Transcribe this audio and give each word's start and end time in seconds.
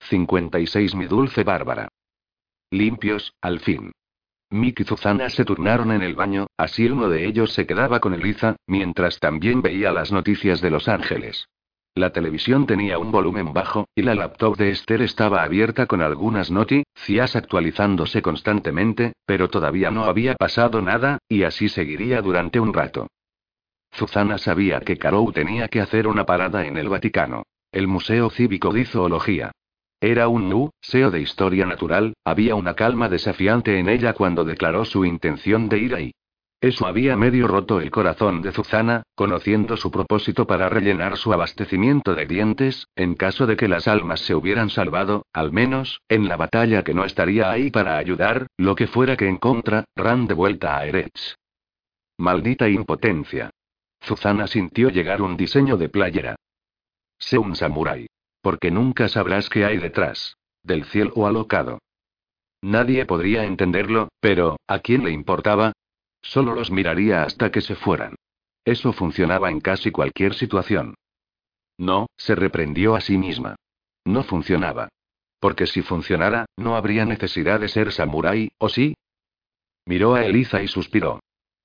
56 0.00 0.94
Mi 0.94 1.06
dulce 1.06 1.44
Bárbara. 1.44 1.88
Limpios, 2.70 3.32
al 3.40 3.60
fin. 3.60 3.92
Mick 4.50 4.80
y 4.80 4.84
Zuzana 4.84 5.30
se 5.30 5.44
turnaron 5.44 5.92
en 5.92 6.02
el 6.02 6.14
baño, 6.14 6.48
así 6.56 6.88
uno 6.88 7.08
de 7.08 7.26
ellos 7.26 7.52
se 7.52 7.66
quedaba 7.66 8.00
con 8.00 8.14
Eliza, 8.14 8.56
mientras 8.66 9.20
también 9.20 9.62
veía 9.62 9.92
las 9.92 10.10
noticias 10.10 10.60
de 10.60 10.70
Los 10.70 10.88
Ángeles. 10.88 11.46
La 11.94 12.10
televisión 12.12 12.66
tenía 12.66 12.98
un 12.98 13.12
volumen 13.12 13.52
bajo, 13.52 13.88
y 13.94 14.02
la 14.02 14.14
laptop 14.14 14.56
de 14.56 14.70
Esther 14.70 15.02
estaba 15.02 15.42
abierta 15.42 15.86
con 15.86 16.02
algunas 16.02 16.50
noticias 16.50 17.36
actualizándose 17.36 18.22
constantemente, 18.22 19.12
pero 19.26 19.48
todavía 19.50 19.90
no 19.90 20.04
había 20.04 20.34
pasado 20.34 20.82
nada, 20.82 21.18
y 21.28 21.42
así 21.42 21.68
seguiría 21.68 22.22
durante 22.22 22.58
un 22.58 22.72
rato. 22.72 23.06
Zuzana 23.92 24.38
sabía 24.38 24.80
que 24.80 24.98
Carou 24.98 25.32
tenía 25.32 25.68
que 25.68 25.80
hacer 25.80 26.06
una 26.06 26.24
parada 26.24 26.64
en 26.64 26.76
el 26.76 26.88
Vaticano. 26.88 27.42
El 27.72 27.86
Museo 27.86 28.30
Cívico 28.30 28.72
de 28.72 28.84
Zoología. 28.84 29.52
Era 30.02 30.28
un 30.28 30.48
museo 30.48 31.10
de 31.10 31.20
historia 31.20 31.66
natural, 31.66 32.14
había 32.24 32.54
una 32.54 32.74
calma 32.74 33.10
desafiante 33.10 33.78
en 33.78 33.88
ella 33.88 34.14
cuando 34.14 34.44
declaró 34.44 34.86
su 34.86 35.04
intención 35.04 35.68
de 35.68 35.78
ir 35.78 35.94
ahí. 35.94 36.12
Eso 36.62 36.86
había 36.86 37.16
medio 37.16 37.46
roto 37.46 37.80
el 37.80 37.90
corazón 37.90 38.40
de 38.40 38.52
Zuzana, 38.52 39.02
conociendo 39.14 39.76
su 39.76 39.90
propósito 39.90 40.46
para 40.46 40.70
rellenar 40.70 41.18
su 41.18 41.32
abastecimiento 41.32 42.14
de 42.14 42.26
dientes, 42.26 42.86
en 42.96 43.14
caso 43.14 43.46
de 43.46 43.56
que 43.56 43.68
las 43.68 43.88
almas 43.88 44.20
se 44.20 44.34
hubieran 44.34 44.70
salvado, 44.70 45.26
al 45.34 45.52
menos, 45.52 46.00
en 46.08 46.28
la 46.28 46.36
batalla 46.36 46.82
que 46.82 46.94
no 46.94 47.04
estaría 47.04 47.50
ahí 47.50 47.70
para 47.70 47.98
ayudar, 47.98 48.46
lo 48.56 48.74
que 48.74 48.86
fuera 48.86 49.16
que 49.16 49.28
en 49.28 49.36
contra, 49.36 49.84
ran 49.96 50.26
de 50.26 50.34
vuelta 50.34 50.78
a 50.78 50.86
Eretz. 50.86 51.34
Maldita 52.18 52.68
impotencia. 52.68 53.50
Zuzana 54.02 54.46
sintió 54.46 54.88
llegar 54.88 55.20
un 55.20 55.36
diseño 55.36 55.76
de 55.76 55.88
playera. 55.90 56.36
Sé 57.18 57.38
un 57.38 57.54
samurái. 57.54 58.06
Porque 58.42 58.70
nunca 58.70 59.08
sabrás 59.08 59.48
qué 59.48 59.64
hay 59.64 59.78
detrás. 59.78 60.36
Del 60.62 60.84
cielo 60.84 61.26
alocado. 61.26 61.78
Nadie 62.62 63.06
podría 63.06 63.44
entenderlo, 63.44 64.08
pero, 64.20 64.58
¿a 64.66 64.80
quién 64.80 65.04
le 65.04 65.10
importaba? 65.10 65.72
Solo 66.22 66.54
los 66.54 66.70
miraría 66.70 67.22
hasta 67.22 67.50
que 67.50 67.62
se 67.62 67.74
fueran. 67.74 68.14
Eso 68.64 68.92
funcionaba 68.92 69.50
en 69.50 69.60
casi 69.60 69.90
cualquier 69.90 70.34
situación. 70.34 70.94
No, 71.78 72.06
se 72.16 72.34
reprendió 72.34 72.94
a 72.94 73.00
sí 73.00 73.16
misma. 73.16 73.56
No 74.04 74.22
funcionaba. 74.22 74.88
Porque 75.38 75.66
si 75.66 75.80
funcionara, 75.80 76.44
no 76.56 76.76
habría 76.76 77.06
necesidad 77.06 77.60
de 77.60 77.68
ser 77.68 77.92
samurái, 77.92 78.50
¿o 78.58 78.68
sí? 78.68 78.94
Miró 79.86 80.14
a 80.14 80.24
Eliza 80.26 80.62
y 80.62 80.68
suspiró. 80.68 81.20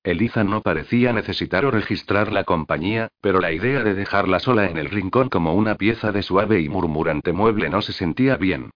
Eliza 0.06 0.44
no 0.44 0.62
parecía 0.62 1.14
necesitar 1.14 1.66
o 1.66 1.72
registrar 1.72 2.32
la 2.32 2.44
compañía, 2.44 3.08
pero 3.22 3.40
la 3.40 3.52
idea 3.52 3.84
de 3.84 3.96
dejarla 3.96 4.40
sola 4.40 4.70
en 4.70 4.78
el 4.78 4.92
rincón 4.92 5.30
como 5.30 5.56
una 5.56 5.76
pieza 5.76 6.12
de 6.12 6.22
suave 6.22 6.62
y 6.62 6.70
murmurante 6.70 7.34
mueble 7.34 7.70
no 7.70 7.82
se 7.82 7.92
sentía 7.92 8.38
bien. 8.38 8.70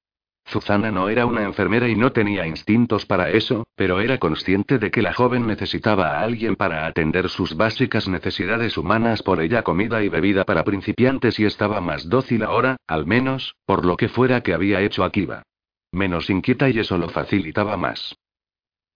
Zuzana 0.48 0.90
no 0.90 1.08
era 1.08 1.28
una 1.28 1.44
enfermera 1.44 1.88
y 1.88 1.96
no 1.96 2.12
tenía 2.12 2.48
instintos 2.48 3.06
para 3.06 3.30
eso, 3.30 3.68
pero 3.76 4.00
era 4.00 4.18
consciente 4.18 4.80
de 4.80 4.90
que 4.90 5.04
la 5.04 5.14
joven 5.14 5.46
necesitaba 5.46 6.18
a 6.18 6.22
alguien 6.22 6.56
para 6.56 6.88
atender 6.88 7.30
sus 7.30 7.56
básicas 7.56 8.08
necesidades 8.08 8.76
humanas 8.76 9.22
por 9.22 9.40
ella 9.40 9.62
comida 9.62 10.02
y 10.02 10.10
bebida 10.10 10.46
para 10.46 10.64
principiantes 10.64 11.40
y 11.40 11.46
estaba 11.46 11.80
más 11.80 12.10
dócil 12.10 12.42
ahora, 12.42 12.78
al 12.88 13.06
menos, 13.06 13.54
por 13.68 13.86
lo 13.86 13.98
que 13.98 14.10
fuera 14.10 14.42
que 14.42 14.56
había 14.56 14.82
hecho 14.82 15.04
Akiva. 15.04 15.44
Menos 15.92 16.32
inquieta 16.32 16.68
y 16.72 16.80
eso 16.80 16.98
lo 16.98 17.10
facilitaba 17.10 17.78
más. 17.78 18.16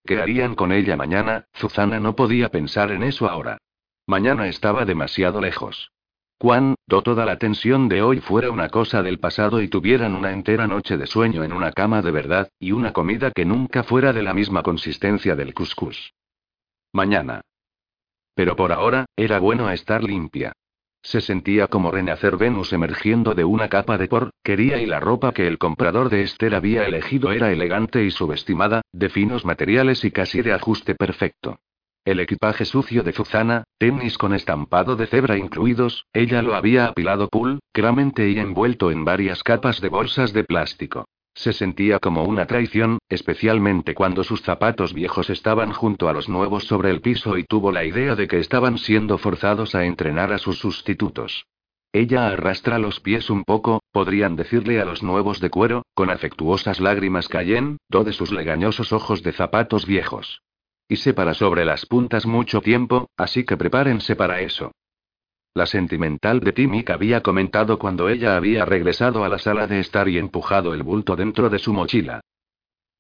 ¿Qué 0.05 0.19
harían 0.19 0.55
con 0.55 0.71
ella 0.71 0.97
mañana? 0.97 1.47
Zuzana 1.55 1.99
no 1.99 2.15
podía 2.15 2.49
pensar 2.49 2.91
en 2.91 3.03
eso 3.03 3.29
ahora. 3.29 3.57
Mañana 4.05 4.47
estaba 4.47 4.83
demasiado 4.83 5.39
lejos. 5.39 5.91
Cuando 6.37 7.01
toda 7.03 7.25
la 7.25 7.37
tensión 7.37 7.87
de 7.87 8.01
hoy 8.01 8.19
fuera 8.19 8.51
una 8.51 8.67
cosa 8.67 9.01
del 9.01 9.19
pasado 9.19 9.61
y 9.61 9.69
tuvieran 9.69 10.13
una 10.13 10.33
entera 10.33 10.67
noche 10.67 10.97
de 10.97 11.07
sueño 11.07 11.45
en 11.45 11.53
una 11.53 11.71
cama 11.71 12.01
de 12.01 12.11
verdad, 12.11 12.49
y 12.59 12.73
una 12.73 12.91
comida 12.91 13.31
que 13.31 13.45
nunca 13.45 13.83
fuera 13.83 14.11
de 14.11 14.23
la 14.23 14.33
misma 14.33 14.61
consistencia 14.61 15.37
del 15.37 15.53
cuscús. 15.53 16.13
Mañana. 16.91 17.41
Pero 18.35 18.57
por 18.57 18.73
ahora, 18.73 19.05
era 19.15 19.39
bueno 19.39 19.69
estar 19.69 20.03
limpia. 20.03 20.51
Se 21.03 21.19
sentía 21.19 21.67
como 21.67 21.91
renacer 21.91 22.37
Venus 22.37 22.71
emergiendo 22.71 23.35
de 23.35 23.43
una 23.43 23.67
capa 23.67 23.97
de 23.97 24.07
porquería 24.07 24.81
y 24.81 24.85
la 24.85 25.01
ropa 25.01 25.33
que 25.33 25.47
el 25.47 25.57
comprador 25.57 26.09
de 26.09 26.21
Esther 26.21 26.55
había 26.55 26.85
elegido 26.85 27.33
era 27.33 27.51
elegante 27.51 28.05
y 28.05 28.09
subestimada, 28.09 28.81
de 28.93 29.09
finos 29.09 29.43
materiales 29.43 30.05
y 30.05 30.11
casi 30.11 30.41
de 30.41 30.53
ajuste 30.53 30.95
perfecto. 30.95 31.57
El 32.05 32.21
equipaje 32.21 32.63
sucio 32.63 33.03
de 33.03 33.11
Zuzana, 33.11 33.63
tenis 33.77 34.17
con 34.17 34.33
estampado 34.33 34.95
de 34.95 35.07
cebra 35.07 35.37
incluidos, 35.37 36.05
ella 36.13 36.41
lo 36.41 36.55
había 36.55 36.87
apilado 36.87 37.27
pulcramente 37.27 38.29
y 38.29 38.39
envuelto 38.39 38.89
en 38.89 39.03
varias 39.03 39.43
capas 39.43 39.81
de 39.81 39.89
bolsas 39.89 40.31
de 40.31 40.45
plástico. 40.45 41.05
Se 41.35 41.51
sentía 41.51 41.99
como 41.99 42.23
una 42.23 42.45
traición, 42.45 42.99
especialmente 43.09 43.95
cuando 43.95 44.23
sus 44.23 44.41
zapatos 44.41 44.93
viejos 44.93 45.29
estaban 45.29 45.71
junto 45.71 46.07
a 46.07 46.13
los 46.13 46.29
nuevos 46.29 46.65
sobre 46.65 46.91
el 46.91 47.01
piso 47.01 47.37
y 47.37 47.43
tuvo 47.43 47.71
la 47.71 47.83
idea 47.85 48.15
de 48.15 48.27
que 48.27 48.39
estaban 48.39 48.77
siendo 48.77 49.17
forzados 49.17 49.73
a 49.75 49.85
entrenar 49.85 50.31
a 50.31 50.37
sus 50.37 50.59
sustitutos. 50.59 51.45
Ella 51.91 52.27
arrastra 52.27 52.79
los 52.79 52.99
pies 52.99 53.29
un 53.29 53.43
poco, 53.43 53.83
podrían 53.91 54.35
decirle 54.35 54.81
a 54.81 54.85
los 54.85 55.03
nuevos 55.03 55.39
de 55.39 55.49
cuero, 55.49 55.83
con 55.93 56.09
afectuosas 56.09 56.79
lágrimas 56.79 57.27
cayendo 57.27 58.03
de 58.03 58.13
sus 58.13 58.31
legañosos 58.31 58.91
ojos 58.93 59.21
de 59.21 59.31
zapatos 59.31 59.85
viejos. 59.85 60.41
Y 60.87 60.97
se 60.97 61.13
para 61.13 61.33
sobre 61.33 61.65
las 61.65 61.85
puntas 61.85 62.25
mucho 62.25 62.61
tiempo, 62.61 63.09
así 63.15 63.43
que 63.43 63.57
prepárense 63.57 64.15
para 64.15 64.41
eso. 64.41 64.71
La 65.55 65.67
sentimental 65.67 66.39
de 66.39 66.51
Timmy 66.51 66.83
había 66.87 67.21
comentado 67.21 67.77
cuando 67.77 68.09
ella 68.09 68.35
había 68.35 68.65
regresado 68.65 69.23
a 69.23 69.29
la 69.29 69.37
sala 69.37 69.67
de 69.67 69.79
estar 69.79 70.09
y 70.09 70.17
empujado 70.17 70.73
el 70.73 70.81
bulto 70.81 71.15
dentro 71.15 71.49
de 71.49 71.59
su 71.59 71.73
mochila. 71.73 72.21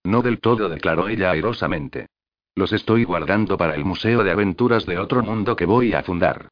No 0.03 0.21
del 0.21 0.39
todo, 0.39 0.69
declaró 0.69 1.07
ella 1.07 1.31
airosamente. 1.31 2.07
Los 2.53 2.71
estoy 2.71 3.05
guardando 3.05 3.57
para 3.57 3.73
el 3.73 3.83
Museo 3.83 4.23
de 4.23 4.29
Aventuras 4.29 4.85
de 4.85 4.99
Otro 4.99 5.23
Mundo 5.23 5.55
que 5.55 5.65
voy 5.65 5.93
a 5.93 6.03
fundar. 6.03 6.49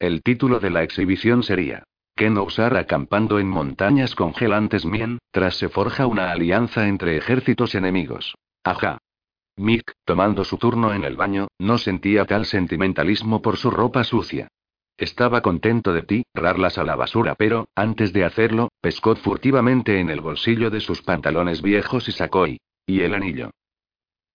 El 0.00 0.22
título 0.22 0.58
de 0.58 0.70
la 0.70 0.82
exhibición 0.82 1.44
sería: 1.44 1.84
¿Qué 2.16 2.30
no 2.30 2.42
usar 2.42 2.76
acampando 2.76 3.38
en 3.38 3.48
montañas 3.48 4.16
congelantes 4.16 4.84
mientras 4.84 5.54
se 5.56 5.68
forja 5.68 6.08
una 6.08 6.32
alianza 6.32 6.88
entre 6.88 7.16
ejércitos 7.16 7.76
enemigos? 7.76 8.34
Ajá. 8.64 8.98
Mick, 9.56 9.92
tomando 10.04 10.42
su 10.42 10.58
turno 10.58 10.92
en 10.92 11.04
el 11.04 11.16
baño, 11.16 11.46
no 11.60 11.78
sentía 11.78 12.24
tal 12.24 12.44
sentimentalismo 12.44 13.40
por 13.40 13.56
su 13.56 13.70
ropa 13.70 14.02
sucia. 14.02 14.48
Estaba 14.96 15.40
contento 15.40 15.92
de 15.92 16.02
ti, 16.02 16.24
rarlas 16.34 16.78
a 16.78 16.84
la 16.84 16.94
basura, 16.94 17.34
pero, 17.34 17.68
antes 17.74 18.12
de 18.12 18.24
hacerlo, 18.24 18.68
pescó 18.80 19.16
furtivamente 19.16 19.98
en 19.98 20.08
el 20.08 20.20
bolsillo 20.20 20.70
de 20.70 20.80
sus 20.80 21.02
pantalones 21.02 21.62
viejos 21.62 22.08
y 22.08 22.12
sacó 22.12 22.46
y. 22.46 22.60
y 22.86 23.00
el 23.00 23.14
anillo. 23.14 23.50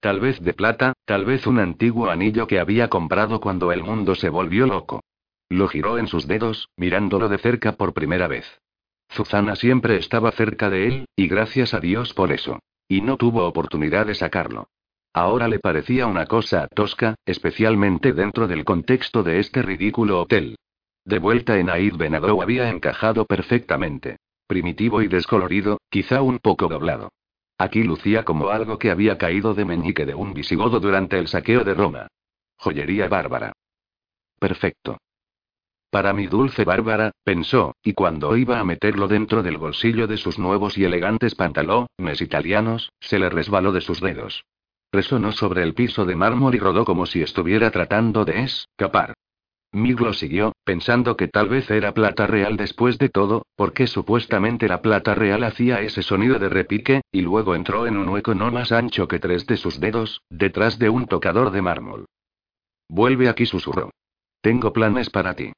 Tal 0.01 0.19
vez 0.19 0.41
de 0.41 0.53
plata, 0.53 0.93
tal 1.05 1.25
vez 1.25 1.47
un 1.47 1.59
antiguo 1.59 2.09
anillo 2.09 2.47
que 2.47 2.59
había 2.59 2.89
comprado 2.89 3.39
cuando 3.39 3.71
el 3.71 3.83
mundo 3.83 4.15
se 4.15 4.29
volvió 4.29 4.65
loco. 4.65 5.01
Lo 5.49 5.67
giró 5.67 5.97
en 5.97 6.07
sus 6.07 6.27
dedos, 6.27 6.69
mirándolo 6.77 7.29
de 7.29 7.37
cerca 7.37 7.73
por 7.73 7.93
primera 7.93 8.27
vez. 8.27 8.59
Zuzana 9.11 9.55
siempre 9.55 9.97
estaba 9.97 10.31
cerca 10.31 10.69
de 10.69 10.87
él, 10.87 11.05
y 11.15 11.27
gracias 11.27 11.73
a 11.73 11.79
Dios 11.79 12.13
por 12.13 12.31
eso. 12.31 12.59
Y 12.87 13.01
no 13.01 13.17
tuvo 13.17 13.45
oportunidad 13.45 14.05
de 14.05 14.15
sacarlo. 14.15 14.67
Ahora 15.13 15.47
le 15.47 15.59
parecía 15.59 16.05
una 16.05 16.25
cosa 16.25 16.67
tosca, 16.67 17.15
especialmente 17.25 18.13
dentro 18.13 18.47
del 18.47 18.63
contexto 18.63 19.23
de 19.23 19.39
este 19.39 19.61
ridículo 19.61 20.21
hotel. 20.21 20.57
De 21.03 21.19
vuelta 21.19 21.57
en 21.57 21.69
Aid 21.69 21.95
Benadou 21.95 22.41
había 22.41 22.69
encajado 22.69 23.25
perfectamente. 23.25 24.17
Primitivo 24.47 25.01
y 25.01 25.07
descolorido, 25.07 25.79
quizá 25.89 26.21
un 26.21 26.39
poco 26.39 26.67
doblado. 26.67 27.11
Aquí 27.57 27.83
lucía 27.83 28.23
como 28.23 28.49
algo 28.49 28.77
que 28.77 28.91
había 28.91 29.17
caído 29.17 29.53
de 29.53 29.65
meñique 29.65 30.05
de 30.05 30.15
un 30.15 30.33
visigodo 30.33 30.79
durante 30.79 31.17
el 31.17 31.27
saqueo 31.27 31.63
de 31.63 31.73
Roma. 31.73 32.07
Joyería 32.57 33.07
bárbara. 33.07 33.53
Perfecto. 34.39 34.97
Para 35.89 36.13
mi 36.13 36.27
dulce 36.27 36.65
Bárbara, 36.65 37.11
pensó, 37.23 37.75
y 37.83 37.93
cuando 37.93 38.37
iba 38.37 38.59
a 38.59 38.63
meterlo 38.63 39.07
dentro 39.07 39.41
del 39.41 39.57
bolsillo 39.57 40.05
de 40.05 40.17
sus 40.17 40.37
nuevos 40.37 40.77
y 40.77 40.83
elegantes 40.83 41.33
pantalones 41.33 42.21
italianos, 42.21 42.91
se 42.99 43.17
le 43.17 43.27
resbaló 43.29 43.71
de 43.71 43.81
sus 43.81 43.99
dedos. 43.99 44.45
Resonó 44.91 45.31
sobre 45.31 45.63
el 45.63 45.73
piso 45.73 46.05
de 46.05 46.15
mármol 46.15 46.55
y 46.55 46.59
rodó 46.59 46.83
como 46.83 47.05
si 47.05 47.21
estuviera 47.21 47.69
tratando 47.69 48.25
de 48.25 48.43
escapar. 48.43 49.13
Mig 49.71 49.99
lo 49.99 50.13
siguió, 50.13 50.53
pensando 50.63 51.15
que 51.15 51.27
tal 51.27 51.47
vez 51.47 51.69
era 51.69 51.93
plata 51.93 52.25
real 52.25 52.57
después 52.57 52.97
de 52.97 53.09
todo, 53.09 53.45
porque 53.55 53.85
supuestamente 53.85 54.67
la 54.67 54.81
plata 54.81 55.13
real 55.13 55.43
hacía 55.43 55.81
ese 55.81 56.01
sonido 56.01 56.39
de 56.39 56.49
repique, 56.49 57.01
y 57.11 57.21
luego 57.21 57.53
entró 57.53 57.85
en 57.85 57.97
un 57.97 58.09
hueco 58.09 58.33
no 58.33 58.51
más 58.51 58.71
ancho 58.71 59.07
que 59.07 59.19
tres 59.19 59.45
de 59.45 59.57
sus 59.57 59.79
dedos, 59.79 60.21
detrás 60.29 60.79
de 60.79 60.89
un 60.89 61.05
tocador 61.05 61.51
de 61.51 61.61
mármol. 61.61 62.05
Vuelve 62.87 63.29
aquí, 63.29 63.45
susurró. 63.45 63.91
Tengo 64.41 64.73
planes 64.73 65.11
para 65.11 65.35
ti. 65.35 65.51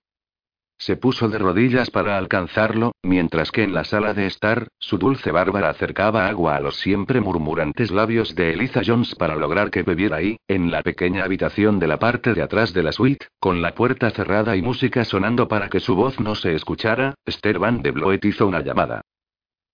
Se 0.81 0.97
puso 0.97 1.29
de 1.29 1.37
rodillas 1.37 1.91
para 1.91 2.17
alcanzarlo, 2.17 2.93
mientras 3.03 3.51
que 3.51 3.61
en 3.61 3.71
la 3.71 3.83
sala 3.83 4.15
de 4.15 4.25
estar, 4.25 4.67
su 4.79 4.97
dulce 4.97 5.29
Bárbara 5.29 5.69
acercaba 5.69 6.25
agua 6.25 6.55
a 6.55 6.59
los 6.59 6.79
siempre 6.79 7.21
murmurantes 7.21 7.91
labios 7.91 8.33
de 8.33 8.53
Eliza 8.53 8.81
Jones 8.83 9.13
para 9.13 9.35
lograr 9.35 9.69
que 9.69 9.83
bebiera 9.83 10.15
ahí, 10.15 10.37
en 10.47 10.71
la 10.71 10.81
pequeña 10.81 11.23
habitación 11.23 11.77
de 11.77 11.85
la 11.85 11.99
parte 11.99 12.33
de 12.33 12.41
atrás 12.41 12.73
de 12.73 12.81
la 12.81 12.93
suite, 12.93 13.27
con 13.39 13.61
la 13.61 13.75
puerta 13.75 14.09
cerrada 14.09 14.55
y 14.55 14.63
música 14.63 15.05
sonando 15.05 15.47
para 15.47 15.69
que 15.69 15.79
su 15.79 15.93
voz 15.93 16.19
no 16.19 16.33
se 16.33 16.55
escuchara, 16.55 17.13
Esther 17.25 17.59
Van 17.59 17.83
de 17.83 17.91
Bloet 17.91 18.25
hizo 18.25 18.47
una 18.47 18.61
llamada. 18.61 19.01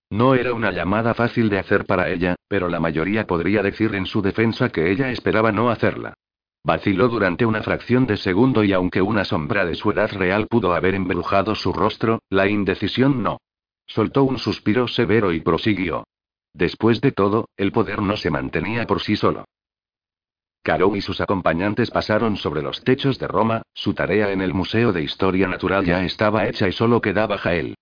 No 0.10 0.36
era 0.36 0.54
una 0.54 0.72
llamada 0.72 1.14
fácil 1.14 1.50
de 1.50 1.60
hacer 1.60 1.86
para 1.86 2.10
ella, 2.10 2.36
pero 2.50 2.68
la 2.68 2.82
mayoría 2.82 3.26
podría 3.26 3.64
decir 3.64 3.96
en 3.96 4.08
su 4.08 4.22
defensa 4.22 4.68
que 4.68 4.92
ella 4.92 5.10
esperaba 5.10 5.54
no 5.54 5.70
hacerla. 5.70 6.16
Vaciló 6.68 7.08
durante 7.08 7.46
una 7.46 7.64
fracción 7.64 8.06
de 8.08 8.18
segundo 8.18 8.62
y 8.62 8.74
aunque 8.74 9.02
una 9.02 9.24
sombra 9.24 9.66
de 9.66 9.74
su 9.74 9.90
edad 9.92 10.12
real 10.12 10.48
pudo 10.48 10.74
haber 10.74 10.96
embrujado 10.96 11.56
su 11.56 11.72
rostro, 11.72 12.20
la 12.30 12.50
indecisión 12.50 13.24
no. 13.24 13.40
Soltó 13.86 14.26
un 14.26 14.38
suspiro 14.38 14.86
severo 14.90 15.32
y 15.32 15.40
prosiguió. 15.40 16.04
Después 16.54 17.00
de 17.00 17.14
todo, 17.14 17.48
el 17.56 17.72
poder 17.72 18.02
no 18.02 18.18
se 18.18 18.32
mantenía 18.32 18.86
por 18.86 19.00
sí 19.00 19.16
solo. 19.16 19.46
Caro 20.62 20.94
y 20.98 21.00
sus 21.00 21.22
acompañantes 21.22 21.90
pasaron 21.90 22.36
sobre 22.36 22.62
los 22.62 22.84
techos 22.84 23.18
de 23.18 23.30
Roma, 23.30 23.62
su 23.74 23.94
tarea 23.94 24.34
en 24.34 24.42
el 24.42 24.54
Museo 24.54 24.92
de 24.92 25.04
Historia 25.04 25.48
Natural 25.48 25.86
ya 25.86 26.04
estaba 26.04 26.50
hecha 26.50 26.68
y 26.68 26.74
solo 26.74 27.00
quedaba 27.00 27.38
Jael. 27.38 27.77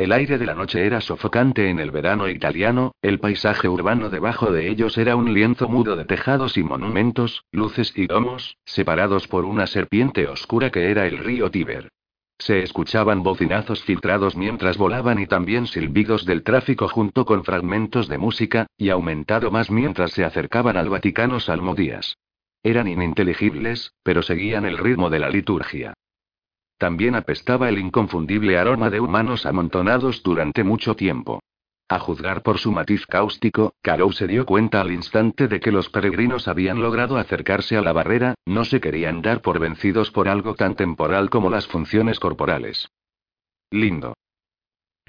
El 0.00 0.12
aire 0.12 0.38
de 0.38 0.46
la 0.46 0.54
noche 0.54 0.86
era 0.86 1.02
sofocante 1.02 1.68
en 1.68 1.78
el 1.78 1.90
verano 1.90 2.26
italiano, 2.26 2.92
el 3.02 3.18
paisaje 3.20 3.68
urbano 3.68 4.08
debajo 4.08 4.50
de 4.50 4.70
ellos 4.70 4.96
era 4.96 5.14
un 5.14 5.34
lienzo 5.34 5.68
mudo 5.68 5.94
de 5.94 6.06
tejados 6.06 6.56
y 6.56 6.62
monumentos, 6.62 7.44
luces 7.52 7.92
y 7.94 8.06
domos, 8.06 8.56
separados 8.64 9.28
por 9.28 9.44
una 9.44 9.66
serpiente 9.66 10.26
oscura 10.26 10.70
que 10.70 10.90
era 10.90 11.06
el 11.06 11.18
río 11.18 11.50
Tíber. 11.50 11.90
Se 12.38 12.62
escuchaban 12.62 13.22
bocinazos 13.22 13.82
filtrados 13.82 14.36
mientras 14.36 14.78
volaban 14.78 15.18
y 15.18 15.26
también 15.26 15.66
silbidos 15.66 16.24
del 16.24 16.44
tráfico 16.44 16.88
junto 16.88 17.26
con 17.26 17.44
fragmentos 17.44 18.08
de 18.08 18.16
música, 18.16 18.68
y 18.78 18.88
aumentado 18.88 19.50
más 19.50 19.70
mientras 19.70 20.12
se 20.12 20.24
acercaban 20.24 20.78
al 20.78 20.88
Vaticano 20.88 21.40
salmodías. 21.40 22.16
Eran 22.62 22.88
ininteligibles, 22.88 23.92
pero 24.02 24.22
seguían 24.22 24.64
el 24.64 24.78
ritmo 24.78 25.10
de 25.10 25.18
la 25.18 25.28
liturgia. 25.28 25.92
También 26.80 27.14
apestaba 27.14 27.68
el 27.68 27.78
inconfundible 27.78 28.56
aroma 28.56 28.88
de 28.88 29.00
humanos 29.00 29.44
amontonados 29.44 30.22
durante 30.22 30.64
mucho 30.64 30.96
tiempo. 30.96 31.42
A 31.90 31.98
juzgar 31.98 32.42
por 32.42 32.56
su 32.56 32.72
matiz 32.72 33.04
cáustico, 33.04 33.74
Carol 33.82 34.14
se 34.14 34.26
dio 34.26 34.46
cuenta 34.46 34.80
al 34.80 34.90
instante 34.90 35.46
de 35.46 35.60
que 35.60 35.72
los 35.72 35.90
peregrinos 35.90 36.48
habían 36.48 36.80
logrado 36.80 37.18
acercarse 37.18 37.76
a 37.76 37.82
la 37.82 37.92
barrera, 37.92 38.34
no 38.46 38.64
se 38.64 38.80
querían 38.80 39.20
dar 39.20 39.42
por 39.42 39.58
vencidos 39.58 40.10
por 40.10 40.26
algo 40.26 40.54
tan 40.54 40.74
temporal 40.74 41.28
como 41.28 41.50
las 41.50 41.66
funciones 41.66 42.18
corporales. 42.18 42.88
Lindo. 43.70 44.14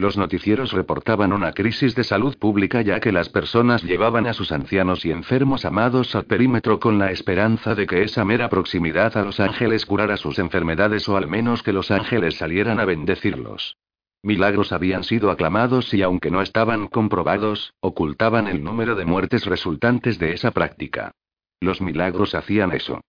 Los 0.01 0.17
noticieros 0.17 0.71
reportaban 0.71 1.31
una 1.31 1.51
crisis 1.51 1.93
de 1.93 2.03
salud 2.03 2.35
pública 2.39 2.81
ya 2.81 2.99
que 2.99 3.11
las 3.11 3.29
personas 3.29 3.83
llevaban 3.83 4.25
a 4.25 4.33
sus 4.33 4.51
ancianos 4.51 5.05
y 5.05 5.11
enfermos 5.11 5.63
amados 5.63 6.15
al 6.15 6.25
perímetro 6.25 6.79
con 6.79 6.97
la 6.97 7.11
esperanza 7.11 7.75
de 7.75 7.85
que 7.85 8.01
esa 8.01 8.25
mera 8.25 8.49
proximidad 8.49 9.15
a 9.15 9.21
los 9.21 9.39
ángeles 9.39 9.85
curara 9.85 10.17
sus 10.17 10.39
enfermedades 10.39 11.07
o 11.07 11.17
al 11.17 11.27
menos 11.27 11.61
que 11.61 11.71
los 11.71 11.91
ángeles 11.91 12.35
salieran 12.37 12.79
a 12.79 12.85
bendecirlos. 12.85 13.77
Milagros 14.23 14.71
habían 14.71 15.03
sido 15.03 15.29
aclamados 15.29 15.93
y 15.93 16.01
aunque 16.01 16.31
no 16.31 16.41
estaban 16.41 16.87
comprobados, 16.87 17.75
ocultaban 17.79 18.47
el 18.47 18.63
número 18.63 18.95
de 18.95 19.05
muertes 19.05 19.45
resultantes 19.45 20.17
de 20.17 20.33
esa 20.33 20.49
práctica. 20.49 21.11
Los 21.59 21.79
milagros 21.79 22.33
hacían 22.33 22.71
eso. 22.71 23.01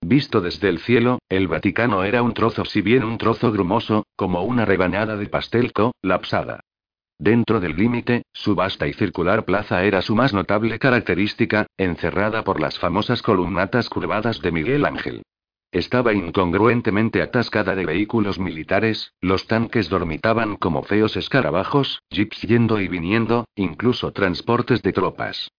Visto 0.00 0.40
desde 0.40 0.68
el 0.68 0.78
cielo, 0.78 1.18
el 1.28 1.48
Vaticano 1.48 2.04
era 2.04 2.22
un 2.22 2.32
trozo, 2.32 2.64
si 2.64 2.80
bien 2.82 3.04
un 3.04 3.18
trozo 3.18 3.50
grumoso, 3.50 4.06
como 4.16 4.42
una 4.42 4.64
rebanada 4.64 5.16
de 5.16 5.26
pastel 5.26 5.72
colapsada. 5.72 6.60
Dentro 7.18 7.58
del 7.58 7.76
límite, 7.76 8.22
su 8.32 8.54
vasta 8.54 8.86
y 8.86 8.92
circular 8.92 9.44
plaza 9.44 9.82
era 9.82 10.02
su 10.02 10.14
más 10.14 10.32
notable 10.32 10.78
característica, 10.78 11.66
encerrada 11.76 12.44
por 12.44 12.60
las 12.60 12.78
famosas 12.78 13.22
columnatas 13.22 13.88
curvadas 13.88 14.40
de 14.40 14.52
Miguel 14.52 14.86
Ángel. 14.86 15.22
Estaba 15.72 16.14
incongruentemente 16.14 17.20
atascada 17.20 17.74
de 17.74 17.84
vehículos 17.84 18.38
militares, 18.38 19.12
los 19.20 19.46
tanques 19.48 19.88
dormitaban 19.88 20.56
como 20.56 20.84
feos 20.84 21.16
escarabajos, 21.16 22.00
jeeps 22.08 22.40
yendo 22.42 22.80
y 22.80 22.88
viniendo, 22.88 23.46
incluso 23.56 24.12
transportes 24.12 24.80
de 24.82 24.92
tropas. 24.92 25.50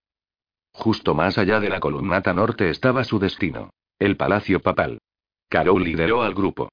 Justo 0.71 1.13
más 1.13 1.38
allá 1.38 1.59
de 1.59 1.69
la 1.69 1.80
columnata 1.81 2.33
norte 2.33 2.69
estaba 2.69 3.03
su 3.03 3.19
destino. 3.19 3.69
El 4.00 4.16
palacio 4.16 4.62
papal. 4.62 5.00
Carol 5.50 5.84
lideró 5.84 6.24
al 6.24 6.34
grupo. 6.34 6.69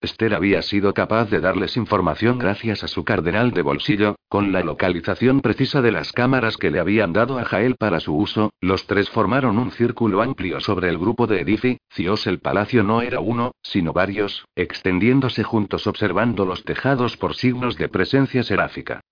Esther 0.00 0.32
había 0.32 0.62
sido 0.62 0.94
capaz 0.94 1.28
de 1.28 1.40
darles 1.40 1.76
información 1.76 2.38
gracias 2.38 2.82
a 2.82 2.88
su 2.88 3.04
cardenal 3.04 3.50
de 3.50 3.60
bolsillo, 3.60 4.16
con 4.30 4.50
la 4.50 4.62
localización 4.62 5.42
precisa 5.42 5.82
de 5.82 5.92
las 5.92 6.10
cámaras 6.12 6.56
que 6.56 6.70
le 6.70 6.80
habían 6.80 7.12
dado 7.12 7.38
a 7.38 7.44
Jael 7.44 7.76
para 7.76 8.00
su 8.00 8.16
uso, 8.16 8.50
los 8.62 8.86
tres 8.86 9.10
formaron 9.10 9.58
un 9.58 9.72
círculo 9.72 10.22
amplio 10.22 10.58
sobre 10.60 10.88
el 10.88 10.96
grupo 10.96 11.26
de 11.26 11.42
edificios. 11.42 12.26
El 12.26 12.38
palacio 12.38 12.82
no 12.82 13.02
era 13.02 13.20
uno, 13.20 13.52
sino 13.62 13.92
varios, 13.92 14.46
extendiéndose 14.56 15.42
juntos 15.42 15.86
observando 15.86 16.46
los 16.46 16.64
tejados 16.64 17.18
por 17.18 17.34
signos 17.34 17.76
de 17.76 17.90
presencia 17.90 18.42
seráfica. 18.42 19.02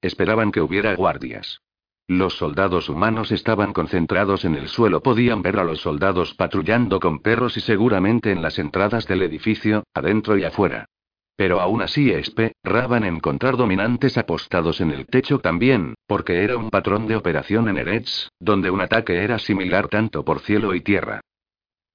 Esperaban 0.00 0.50
que 0.50 0.62
hubiera 0.62 0.96
guardias. 0.96 1.60
Los 2.08 2.36
soldados 2.36 2.88
humanos 2.88 3.32
estaban 3.32 3.72
concentrados 3.72 4.44
en 4.44 4.54
el 4.54 4.68
suelo, 4.68 5.02
podían 5.02 5.42
ver 5.42 5.58
a 5.58 5.64
los 5.64 5.80
soldados 5.80 6.34
patrullando 6.34 7.00
con 7.00 7.18
perros 7.18 7.56
y 7.56 7.60
seguramente 7.60 8.30
en 8.30 8.42
las 8.42 8.60
entradas 8.60 9.08
del 9.08 9.22
edificio, 9.22 9.82
adentro 9.92 10.38
y 10.38 10.44
afuera. 10.44 10.86
Pero 11.34 11.60
aún 11.60 11.82
así 11.82 12.10
esperaban 12.10 13.04
encontrar 13.04 13.56
dominantes 13.56 14.16
apostados 14.16 14.80
en 14.80 14.92
el 14.92 15.06
techo 15.06 15.40
también, 15.40 15.94
porque 16.06 16.44
era 16.44 16.56
un 16.56 16.70
patrón 16.70 17.08
de 17.08 17.16
operación 17.16 17.68
en 17.68 17.76
Eretz, 17.76 18.30
donde 18.38 18.70
un 18.70 18.80
ataque 18.80 19.22
era 19.24 19.38
similar 19.40 19.88
tanto 19.88 20.24
por 20.24 20.40
cielo 20.40 20.74
y 20.74 20.80
tierra. 20.80 21.20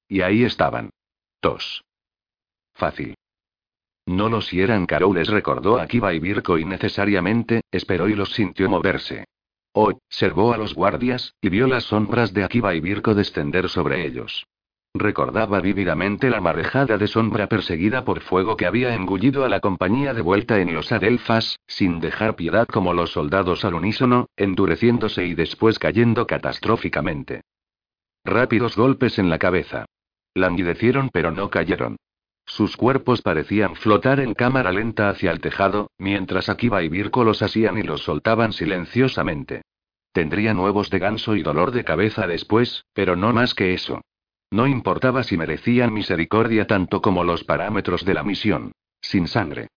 Y 0.09 0.21
ahí 0.21 0.43
estaban. 0.43 0.89
Tos. 1.39 1.85
Fácil. 2.73 3.15
No 4.05 4.29
los 4.29 4.51
hieran 4.51 4.85
Carol 4.85 5.15
les 5.15 5.29
recordó 5.29 5.79
a 5.79 5.87
Kiba 5.87 6.13
y 6.13 6.19
Virko 6.19 6.57
innecesariamente, 6.57 7.61
esperó 7.71 8.09
y 8.09 8.15
los 8.15 8.33
sintió 8.33 8.69
moverse. 8.69 9.25
Observó 9.73 10.53
a 10.53 10.57
los 10.57 10.75
guardias, 10.75 11.33
y 11.41 11.49
vio 11.49 11.67
las 11.67 11.85
sombras 11.85 12.33
de 12.33 12.43
Akiba 12.43 12.75
y 12.75 12.81
Virko 12.81 13.15
descender 13.15 13.69
sobre 13.69 14.05
ellos. 14.05 14.45
Recordaba 14.93 15.61
vívidamente 15.61 16.29
la 16.29 16.41
marejada 16.41 16.97
de 16.97 17.07
sombra 17.07 17.47
perseguida 17.47 18.03
por 18.03 18.19
fuego 18.19 18.57
que 18.57 18.65
había 18.65 18.93
engullido 18.93 19.45
a 19.45 19.49
la 19.49 19.61
compañía 19.61 20.13
de 20.13 20.21
vuelta 20.21 20.59
en 20.59 20.73
los 20.73 20.91
Adelfas, 20.91 21.57
sin 21.65 22.01
dejar 22.01 22.35
piedad 22.35 22.67
como 22.67 22.93
los 22.93 23.11
soldados 23.11 23.63
al 23.63 23.75
unísono, 23.75 24.27
endureciéndose 24.35 25.25
y 25.25 25.33
después 25.33 25.79
cayendo 25.79 26.27
catastróficamente. 26.27 27.41
Rápidos 28.25 28.75
golpes 28.75 29.17
en 29.17 29.29
la 29.29 29.39
cabeza. 29.39 29.85
Languidecieron 30.33 31.09
pero 31.09 31.31
no 31.31 31.49
cayeron. 31.49 31.95
Sus 32.51 32.75
cuerpos 32.75 33.21
parecían 33.21 33.77
flotar 33.77 34.19
en 34.19 34.33
cámara 34.33 34.73
lenta 34.73 35.07
hacia 35.07 35.31
el 35.31 35.39
tejado, 35.39 35.89
mientras 35.97 36.49
Akiba 36.49 36.83
y 36.83 36.89
Virko 36.89 37.23
los 37.23 37.41
asían 37.41 37.77
y 37.77 37.81
los 37.81 38.01
soltaban 38.01 38.51
silenciosamente. 38.51 39.61
Tendría 40.11 40.53
nuevos 40.53 40.89
de 40.89 40.99
ganso 40.99 41.37
y 41.37 41.43
dolor 41.43 41.71
de 41.71 41.85
cabeza 41.85 42.27
después, 42.27 42.83
pero 42.91 43.15
no 43.15 43.31
más 43.31 43.55
que 43.55 43.73
eso. 43.73 44.01
No 44.49 44.67
importaba 44.67 45.23
si 45.23 45.37
merecían 45.37 45.93
misericordia 45.93 46.67
tanto 46.67 47.01
como 47.01 47.23
los 47.23 47.45
parámetros 47.45 48.03
de 48.03 48.15
la 48.15 48.23
misión. 48.23 48.73
Sin 48.99 49.29
sangre. 49.29 49.69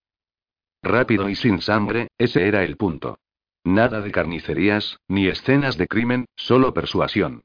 Rápido 0.82 1.28
y 1.28 1.36
sin 1.36 1.60
sangre, 1.60 2.08
ese 2.18 2.48
era 2.48 2.64
el 2.64 2.76
punto. 2.76 3.18
Nada 3.62 4.00
de 4.00 4.10
carnicerías, 4.10 4.98
ni 5.06 5.28
escenas 5.28 5.78
de 5.78 5.86
crimen, 5.86 6.24
solo 6.34 6.74
persuasión. 6.74 7.44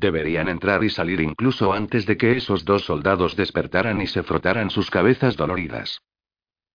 Deberían 0.00 0.48
entrar 0.48 0.82
y 0.82 0.88
salir 0.88 1.20
incluso 1.20 1.74
antes 1.74 2.06
de 2.06 2.16
que 2.16 2.34
esos 2.34 2.64
dos 2.64 2.86
soldados 2.86 3.36
despertaran 3.36 4.00
y 4.00 4.06
se 4.06 4.22
frotaran 4.22 4.70
sus 4.70 4.90
cabezas 4.90 5.36
doloridas. 5.36 6.00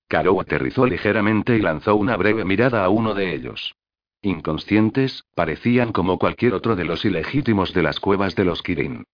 Caro 0.08 0.40
aterrizó 0.40 0.86
ligeramente 0.86 1.56
y 1.56 1.60
lanzó 1.60 1.96
una 1.96 2.18
breve 2.18 2.46
mirada 2.46 2.86
a 2.86 2.90
uno 2.90 3.16
de 3.16 3.34
ellos. 3.34 3.74
Inconscientes, 4.22 5.24
parecían 5.34 5.92
como 5.92 6.20
cualquier 6.20 6.54
otro 6.54 6.76
de 6.76 6.86
los 6.86 7.04
ilegítimos 7.04 7.74
de 7.74 7.82
las 7.82 8.00
cuevas 8.00 8.36
de 8.36 8.46
los 8.46 8.62
Kirin. 8.62 9.06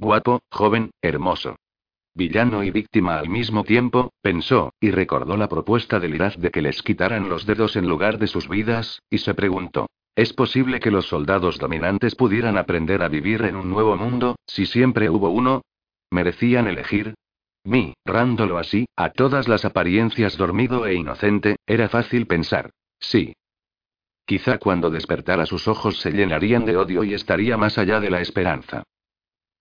Guapo, 0.00 0.40
joven, 0.50 0.90
hermoso. 1.00 1.54
Villano 2.12 2.64
y 2.64 2.72
víctima 2.72 3.20
al 3.20 3.28
mismo 3.28 3.62
tiempo, 3.62 4.12
pensó, 4.20 4.74
y 4.80 4.90
recordó 4.90 5.36
la 5.36 5.48
propuesta 5.48 6.00
de 6.00 6.08
Liraz 6.08 6.36
de 6.36 6.50
que 6.50 6.60
les 6.60 6.82
quitaran 6.82 7.28
los 7.28 7.46
dedos 7.46 7.76
en 7.76 7.86
lugar 7.86 8.18
de 8.18 8.26
sus 8.26 8.48
vidas, 8.48 9.00
y 9.08 9.18
se 9.18 9.32
preguntó, 9.34 9.86
¿Es 10.14 10.32
posible 10.32 10.80
que 10.80 10.90
los 10.90 11.06
soldados 11.06 11.58
dominantes 11.58 12.14
pudieran 12.14 12.58
aprender 12.58 13.02
a 13.02 13.08
vivir 13.08 13.42
en 13.42 13.56
un 13.56 13.70
nuevo 13.70 13.96
mundo, 13.96 14.36
si 14.46 14.66
siempre 14.66 15.08
hubo 15.08 15.30
uno? 15.30 15.62
¿Merecían 16.10 16.66
elegir? 16.66 17.14
Mirándolo 17.64 18.58
así, 18.58 18.86
a 18.96 19.10
todas 19.10 19.48
las 19.48 19.64
apariencias 19.64 20.36
dormido 20.36 20.86
e 20.86 20.94
inocente, 20.94 21.56
era 21.66 21.88
fácil 21.88 22.26
pensar. 22.26 22.70
Sí. 22.98 23.34
Quizá 24.24 24.58
cuando 24.58 24.90
despertara 24.90 25.46
sus 25.46 25.68
ojos 25.68 26.00
se 26.00 26.10
llenarían 26.12 26.64
de 26.64 26.76
odio 26.76 27.04
y 27.04 27.14
estaría 27.14 27.56
más 27.56 27.78
allá 27.78 28.00
de 28.00 28.10
la 28.10 28.20
esperanza. 28.20 28.82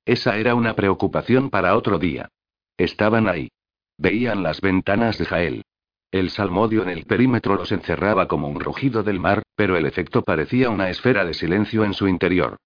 Esa 0.05 0.37
era 0.37 0.55
una 0.55 0.75
preocupación 0.75 1.49
para 1.49 1.75
otro 1.75 1.99
día. 1.99 2.29
Estaban 2.77 3.27
ahí. 3.27 3.49
Veían 3.97 4.43
las 4.43 4.61
ventanas 4.61 5.17
de 5.17 5.25
Jael. 5.25 5.63
El 6.11 6.31
salmodio 6.31 6.81
en 6.81 6.89
el 6.89 7.05
perímetro 7.05 7.55
los 7.55 7.71
encerraba 7.71 8.27
como 8.27 8.47
un 8.47 8.59
rugido 8.59 9.03
del 9.03 9.19
mar, 9.19 9.43
pero 9.55 9.77
el 9.77 9.85
efecto 9.85 10.23
parecía 10.23 10.71
una 10.71 10.89
esfera 10.89 11.23
de 11.23 11.35
silencio 11.35 11.83
en 11.83 11.93
su 11.93 12.07
interior. 12.07 12.57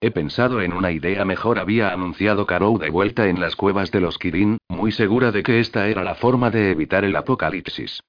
He 0.00 0.12
pensado 0.12 0.62
en 0.62 0.72
una 0.72 0.92
idea 0.92 1.24
mejor, 1.24 1.58
había 1.58 1.92
anunciado 1.92 2.46
Karou 2.46 2.78
de 2.78 2.90
vuelta 2.90 3.28
en 3.28 3.40
las 3.40 3.56
cuevas 3.56 3.90
de 3.90 4.00
los 4.00 4.18
Kirin, 4.18 4.58
muy 4.68 4.92
segura 4.92 5.32
de 5.32 5.42
que 5.42 5.58
esta 5.58 5.88
era 5.88 6.04
la 6.04 6.14
forma 6.14 6.50
de 6.50 6.70
evitar 6.70 7.04
el 7.04 7.16
apocalipsis. 7.16 8.00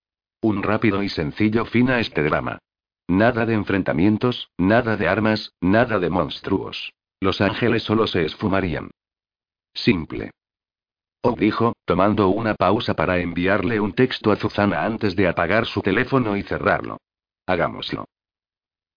Un 0.42 0.64
rápido 0.64 1.02
y 1.04 1.10
sencillo 1.10 1.66
fin 1.66 1.90
a 1.90 2.00
este 2.00 2.24
drama. 2.24 2.60
Nada 3.08 3.46
de 3.46 3.56
enfrentamientos, 3.56 4.52
nada 4.58 4.96
de 4.96 5.08
armas, 5.08 5.52
nada 5.60 6.00
de 6.00 6.10
monstruos. 6.10 6.94
Los 7.20 7.42
ángeles 7.42 7.84
solo 7.84 8.08
se 8.08 8.26
esfumarían. 8.26 8.92
Simple. 9.74 10.32
O 11.24 11.36
dijo, 11.36 11.74
tomando 11.86 12.30
una 12.30 12.56
pausa 12.56 12.96
para 12.96 13.20
enviarle 13.20 13.80
un 13.80 13.94
texto 13.94 14.32
a 14.32 14.36
Zuzana 14.36 14.84
antes 14.84 15.16
de 15.16 15.28
apagar 15.28 15.66
su 15.68 15.82
teléfono 15.82 16.36
y 16.36 16.44
cerrarlo. 16.44 16.98
Hagámoslo. 17.46 18.06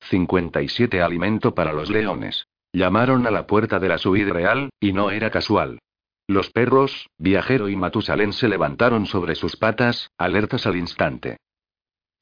57 0.08 1.02
Alimento 1.02 1.54
para 1.54 1.72
los 1.72 1.90
leones. 1.90 2.46
Llamaron 2.72 3.26
a 3.26 3.30
la 3.30 3.46
puerta 3.46 3.78
de 3.78 3.88
la 3.88 3.98
suite 3.98 4.32
real, 4.32 4.70
y 4.80 4.92
no 4.92 5.10
era 5.10 5.30
casual. 5.30 5.78
Los 6.26 6.50
perros, 6.50 7.08
Viajero 7.18 7.68
y 7.68 7.76
Matusalén 7.76 8.32
se 8.32 8.48
levantaron 8.48 9.06
sobre 9.06 9.34
sus 9.34 9.56
patas, 9.56 10.10
alertas 10.16 10.66
al 10.66 10.76
instante. 10.76 11.36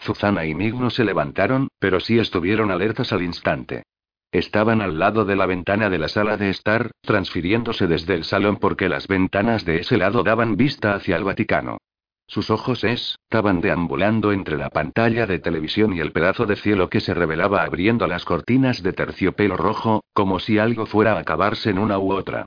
Zuzana 0.03 0.45
y 0.45 0.55
Mig 0.55 0.75
no 0.75 0.91
se 0.91 1.05
levantaron, 1.05 1.69
pero 1.79 2.01
sí 2.01 2.19
estuvieron 2.19 2.73
alertas 2.73 3.13
al 3.13 3.23
instante. 3.23 3.85
Estaban 4.33 4.81
al 4.81 4.99
lado 4.99 5.27
de 5.27 5.37
la 5.37 5.45
ventana 5.45 5.91
de 5.91 5.99
la 5.99 6.09
sala 6.09 6.39
de 6.39 6.49
estar, 6.49 6.91
transfiriéndose 7.03 7.87
desde 7.87 8.15
el 8.15 8.25
salón 8.25 8.57
porque 8.57 8.89
las 8.89 9.07
ventanas 9.07 9.67
de 9.67 9.81
ese 9.81 9.99
lado 9.99 10.23
daban 10.23 10.57
vista 10.57 10.95
hacia 10.95 11.17
el 11.17 11.25
Vaticano. 11.25 11.77
Sus 12.27 12.49
ojos 12.49 12.83
estaban 12.83 13.61
deambulando 13.61 14.33
entre 14.33 14.57
la 14.57 14.71
pantalla 14.71 15.27
de 15.27 15.39
televisión 15.39 15.95
y 15.95 16.01
el 16.01 16.13
pedazo 16.13 16.47
de 16.47 16.57
cielo 16.57 16.89
que 16.89 17.01
se 17.01 17.13
revelaba 17.13 17.63
abriendo 17.63 18.07
las 18.07 18.25
cortinas 18.25 18.83
de 18.83 18.95
terciopelo 18.95 19.59
rojo, 19.59 20.03
como 20.15 20.41
si 20.41 20.59
algo 20.59 20.87
fuera 20.87 21.13
a 21.13 21.19
acabarse 21.19 21.69
en 21.69 21.79
una 21.79 21.99
u 21.99 22.13
otra. 22.15 22.47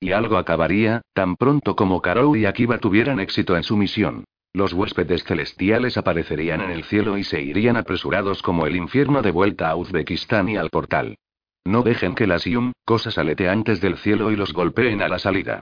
Y 0.00 0.12
algo 0.12 0.38
acabaría, 0.38 1.02
tan 1.12 1.36
pronto 1.36 1.76
como 1.76 2.00
Karou 2.00 2.34
y 2.34 2.46
Akiba 2.46 2.78
tuvieran 2.78 3.20
éxito 3.20 3.58
en 3.58 3.62
su 3.62 3.76
misión. 3.76 4.24
Los 4.54 4.72
huéspedes 4.72 5.24
celestiales 5.24 5.96
aparecerían 5.96 6.60
en 6.60 6.70
el 6.70 6.84
cielo 6.84 7.18
y 7.18 7.24
se 7.24 7.42
irían 7.42 7.76
apresurados 7.76 8.40
como 8.40 8.66
el 8.66 8.76
infierno 8.76 9.20
de 9.20 9.32
vuelta 9.32 9.68
a 9.68 9.74
Uzbekistán 9.74 10.48
y 10.48 10.56
al 10.56 10.70
portal. 10.70 11.18
No 11.64 11.82
dejen 11.82 12.14
que 12.14 12.28
las 12.28 12.44
Yum, 12.44 12.72
cosas 12.84 13.18
aleteantes 13.18 13.80
del 13.80 13.96
cielo 13.96 14.30
y 14.30 14.36
los 14.36 14.52
golpeen 14.52 15.02
a 15.02 15.08
la 15.08 15.18
salida. 15.18 15.60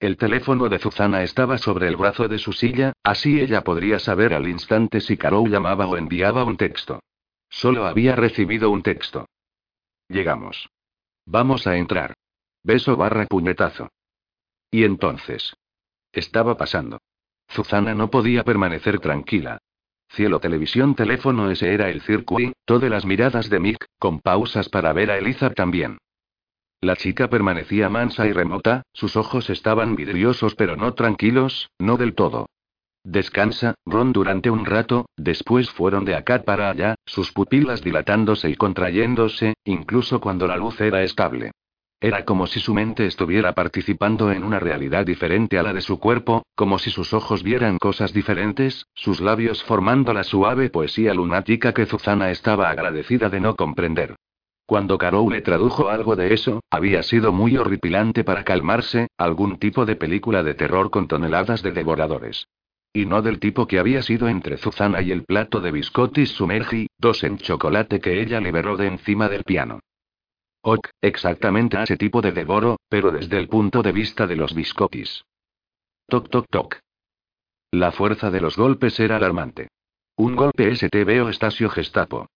El 0.00 0.16
teléfono 0.16 0.68
de 0.68 0.80
Zuzana 0.80 1.22
estaba 1.22 1.56
sobre 1.56 1.86
el 1.86 1.96
brazo 1.96 2.26
de 2.26 2.38
su 2.38 2.52
silla, 2.52 2.94
así 3.04 3.40
ella 3.40 3.62
podría 3.62 4.00
saber 4.00 4.34
al 4.34 4.48
instante 4.48 5.00
si 5.00 5.16
Karou 5.16 5.46
llamaba 5.46 5.86
o 5.86 5.96
enviaba 5.96 6.42
un 6.42 6.56
texto. 6.56 7.00
Solo 7.48 7.86
había 7.86 8.16
recibido 8.16 8.70
un 8.70 8.82
texto. 8.82 9.26
Llegamos. 10.08 10.68
Vamos 11.26 11.68
a 11.68 11.76
entrar. 11.76 12.14
Beso 12.64 12.96
barra 12.96 13.26
puñetazo. 13.26 13.88
Y 14.72 14.82
entonces. 14.82 15.54
Estaba 16.12 16.56
pasando. 16.56 16.98
Zuzana 17.50 17.94
no 17.94 18.10
podía 18.10 18.44
permanecer 18.44 19.00
tranquila. 19.00 19.58
Cielo, 20.08 20.40
televisión, 20.40 20.94
teléfono, 20.94 21.50
ese 21.50 21.72
era 21.72 21.88
el 21.88 22.00
circuito, 22.02 22.52
todas 22.64 22.90
las 22.90 23.04
miradas 23.04 23.48
de 23.48 23.60
Mick, 23.60 23.86
con 23.98 24.20
pausas 24.20 24.68
para 24.68 24.92
ver 24.92 25.10
a 25.10 25.18
Eliza 25.18 25.50
también. 25.50 25.98
La 26.80 26.96
chica 26.96 27.28
permanecía 27.28 27.88
mansa 27.88 28.26
y 28.26 28.32
remota, 28.32 28.82
sus 28.92 29.16
ojos 29.16 29.50
estaban 29.50 29.96
vidriosos 29.96 30.54
pero 30.54 30.76
no 30.76 30.94
tranquilos, 30.94 31.68
no 31.78 31.96
del 31.96 32.14
todo. 32.14 32.46
Descansa, 33.04 33.74
Ron 33.86 34.12
durante 34.12 34.50
un 34.50 34.66
rato, 34.66 35.06
después 35.16 35.70
fueron 35.70 36.04
de 36.04 36.14
acá 36.14 36.42
para 36.42 36.70
allá, 36.70 36.96
sus 37.06 37.32
pupilas 37.32 37.82
dilatándose 37.82 38.50
y 38.50 38.56
contrayéndose, 38.56 39.54
incluso 39.64 40.20
cuando 40.20 40.46
la 40.46 40.56
luz 40.56 40.80
era 40.80 41.02
estable. 41.02 41.52
Era 42.02 42.24
como 42.24 42.46
si 42.46 42.60
su 42.60 42.72
mente 42.72 43.04
estuviera 43.04 43.52
participando 43.52 44.32
en 44.32 44.42
una 44.42 44.58
realidad 44.58 45.04
diferente 45.04 45.58
a 45.58 45.62
la 45.62 45.74
de 45.74 45.82
su 45.82 46.00
cuerpo, 46.00 46.44
como 46.54 46.78
si 46.78 46.90
sus 46.90 47.12
ojos 47.12 47.42
vieran 47.42 47.76
cosas 47.76 48.14
diferentes, 48.14 48.86
sus 48.94 49.20
labios 49.20 49.62
formando 49.62 50.14
la 50.14 50.24
suave 50.24 50.70
poesía 50.70 51.12
lunática 51.12 51.74
que 51.74 51.84
Zuzana 51.84 52.30
estaba 52.30 52.70
agradecida 52.70 53.28
de 53.28 53.40
no 53.40 53.54
comprender. 53.54 54.16
Cuando 54.64 54.96
Karou 54.96 55.28
le 55.30 55.42
tradujo 55.42 55.90
algo 55.90 56.16
de 56.16 56.32
eso, 56.32 56.60
había 56.70 57.02
sido 57.02 57.32
muy 57.32 57.58
horripilante 57.58 58.24
para 58.24 58.44
calmarse, 58.44 59.08
algún 59.18 59.58
tipo 59.58 59.84
de 59.84 59.96
película 59.96 60.42
de 60.42 60.54
terror 60.54 60.90
con 60.90 61.06
toneladas 61.06 61.62
de 61.62 61.72
devoradores. 61.72 62.46
Y 62.94 63.04
no 63.04 63.20
del 63.20 63.40
tipo 63.40 63.66
que 63.66 63.78
había 63.78 64.00
sido 64.00 64.26
entre 64.28 64.56
Zuzana 64.56 65.02
y 65.02 65.12
el 65.12 65.24
plato 65.24 65.60
de 65.60 65.70
biscottis 65.70 66.30
sumergi, 66.30 66.86
dos 66.98 67.24
en 67.24 67.36
chocolate 67.36 68.00
que 68.00 68.22
ella 68.22 68.40
liberó 68.40 68.78
de 68.78 68.86
encima 68.86 69.28
del 69.28 69.44
piano. 69.44 69.80
Ok, 70.62 70.88
exactamente 71.00 71.78
a 71.78 71.84
ese 71.84 71.96
tipo 71.96 72.20
de 72.20 72.32
devoro, 72.32 72.78
pero 72.88 73.10
desde 73.10 73.38
el 73.38 73.48
punto 73.48 73.82
de 73.82 73.92
vista 73.92 74.26
de 74.26 74.36
los 74.36 74.54
biscottis. 74.54 75.24
Toc 76.06 76.28
toc 76.28 76.46
toc. 76.50 76.78
La 77.70 77.92
fuerza 77.92 78.30
de 78.30 78.40
los 78.40 78.56
golpes 78.56 78.98
era 79.00 79.16
alarmante. 79.16 79.68
Un 80.16 80.36
golpe 80.36 80.74
STB 80.74 81.24
o 81.24 81.28
Estasio 81.30 81.70
Gestapo. 81.70 82.26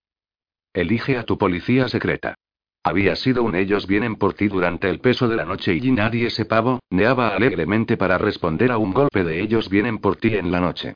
Elige 0.73 1.19
a 1.19 1.25
tu 1.25 1.37
policía 1.37 1.89
secreta. 1.89 2.35
Había 2.83 3.17
sido 3.17 3.43
un 3.43 3.55
ellos 3.55 3.87
vienen 3.87 4.17
por 4.17 4.35
ti 4.35 4.49
durante 4.49 4.89
el 4.89 5.01
peso 5.01 5.29
de 5.29 5.37
la 5.37 5.45
noche 5.45 5.75
y 5.75 5.91
nadie 5.91 6.27
ese 6.27 6.45
pavo, 6.45 6.81
neaba 6.91 7.29
alegremente 7.29 7.97
para 7.97 8.19
responder 8.19 8.71
a 8.71 8.79
un 8.79 8.93
golpe 8.93 9.25
de 9.25 9.41
ellos 9.41 9.69
vienen 9.69 9.99
por 9.99 10.17
ti 10.17 10.35
en 10.37 10.51
la 10.51 10.61
noche. 10.61 10.95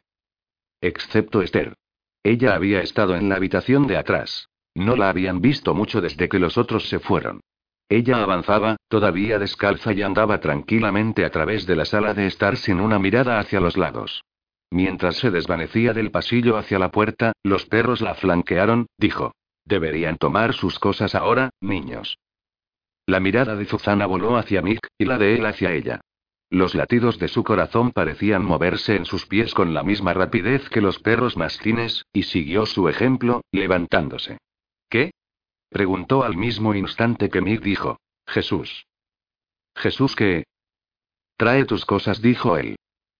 Excepto 0.80 1.42
Esther. 1.42 1.74
Ella 2.22 2.54
había 2.54 2.80
estado 2.80 3.16
en 3.16 3.28
la 3.28 3.36
habitación 3.36 3.86
de 3.86 3.96
atrás. 3.96 4.48
No 4.78 4.94
la 4.94 5.08
habían 5.08 5.40
visto 5.40 5.74
mucho 5.74 6.00
desde 6.00 6.28
que 6.28 6.38
los 6.38 6.56
otros 6.56 6.88
se 6.88 7.00
fueron. 7.00 7.40
Ella 7.88 8.22
avanzaba, 8.22 8.76
todavía 8.86 9.40
descalza 9.40 9.92
y 9.92 10.02
andaba 10.02 10.38
tranquilamente 10.38 11.24
a 11.24 11.30
través 11.30 11.66
de 11.66 11.74
la 11.74 11.84
sala 11.84 12.14
de 12.14 12.28
estar 12.28 12.56
sin 12.56 12.78
una 12.78 13.00
mirada 13.00 13.40
hacia 13.40 13.58
los 13.58 13.76
lados. 13.76 14.22
Mientras 14.70 15.16
se 15.16 15.32
desvanecía 15.32 15.94
del 15.94 16.12
pasillo 16.12 16.56
hacia 16.56 16.78
la 16.78 16.92
puerta, 16.92 17.32
los 17.42 17.66
perros 17.66 18.00
la 18.00 18.14
flanquearon, 18.14 18.86
dijo. 18.98 19.32
Deberían 19.64 20.16
tomar 20.16 20.52
sus 20.54 20.78
cosas 20.78 21.16
ahora, 21.16 21.50
niños. 21.60 22.16
La 23.04 23.18
mirada 23.18 23.56
de 23.56 23.64
Zuzana 23.64 24.06
voló 24.06 24.36
hacia 24.36 24.62
Mick, 24.62 24.86
y 24.96 25.06
la 25.06 25.18
de 25.18 25.34
él 25.34 25.46
hacia 25.46 25.72
ella. 25.72 26.00
Los 26.50 26.76
latidos 26.76 27.18
de 27.18 27.26
su 27.26 27.42
corazón 27.42 27.90
parecían 27.90 28.44
moverse 28.44 28.94
en 28.94 29.06
sus 29.06 29.26
pies 29.26 29.54
con 29.54 29.74
la 29.74 29.82
misma 29.82 30.14
rapidez 30.14 30.68
que 30.68 30.80
los 30.80 31.00
perros 31.00 31.36
mastines, 31.36 32.04
y 32.12 32.22
siguió 32.22 32.64
su 32.64 32.88
ejemplo, 32.88 33.40
levantándose. 33.50 34.38
¿Qué? 34.88 35.10
preguntó 35.68 36.22
al 36.24 36.36
mismo 36.36 36.74
instante 36.74 37.28
que 37.28 37.40
Mick 37.40 37.62
dijo. 37.62 37.98
Jesús. 38.26 38.86
Jesús 39.74 40.14
qué? 40.16 40.44
Trae 41.36 41.64
tus 41.64 41.84
cosas, 41.84 42.20
dijo 42.20 42.56
él. 42.56 42.76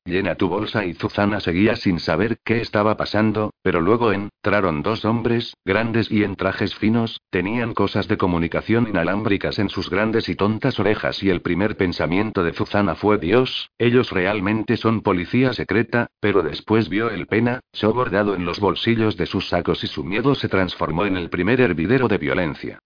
Llena 0.09 0.37
tu 0.37 0.49
bolsa 0.49 0.87
y 0.87 0.95
Zuzana 0.95 1.39
seguía 1.39 1.77
sin 1.77 2.01
saber 2.01 2.39
qué 2.43 2.63
estaba 2.63 2.97
pasando, 2.97 3.53
pero 3.61 3.83
luego 3.83 4.11
entraron 4.11 4.83
dos 4.83 5.05
hombres, 5.05 5.53
grandes 5.67 6.11
y 6.11 6.25
en 6.25 6.35
trajes 6.35 6.75
finos, 6.75 7.21
tenían 7.29 7.75
cosas 7.75 8.09
de 8.09 8.17
comunicación 8.17 8.89
inalámbricas 8.89 9.59
en 9.59 9.69
sus 9.69 9.91
grandes 9.91 10.31
y 10.31 10.35
tontas 10.35 10.81
orejas 10.81 11.23
y 11.23 11.29
el 11.29 11.43
primer 11.43 11.77
pensamiento 11.77 12.43
de 12.43 12.55
Zuzana 12.55 12.95
fue 12.95 13.19
Dios, 13.19 13.69
ellos 13.77 14.11
realmente 14.11 14.79
son 14.79 15.03
policía 15.03 15.53
secreta, 15.53 16.07
pero 16.21 16.43
después 16.43 16.89
vio 16.89 17.11
el 17.11 17.27
pena, 17.27 17.61
show 17.75 17.93
bordado 17.93 18.35
en 18.35 18.47
los 18.47 18.61
bolsillos 18.61 19.19
de 19.19 19.27
sus 19.27 19.51
sacos 19.51 19.85
y 19.85 19.89
su 19.89 20.05
miedo 20.05 20.35
se 20.35 20.49
transformó 20.49 21.05
en 21.05 21.19
el 21.19 21.29
primer 21.29 21.61
hervidero 21.61 22.09
de 22.09 22.17
violencia. 22.17 22.79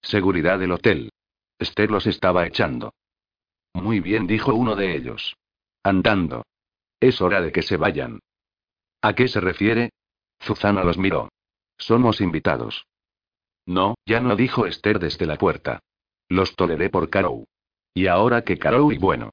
Seguridad 0.00 0.58
del 0.58 0.72
hotel. 0.72 1.10
Esther 1.58 1.90
los 1.90 2.06
estaba 2.06 2.46
echando. 2.46 2.94
Muy 3.74 4.00
bien, 4.00 4.26
dijo 4.26 4.54
uno 4.54 4.76
de 4.76 4.96
ellos. 4.96 5.36
Andando. 5.88 6.44
Es 7.00 7.22
hora 7.22 7.40
de 7.40 7.50
que 7.50 7.62
se 7.62 7.78
vayan. 7.78 8.20
¿A 9.00 9.14
qué 9.14 9.26
se 9.26 9.40
refiere? 9.40 9.88
Zuzana 10.38 10.84
los 10.84 10.98
miró. 10.98 11.30
Somos 11.78 12.20
invitados. 12.20 12.84
No, 13.64 13.94
ya 14.04 14.20
no 14.20 14.36
dijo 14.36 14.66
Esther 14.66 14.98
desde 14.98 15.24
la 15.24 15.36
puerta. 15.36 15.80
Los 16.28 16.56
toleré 16.56 16.90
por 16.90 17.08
Karou. 17.08 17.46
Y 17.94 18.06
ahora 18.06 18.42
que 18.42 18.58
Karou 18.58 18.92
y 18.92 18.98
bueno. 18.98 19.30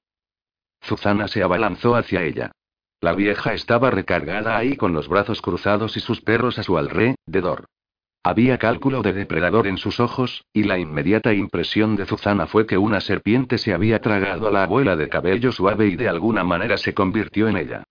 Zuzana 0.81 1.27
se 1.27 1.43
abalanzó 1.43 1.97
hacia 1.97 2.23
ella. 2.23 2.53
La 3.01 3.13
vieja 3.15 3.53
estaba 3.53 3.91
recargada 3.91 4.55
ahí 4.55 4.77
con 4.77 4.93
los 4.93 5.09
brazos 5.09 5.41
cruzados 5.41 5.97
y 5.97 5.99
sus 5.99 6.21
perros 6.21 6.57
a 6.57 6.63
su 6.63 6.77
alrededor. 6.77 7.65
Había 8.27 8.57
cálculo 8.57 9.03
de 9.03 9.13
depredador 9.13 9.67
en 9.67 9.77
sus 9.77 9.99
ojos, 9.99 10.45
y 10.51 10.63
la 10.63 10.79
inmediata 10.79 11.31
impresión 11.31 11.95
de 11.95 12.07
Zuzana 12.07 12.47
fue 12.47 12.65
que 12.65 12.75
una 12.75 12.99
serpiente 12.99 13.59
se 13.59 13.71
había 13.71 14.01
tragado 14.01 14.47
a 14.47 14.51
la 14.51 14.63
abuela 14.63 14.95
de 14.95 15.09
cabello 15.09 15.51
suave 15.51 15.89
y 15.89 15.95
de 15.95 16.09
alguna 16.09 16.43
manera 16.43 16.79
se 16.79 16.95
convirtió 16.95 17.47
en 17.47 17.57
ella. 17.57 17.83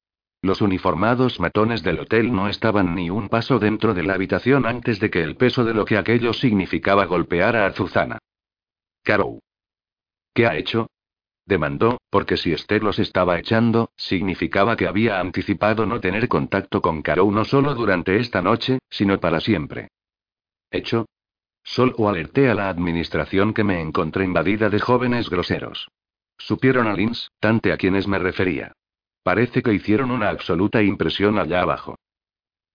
Los 0.42 0.60
uniformados 0.60 1.38
matones 1.38 1.84
del 1.84 2.00
hotel 2.00 2.32
no 2.32 2.48
estaban 2.48 2.96
ni 2.96 3.10
un 3.10 3.28
paso 3.28 3.60
dentro 3.60 3.94
de 3.94 4.02
la 4.02 4.14
habitación 4.14 4.66
antes 4.66 4.98
de 4.98 5.08
que 5.08 5.22
el 5.22 5.36
peso 5.36 5.64
de 5.64 5.72
lo 5.72 5.84
que 5.84 5.98
aquello 5.98 6.32
significaba 6.32 7.04
golpeara 7.04 7.64
a 7.66 7.70
Zuzana. 7.70 8.18
Carou. 9.04 9.38
¿Qué 10.34 10.48
ha 10.48 10.56
hecho? 10.56 10.88
demandó, 11.46 11.98
porque 12.10 12.36
si 12.36 12.52
Esther 12.52 12.82
los 12.82 12.98
estaba 12.98 13.38
echando, 13.38 13.90
significaba 13.96 14.76
que 14.76 14.88
había 14.88 15.20
anticipado 15.20 15.86
no 15.86 16.00
tener 16.00 16.26
contacto 16.26 16.82
con 16.82 17.02
Carou 17.02 17.30
no 17.30 17.44
solo 17.44 17.76
durante 17.76 18.16
esta 18.16 18.42
noche, 18.42 18.80
sino 18.90 19.20
para 19.20 19.38
siempre. 19.38 19.90
¿Hecho? 20.74 21.06
Solo 21.62 22.08
alerté 22.08 22.50
a 22.50 22.54
la 22.56 22.68
administración 22.68 23.54
que 23.54 23.62
me 23.62 23.80
encontré 23.80 24.24
invadida 24.24 24.70
de 24.70 24.80
jóvenes 24.80 25.30
groseros. 25.30 25.88
Supieron 26.36 26.88
a 26.88 26.94
Lins, 26.94 27.30
tante 27.38 27.72
a 27.72 27.76
quienes 27.76 28.08
me 28.08 28.18
refería. 28.18 28.72
Parece 29.22 29.62
que 29.62 29.72
hicieron 29.72 30.10
una 30.10 30.30
absoluta 30.30 30.82
impresión 30.82 31.38
allá 31.38 31.62
abajo. 31.62 31.94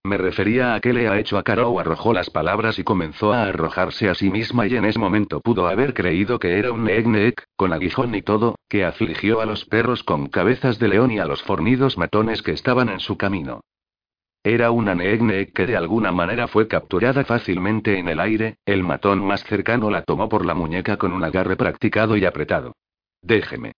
Me 0.05 0.17
refería 0.17 0.75
a 0.75 0.79
qué 0.79 0.93
le 0.93 1.09
ha 1.09 1.19
hecho 1.19 1.37
a 1.37 1.43
Caro. 1.43 1.77
Arrojó 1.77 2.13
las 2.13 2.29
palabras 2.29 2.79
y 2.79 2.85
comenzó 2.85 3.33
a 3.33 3.43
arrojarse 3.43 4.07
a 4.07 4.15
sí 4.15 4.29
misma 4.29 4.65
y 4.65 4.77
en 4.77 4.85
ese 4.85 4.97
momento 4.97 5.41
pudo 5.41 5.67
haber 5.67 5.93
creído 5.93 6.39
que 6.39 6.57
era 6.57 6.71
un 6.71 6.85
neek 6.85 7.43
con 7.57 7.73
aguijón 7.73 8.15
y 8.15 8.21
todo, 8.21 8.55
que 8.69 8.85
afligió 8.85 9.41
a 9.41 9.45
los 9.45 9.65
perros 9.65 10.03
con 10.03 10.27
cabezas 10.27 10.79
de 10.79 10.87
león 10.87 11.11
y 11.11 11.19
a 11.19 11.25
los 11.25 11.43
fornidos 11.43 11.97
matones 11.97 12.43
que 12.43 12.53
estaban 12.53 12.87
en 12.87 13.01
su 13.01 13.17
camino. 13.17 13.59
Era 14.51 14.71
una 14.71 14.95
Neeg 14.95 15.53
que 15.53 15.67
de 15.67 15.77
alguna 15.77 16.11
manera 16.11 16.47
fue 16.47 16.67
capturada 16.67 17.23
fácilmente 17.23 17.99
en 17.99 18.07
el 18.07 18.19
aire, 18.19 18.57
el 18.65 18.81
matón 18.81 19.23
más 19.23 19.43
cercano 19.43 19.91
la 19.91 20.01
tomó 20.01 20.27
por 20.27 20.43
la 20.43 20.55
muñeca 20.55 20.97
con 20.97 21.13
un 21.13 21.23
agarre 21.23 21.55
practicado 21.55 22.17
y 22.17 22.25
apretado. 22.25 22.75
Déjeme. 23.21 23.73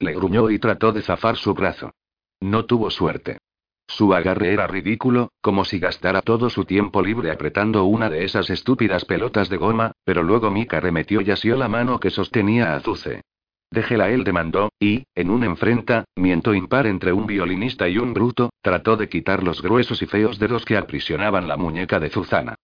Le 0.00 0.14
gruñó 0.14 0.50
y 0.50 0.58
trató 0.58 0.90
de 0.90 1.02
zafar 1.02 1.36
su 1.36 1.54
brazo. 1.54 1.92
No 2.40 2.64
tuvo 2.64 2.90
suerte. 2.90 3.38
Su 3.86 4.12
agarre 4.12 4.52
era 4.52 4.66
ridículo, 4.66 5.30
como 5.40 5.64
si 5.64 5.78
gastara 5.78 6.20
todo 6.20 6.50
su 6.50 6.64
tiempo 6.64 7.00
libre 7.00 7.30
apretando 7.30 7.84
una 7.84 8.10
de 8.10 8.24
esas 8.24 8.50
estúpidas 8.50 9.04
pelotas 9.04 9.48
de 9.48 9.56
goma, 9.56 9.92
pero 10.02 10.24
luego 10.24 10.50
Mika 10.50 10.80
remetió 10.80 11.20
y 11.20 11.30
asió 11.30 11.56
la 11.56 11.68
mano 11.68 12.00
que 12.00 12.10
sostenía 12.10 12.72
a 12.72 12.76
Azuce. 12.78 13.22
Déjela 13.70 14.08
él 14.10 14.24
demandó, 14.24 14.70
y, 14.80 15.04
en 15.14 15.30
un 15.30 15.44
enfrentamiento 15.44 16.54
impar 16.54 16.86
entre 16.86 17.12
un 17.12 17.26
violinista 17.26 17.88
y 17.88 17.98
un 17.98 18.14
bruto, 18.14 18.50
trató 18.62 18.96
de 18.96 19.08
quitar 19.08 19.42
los 19.42 19.60
gruesos 19.60 20.00
y 20.02 20.06
feos 20.06 20.38
dedos 20.38 20.64
que 20.64 20.76
aprisionaban 20.76 21.48
la 21.48 21.56
muñeca 21.56 22.00
de 22.00 22.08
Zuzana. 22.08 22.54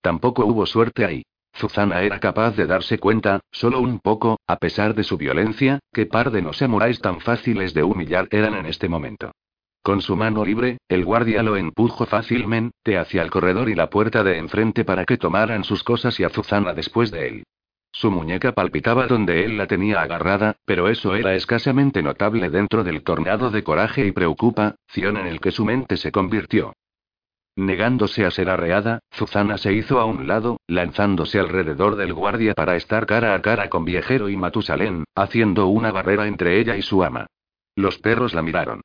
Tampoco 0.00 0.44
hubo 0.46 0.66
suerte 0.66 1.04
ahí. 1.04 1.22
Zuzana 1.56 2.02
era 2.02 2.18
capaz 2.18 2.56
de 2.56 2.66
darse 2.66 2.98
cuenta, 2.98 3.40
solo 3.52 3.80
un 3.80 4.00
poco, 4.00 4.38
a 4.46 4.56
pesar 4.56 4.94
de 4.94 5.04
su 5.04 5.16
violencia, 5.16 5.78
que 5.92 6.06
par 6.06 6.30
de 6.30 6.42
no 6.42 6.52
samuráis 6.52 7.00
tan 7.00 7.20
fáciles 7.20 7.74
de 7.74 7.84
humillar 7.84 8.26
eran 8.30 8.54
en 8.54 8.66
este 8.66 8.88
momento. 8.88 9.32
Con 9.82 10.00
su 10.00 10.16
mano 10.16 10.44
libre, 10.44 10.78
el 10.88 11.04
guardia 11.04 11.42
lo 11.42 11.56
empujó 11.56 12.06
fácilmente 12.06 12.96
hacia 12.96 13.22
el 13.22 13.30
corredor 13.30 13.68
y 13.68 13.74
la 13.74 13.90
puerta 13.90 14.24
de 14.24 14.38
enfrente 14.38 14.82
para 14.84 15.04
que 15.04 15.18
tomaran 15.18 15.62
sus 15.62 15.84
cosas 15.84 16.18
y 16.18 16.24
a 16.24 16.30
Zuzana 16.30 16.72
después 16.72 17.10
de 17.10 17.28
él. 17.28 17.44
Su 17.94 18.10
muñeca 18.10 18.50
palpitaba 18.50 19.06
donde 19.06 19.44
él 19.44 19.56
la 19.56 19.68
tenía 19.68 20.02
agarrada, 20.02 20.56
pero 20.64 20.88
eso 20.88 21.14
era 21.14 21.36
escasamente 21.36 22.02
notable 22.02 22.50
dentro 22.50 22.82
del 22.82 23.04
tornado 23.04 23.52
de 23.52 23.62
coraje 23.62 24.04
y 24.04 24.10
preocupación 24.10 25.16
en 25.16 25.28
el 25.28 25.40
que 25.40 25.52
su 25.52 25.64
mente 25.64 25.96
se 25.96 26.10
convirtió. 26.10 26.72
Negándose 27.54 28.26
a 28.26 28.32
ser 28.32 28.50
arreada, 28.50 28.98
Zuzana 29.14 29.58
se 29.58 29.72
hizo 29.72 30.00
a 30.00 30.06
un 30.06 30.26
lado, 30.26 30.56
lanzándose 30.66 31.38
alrededor 31.38 31.94
del 31.94 32.12
guardia 32.12 32.52
para 32.54 32.74
estar 32.74 33.06
cara 33.06 33.32
a 33.32 33.42
cara 33.42 33.68
con 33.68 33.84
Viejero 33.84 34.28
y 34.28 34.36
Matusalén, 34.36 35.04
haciendo 35.14 35.68
una 35.68 35.92
barrera 35.92 36.26
entre 36.26 36.58
ella 36.58 36.76
y 36.76 36.82
su 36.82 37.04
ama. 37.04 37.26
Los 37.76 37.98
perros 37.98 38.34
la 38.34 38.42
miraron. 38.42 38.80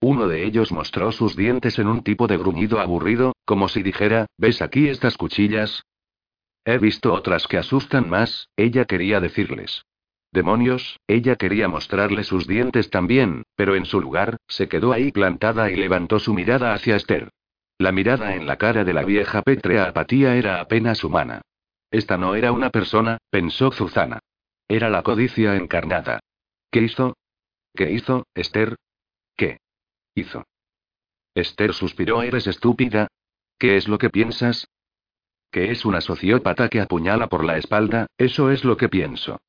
Uno 0.00 0.26
de 0.26 0.42
ellos 0.42 0.72
mostró 0.72 1.12
sus 1.12 1.36
dientes 1.36 1.78
en 1.78 1.86
un 1.86 2.02
tipo 2.02 2.26
de 2.28 2.38
gruñido 2.38 2.80
aburrido, 2.80 3.34
como 3.44 3.68
si 3.68 3.82
dijera, 3.82 4.24
¿ves 4.38 4.62
aquí 4.62 4.88
estas 4.88 5.18
cuchillas? 5.18 5.84
He 6.64 6.78
visto 6.78 7.12
otras 7.12 7.46
que 7.46 7.58
asustan 7.58 8.08
más, 8.08 8.48
ella 8.56 8.86
quería 8.86 9.20
decirles. 9.20 9.84
Demonios, 10.32 10.98
ella 11.06 11.36
quería 11.36 11.68
mostrarle 11.68 12.24
sus 12.24 12.46
dientes 12.46 12.90
también, 12.90 13.44
pero 13.54 13.76
en 13.76 13.84
su 13.84 14.00
lugar, 14.00 14.38
se 14.48 14.68
quedó 14.68 14.92
ahí 14.92 15.12
plantada 15.12 15.70
y 15.70 15.76
levantó 15.76 16.18
su 16.18 16.34
mirada 16.34 16.74
hacia 16.74 16.96
Esther. 16.96 17.30
La 17.78 17.92
mirada 17.92 18.34
en 18.34 18.46
la 18.46 18.56
cara 18.56 18.84
de 18.84 18.92
la 18.92 19.04
vieja 19.04 19.42
pétrea 19.42 19.84
apatía 19.84 20.36
era 20.36 20.60
apenas 20.60 21.04
humana. 21.04 21.42
Esta 21.90 22.16
no 22.16 22.34
era 22.34 22.50
una 22.50 22.70
persona, 22.70 23.18
pensó 23.30 23.70
Zuzana. 23.70 24.20
Era 24.66 24.88
la 24.88 25.02
codicia 25.02 25.54
encarnada. 25.56 26.20
¿Qué 26.70 26.80
hizo? 26.80 27.16
¿Qué 27.74 27.92
hizo, 27.92 28.26
Esther? 28.34 28.76
¿Qué? 29.36 29.58
Hizo. 30.14 30.44
Esther 31.34 31.74
suspiró. 31.74 32.22
¿Eres 32.22 32.46
estúpida? 32.46 33.08
¿Qué 33.58 33.76
es 33.76 33.86
lo 33.86 33.98
que 33.98 34.10
piensas? 34.10 34.66
Que 35.54 35.70
es 35.70 35.84
una 35.84 36.00
sociópata 36.00 36.68
que 36.68 36.80
apuñala 36.80 37.28
por 37.28 37.44
la 37.44 37.56
espalda, 37.58 38.08
eso 38.18 38.50
es 38.50 38.64
lo 38.64 38.76
que 38.76 38.88
pienso. 38.88 39.40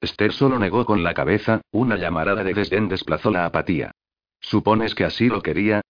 Esther 0.00 0.32
solo 0.32 0.60
negó 0.60 0.86
con 0.86 1.02
la 1.02 1.12
cabeza, 1.12 1.60
una 1.72 1.96
llamarada 1.96 2.44
de 2.44 2.54
desdén 2.54 2.88
desplazó 2.88 3.32
la 3.32 3.44
apatía. 3.44 3.90
¿Supones 4.38 4.94
que 4.94 5.02
así 5.02 5.26
lo 5.26 5.42
quería? 5.42 5.80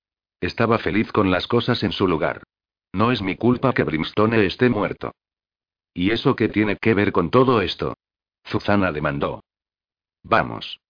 Estaba 0.41 0.79
feliz 0.79 1.13
con 1.13 1.31
las 1.31 1.47
cosas 1.47 1.83
en 1.83 1.93
su 1.93 2.09
lugar. 2.09 2.43
No 2.95 3.13
es 3.13 3.21
mi 3.21 3.37
culpa 3.37 3.75
que 3.75 3.83
Brimstone 3.83 4.47
esté 4.47 4.71
muerto. 4.71 5.13
¿Y 5.93 6.13
eso 6.13 6.37
qué 6.37 6.49
tiene 6.49 6.79
que 6.79 6.95
ver 6.95 7.13
con 7.13 7.29
todo 7.29 7.61
esto? 7.61 7.99
Zuzana 8.47 8.93
demandó. 8.93 9.45
Vamos. 10.23 10.81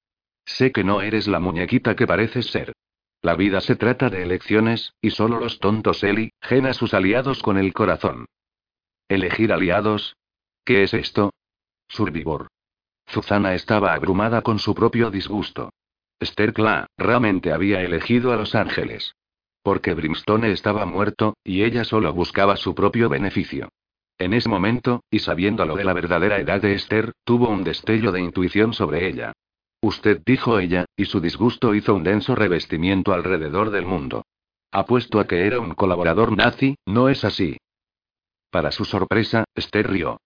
Sé 0.45 0.71
que 0.71 0.85
no 0.85 1.03
eres 1.03 1.27
la 1.27 1.41
muñequita 1.41 1.97
que 1.97 2.07
pareces 2.07 2.47
ser. 2.53 2.73
La 3.21 3.35
vida 3.35 3.61
se 3.61 3.75
trata 3.75 4.11
de 4.11 4.23
elecciones, 4.23 4.95
y 5.01 5.11
solo 5.11 5.41
los 5.41 5.59
tontos 5.59 6.05
eligen 6.05 6.67
a 6.67 6.73
sus 6.73 6.95
aliados 6.95 7.43
con 7.43 7.59
el 7.59 7.73
corazón. 7.73 8.27
¿Elegir 9.09 9.53
aliados? 9.53 10.17
¿Qué 10.65 10.83
es 10.83 10.95
esto? 10.95 11.33
Survivor. 11.89 12.49
Zuzana 13.09 13.55
estaba 13.55 13.93
abrumada 13.93 14.41
con 14.41 14.59
su 14.59 14.75
propio 14.75 15.11
disgusto. 15.11 15.71
Esther 16.19 16.55
realmente 16.97 17.53
había 17.53 17.83
elegido 17.83 18.33
a 18.33 18.37
los 18.37 18.55
ángeles. 18.55 19.15
Porque 19.63 19.93
Brimstone 19.93 20.53
estaba 20.53 20.87
muerto, 20.87 21.37
y 21.45 21.65
ella 21.65 21.85
solo 21.85 22.13
buscaba 22.15 22.57
su 22.57 22.75
propio 22.75 23.09
beneficio. 23.09 23.69
En 24.19 24.33
ese 24.33 24.49
momento, 24.49 25.03
y 25.11 25.19
sabiendo 25.19 25.67
lo 25.67 25.77
de 25.77 25.85
la 25.85 25.93
verdadera 25.93 26.39
edad 26.39 26.63
de 26.63 26.75
Esther, 26.75 27.13
tuvo 27.25 27.49
un 27.49 27.63
destello 27.63 28.11
de 28.11 28.21
intuición 28.21 28.73
sobre 28.73 29.07
ella. 29.07 29.33
Usted 29.83 30.23
dijo 30.25 30.59
ella, 30.59 30.87
y 30.97 31.05
su 31.05 31.21
disgusto 31.21 31.75
hizo 31.75 31.95
un 31.95 32.05
denso 32.05 32.35
revestimiento 32.35 33.13
alrededor 33.13 33.71
del 33.71 33.85
mundo. 33.85 34.25
Apuesto 34.73 35.21
a 35.21 35.27
que 35.27 35.47
era 35.47 35.61
un 35.61 35.75
colaborador 35.75 36.35
nazi, 36.37 36.77
¿no 36.87 37.11
es 37.11 37.25
así? 37.25 37.59
Para 38.55 38.71
su 38.71 38.85
sorpresa, 38.85 39.43
Esther 39.57 39.91
rió. 39.91 40.21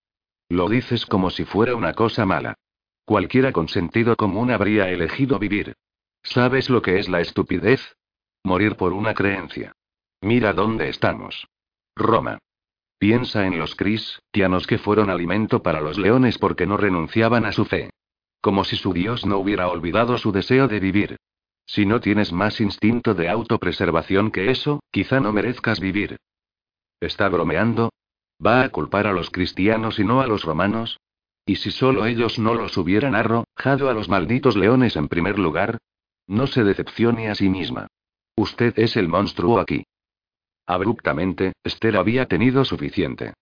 Lo 0.50 0.68
dices 0.68 1.06
como 1.06 1.30
si 1.30 1.46
fuera 1.46 1.74
una 1.74 1.94
cosa 1.94 2.26
mala. 2.26 2.56
Cualquiera 3.06 3.52
con 3.52 3.68
sentido 3.68 4.16
común 4.16 4.50
habría 4.50 4.90
elegido 4.90 5.38
vivir. 5.38 5.72
¿Sabes 6.22 6.68
lo 6.68 6.82
que 6.82 6.98
es 6.98 7.08
la 7.08 7.22
estupidez? 7.22 7.96
Morir 8.44 8.76
por 8.76 8.92
una 8.92 9.14
creencia. 9.14 9.72
Mira 10.20 10.52
dónde 10.52 10.90
estamos. 10.90 11.48
Roma. 11.96 12.36
Piensa 12.98 13.46
en 13.46 13.58
los 13.58 13.74
cristianos 13.74 14.66
que 14.66 14.76
fueron 14.76 15.08
alimento 15.08 15.62
para 15.62 15.80
los 15.80 15.96
leones 15.96 16.36
porque 16.36 16.66
no 16.66 16.76
renunciaban 16.76 17.46
a 17.46 17.52
su 17.52 17.64
fe. 17.64 17.88
Como 18.42 18.64
si 18.64 18.76
su 18.76 18.92
Dios 18.92 19.24
no 19.24 19.38
hubiera 19.38 19.68
olvidado 19.68 20.18
su 20.18 20.32
deseo 20.32 20.68
de 20.68 20.80
vivir. 20.80 21.16
Si 21.64 21.86
no 21.86 21.98
tienes 21.98 22.30
más 22.30 22.60
instinto 22.60 23.14
de 23.14 23.30
autopreservación 23.30 24.30
que 24.30 24.50
eso, 24.50 24.80
quizá 24.90 25.18
no 25.18 25.32
merezcas 25.32 25.80
vivir. 25.80 26.18
¿Está 27.00 27.30
bromeando? 27.30 27.88
¿Va 28.44 28.62
a 28.62 28.68
culpar 28.68 29.06
a 29.06 29.12
los 29.12 29.30
cristianos 29.30 29.98
y 29.98 30.04
no 30.04 30.20
a 30.20 30.26
los 30.26 30.44
romanos? 30.44 31.00
¿Y 31.44 31.56
si 31.56 31.70
solo 31.70 32.06
ellos 32.06 32.38
no 32.38 32.54
los 32.54 32.76
hubieran 32.76 33.14
arrojado 33.14 33.88
a 33.88 33.94
los 33.94 34.08
malditos 34.08 34.56
leones 34.56 34.96
en 34.96 35.08
primer 35.08 35.38
lugar? 35.38 35.78
No 36.26 36.46
se 36.46 36.62
decepcione 36.62 37.30
a 37.30 37.34
sí 37.34 37.48
misma. 37.48 37.88
Usted 38.36 38.78
es 38.78 38.96
el 38.96 39.08
monstruo 39.08 39.58
aquí. 39.58 39.84
Abruptamente, 40.66 41.54
Esther 41.64 41.96
había 41.96 42.26
tenido 42.26 42.64
suficiente. 42.64 43.32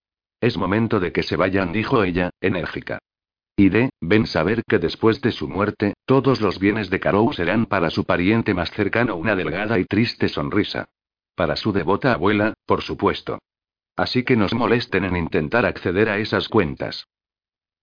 Es 0.41 0.57
momento 0.57 1.01
de 1.01 1.13
que 1.13 1.23
se 1.23 1.37
vayan, 1.37 1.73
dijo 1.73 2.05
ella, 2.05 2.31
enérgica. 2.41 3.01
Y 3.57 3.71
de, 3.71 3.91
ven 4.01 4.27
saber 4.27 4.63
que 4.69 4.79
después 4.79 5.21
de 5.21 5.33
su 5.33 5.49
muerte, 5.49 5.95
todos 6.05 6.41
los 6.41 6.59
bienes 6.59 6.89
de 6.89 7.01
Carou 7.01 7.33
serán 7.33 7.67
para 7.67 7.91
su 7.91 8.05
pariente 8.05 8.55
más 8.55 8.71
cercano 8.71 9.17
una 9.17 9.35
delgada 9.35 9.79
y 9.79 9.85
triste 9.85 10.29
sonrisa. 10.29 10.89
Para 11.35 11.57
su 11.57 11.73
devota 11.73 12.13
abuela, 12.13 12.55
por 12.67 12.83
supuesto. 12.83 13.39
Así 13.97 14.25
que 14.25 14.37
nos 14.37 14.53
molesten 14.55 15.05
en 15.05 15.17
intentar 15.17 15.65
acceder 15.65 16.09
a 16.09 16.19
esas 16.19 16.49
cuentas. 16.49 17.09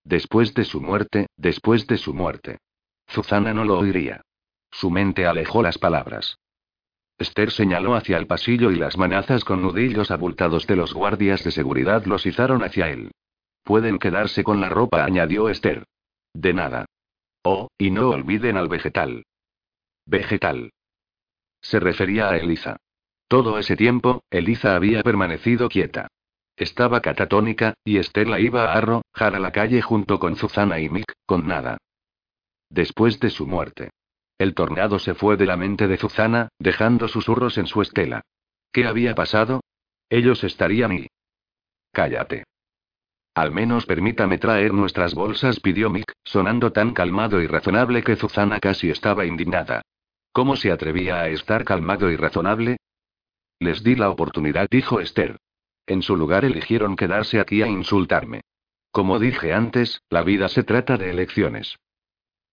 Después 0.04 0.54
de 0.54 0.64
su 0.64 0.80
muerte, 0.80 1.28
después 1.38 1.88
de 1.88 1.98
su 1.98 2.14
muerte. 2.14 2.60
Zuzana 3.10 3.54
no 3.54 3.66
lo 3.66 3.80
oiría. 3.80 4.22
Su 4.72 4.90
mente 4.90 5.26
alejó 5.26 5.64
las 5.64 5.78
palabras. 5.78 6.38
Esther 7.18 7.52
señaló 7.52 7.96
hacia 7.96 8.18
el 8.18 8.28
pasillo 8.28 8.72
y 8.72 8.76
las 8.76 8.98
manazas 8.98 9.44
con 9.44 9.62
nudillos 9.62 10.12
abultados 10.12 10.68
de 10.68 10.76
los 10.76 10.94
guardias 10.94 11.44
de 11.44 11.52
seguridad 11.52 12.06
los 12.06 12.26
izaron 12.26 12.64
hacia 12.64 12.90
él. 12.90 13.12
Pueden 13.64 13.98
quedarse 13.98 14.44
con 14.44 14.60
la 14.60 14.70
ropa, 14.70 15.06
añadió 15.06 15.50
Esther. 15.50 15.86
De 16.34 16.54
nada. 16.54 16.86
Oh, 17.44 17.70
y 17.78 17.92
no 17.92 18.10
olviden 18.10 18.58
al 18.58 18.68
vegetal. 18.68 19.26
Vegetal. 20.06 20.72
Se 21.62 21.80
refería 21.80 22.30
a 22.30 22.38
Eliza. 22.38 22.78
Todo 23.34 23.58
ese 23.58 23.76
tiempo, 23.76 24.22
Eliza 24.30 24.76
había 24.76 25.02
permanecido 25.02 25.68
quieta. 25.68 26.08
Estaba 26.56 27.02
catatónica, 27.02 27.74
y 27.84 27.98
Esther 27.98 28.28
la 28.28 28.40
iba 28.40 28.66
a 28.66 28.78
arrojar 28.78 29.34
a 29.34 29.40
la 29.40 29.52
calle 29.52 29.82
junto 29.82 30.20
con 30.20 30.36
Zuzana 30.36 30.80
y 30.80 30.88
Mick, 30.88 31.14
con 31.26 31.48
nada. 31.48 31.80
Después 32.70 33.20
de 33.20 33.32
su 33.32 33.48
muerte. 33.48 33.90
El 34.38 34.54
tornado 34.54 35.00
se 35.00 35.16
fue 35.16 35.36
de 35.36 35.48
la 35.48 35.58
mente 35.58 35.88
de 35.88 35.98
Zuzana, 35.98 36.50
dejando 36.60 37.08
susurros 37.08 37.58
en 37.58 37.66
su 37.66 37.82
estela. 37.82 38.22
¿Qué 38.72 38.86
había 38.86 39.16
pasado? 39.16 39.62
Ellos 40.12 40.44
estarían 40.44 40.94
y... 40.94 41.08
Cállate. 41.92 42.44
Al 43.34 43.52
menos 43.52 43.88
permítame 43.88 44.38
traer 44.38 44.76
nuestras 44.76 45.16
bolsas, 45.16 45.60
pidió 45.60 45.90
Mick, 45.90 46.14
sonando 46.24 46.72
tan 46.72 46.94
calmado 46.94 47.42
y 47.42 47.48
razonable 47.48 48.04
que 48.04 48.16
Zuzana 48.16 48.60
casi 48.60 48.92
estaba 48.92 49.26
indignada. 49.26 49.82
¿Cómo 50.32 50.56
se 50.56 50.72
atrevía 50.72 51.22
a 51.22 51.30
estar 51.30 51.66
calmado 51.66 52.12
y 52.12 52.16
razonable? 52.16 52.78
Les 53.64 53.82
di 53.82 53.96
la 53.96 54.10
oportunidad, 54.10 54.68
dijo 54.70 55.00
Esther. 55.00 55.38
En 55.88 56.02
su 56.02 56.18
lugar 56.18 56.44
eligieron 56.44 56.98
quedarse 56.98 57.40
aquí 57.40 57.62
a 57.62 57.68
insultarme. 57.68 58.42
Como 58.92 59.20
dije 59.20 59.54
antes, 59.54 60.02
la 60.10 60.22
vida 60.22 60.50
se 60.50 60.64
trata 60.64 60.98
de 60.98 61.10
elecciones. 61.10 61.78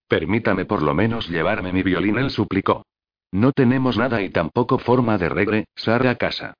Permítame 0.07 0.67
por 0.67 0.83
lo 0.83 0.95
menos 0.95 1.29
llevarme 1.29 1.73
mi 1.73 1.83
violín, 1.83 2.17
él 2.17 2.31
suplicó. 2.31 2.87
No 3.33 3.51
tenemos 3.51 3.99
nada 3.99 4.23
y 4.23 4.31
tampoco 4.31 4.79
forma 4.79 5.19
de 5.19 5.29
regresar 5.31 6.07
a 6.07 6.15
casa. 6.15 6.55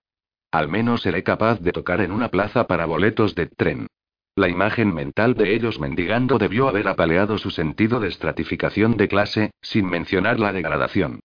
Al 0.51 0.69
menos 0.69 1.03
seré 1.03 1.23
capaz 1.23 1.61
de 1.61 1.71
tocar 1.71 2.01
en 2.01 2.11
una 2.11 2.29
plaza 2.29 2.67
para 2.67 2.87
boletos 2.87 3.37
de 3.37 3.47
tren. 3.47 3.87
La 4.35 4.49
imagen 4.49 4.93
mental 4.93 5.35
de 5.35 5.55
ellos 5.55 5.79
mendigando 5.79 6.39
debió 6.39 6.67
haber 6.67 6.89
apaleado 6.89 7.39
su 7.39 7.53
sentido 7.53 8.01
de 8.01 8.09
estratificación 8.09 8.97
de 8.97 9.07
clase, 9.07 9.53
sin 9.63 9.87
mencionar 9.87 10.41
la 10.41 10.53
degradación. 10.53 11.21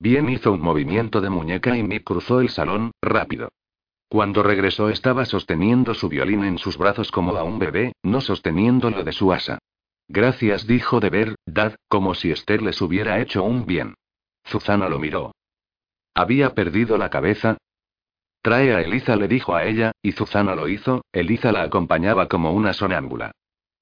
Bien 0.00 0.30
hizo 0.30 0.52
un 0.52 0.62
movimiento 0.62 1.20
de 1.20 1.28
muñeca 1.28 1.76
y 1.76 1.82
me 1.82 2.02
cruzó 2.02 2.40
el 2.40 2.48
salón, 2.48 2.92
rápido. 3.02 3.50
Cuando 4.08 4.42
regresó 4.42 4.88
estaba 4.88 5.26
sosteniendo 5.26 5.92
su 5.92 6.08
violín 6.08 6.42
en 6.42 6.56
sus 6.56 6.78
brazos 6.78 7.12
como 7.12 7.36
a 7.36 7.44
un 7.44 7.58
bebé, 7.58 7.92
no 8.02 8.22
sosteniéndolo 8.22 9.04
de 9.04 9.12
su 9.12 9.30
asa. 9.30 9.58
Gracias, 10.08 10.66
dijo 10.66 11.00
de 11.00 11.10
verdad, 11.10 11.76
como 11.86 12.14
si 12.14 12.30
Esther 12.30 12.62
les 12.62 12.80
hubiera 12.80 13.20
hecho 13.20 13.44
un 13.44 13.66
bien. 13.66 13.94
Zuzana 14.48 14.88
lo 14.88 14.98
miró. 14.98 15.32
¿Había 16.14 16.54
perdido 16.54 16.96
la 16.96 17.10
cabeza? 17.10 17.58
Trae 18.42 18.74
a 18.74 18.80
Eliza, 18.80 19.16
le 19.16 19.28
dijo 19.28 19.54
a 19.54 19.64
ella, 19.66 19.92
y 20.02 20.12
Zuzana 20.12 20.54
lo 20.54 20.66
hizo, 20.66 21.04
Eliza 21.12 21.52
la 21.52 21.62
acompañaba 21.62 22.26
como 22.26 22.52
una 22.52 22.72
sonámbula. 22.72 23.32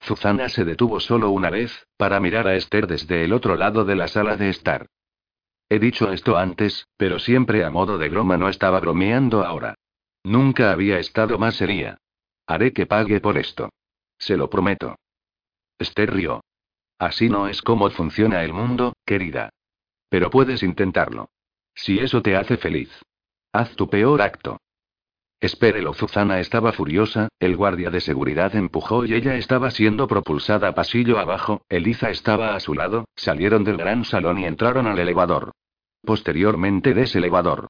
Zuzana 0.02 0.48
se 0.48 0.64
detuvo 0.64 0.98
solo 0.98 1.31
una 1.31 1.48
vez, 1.48 1.87
para 1.96 2.18
mirar 2.18 2.48
a 2.48 2.57
Esther 2.57 2.88
desde 2.88 3.24
el 3.24 3.33
otro 3.33 3.54
lado 3.54 3.85
de 3.85 3.94
la 3.94 4.09
sala 4.09 4.37
de 4.37 4.50
estar. 4.50 4.88
He 5.68 5.78
dicho 5.78 6.11
esto 6.12 6.37
antes, 6.37 6.87
pero 6.96 7.18
siempre 7.18 7.64
a 7.64 7.70
modo 7.70 7.98
de 7.98 8.09
broma 8.09 8.37
no 8.37 8.48
estaba 8.48 8.81
bromeando 8.81 9.44
ahora. 9.44 9.74
Nunca 10.24 10.72
había 10.72 10.98
estado 10.98 11.38
más 11.38 11.57
seria. 11.57 11.98
Haré 12.46 12.72
que 12.72 12.87
pague 12.87 13.20
por 13.20 13.37
esto. 13.37 13.70
Se 14.18 14.37
lo 14.37 14.48
prometo. 14.48 14.96
Esther 15.78 16.12
rió. 16.12 16.42
Así 16.98 17.28
no 17.28 17.46
es 17.48 17.62
como 17.62 17.88
funciona 17.90 18.42
el 18.42 18.52
mundo, 18.52 18.94
querida. 19.04 19.50
Pero 20.09 20.31
puedes 20.31 20.62
intentarlo. 20.62 21.28
Si 21.74 21.98
eso 21.98 22.22
te 22.22 22.35
hace 22.37 22.57
feliz. 22.57 22.90
Haz 23.52 23.76
tu 23.76 23.88
peor 23.88 24.22
acto. 24.22 24.59
Espérelo, 25.40 25.94
Zuzana 25.94 26.40
estaba 26.40 26.72
furiosa, 26.72 27.29
el 27.38 27.57
guardia 27.57 27.90
de 27.90 28.01
seguridad 28.01 28.57
empujó 28.57 29.05
y 29.05 29.14
ella 29.14 29.37
estaba 29.37 29.70
siendo 29.70 30.09
propulsada 30.09 30.74
pasillo 30.74 31.20
abajo, 31.20 31.62
Eliza 31.68 32.11
estaba 32.11 32.57
a 32.57 32.61
su 32.61 32.74
lado, 32.74 33.05
salieron 33.14 33.62
del 33.62 33.77
gran 33.77 34.05
salón 34.05 34.38
y 34.40 34.46
entraron 34.46 34.88
al 34.88 34.98
elevador. 34.98 35.53
Posteriormente 36.03 36.92
de 36.92 37.03
ese 37.03 37.18
elevador. 37.18 37.68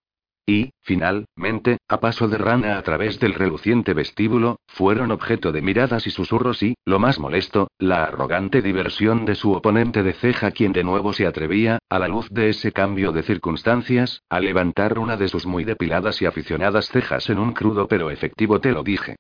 Y, 0.49 0.71
finalmente, 0.81 1.77
a 1.89 2.01
paso 2.01 2.27
de 2.27 2.39
rana 2.39 2.79
a 2.79 2.83
través 2.83 3.21
del 3.21 3.35
reluciente 3.35 3.93
vestíbulo, 3.93 4.61
fueron 4.67 5.11
objeto 5.11 5.53
de 5.53 5.61
miradas 5.61 6.07
y 6.07 6.11
susurros 6.11 6.63
y, 6.63 6.75
lo 6.87 6.99
más 6.99 7.19
molesto, 7.19 7.69
la 7.79 8.05
arrogante 8.05 8.63
diversión 8.63 9.27
de 9.27 9.35
su 9.35 9.53
oponente 9.53 10.03
de 10.03 10.15
ceja 10.15 10.51
quien 10.53 10.73
de 10.73 10.85
nuevo 10.85 11.13
se 11.13 11.27
atrevía, 11.27 11.81
a 11.91 11.99
la 11.99 12.09
luz 12.09 12.31
de 12.31 12.49
ese 12.49 12.73
cambio 12.73 13.13
de 13.13 13.25
circunstancias, 13.25 14.23
a 14.31 14.41
levantar 14.41 14.99
una 14.99 15.19
de 15.19 15.29
sus 15.29 15.45
muy 15.45 15.65
depiladas 15.65 16.23
y 16.23 16.25
aficionadas 16.25 16.89
cejas 16.89 17.29
en 17.29 17.39
un 17.41 17.53
crudo 17.53 17.87
pero 17.87 18.11
efectivo 18.11 18.59
te 18.59 18.73
lo 18.73 18.83
dije. 18.83 19.17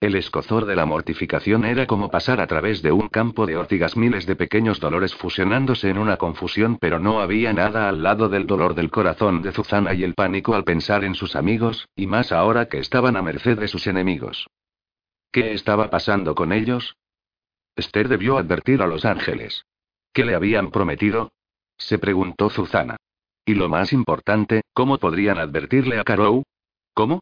El 0.00 0.14
escozor 0.14 0.64
de 0.64 0.76
la 0.76 0.86
mortificación 0.86 1.66
era 1.66 1.86
como 1.86 2.10
pasar 2.10 2.40
a 2.40 2.46
través 2.46 2.80
de 2.80 2.90
un 2.90 3.08
campo 3.08 3.44
de 3.44 3.58
ortigas 3.58 3.98
miles 3.98 4.24
de 4.24 4.34
pequeños 4.34 4.80
dolores 4.80 5.14
fusionándose 5.14 5.90
en 5.90 5.98
una 5.98 6.16
confusión, 6.16 6.78
pero 6.80 6.98
no 6.98 7.20
había 7.20 7.52
nada 7.52 7.86
al 7.86 8.02
lado 8.02 8.30
del 8.30 8.46
dolor 8.46 8.74
del 8.74 8.90
corazón 8.90 9.42
de 9.42 9.52
Zuzana 9.52 9.92
y 9.92 10.02
el 10.02 10.14
pánico 10.14 10.54
al 10.54 10.64
pensar 10.64 11.04
en 11.04 11.14
sus 11.14 11.36
amigos, 11.36 11.86
y 11.94 12.06
más 12.06 12.32
ahora 12.32 12.66
que 12.66 12.78
estaban 12.78 13.14
a 13.14 13.20
merced 13.20 13.58
de 13.58 13.68
sus 13.68 13.86
enemigos. 13.86 14.48
¿Qué 15.30 15.52
estaba 15.52 15.90
pasando 15.90 16.34
con 16.34 16.54
ellos? 16.54 16.96
Esther 17.76 18.08
debió 18.08 18.38
advertir 18.38 18.80
a 18.80 18.86
los 18.86 19.04
ángeles. 19.04 19.66
¿Qué 20.14 20.24
le 20.24 20.34
habían 20.34 20.70
prometido? 20.70 21.32
se 21.76 21.98
preguntó 21.98 22.48
Zuzana. 22.48 22.96
Y 23.44 23.54
lo 23.54 23.68
más 23.68 23.92
importante, 23.92 24.62
¿cómo 24.72 24.96
podrían 24.96 25.38
advertirle 25.38 25.98
a 25.98 26.04
Carou? 26.04 26.42
¿Cómo? 26.94 27.20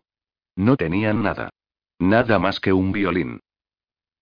No 0.54 0.76
tenían 0.76 1.24
nada. 1.24 1.50
Nada 1.98 2.38
más 2.38 2.60
que 2.60 2.72
un 2.72 2.92
violín. 2.92 3.40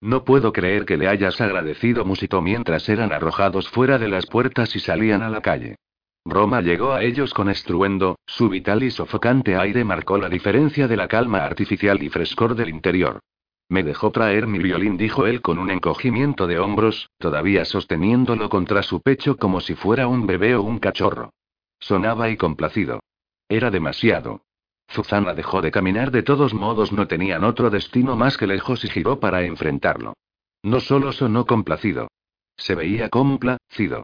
No 0.01 0.25
puedo 0.25 0.53
creer 0.53 0.85
que 0.85 0.97
le 0.97 1.09
hayas 1.09 1.41
agradecido, 1.41 2.05
musitó 2.05 2.43
mientras 2.43 2.89
eran 2.89 3.13
arrojados 3.13 3.69
fuera 3.69 3.99
de 3.99 4.09
las 4.09 4.27
puertas 4.27 4.77
y 4.77 4.81
salían 4.81 5.23
a 5.23 5.31
la 5.31 5.41
calle. 5.41 5.77
Roma 6.25 6.61
llegó 6.61 6.93
a 6.93 7.03
ellos 7.03 7.33
con 7.33 7.49
estruendo, 7.49 8.17
su 8.27 8.49
vital 8.49 8.83
y 8.83 8.91
sofocante 8.91 9.57
aire 9.57 9.85
marcó 9.85 10.19
la 10.19 10.29
diferencia 10.29 10.89
de 10.89 10.97
la 10.97 11.07
calma 11.07 11.45
artificial 11.45 12.03
y 12.03 12.09
frescor 12.09 12.55
del 12.57 12.69
interior. 12.69 13.21
Me 13.69 13.83
dejó 13.83 14.11
traer 14.11 14.47
mi 14.47 14.59
violín, 14.59 14.97
dijo 14.97 15.27
él 15.27 15.43
con 15.43 15.59
un 15.59 15.71
encogimiento 15.71 16.47
de 16.47 16.59
hombros, 16.59 17.11
todavía 17.19 17.65
sosteniéndolo 17.65 18.49
contra 18.49 18.83
su 18.83 19.01
pecho 19.01 19.37
como 19.37 19.61
si 19.61 19.75
fuera 19.75 20.09
un 20.09 20.27
bebé 20.27 20.55
o 20.55 20.63
un 20.63 20.79
cachorro. 20.79 21.33
Sonaba 21.79 22.29
y 22.31 22.37
complacido. 22.37 23.01
Era 23.49 23.71
demasiado. 23.71 24.43
Zuzana 24.91 25.35
dejó 25.35 25.63
de 25.63 25.71
caminar 25.71 26.11
de 26.11 26.23
todos 26.23 26.55
modos 26.55 26.93
no 26.93 27.07
tenían 27.07 27.45
otro 27.45 27.71
destino 27.71 28.17
más 28.17 28.37
que 28.37 28.47
lejos 28.47 28.85
y 28.85 28.89
giró 28.89 29.21
para 29.21 29.43
enfrentarlo. 29.43 30.15
No 30.63 30.81
solo 30.81 31.13
sonó 31.13 31.47
complacido. 31.47 32.09
Se 32.57 32.75
veía 32.75 33.09
complacido. 33.09 34.03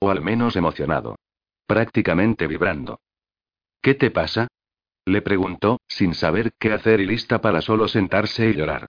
O 0.00 0.10
al 0.10 0.20
menos 0.20 0.56
emocionado. 0.56 1.16
Prácticamente 1.66 2.46
vibrando. 2.46 3.00
¿Qué 3.80 3.94
te 3.94 4.10
pasa? 4.10 4.48
Le 5.04 5.22
preguntó, 5.22 5.80
sin 5.88 6.14
saber 6.14 6.52
qué 6.58 6.72
hacer 6.72 7.00
y 7.00 7.06
lista 7.06 7.40
para 7.40 7.60
solo 7.60 7.88
sentarse 7.88 8.48
y 8.50 8.54
llorar. 8.54 8.86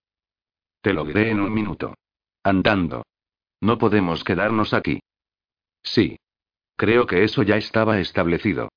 Te 0.81 0.93
lo 0.93 1.05
diré 1.05 1.29
en 1.29 1.39
un 1.39 1.53
minuto. 1.53 1.93
Andando. 2.43 3.03
No 3.61 3.77
podemos 3.77 4.23
quedarnos 4.23 4.73
aquí. 4.73 4.99
Sí. 5.83 6.17
Creo 6.75 7.05
que 7.07 7.23
eso 7.23 7.43
ya 7.43 7.57
estaba 7.57 7.99
establecido. 7.99 8.69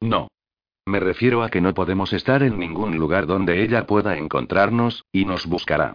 No. 0.00 0.28
Me 0.88 1.00
refiero 1.00 1.42
a 1.42 1.50
que 1.50 1.60
no 1.60 1.74
podemos 1.74 2.12
estar 2.12 2.44
en 2.44 2.60
ningún 2.60 2.96
lugar 2.96 3.26
donde 3.26 3.62
ella 3.64 3.86
pueda 3.86 4.16
encontrarnos, 4.16 5.04
y 5.10 5.24
nos 5.24 5.46
buscará. 5.46 5.94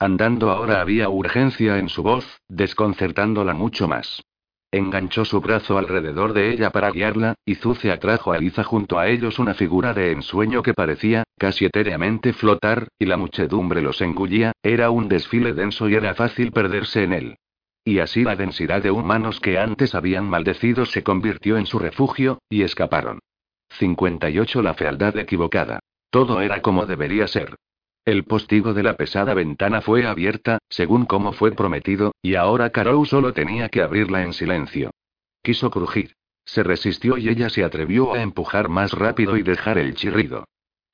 Andando 0.00 0.50
ahora 0.50 0.80
había 0.80 1.08
urgencia 1.08 1.78
en 1.78 1.88
su 1.88 2.02
voz, 2.02 2.40
desconcertándola 2.48 3.54
mucho 3.54 3.86
más. 3.86 4.24
Enganchó 4.72 5.24
su 5.24 5.40
brazo 5.40 5.78
alrededor 5.78 6.32
de 6.32 6.50
ella 6.50 6.70
para 6.70 6.90
guiarla, 6.90 7.34
y 7.44 7.54
Zuce 7.54 7.92
atrajo 7.92 8.32
a 8.32 8.38
Liza 8.38 8.64
junto 8.64 8.98
a 8.98 9.06
ellos 9.06 9.38
una 9.38 9.54
figura 9.54 9.94
de 9.94 10.10
ensueño 10.10 10.64
que 10.64 10.74
parecía, 10.74 11.22
casi 11.38 11.66
etéreamente 11.66 12.32
flotar, 12.32 12.88
y 12.98 13.04
la 13.04 13.16
muchedumbre 13.16 13.80
los 13.80 14.00
engullía, 14.00 14.50
era 14.64 14.90
un 14.90 15.08
desfile 15.08 15.52
denso 15.52 15.88
y 15.88 15.94
era 15.94 16.14
fácil 16.14 16.50
perderse 16.50 17.04
en 17.04 17.12
él. 17.12 17.36
Y 17.84 18.00
así 18.00 18.24
la 18.24 18.34
densidad 18.34 18.82
de 18.82 18.90
humanos 18.90 19.38
que 19.38 19.58
antes 19.58 19.94
habían 19.94 20.28
maldecido 20.28 20.84
se 20.84 21.04
convirtió 21.04 21.58
en 21.58 21.66
su 21.66 21.78
refugio, 21.78 22.38
y 22.50 22.62
escaparon. 22.62 23.20
58 23.78 24.62
La 24.62 24.74
fealdad 24.74 25.16
equivocada. 25.16 25.80
Todo 26.10 26.40
era 26.40 26.60
como 26.62 26.86
debería 26.86 27.26
ser. 27.26 27.56
El 28.04 28.24
postigo 28.24 28.74
de 28.74 28.82
la 28.82 28.96
pesada 28.96 29.32
ventana 29.32 29.80
fue 29.80 30.06
abierta, 30.06 30.58
según 30.68 31.06
como 31.06 31.32
fue 31.32 31.52
prometido, 31.52 32.12
y 32.20 32.34
ahora 32.34 32.70
Carol 32.70 33.06
solo 33.06 33.32
tenía 33.32 33.68
que 33.68 33.80
abrirla 33.80 34.22
en 34.22 34.32
silencio. 34.32 34.90
Quiso 35.42 35.70
crujir. 35.70 36.14
Se 36.44 36.62
resistió 36.64 37.16
y 37.16 37.28
ella 37.28 37.48
se 37.48 37.62
atrevió 37.62 38.14
a 38.14 38.22
empujar 38.22 38.68
más 38.68 38.92
rápido 38.92 39.36
y 39.36 39.42
dejar 39.42 39.78
el 39.78 39.94
chirrido. 39.94 40.44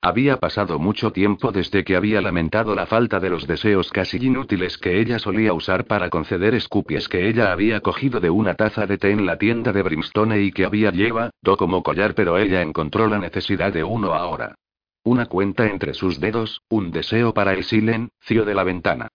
Había 0.01 0.37
pasado 0.37 0.79
mucho 0.79 1.11
tiempo 1.11 1.51
desde 1.51 1.83
que 1.83 1.97
había 1.97 2.21
lamentado 2.21 2.73
la 2.73 2.85
falta 2.85 3.19
de 3.19 3.29
los 3.29 3.45
deseos 3.47 3.91
casi 3.91 4.15
inútiles 4.15 4.77
que 4.77 4.97
ella 5.01 5.19
solía 5.19 5.51
usar 5.51 5.87
para 5.87 6.09
conceder 6.09 6.55
escupies 6.55 7.09
que 7.09 7.27
ella 7.27 7.51
había 7.51 7.81
cogido 7.81 8.21
de 8.21 8.29
una 8.29 8.53
taza 8.53 8.85
de 8.85 8.97
té 8.97 9.11
en 9.11 9.25
la 9.25 9.37
tienda 9.37 9.73
de 9.73 9.83
Brimstone 9.83 10.39
y 10.39 10.53
que 10.53 10.63
había 10.63 10.91
llevado 10.91 11.57
como 11.57 11.83
collar, 11.83 12.15
pero 12.15 12.37
ella 12.37 12.61
encontró 12.61 13.07
la 13.07 13.19
necesidad 13.19 13.73
de 13.73 13.83
uno 13.83 14.13
ahora. 14.13 14.55
Una 15.03 15.25
cuenta 15.25 15.67
entre 15.67 15.93
sus 15.93 16.21
dedos, 16.21 16.61
un 16.69 16.91
deseo 16.91 17.33
para 17.33 17.51
el 17.51 17.65
silencio 17.65 18.45
de 18.45 18.53
la 18.53 18.63
ventana. 18.63 19.09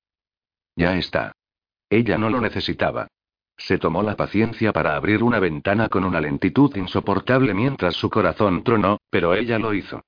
Ya 0.77 0.99
está. 0.99 1.33
Ella 1.89 2.19
no 2.19 2.29
lo 2.29 2.43
necesitaba. 2.43 3.09
Se 3.57 3.79
tomó 3.79 4.03
la 4.03 4.17
paciencia 4.17 4.71
para 4.75 4.97
abrir 4.97 5.23
una 5.23 5.39
ventana 5.39 5.89
con 5.89 6.05
una 6.05 6.21
lentitud 6.21 6.77
insoportable 6.77 7.55
mientras 7.55 7.95
su 7.95 8.11
corazón 8.11 8.63
tronó, 8.65 8.99
pero 9.09 9.35
ella 9.35 9.59
lo 9.59 9.73
hizo. 9.73 10.03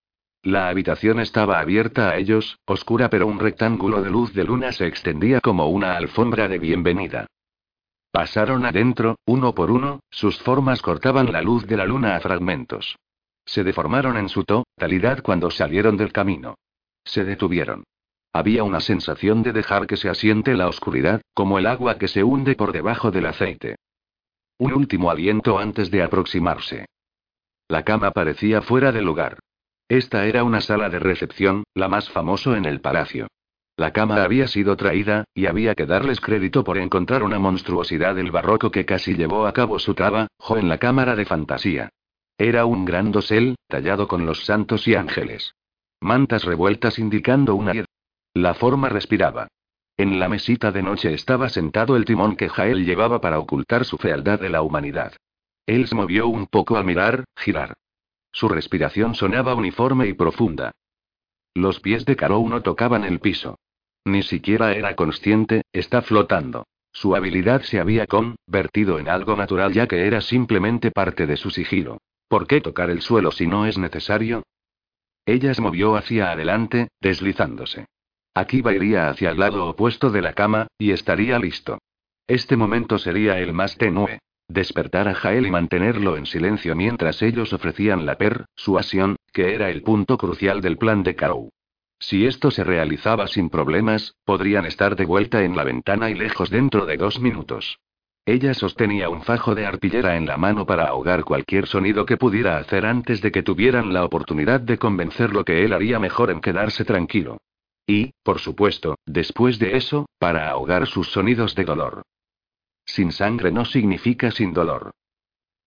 La 0.46 0.68
habitación 0.68 1.18
estaba 1.18 1.58
abierta 1.58 2.10
a 2.10 2.18
ellos, 2.18 2.60
oscura 2.66 3.10
pero 3.10 3.26
un 3.26 3.40
rectángulo 3.40 4.00
de 4.00 4.10
luz 4.10 4.32
de 4.32 4.44
luna 4.44 4.70
se 4.70 4.86
extendía 4.86 5.40
como 5.40 5.66
una 5.66 5.96
alfombra 5.96 6.46
de 6.46 6.60
bienvenida. 6.60 7.26
Pasaron 8.12 8.64
adentro, 8.64 9.16
uno 9.26 9.56
por 9.56 9.72
uno, 9.72 9.98
sus 10.08 10.38
formas 10.38 10.82
cortaban 10.82 11.32
la 11.32 11.42
luz 11.42 11.66
de 11.66 11.76
la 11.76 11.84
luna 11.84 12.14
a 12.14 12.20
fragmentos. 12.20 12.94
Se 13.44 13.64
deformaron 13.64 14.16
en 14.16 14.28
su 14.28 14.44
totalidad 14.44 15.20
cuando 15.20 15.50
salieron 15.50 15.96
del 15.96 16.12
camino. 16.12 16.54
Se 17.02 17.24
detuvieron. 17.24 17.82
Había 18.32 18.62
una 18.62 18.78
sensación 18.78 19.42
de 19.42 19.52
dejar 19.52 19.88
que 19.88 19.96
se 19.96 20.08
asiente 20.08 20.54
la 20.54 20.68
oscuridad, 20.68 21.22
como 21.34 21.58
el 21.58 21.66
agua 21.66 21.98
que 21.98 22.06
se 22.06 22.22
hunde 22.22 22.54
por 22.54 22.70
debajo 22.70 23.10
del 23.10 23.26
aceite. 23.26 23.74
Un 24.58 24.74
último 24.74 25.10
aliento 25.10 25.58
antes 25.58 25.90
de 25.90 26.04
aproximarse. 26.04 26.86
La 27.66 27.82
cama 27.82 28.12
parecía 28.12 28.62
fuera 28.62 28.92
de 28.92 29.02
lugar. 29.02 29.40
Esta 29.88 30.26
era 30.26 30.42
una 30.42 30.60
sala 30.60 30.88
de 30.88 30.98
recepción, 30.98 31.64
la 31.74 31.88
más 31.88 32.10
famoso 32.10 32.56
en 32.56 32.64
el 32.64 32.80
palacio. 32.80 33.28
La 33.76 33.92
cama 33.92 34.22
había 34.24 34.48
sido 34.48 34.76
traída, 34.76 35.24
y 35.34 35.46
había 35.46 35.74
que 35.74 35.86
darles 35.86 36.20
crédito 36.20 36.64
por 36.64 36.78
encontrar 36.78 37.22
una 37.22 37.38
monstruosidad 37.38 38.14
del 38.14 38.30
barroco 38.30 38.70
que 38.70 38.86
casi 38.86 39.14
llevó 39.14 39.46
a 39.46 39.52
cabo 39.52 39.78
su 39.78 39.94
trabajo 39.94 40.56
en 40.56 40.68
la 40.68 40.78
cámara 40.78 41.14
de 41.14 41.26
fantasía. 41.26 41.90
Era 42.38 42.64
un 42.64 42.84
gran 42.84 43.12
dosel, 43.12 43.56
tallado 43.68 44.08
con 44.08 44.26
los 44.26 44.44
santos 44.44 44.88
y 44.88 44.94
ángeles. 44.94 45.54
Mantas 46.00 46.44
revueltas 46.44 46.98
indicando 46.98 47.54
una 47.54 47.84
La 48.34 48.54
forma 48.54 48.88
respiraba. 48.88 49.48
En 49.96 50.18
la 50.18 50.28
mesita 50.28 50.72
de 50.72 50.82
noche 50.82 51.14
estaba 51.14 51.48
sentado 51.48 51.96
el 51.96 52.04
timón 52.04 52.36
que 52.36 52.48
Jael 52.48 52.84
llevaba 52.84 53.20
para 53.20 53.38
ocultar 53.38 53.84
su 53.84 53.98
fealdad 53.98 54.40
de 54.40 54.50
la 54.50 54.62
humanidad. 54.62 55.12
Él 55.64 55.86
se 55.86 55.94
movió 55.94 56.28
un 56.28 56.46
poco 56.46 56.76
al 56.76 56.84
mirar, 56.84 57.24
girar. 57.36 57.74
Su 58.36 58.50
respiración 58.50 59.14
sonaba 59.14 59.54
uniforme 59.54 60.08
y 60.08 60.12
profunda. 60.12 60.72
Los 61.54 61.80
pies 61.80 62.04
de 62.04 62.16
Carou 62.16 62.46
no 62.46 62.60
tocaban 62.60 63.04
el 63.04 63.18
piso. 63.18 63.58
Ni 64.04 64.22
siquiera 64.22 64.74
era 64.74 64.94
consciente, 64.94 65.62
está 65.72 66.02
flotando. 66.02 66.66
Su 66.92 67.16
habilidad 67.16 67.62
se 67.62 67.80
había 67.80 68.06
convertido 68.06 68.98
en 68.98 69.08
algo 69.08 69.36
natural 69.36 69.72
ya 69.72 69.86
que 69.86 70.06
era 70.06 70.20
simplemente 70.20 70.90
parte 70.90 71.26
de 71.26 71.38
su 71.38 71.48
sigilo. 71.48 71.96
¿Por 72.28 72.46
qué 72.46 72.60
tocar 72.60 72.90
el 72.90 73.00
suelo 73.00 73.30
si 73.32 73.46
no 73.46 73.64
es 73.64 73.78
necesario? 73.78 74.42
Ella 75.24 75.54
se 75.54 75.62
movió 75.62 75.96
hacia 75.96 76.30
adelante, 76.30 76.88
deslizándose. 77.00 77.86
Akiva 78.34 78.74
iría 78.74 79.08
hacia 79.08 79.30
el 79.30 79.38
lado 79.38 79.66
opuesto 79.66 80.10
de 80.10 80.20
la 80.20 80.34
cama, 80.34 80.66
y 80.76 80.90
estaría 80.90 81.38
listo. 81.38 81.78
Este 82.26 82.54
momento 82.54 82.98
sería 82.98 83.38
el 83.38 83.54
más 83.54 83.78
tenue. 83.78 84.18
Despertar 84.48 85.08
a 85.08 85.14
Jael 85.14 85.46
y 85.46 85.50
mantenerlo 85.50 86.16
en 86.16 86.26
silencio 86.26 86.76
mientras 86.76 87.20
ellos 87.22 87.52
ofrecían 87.52 88.06
la 88.06 88.16
persuasión, 88.16 89.16
que 89.32 89.54
era 89.54 89.70
el 89.70 89.82
punto 89.82 90.16
crucial 90.16 90.60
del 90.60 90.78
plan 90.78 91.02
de 91.02 91.16
Carou. 91.16 91.50
Si 91.98 92.26
esto 92.26 92.50
se 92.50 92.62
realizaba 92.62 93.26
sin 93.26 93.50
problemas, 93.50 94.14
podrían 94.24 94.66
estar 94.66 94.96
de 94.96 95.06
vuelta 95.06 95.42
en 95.42 95.56
la 95.56 95.64
ventana 95.64 96.10
y 96.10 96.14
lejos 96.14 96.50
dentro 96.50 96.86
de 96.86 96.96
dos 96.96 97.20
minutos. 97.20 97.78
Ella 98.24 98.54
sostenía 98.54 99.08
un 99.08 99.22
fajo 99.22 99.54
de 99.54 99.66
arpillera 99.66 100.16
en 100.16 100.26
la 100.26 100.36
mano 100.36 100.66
para 100.66 100.88
ahogar 100.88 101.24
cualquier 101.24 101.66
sonido 101.66 102.06
que 102.06 102.16
pudiera 102.16 102.58
hacer 102.58 102.84
antes 102.84 103.22
de 103.22 103.30
que 103.30 103.42
tuvieran 103.42 103.92
la 103.94 104.04
oportunidad 104.04 104.60
de 104.60 104.78
convencerlo 104.78 105.44
que 105.44 105.64
él 105.64 105.72
haría 105.72 105.98
mejor 105.98 106.30
en 106.30 106.40
quedarse 106.40 106.84
tranquilo. 106.84 107.38
Y, 107.86 108.10
por 108.24 108.40
supuesto, 108.40 108.96
después 109.06 109.58
de 109.58 109.76
eso, 109.76 110.06
para 110.18 110.50
ahogar 110.50 110.86
sus 110.86 111.12
sonidos 111.12 111.54
de 111.54 111.64
dolor. 111.64 112.02
Sin 112.86 113.12
sangre 113.12 113.52
no 113.52 113.64
significa 113.64 114.30
sin 114.30 114.54
dolor. 114.54 114.92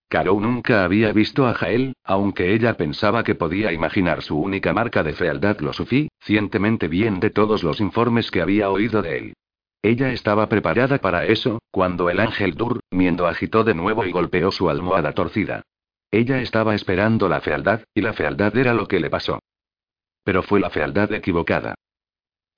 Caro 0.08 0.40
nunca 0.40 0.84
había 0.84 1.14
visto 1.14 1.46
a 1.46 1.54
Jael, 1.54 1.94
aunque 2.04 2.56
ella 2.56 2.76
pensaba 2.78 3.24
que 3.24 3.36
podía 3.36 3.72
imaginar 3.72 4.24
su 4.24 4.40
única 4.40 4.74
marca 4.74 5.04
de 5.04 5.14
fealdad 5.14 5.60
lo 5.60 5.72
suficientemente 5.72 6.88
bien 6.88 7.20
de 7.20 7.30
todos 7.30 7.62
los 7.62 7.80
informes 7.80 8.32
que 8.32 8.42
había 8.42 8.72
oído 8.72 9.04
de 9.04 9.18
él. 9.18 9.34
Ella 9.84 10.12
estaba 10.12 10.50
preparada 10.50 10.98
para 10.98 11.26
eso, 11.26 11.60
cuando 11.70 12.10
el 12.10 12.20
ángel 12.20 12.56
durmiendo 12.56 13.28
agitó 13.28 13.64
de 13.64 13.76
nuevo 13.76 14.04
y 14.06 14.12
golpeó 14.12 14.52
su 14.52 14.70
almohada 14.70 15.14
torcida. 15.14 15.62
Ella 16.10 16.42
estaba 16.42 16.74
esperando 16.74 17.30
la 17.30 17.40
fealdad, 17.40 17.84
y 17.94 18.02
la 18.02 18.14
fealdad 18.14 18.58
era 18.58 18.74
lo 18.74 18.88
que 18.88 19.00
le 19.00 19.12
pasó. 19.12 19.40
Pero 20.24 20.42
fue 20.42 20.60
la 20.60 20.72
fealdad 20.72 21.14
equivocada. 21.14 21.76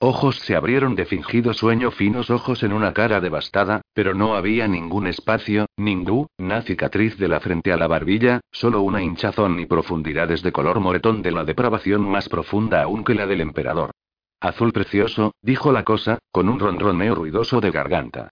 Ojos 0.03 0.39
se 0.39 0.55
abrieron 0.55 0.95
de 0.95 1.05
fingido 1.05 1.53
sueño, 1.53 1.91
finos 1.91 2.31
ojos 2.31 2.63
en 2.63 2.73
una 2.73 2.91
cara 2.91 3.21
devastada, 3.21 3.81
pero 3.93 4.15
no 4.15 4.33
había 4.35 4.67
ningún 4.67 5.05
espacio, 5.05 5.67
ninguna 5.77 6.63
cicatriz 6.63 7.19
de 7.19 7.27
la 7.27 7.39
frente 7.39 7.71
a 7.71 7.77
la 7.77 7.85
barbilla, 7.85 8.41
solo 8.51 8.81
una 8.81 9.03
hinchazón 9.03 9.59
y 9.59 9.67
profundidades 9.67 10.41
de 10.41 10.51
color 10.51 10.79
moretón 10.79 11.21
de 11.21 11.31
la 11.31 11.45
depravación 11.45 12.01
más 12.01 12.29
profunda 12.29 12.81
aún 12.81 13.03
que 13.03 13.13
la 13.13 13.27
del 13.27 13.41
emperador. 13.41 13.91
Azul 14.39 14.73
precioso, 14.73 15.35
dijo 15.43 15.71
la 15.71 15.83
cosa, 15.83 16.17
con 16.31 16.49
un 16.49 16.59
ronroneo 16.59 17.13
ruidoso 17.13 17.61
de 17.61 17.69
garganta. 17.69 18.31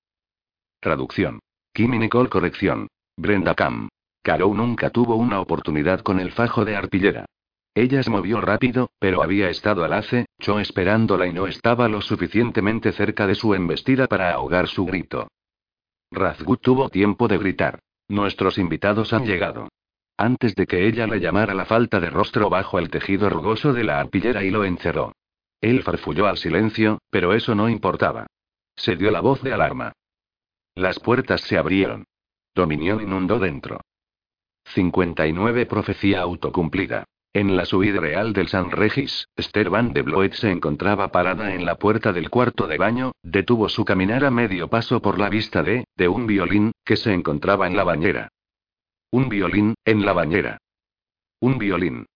Traducción. 0.80 1.40
Kimi 1.72 2.00
Nicole 2.00 2.30
corrección. 2.30 2.88
Brenda 3.16 3.54
Cam. 3.54 3.90
Carou 4.24 4.56
nunca 4.56 4.90
tuvo 4.90 5.18
una 5.18 5.40
oportunidad 5.40 6.00
con 6.00 6.20
el 6.20 6.32
fajo 6.32 6.66
de 6.66 6.76
arpillera. 6.76 7.26
Ella 7.80 8.04
se 8.04 8.10
movió 8.10 8.42
rápido, 8.42 8.92
pero 9.00 9.24
había 9.24 9.50
estado 9.50 9.86
al 9.86 10.04
yo 10.38 10.60
esperándola 10.60 11.28
y 11.28 11.32
no 11.32 11.48
estaba 11.48 11.88
lo 11.88 12.02
suficientemente 12.02 12.92
cerca 12.92 13.26
de 13.26 13.36
su 13.36 13.54
embestida 13.54 14.08
para 14.08 14.34
ahogar 14.34 14.68
su 14.68 14.84
grito. 14.86 15.30
Razgut 16.12 16.60
tuvo 16.60 16.90
tiempo 16.90 17.30
de 17.30 17.38
gritar. 17.38 17.80
Nuestros 18.10 18.58
invitados 18.58 19.14
han 19.14 19.26
llegado. 19.26 19.70
Antes 20.18 20.56
de 20.56 20.68
que 20.68 20.88
ella 20.88 21.08
le 21.08 21.22
llamara 21.22 21.54
la 21.54 21.64
falta 21.64 22.02
de 22.02 22.10
rostro 22.10 22.50
bajo 22.50 22.80
el 22.80 22.90
tejido 22.90 23.30
rugoso 23.30 23.72
de 23.72 23.86
la 23.86 24.02
arpillera 24.02 24.44
y 24.44 24.50
lo 24.50 24.66
encerró. 24.66 25.14
Él 25.62 25.82
farfulló 25.82 26.28
al 26.28 26.38
silencio, 26.38 27.00
pero 27.10 27.34
eso 27.34 27.56
no 27.56 27.70
importaba. 27.70 28.28
Se 28.76 28.98
dio 28.98 29.10
la 29.10 29.22
voz 29.22 29.42
de 29.42 29.54
alarma. 29.54 29.94
Las 30.76 31.00
puertas 31.00 31.40
se 31.44 31.58
abrieron. 31.58 32.04
Dominión 32.54 33.02
inundó 33.02 33.40
dentro. 33.40 33.80
59 34.66 35.66
Profecía 35.66 36.20
autocumplida. 36.20 37.06
En 37.32 37.56
la 37.56 37.66
suite 37.66 38.00
real 38.00 38.34
del 38.34 38.48
San 38.48 38.72
Regis, 38.72 39.28
Esther 39.36 39.70
Van 39.70 39.94
de 39.94 40.02
Bloet 40.02 40.34
se 40.34 40.50
encontraba 40.50 41.12
parada 41.12 41.54
en 41.54 41.64
la 41.64 41.76
puerta 41.76 42.12
del 42.12 42.32
cuarto 42.32 42.66
de 42.66 42.78
baño, 42.78 43.12
detuvo 43.22 43.70
su 43.70 43.86
caminar 43.86 44.26
a 44.26 44.32
medio 44.32 44.68
paso 44.68 45.00
por 45.00 45.20
la 45.20 45.30
vista 45.30 45.62
de, 45.62 45.86
de 45.96 46.08
un 46.08 46.26
violín, 46.26 46.72
que 46.84 46.96
se 46.96 47.14
encontraba 47.14 47.68
en 47.68 47.78
la 47.78 47.84
bañera. 47.84 48.30
Un 49.12 49.30
violín, 49.30 49.76
en 49.86 50.06
la 50.06 50.14
bañera. 50.14 50.58
Un 51.40 51.60
violín. 51.60 52.08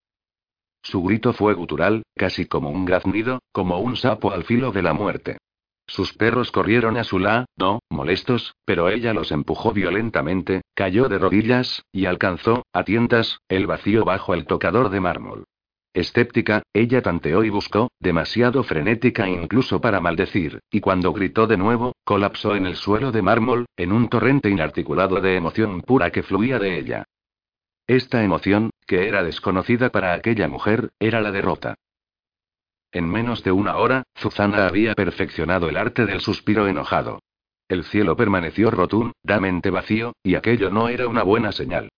Su 0.82 1.02
grito 1.04 1.32
fue 1.32 1.54
gutural, 1.54 2.02
casi 2.16 2.46
como 2.46 2.70
un 2.70 2.84
graznido, 2.84 3.40
como 3.52 3.78
un 3.78 3.96
sapo 3.96 4.32
al 4.32 4.42
filo 4.42 4.72
de 4.72 4.82
la 4.82 4.94
muerte. 4.94 5.38
Sus 5.86 6.14
perros 6.14 6.50
corrieron 6.50 6.96
a 6.96 7.04
su 7.04 7.18
lado, 7.18 7.80
molestos, 7.90 8.54
pero 8.64 8.88
ella 8.88 9.12
los 9.12 9.30
empujó 9.32 9.72
violentamente, 9.72 10.62
cayó 10.74 11.08
de 11.08 11.18
rodillas, 11.18 11.84
y 11.92 12.06
alcanzó, 12.06 12.64
a 12.72 12.84
tientas, 12.84 13.38
el 13.48 13.66
vacío 13.66 14.04
bajo 14.04 14.34
el 14.34 14.46
tocador 14.46 14.88
de 14.90 15.00
mármol. 15.00 15.44
Escéptica, 15.92 16.64
ella 16.72 17.02
tanteó 17.02 17.44
y 17.44 17.50
buscó, 17.50 17.88
demasiado 18.00 18.64
frenética 18.64 19.28
incluso 19.28 19.80
para 19.80 20.00
maldecir, 20.00 20.58
y 20.70 20.80
cuando 20.80 21.12
gritó 21.12 21.46
de 21.46 21.56
nuevo, 21.56 21.92
colapsó 22.02 22.56
en 22.56 22.66
el 22.66 22.74
suelo 22.74 23.12
de 23.12 23.22
mármol, 23.22 23.66
en 23.76 23.92
un 23.92 24.08
torrente 24.08 24.50
inarticulado 24.50 25.20
de 25.20 25.36
emoción 25.36 25.82
pura 25.82 26.10
que 26.10 26.24
fluía 26.24 26.58
de 26.58 26.78
ella. 26.78 27.04
Esta 27.86 28.24
emoción, 28.24 28.70
que 28.86 29.06
era 29.06 29.22
desconocida 29.22 29.90
para 29.90 30.14
aquella 30.14 30.48
mujer, 30.48 30.90
era 30.98 31.20
la 31.20 31.30
derrota. 31.30 31.76
En 32.94 33.10
menos 33.10 33.42
de 33.42 33.50
una 33.50 33.76
hora, 33.76 34.04
Zuzana 34.16 34.68
había 34.68 34.94
perfeccionado 34.94 35.68
el 35.68 35.76
arte 35.76 36.06
del 36.06 36.20
suspiro 36.20 36.68
enojado. 36.68 37.18
El 37.68 37.82
cielo 37.82 38.16
permaneció 38.16 38.70
rotundamente 38.70 39.70
vacío, 39.70 40.12
y 40.22 40.36
aquello 40.36 40.70
no 40.70 40.88
era 40.88 41.08
una 41.08 41.24
buena 41.24 41.50
señal. 41.50 41.88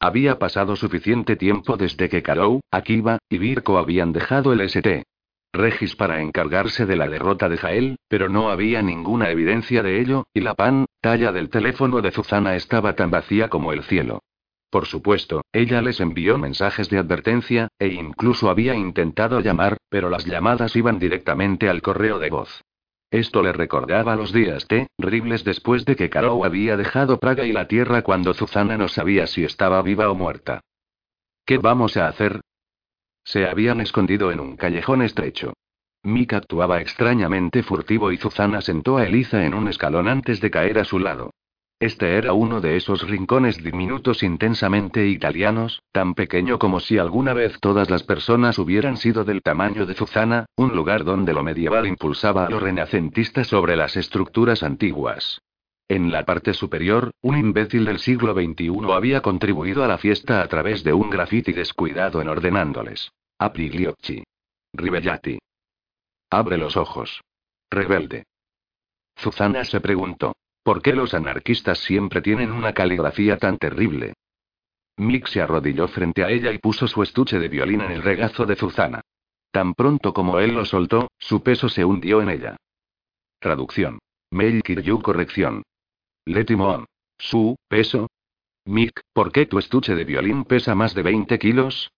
Había 0.00 0.38
pasado 0.38 0.74
suficiente 0.74 1.36
tiempo 1.36 1.76
desde 1.76 2.08
que 2.08 2.22
Karou, 2.22 2.60
Akiva 2.70 3.18
y 3.28 3.36
Virko 3.36 3.76
habían 3.76 4.14
dejado 4.14 4.54
el 4.54 4.62
ST. 4.62 5.04
Regis 5.52 5.94
para 5.94 6.22
encargarse 6.22 6.86
de 6.86 6.96
la 6.96 7.06
derrota 7.06 7.50
de 7.50 7.58
Jael, 7.58 7.96
pero 8.08 8.30
no 8.30 8.48
había 8.48 8.80
ninguna 8.80 9.28
evidencia 9.28 9.82
de 9.82 10.00
ello, 10.00 10.26
y 10.32 10.40
la 10.40 10.54
pan, 10.54 10.86
talla 11.02 11.32
del 11.32 11.50
teléfono 11.50 12.00
de 12.00 12.12
Zuzana 12.12 12.56
estaba 12.56 12.94
tan 12.94 13.10
vacía 13.10 13.50
como 13.50 13.74
el 13.74 13.82
cielo. 13.82 14.20
Por 14.76 14.84
supuesto, 14.84 15.40
ella 15.54 15.80
les 15.80 16.00
envió 16.00 16.36
mensajes 16.36 16.90
de 16.90 16.98
advertencia, 16.98 17.68
e 17.78 17.88
incluso 17.88 18.50
había 18.50 18.74
intentado 18.74 19.40
llamar, 19.40 19.78
pero 19.88 20.10
las 20.10 20.26
llamadas 20.26 20.76
iban 20.76 20.98
directamente 20.98 21.70
al 21.70 21.80
correo 21.80 22.18
de 22.18 22.28
voz. 22.28 22.62
Esto 23.10 23.42
le 23.42 23.54
recordaba 23.54 24.16
los 24.16 24.34
días 24.34 24.66
terribles 24.66 25.44
después 25.44 25.86
de 25.86 25.96
que 25.96 26.10
Karou 26.10 26.44
había 26.44 26.76
dejado 26.76 27.18
Praga 27.18 27.46
y 27.46 27.54
la 27.54 27.68
Tierra 27.68 28.02
cuando 28.02 28.34
Zuzana 28.34 28.76
no 28.76 28.88
sabía 28.88 29.26
si 29.26 29.44
estaba 29.44 29.80
viva 29.80 30.10
o 30.10 30.14
muerta. 30.14 30.60
¿Qué 31.46 31.56
vamos 31.56 31.96
a 31.96 32.08
hacer? 32.08 32.42
Se 33.24 33.48
habían 33.48 33.80
escondido 33.80 34.30
en 34.30 34.40
un 34.40 34.58
callejón 34.58 35.00
estrecho. 35.00 35.54
Mick 36.02 36.34
actuaba 36.34 36.82
extrañamente 36.82 37.62
furtivo 37.62 38.12
y 38.12 38.18
Zuzana 38.18 38.60
sentó 38.60 38.98
a 38.98 39.06
Eliza 39.06 39.46
en 39.46 39.54
un 39.54 39.68
escalón 39.68 40.06
antes 40.06 40.42
de 40.42 40.50
caer 40.50 40.78
a 40.78 40.84
su 40.84 40.98
lado. 40.98 41.30
Este 41.78 42.16
era 42.16 42.32
uno 42.32 42.62
de 42.62 42.76
esos 42.76 43.06
rincones 43.06 43.62
diminutos 43.62 44.22
intensamente 44.22 45.06
italianos, 45.08 45.82
tan 45.92 46.14
pequeño 46.14 46.58
como 46.58 46.80
si 46.80 46.96
alguna 46.96 47.34
vez 47.34 47.60
todas 47.60 47.90
las 47.90 48.02
personas 48.02 48.58
hubieran 48.58 48.96
sido 48.96 49.24
del 49.24 49.42
tamaño 49.42 49.84
de 49.84 49.92
Zuzana, 49.92 50.46
un 50.56 50.74
lugar 50.74 51.04
donde 51.04 51.34
lo 51.34 51.42
medieval 51.42 51.86
impulsaba 51.86 52.46
a 52.46 52.50
lo 52.50 52.60
renacentista 52.60 53.44
sobre 53.44 53.76
las 53.76 53.94
estructuras 53.98 54.62
antiguas. 54.62 55.42
En 55.86 56.10
la 56.10 56.24
parte 56.24 56.54
superior, 56.54 57.10
un 57.20 57.36
imbécil 57.36 57.84
del 57.84 57.98
siglo 57.98 58.32
XXI 58.32 58.90
había 58.92 59.20
contribuido 59.20 59.84
a 59.84 59.86
la 59.86 59.98
fiesta 59.98 60.40
a 60.40 60.48
través 60.48 60.82
de 60.82 60.94
un 60.94 61.10
grafiti 61.10 61.52
descuidado 61.52 62.22
en 62.22 62.28
ordenándoles. 62.28 63.12
Aprigliocci. 63.38 64.24
Ribellati. 64.72 65.38
Abre 66.30 66.56
los 66.56 66.78
ojos. 66.78 67.20
Rebelde. 67.70 68.24
Zuzana 69.18 69.62
se 69.64 69.80
preguntó. 69.80 70.32
¿Por 70.66 70.82
qué 70.82 70.94
los 70.94 71.14
anarquistas 71.14 71.78
siempre 71.78 72.20
tienen 72.20 72.50
una 72.50 72.72
caligrafía 72.72 73.36
tan 73.36 73.56
terrible? 73.56 74.14
Mick 74.96 75.28
se 75.28 75.40
arrodilló 75.40 75.86
frente 75.86 76.24
a 76.24 76.28
ella 76.28 76.50
y 76.50 76.58
puso 76.58 76.88
su 76.88 77.04
estuche 77.04 77.38
de 77.38 77.46
violín 77.46 77.82
en 77.82 77.92
el 77.92 78.02
regazo 78.02 78.46
de 78.46 78.56
Zuzana. 78.56 79.00
Tan 79.52 79.74
pronto 79.74 80.12
como 80.12 80.40
él 80.40 80.54
lo 80.54 80.64
soltó, 80.64 81.06
su 81.20 81.40
peso 81.44 81.68
se 81.68 81.84
hundió 81.84 82.20
en 82.20 82.30
ella. 82.30 82.56
Traducción. 83.38 84.00
Mel 84.32 84.64
Kiryu 84.64 85.00
corrección. 85.02 85.62
Letimon. 86.24 86.86
Su, 87.16 87.54
peso. 87.68 88.08
Mick, 88.64 89.02
¿por 89.12 89.30
qué 89.30 89.46
tu 89.46 89.60
estuche 89.60 89.94
de 89.94 90.02
violín 90.02 90.42
pesa 90.42 90.74
más 90.74 90.96
de 90.96 91.02
20 91.02 91.38
kilos? 91.38 91.92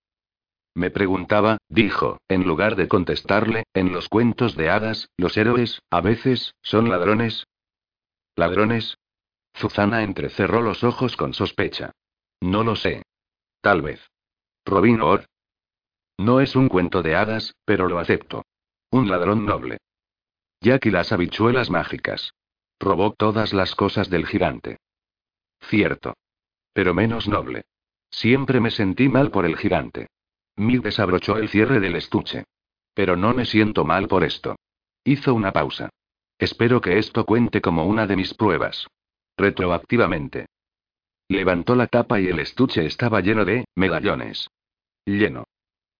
Me 0.74 0.90
preguntaba, 0.90 1.56
dijo, 1.70 2.18
en 2.28 2.46
lugar 2.46 2.76
de 2.76 2.86
contestarle, 2.86 3.64
en 3.72 3.94
los 3.94 4.10
cuentos 4.10 4.56
de 4.56 4.68
hadas, 4.68 5.08
los 5.16 5.38
héroes, 5.38 5.80
a 5.88 6.02
veces, 6.02 6.52
son 6.60 6.90
ladrones, 6.90 7.46
¿Ladrones? 8.38 8.96
Zuzana 9.56 10.04
entrecerró 10.04 10.62
los 10.62 10.84
ojos 10.84 11.16
con 11.16 11.34
sospecha. 11.34 11.90
No 12.40 12.62
lo 12.62 12.76
sé. 12.76 13.02
Tal 13.60 13.82
vez. 13.82 14.00
Robin 14.64 15.00
Hood. 15.00 15.22
No 16.18 16.40
es 16.40 16.54
un 16.54 16.68
cuento 16.68 17.02
de 17.02 17.16
hadas, 17.16 17.56
pero 17.64 17.88
lo 17.88 17.98
acepto. 17.98 18.44
Un 18.92 19.10
ladrón 19.10 19.44
noble. 19.44 19.78
Jack 20.60 20.86
y 20.86 20.90
las 20.92 21.10
habichuelas 21.10 21.68
mágicas. 21.68 22.32
Robó 22.78 23.12
todas 23.12 23.52
las 23.52 23.74
cosas 23.74 24.08
del 24.08 24.24
gigante. 24.24 24.78
Cierto. 25.62 26.14
Pero 26.72 26.94
menos 26.94 27.26
noble. 27.26 27.64
Siempre 28.08 28.60
me 28.60 28.70
sentí 28.70 29.08
mal 29.08 29.32
por 29.32 29.46
el 29.46 29.56
gigante. 29.56 30.06
Mil 30.54 30.80
desabrochó 30.80 31.38
el 31.38 31.48
cierre 31.48 31.80
del 31.80 31.96
estuche. 31.96 32.44
Pero 32.94 33.16
no 33.16 33.34
me 33.34 33.46
siento 33.46 33.84
mal 33.84 34.06
por 34.06 34.22
esto. 34.22 34.54
Hizo 35.02 35.34
una 35.34 35.50
pausa. 35.52 35.90
Espero 36.38 36.80
que 36.80 36.98
esto 36.98 37.24
cuente 37.24 37.60
como 37.60 37.84
una 37.86 38.06
de 38.06 38.16
mis 38.16 38.32
pruebas. 38.34 38.86
Retroactivamente. 39.36 40.46
Levantó 41.28 41.74
la 41.74 41.88
tapa 41.88 42.20
y 42.20 42.28
el 42.28 42.38
estuche 42.38 42.86
estaba 42.86 43.20
lleno 43.20 43.44
de 43.44 43.64
medallones. 43.74 44.48
Lleno. 45.04 45.44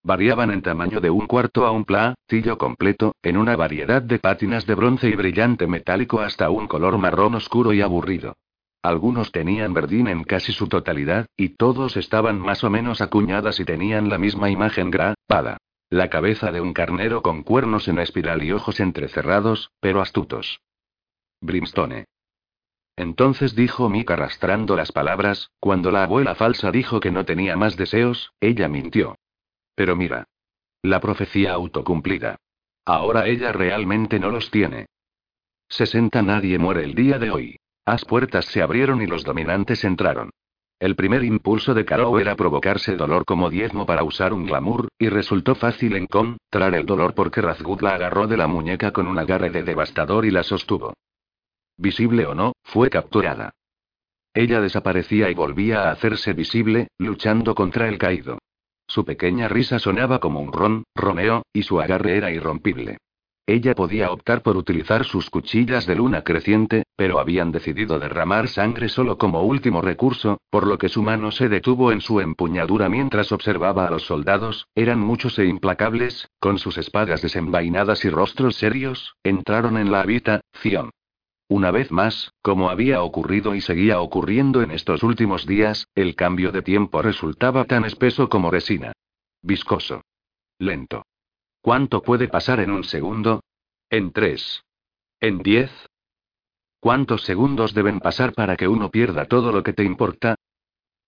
Variaban 0.01 0.51
en 0.51 0.61
tamaño 0.61 1.01
de 1.01 1.09
un 1.09 1.27
cuarto 1.27 1.65
a 1.65 1.71
un 1.71 1.83
platillo 1.83 2.57
completo, 2.57 3.15
en 3.21 3.35
una 3.35 3.57
variedad 3.57 4.01
de 4.01 4.17
pátinas 4.17 4.65
de 4.65 4.75
bronce 4.75 5.09
y 5.09 5.15
brillante 5.15 5.67
metálico 5.67 6.21
hasta 6.21 6.49
un 6.49 6.67
color 6.67 6.97
marrón 6.97 7.35
oscuro 7.35 7.73
y 7.73 7.81
aburrido. 7.81 8.35
Algunos 8.81 9.33
tenían 9.33 9.73
verdín 9.73 10.07
en 10.07 10.23
casi 10.23 10.53
su 10.53 10.67
totalidad, 10.67 11.25
y 11.35 11.49
todos 11.49 11.97
estaban 11.97 12.39
más 12.39 12.63
o 12.63 12.69
menos 12.69 13.01
acuñadas 13.01 13.59
y 13.59 13.65
tenían 13.65 14.07
la 14.07 14.17
misma 14.17 14.49
imagen 14.49 14.89
grabada. 14.89 15.57
La 15.89 16.09
cabeza 16.09 16.51
de 16.51 16.61
un 16.61 16.73
carnero 16.73 17.23
con 17.23 17.41
cuernos 17.41 17.87
en 17.87 17.97
espiral 17.97 18.43
y 18.43 18.51
ojos 18.51 18.79
entrecerrados, 18.79 19.71
pero 19.79 20.01
astutos. 20.01 20.61
Brimstone. 21.41 22.05
Entonces 22.95 23.55
dijo 23.55 23.89
Mick 23.89 24.11
arrastrando 24.11 24.75
las 24.75 24.91
palabras, 24.91 25.51
cuando 25.59 25.89
la 25.89 26.03
abuela 26.03 26.35
falsa 26.35 26.69
dijo 26.71 26.99
que 26.99 27.11
no 27.11 27.25
tenía 27.25 27.55
más 27.55 27.75
deseos, 27.75 28.33
ella 28.39 28.67
mintió. 28.67 29.17
Pero 29.73 29.95
mira. 29.95 30.25
La 30.81 30.99
profecía 30.99 31.53
autocumplida. 31.53 32.37
Ahora 32.85 33.27
ella 33.27 33.51
realmente 33.51 34.19
no 34.19 34.29
los 34.29 34.51
tiene. 34.51 34.87
60 35.69 36.21
Nadie 36.21 36.59
muere 36.59 36.83
el 36.83 36.93
día 36.93 37.17
de 37.17 37.31
hoy. 37.31 37.59
Las 37.85 38.05
puertas 38.05 38.45
se 38.45 38.61
abrieron 38.61 39.01
y 39.01 39.07
los 39.07 39.23
dominantes 39.23 39.83
entraron. 39.83 40.29
El 40.79 40.95
primer 40.95 41.25
impulso 41.25 41.73
de 41.73 41.83
Caro 41.83 42.17
era 42.19 42.37
provocarse 42.37 42.95
dolor 42.95 43.25
como 43.25 43.49
diezmo 43.49 43.85
para 43.85 44.03
usar 44.03 44.31
un 44.31 44.45
glamour, 44.45 44.87
y 44.97 45.09
resultó 45.09 45.53
fácil 45.53 45.97
encontrar 45.97 46.73
el 46.73 46.85
dolor 46.85 47.13
porque 47.13 47.41
Razgud 47.41 47.81
la 47.81 47.95
agarró 47.95 48.27
de 48.27 48.37
la 48.37 48.47
muñeca 48.47 48.91
con 48.91 49.07
un 49.07 49.19
agarre 49.19 49.49
de 49.49 49.63
devastador 49.63 50.25
y 50.25 50.31
la 50.31 50.43
sostuvo. 50.43 50.93
Visible 51.77 52.25
o 52.25 52.33
no, 52.33 52.53
fue 52.63 52.89
capturada. 52.89 53.51
Ella 54.33 54.61
desaparecía 54.61 55.29
y 55.29 55.33
volvía 55.33 55.83
a 55.83 55.91
hacerse 55.91 56.31
visible, 56.31 56.87
luchando 56.97 57.55
contra 57.55 57.89
el 57.89 57.97
caído. 57.97 58.37
Su 58.87 59.03
pequeña 59.03 59.49
risa 59.49 59.79
sonaba 59.79 60.19
como 60.19 60.39
un 60.39 60.53
ron, 60.53 60.83
Romeo, 60.95 61.43
y 61.51 61.63
su 61.63 61.81
agarre 61.81 62.15
era 62.15 62.31
irrompible. 62.31 62.99
Ella 63.49 63.73
podía 63.73 64.11
optar 64.11 64.43
por 64.43 64.57
utilizar 64.57 65.05
sus 65.05 65.31
cuchillas 65.31 65.87
de 65.87 65.95
luna 65.95 66.23
creciente, 66.23 66.83
pero 66.95 67.19
habían 67.19 67.51
decidido 67.51 67.97
derramar 67.97 68.47
sangre 68.47 68.89
solo 68.89 69.17
como 69.17 69.41
último 69.41 69.81
recurso, 69.81 70.37
por 70.51 70.67
lo 70.67 70.77
que 70.77 70.87
su 70.87 71.01
mano 71.01 71.31
se 71.31 71.49
detuvo 71.49 71.91
en 71.91 71.99
su 71.99 72.19
empuñadura 72.19 72.89
mientras 72.89 73.31
observaba 73.31 73.87
a 73.87 73.89
los 73.89 74.03
soldados, 74.03 74.67
eran 74.75 74.99
muchos 74.99 75.39
e 75.39 75.47
implacables, 75.47 76.29
con 76.39 76.59
sus 76.59 76.77
espadas 76.77 77.23
desenvainadas 77.23 78.05
y 78.05 78.11
rostros 78.11 78.55
serios, 78.55 79.15
entraron 79.23 79.77
en 79.77 79.91
la 79.91 80.01
habitación. 80.01 80.91
Una 81.47 81.71
vez 81.71 81.91
más, 81.91 82.31
como 82.43 82.69
había 82.69 83.01
ocurrido 83.01 83.55
y 83.55 83.61
seguía 83.61 83.99
ocurriendo 83.99 84.61
en 84.61 84.69
estos 84.69 85.01
últimos 85.01 85.47
días, 85.47 85.87
el 85.95 86.13
cambio 86.13 86.51
de 86.51 86.61
tiempo 86.61 87.01
resultaba 87.01 87.65
tan 87.65 87.83
espeso 87.83 88.29
como 88.29 88.51
resina. 88.51 88.93
Viscoso. 89.41 90.03
Lento. 90.59 91.01
¿Cuánto 91.61 92.01
puede 92.01 92.27
pasar 92.27 92.59
en 92.59 92.71
un 92.71 92.83
segundo? 92.83 93.43
En 93.89 94.11
tres. 94.11 94.63
¿En 95.19 95.39
diez? 95.39 95.71
¿Cuántos 96.79 97.23
segundos 97.23 97.73
deben 97.73 97.99
pasar 97.99 98.33
para 98.33 98.55
que 98.55 98.67
uno 98.67 98.89
pierda 98.89 99.25
todo 99.25 99.51
lo 99.51 99.63
que 99.63 99.73
te 99.73 99.83
importa? 99.83 100.35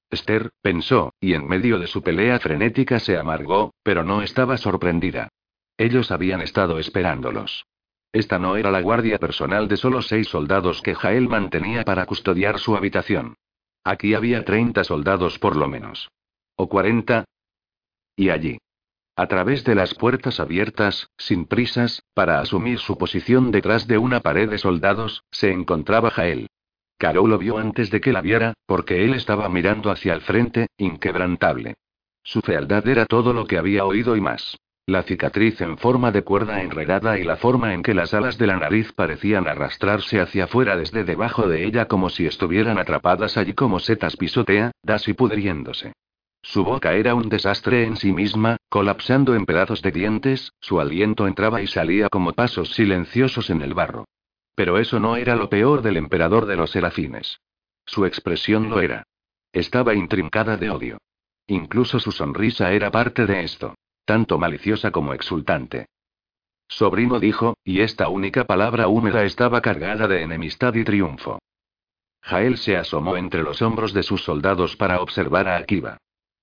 Esther, 0.10 0.52
pensó, 0.62 1.14
y 1.22 1.34
en 1.34 1.48
medio 1.48 1.80
de 1.80 1.88
su 1.88 2.04
pelea 2.04 2.38
frenética 2.40 3.00
se 3.00 3.18
amargó, 3.18 3.74
pero 3.82 4.04
no 4.04 4.22
estaba 4.22 4.58
sorprendida. 4.58 5.30
Ellos 5.78 6.12
habían 6.12 6.42
estado 6.42 6.80
esperándolos. 6.80 7.66
Esta 8.12 8.38
no 8.38 8.58
era 8.58 8.72
la 8.72 8.82
guardia 8.82 9.18
personal 9.20 9.70
de 9.70 9.78
solo 9.78 10.02
seis 10.02 10.28
soldados 10.28 10.82
que 10.82 10.96
Jael 10.96 11.30
mantenía 11.30 11.86
para 11.86 12.06
custodiar 12.06 12.60
su 12.60 12.76
habitación. 12.76 13.36
Aquí 13.86 14.14
había 14.14 14.44
treinta 14.44 14.84
soldados 14.84 15.40
por 15.40 15.56
lo 15.56 15.70
menos. 15.70 16.12
O 16.58 16.68
cuarenta. 16.68 17.24
Y 18.18 18.30
allí. 18.30 18.58
A 19.15 19.28
través 19.28 19.63
de 19.63 19.76
las 19.76 19.93
puertas 19.93 20.39
abiertas, 20.39 21.10
sin 21.17 21.45
prisas, 21.45 22.04
para 22.13 22.39
asumir 22.39 22.80
su 22.80 22.97
posición 22.97 23.52
detrás 23.52 23.88
de 23.88 23.97
una 23.97 24.21
pared 24.21 24.50
de 24.50 24.58
soldados, 24.58 25.24
se 25.32 25.52
encontraba 25.52 26.10
Jael. 26.12 26.47
Caro 26.97 27.28
lo 27.28 27.38
vio 27.38 27.58
antes 27.58 27.89
de 27.89 28.00
que 28.00 28.13
la 28.13 28.21
viera, 28.21 28.54
porque 28.65 29.04
él 29.04 29.13
estaba 29.13 29.50
mirando 29.50 29.91
hacia 29.91 30.13
el 30.13 30.21
frente, 30.21 30.67
inquebrantable. 30.78 31.76
Su 32.24 32.41
fealdad 32.41 32.88
era 32.88 33.06
todo 33.06 33.34
lo 33.34 33.45
que 33.45 33.58
había 33.58 33.86
oído 33.86 34.15
y 34.15 34.21
más. 34.21 34.58
La 34.86 35.04
cicatriz 35.04 35.62
en 35.62 35.78
forma 35.78 36.12
de 36.12 36.24
cuerda 36.24 36.62
enredada 36.62 37.17
y 37.17 37.24
la 37.24 37.38
forma 37.38 37.74
en 37.74 37.84
que 37.84 37.93
las 37.93 38.13
alas 38.13 38.38
de 38.38 38.47
la 38.47 38.58
nariz 38.58 38.91
parecían 38.93 39.47
arrastrarse 39.47 40.19
hacia 40.19 40.45
afuera 40.45 40.76
desde 40.76 41.04
debajo 41.04 41.47
de 41.47 41.65
ella 41.65 41.88
como 41.88 42.10
si 42.10 42.26
estuvieran 42.26 42.78
atrapadas 42.78 43.38
allí 43.38 43.54
como 43.54 43.80
setas 43.80 44.17
pisotea, 44.17 44.71
y 45.08 45.13
pudriéndose. 45.13 45.93
Su 46.41 46.63
boca 46.63 46.93
era 46.93 47.13
un 47.13 47.30
desastre 47.30 47.86
en 47.86 47.97
sí 47.97 48.12
misma, 48.12 48.58
colapsando 48.67 49.36
en 49.36 49.45
pedazos 49.45 49.82
de 49.82 49.91
dientes, 49.91 50.54
su 50.60 50.80
aliento 50.80 51.27
entraba 51.27 51.62
y 51.62 51.67
salía 51.67 52.10
como 52.10 52.34
pasos 52.34 52.73
silenciosos 52.73 53.49
en 53.49 53.62
el 53.62 53.73
barro. 53.73 54.06
Pero 54.56 54.77
eso 54.77 54.99
no 54.99 55.15
era 55.15 55.36
lo 55.36 55.49
peor 55.49 55.82
del 55.82 55.97
emperador 55.97 56.45
de 56.45 56.56
los 56.56 56.71
serafines. 56.71 57.39
Su 57.86 58.06
expresión 58.06 58.69
lo 58.69 58.82
era. 58.82 59.04
Estaba 59.54 59.93
intrincada 59.93 60.58
de 60.58 60.69
odio. 60.69 60.97
Incluso 61.47 62.00
su 62.00 62.12
sonrisa 62.12 62.71
era 62.71 62.92
parte 62.92 63.25
de 63.25 63.44
esto. 63.44 63.75
Tanto 64.06 64.37
maliciosa 64.37 64.92
como 64.92 65.13
exultante. 65.13 65.87
Sobrino 66.67 67.19
dijo, 67.19 67.58
y 67.63 67.81
esta 67.81 68.08
única 68.08 68.46
palabra 68.46 68.87
húmeda 68.87 69.23
estaba 69.23 69.62
cargada 69.62 70.08
de 70.08 70.21
enemistad 70.21 70.73
y 70.75 70.83
triunfo. 70.83 71.39
Jael 72.21 72.58
se 72.58 72.77
asomó 72.77 73.17
entre 73.17 73.44
los 73.44 73.62
hombros 73.62 73.94
de 73.94 74.04
sus 74.04 74.23
soldados 74.23 74.75
para 74.77 75.02
observar 75.02 75.48
a 75.48 75.58
Akiva. 75.58 75.98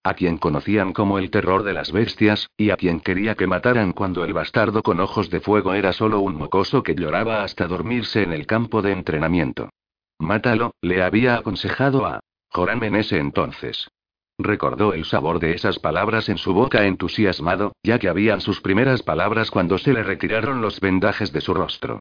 A 0.08 0.14
quien 0.14 0.38
conocían 0.38 0.94
como 0.94 1.18
el 1.18 1.30
terror 1.30 1.64
de 1.64 1.74
las 1.74 1.92
bestias, 1.92 2.48
y 2.56 2.70
a 2.70 2.78
quien 2.78 3.00
quería 3.00 3.34
que 3.34 3.46
mataran 3.46 3.92
cuando 3.92 4.24
el 4.24 4.32
bastardo 4.32 4.82
con 4.82 5.00
ojos 5.00 5.28
de 5.28 5.38
fuego 5.38 5.74
era 5.74 5.92
solo 5.92 6.20
un 6.20 6.34
mocoso 6.34 6.82
que 6.82 6.94
lloraba 6.94 7.44
hasta 7.44 7.66
dormirse 7.66 8.22
en 8.22 8.32
el 8.32 8.46
campo 8.46 8.80
de 8.80 8.92
entrenamiento. 8.92 9.68
Mátalo, 10.18 10.72
le 10.80 11.02
había 11.02 11.34
aconsejado 11.34 12.06
a 12.06 12.20
Joram 12.48 12.82
en 12.84 12.96
ese 12.96 13.18
entonces. 13.18 13.90
Recordó 14.38 14.94
el 14.94 15.04
sabor 15.04 15.40
de 15.40 15.52
esas 15.52 15.78
palabras 15.78 16.30
en 16.30 16.38
su 16.38 16.54
boca 16.54 16.86
entusiasmado, 16.86 17.72
ya 17.82 17.98
que 17.98 18.08
habían 18.08 18.40
sus 18.40 18.62
primeras 18.62 19.02
palabras 19.02 19.50
cuando 19.50 19.76
se 19.76 19.92
le 19.92 20.02
retiraron 20.02 20.62
los 20.62 20.80
vendajes 20.80 21.34
de 21.34 21.42
su 21.42 21.52
rostro. 21.52 22.00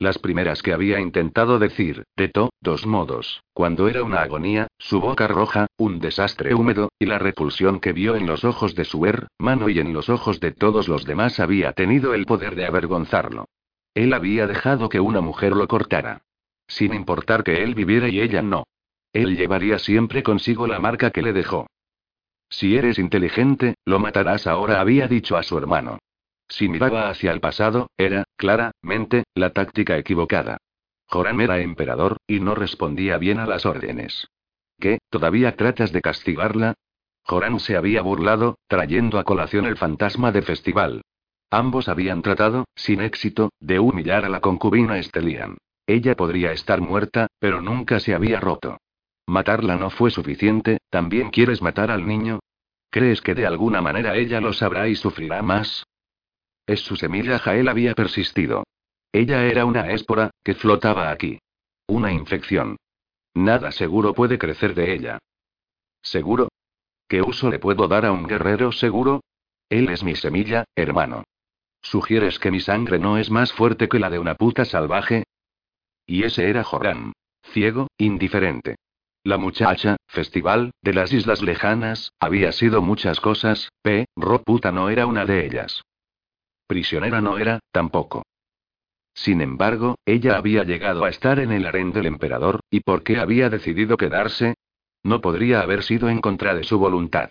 Las 0.00 0.18
primeras 0.18 0.62
que 0.62 0.72
había 0.72 1.00
intentado 1.00 1.58
decir, 1.58 2.04
de 2.16 2.28
todos 2.28 2.86
modos, 2.86 3.42
cuando 3.52 3.88
era 3.88 4.04
una 4.04 4.22
agonía, 4.22 4.68
su 4.78 5.00
boca 5.00 5.26
roja, 5.26 5.66
un 5.76 5.98
desastre 5.98 6.54
húmedo, 6.54 6.90
y 7.00 7.06
la 7.06 7.18
repulsión 7.18 7.80
que 7.80 7.92
vio 7.92 8.14
en 8.14 8.24
los 8.24 8.44
ojos 8.44 8.76
de 8.76 8.84
su 8.84 9.04
hermano 9.06 9.68
y 9.68 9.80
en 9.80 9.92
los 9.92 10.08
ojos 10.08 10.38
de 10.38 10.52
todos 10.52 10.86
los 10.86 11.04
demás 11.04 11.40
había 11.40 11.72
tenido 11.72 12.14
el 12.14 12.26
poder 12.26 12.54
de 12.54 12.66
avergonzarlo. 12.66 13.46
Él 13.92 14.12
había 14.12 14.46
dejado 14.46 14.88
que 14.88 15.00
una 15.00 15.20
mujer 15.20 15.56
lo 15.56 15.66
cortara. 15.66 16.22
Sin 16.68 16.94
importar 16.94 17.42
que 17.42 17.64
él 17.64 17.74
viviera 17.74 18.08
y 18.08 18.20
ella 18.20 18.40
no. 18.40 18.64
Él 19.12 19.36
llevaría 19.36 19.80
siempre 19.80 20.22
consigo 20.22 20.68
la 20.68 20.78
marca 20.78 21.10
que 21.10 21.22
le 21.22 21.32
dejó. 21.32 21.66
Si 22.50 22.76
eres 22.76 23.00
inteligente, 23.00 23.74
lo 23.84 23.98
matarás 23.98 24.46
ahora, 24.46 24.80
había 24.80 25.08
dicho 25.08 25.36
a 25.36 25.42
su 25.42 25.58
hermano. 25.58 25.98
Si 26.48 26.68
miraba 26.68 27.10
hacia 27.10 27.32
el 27.32 27.40
pasado, 27.40 27.90
era, 27.96 28.24
claramente, 28.36 29.24
la 29.34 29.50
táctica 29.50 29.98
equivocada. 29.98 30.58
Joram 31.06 31.40
era 31.40 31.60
emperador, 31.60 32.16
y 32.26 32.40
no 32.40 32.54
respondía 32.54 33.18
bien 33.18 33.38
a 33.38 33.46
las 33.46 33.66
órdenes. 33.66 34.28
¿Qué? 34.78 34.98
¿Todavía 35.10 35.56
tratas 35.56 35.92
de 35.92 36.02
castigarla? 36.02 36.74
Joram 37.24 37.58
se 37.58 37.76
había 37.76 38.02
burlado, 38.02 38.58
trayendo 38.68 39.18
a 39.18 39.24
colación 39.24 39.66
el 39.66 39.76
fantasma 39.76 40.32
de 40.32 40.42
festival. 40.42 41.02
Ambos 41.50 41.88
habían 41.88 42.22
tratado, 42.22 42.66
sin 42.74 43.00
éxito, 43.00 43.50
de 43.60 43.78
humillar 43.78 44.24
a 44.24 44.28
la 44.28 44.40
concubina 44.40 44.98
Estelian. 44.98 45.56
Ella 45.86 46.14
podría 46.14 46.52
estar 46.52 46.80
muerta, 46.80 47.28
pero 47.38 47.62
nunca 47.62 48.00
se 48.00 48.14
había 48.14 48.40
roto. 48.40 48.78
Matarla 49.26 49.76
no 49.76 49.90
fue 49.90 50.10
suficiente, 50.10 50.78
¿también 50.90 51.30
quieres 51.30 51.62
matar 51.62 51.90
al 51.90 52.06
niño? 52.06 52.40
¿Crees 52.90 53.20
que 53.20 53.34
de 53.34 53.46
alguna 53.46 53.80
manera 53.82 54.16
ella 54.16 54.40
lo 54.40 54.52
sabrá 54.52 54.88
y 54.88 54.96
sufrirá 54.96 55.42
más? 55.42 55.84
Es 56.68 56.80
su 56.80 56.96
semilla 56.96 57.38
Jael 57.38 57.66
había 57.66 57.94
persistido. 57.94 58.64
Ella 59.10 59.46
era 59.46 59.64
una 59.64 59.90
espora, 59.90 60.30
que 60.44 60.54
flotaba 60.54 61.10
aquí. 61.10 61.38
Una 61.86 62.12
infección. 62.12 62.76
Nada 63.32 63.72
seguro 63.72 64.12
puede 64.12 64.38
crecer 64.38 64.74
de 64.74 64.92
ella. 64.92 65.18
¿Seguro? 66.02 66.48
¿Qué 67.08 67.22
uso 67.22 67.48
le 67.48 67.58
puedo 67.58 67.88
dar 67.88 68.04
a 68.04 68.12
un 68.12 68.26
guerrero 68.26 68.70
seguro? 68.70 69.22
Él 69.70 69.88
es 69.88 70.04
mi 70.04 70.14
semilla, 70.14 70.64
hermano. 70.76 71.24
¿Sugieres 71.80 72.38
que 72.38 72.50
mi 72.50 72.60
sangre 72.60 72.98
no 72.98 73.16
es 73.16 73.30
más 73.30 73.50
fuerte 73.50 73.88
que 73.88 73.98
la 73.98 74.10
de 74.10 74.18
una 74.18 74.34
puta 74.34 74.66
salvaje? 74.66 75.24
Y 76.04 76.24
ese 76.24 76.50
era 76.50 76.64
Joram. 76.64 77.14
Ciego, 77.44 77.86
indiferente. 77.96 78.76
La 79.24 79.38
muchacha, 79.38 79.96
festival, 80.06 80.72
de 80.82 80.92
las 80.92 81.14
islas 81.14 81.40
lejanas, 81.40 82.12
había 82.20 82.52
sido 82.52 82.82
muchas 82.82 83.20
cosas, 83.20 83.70
pero 83.80 84.42
puta 84.42 84.70
no 84.70 84.90
era 84.90 85.06
una 85.06 85.24
de 85.24 85.46
ellas. 85.46 85.82
Prisionera 86.68 87.22
no 87.22 87.38
era, 87.38 87.60
tampoco. 87.72 88.24
Sin 89.14 89.40
embargo, 89.40 89.96
ella 90.04 90.36
había 90.36 90.64
llegado 90.64 91.04
a 91.04 91.08
estar 91.08 91.40
en 91.40 91.50
el 91.50 91.66
harén 91.66 91.92
del 91.92 92.04
emperador, 92.04 92.60
¿y 92.70 92.80
por 92.80 93.02
qué 93.02 93.18
había 93.18 93.48
decidido 93.48 93.96
quedarse? 93.96 94.54
No 95.02 95.22
podría 95.22 95.62
haber 95.62 95.82
sido 95.82 96.10
en 96.10 96.20
contra 96.20 96.54
de 96.54 96.64
su 96.64 96.78
voluntad. 96.78 97.30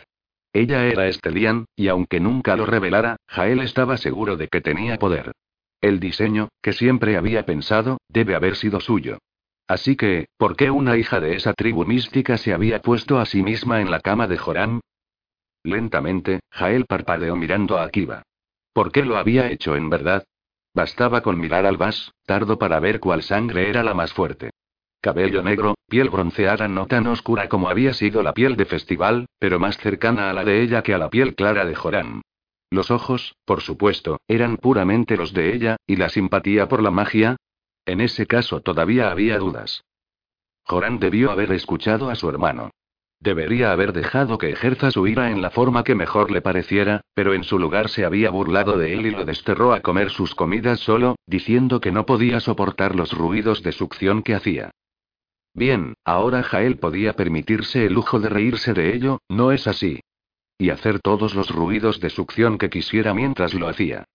Ella 0.53 0.85
era 0.85 1.07
Estelian, 1.07 1.65
y 1.75 1.87
aunque 1.87 2.19
nunca 2.19 2.55
lo 2.55 2.65
revelara, 2.65 3.17
Jael 3.27 3.61
estaba 3.61 3.97
seguro 3.97 4.37
de 4.37 4.47
que 4.47 4.59
tenía 4.59 4.97
poder. 4.97 5.33
El 5.81 5.99
diseño, 5.99 6.49
que 6.63 6.73
siempre 6.73 7.15
había 7.15 7.45
pensado, 7.45 7.99
debe 8.09 8.33
haber 8.33 8.55
sido 8.55 8.79
suyo. 8.79 9.19
Así 9.67 9.95
que, 9.95 10.29
¿por 10.37 10.55
qué 10.55 10.71
una 10.71 10.97
hija 10.97 11.19
de 11.19 11.35
esa 11.35 11.53
tribu 11.53 11.85
mística 11.85 12.39
se 12.39 12.53
había 12.53 12.81
puesto 12.81 13.19
a 13.19 13.25
sí 13.27 13.43
misma 13.43 13.81
en 13.81 13.91
la 13.91 13.99
cama 13.99 14.27
de 14.27 14.37
Joram? 14.37 14.79
Lentamente, 15.63 16.39
Jael 16.49 16.85
parpadeó 16.85 17.35
mirando 17.35 17.77
a 17.77 17.83
Akiva. 17.83 18.23
¿Por 18.77 18.91
qué 18.91 19.03
lo 19.03 19.17
había 19.17 19.49
hecho 19.49 19.75
en 19.75 19.89
verdad? 19.89 20.23
Bastaba 20.75 21.21
con 21.21 21.39
mirar 21.39 21.65
al 21.65 21.77
vas, 21.77 22.13
tardo 22.27 22.59
para 22.59 22.79
ver 22.79 22.99
cuál 22.99 23.23
sangre 23.23 23.71
era 23.71 23.81
la 23.81 23.95
más 23.95 24.13
fuerte. 24.13 24.51
Cabello 25.01 25.41
negro, 25.41 25.73
piel 25.87 26.11
bronceada 26.11 26.67
no 26.67 26.85
tan 26.85 27.07
oscura 27.07 27.49
como 27.49 27.69
había 27.69 27.95
sido 27.95 28.21
la 28.21 28.35
piel 28.35 28.55
de 28.55 28.65
Festival, 28.65 29.25
pero 29.39 29.57
más 29.57 29.79
cercana 29.79 30.29
a 30.29 30.33
la 30.33 30.45
de 30.45 30.61
ella 30.61 30.83
que 30.83 30.93
a 30.93 30.99
la 30.99 31.09
piel 31.09 31.33
clara 31.33 31.65
de 31.65 31.73
Joram. 31.73 32.21
Los 32.69 32.91
ojos, 32.91 33.35
por 33.45 33.61
supuesto, 33.61 34.19
eran 34.27 34.57
puramente 34.57 35.17
los 35.17 35.33
de 35.33 35.55
ella, 35.55 35.77
y 35.87 35.95
la 35.95 36.09
simpatía 36.09 36.67
por 36.67 36.83
la 36.83 36.91
magia. 36.91 37.35
En 37.83 37.99
ese 37.99 38.27
caso 38.27 38.61
todavía 38.61 39.09
había 39.09 39.39
dudas. 39.39 39.85
Joram 40.65 40.99
debió 40.99 41.31
haber 41.31 41.51
escuchado 41.51 42.11
a 42.11 42.15
su 42.15 42.29
hermano. 42.29 42.69
Debería 43.19 43.71
haber 43.71 43.93
dejado 43.93 44.37
que 44.37 44.51
ejerza 44.51 44.91
su 44.91 45.07
ira 45.07 45.31
en 45.31 45.41
la 45.41 45.49
forma 45.49 45.83
que 45.83 45.95
mejor 45.95 46.29
le 46.29 46.41
pareciera, 46.41 47.01
pero 47.15 47.33
en 47.33 47.43
su 47.43 47.57
lugar 47.57 47.89
se 47.89 48.05
había 48.05 48.29
burlado 48.29 48.77
de 48.77 48.93
él 48.93 49.07
y 49.07 49.11
lo 49.11 49.25
desterró 49.25 49.73
a 49.73 49.81
comer 49.81 50.11
sus 50.11 50.35
comidas 50.35 50.79
solo, 50.79 51.15
diciendo 51.25 51.81
que 51.81 51.91
no 51.91 52.05
podía 52.05 52.39
soportar 52.39 52.95
los 52.95 53.11
ruidos 53.13 53.63
de 53.63 53.71
succión 53.71 54.21
que 54.21 54.35
hacía. 54.35 54.71
Bien, 55.55 55.95
ahora 56.05 56.43
Jael 56.43 56.77
podía 56.77 57.13
permitirse 57.13 57.87
el 57.87 57.93
lujo 57.93 58.19
de 58.19 58.29
reírse 58.29 58.73
de 58.73 58.95
ello, 58.95 59.19
¿no 59.27 59.51
es 59.51 59.65
así? 59.65 60.01
Y 60.59 60.69
hacer 60.69 60.99
todos 60.99 61.33
los 61.33 61.49
ruidos 61.49 61.99
de 61.99 62.11
succión 62.11 62.59
que 62.59 62.69
quisiera 62.69 63.15
mientras 63.15 63.55
lo 63.55 63.67
hacía. 63.67 64.05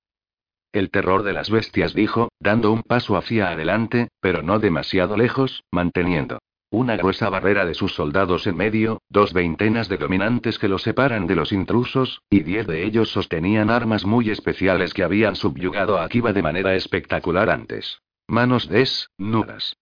El 0.70 0.90
terror 0.90 1.24
de 1.24 1.32
las 1.32 1.50
bestias 1.50 1.92
dijo, 1.92 2.30
dando 2.38 2.72
un 2.72 2.82
paso 2.82 3.16
hacia 3.16 3.50
adelante, 3.50 4.08
pero 4.20 4.42
no 4.42 4.60
demasiado 4.60 5.16
lejos, 5.16 5.64
manteniendo 5.72 6.38
una 6.72 6.96
gruesa 6.96 7.28
barrera 7.28 7.64
de 7.66 7.74
sus 7.74 7.94
soldados 7.94 8.46
en 8.46 8.56
medio, 8.56 9.02
dos 9.08 9.32
veintenas 9.32 9.88
de 9.88 9.98
dominantes 9.98 10.58
que 10.58 10.68
los 10.68 10.82
separan 10.82 11.26
de 11.26 11.36
los 11.36 11.52
intrusos, 11.52 12.22
y 12.30 12.40
diez 12.40 12.66
de 12.66 12.84
ellos 12.84 13.10
sostenían 13.10 13.70
armas 13.70 14.04
muy 14.04 14.30
especiales 14.30 14.94
que 14.94 15.04
habían 15.04 15.36
subyugado 15.36 15.98
a 15.98 16.04
Akiva 16.04 16.32
de 16.32 16.42
manera 16.42 16.74
espectacular 16.74 17.50
antes. 17.50 18.00
Manos 18.26 18.68
desnudas. 18.68 19.76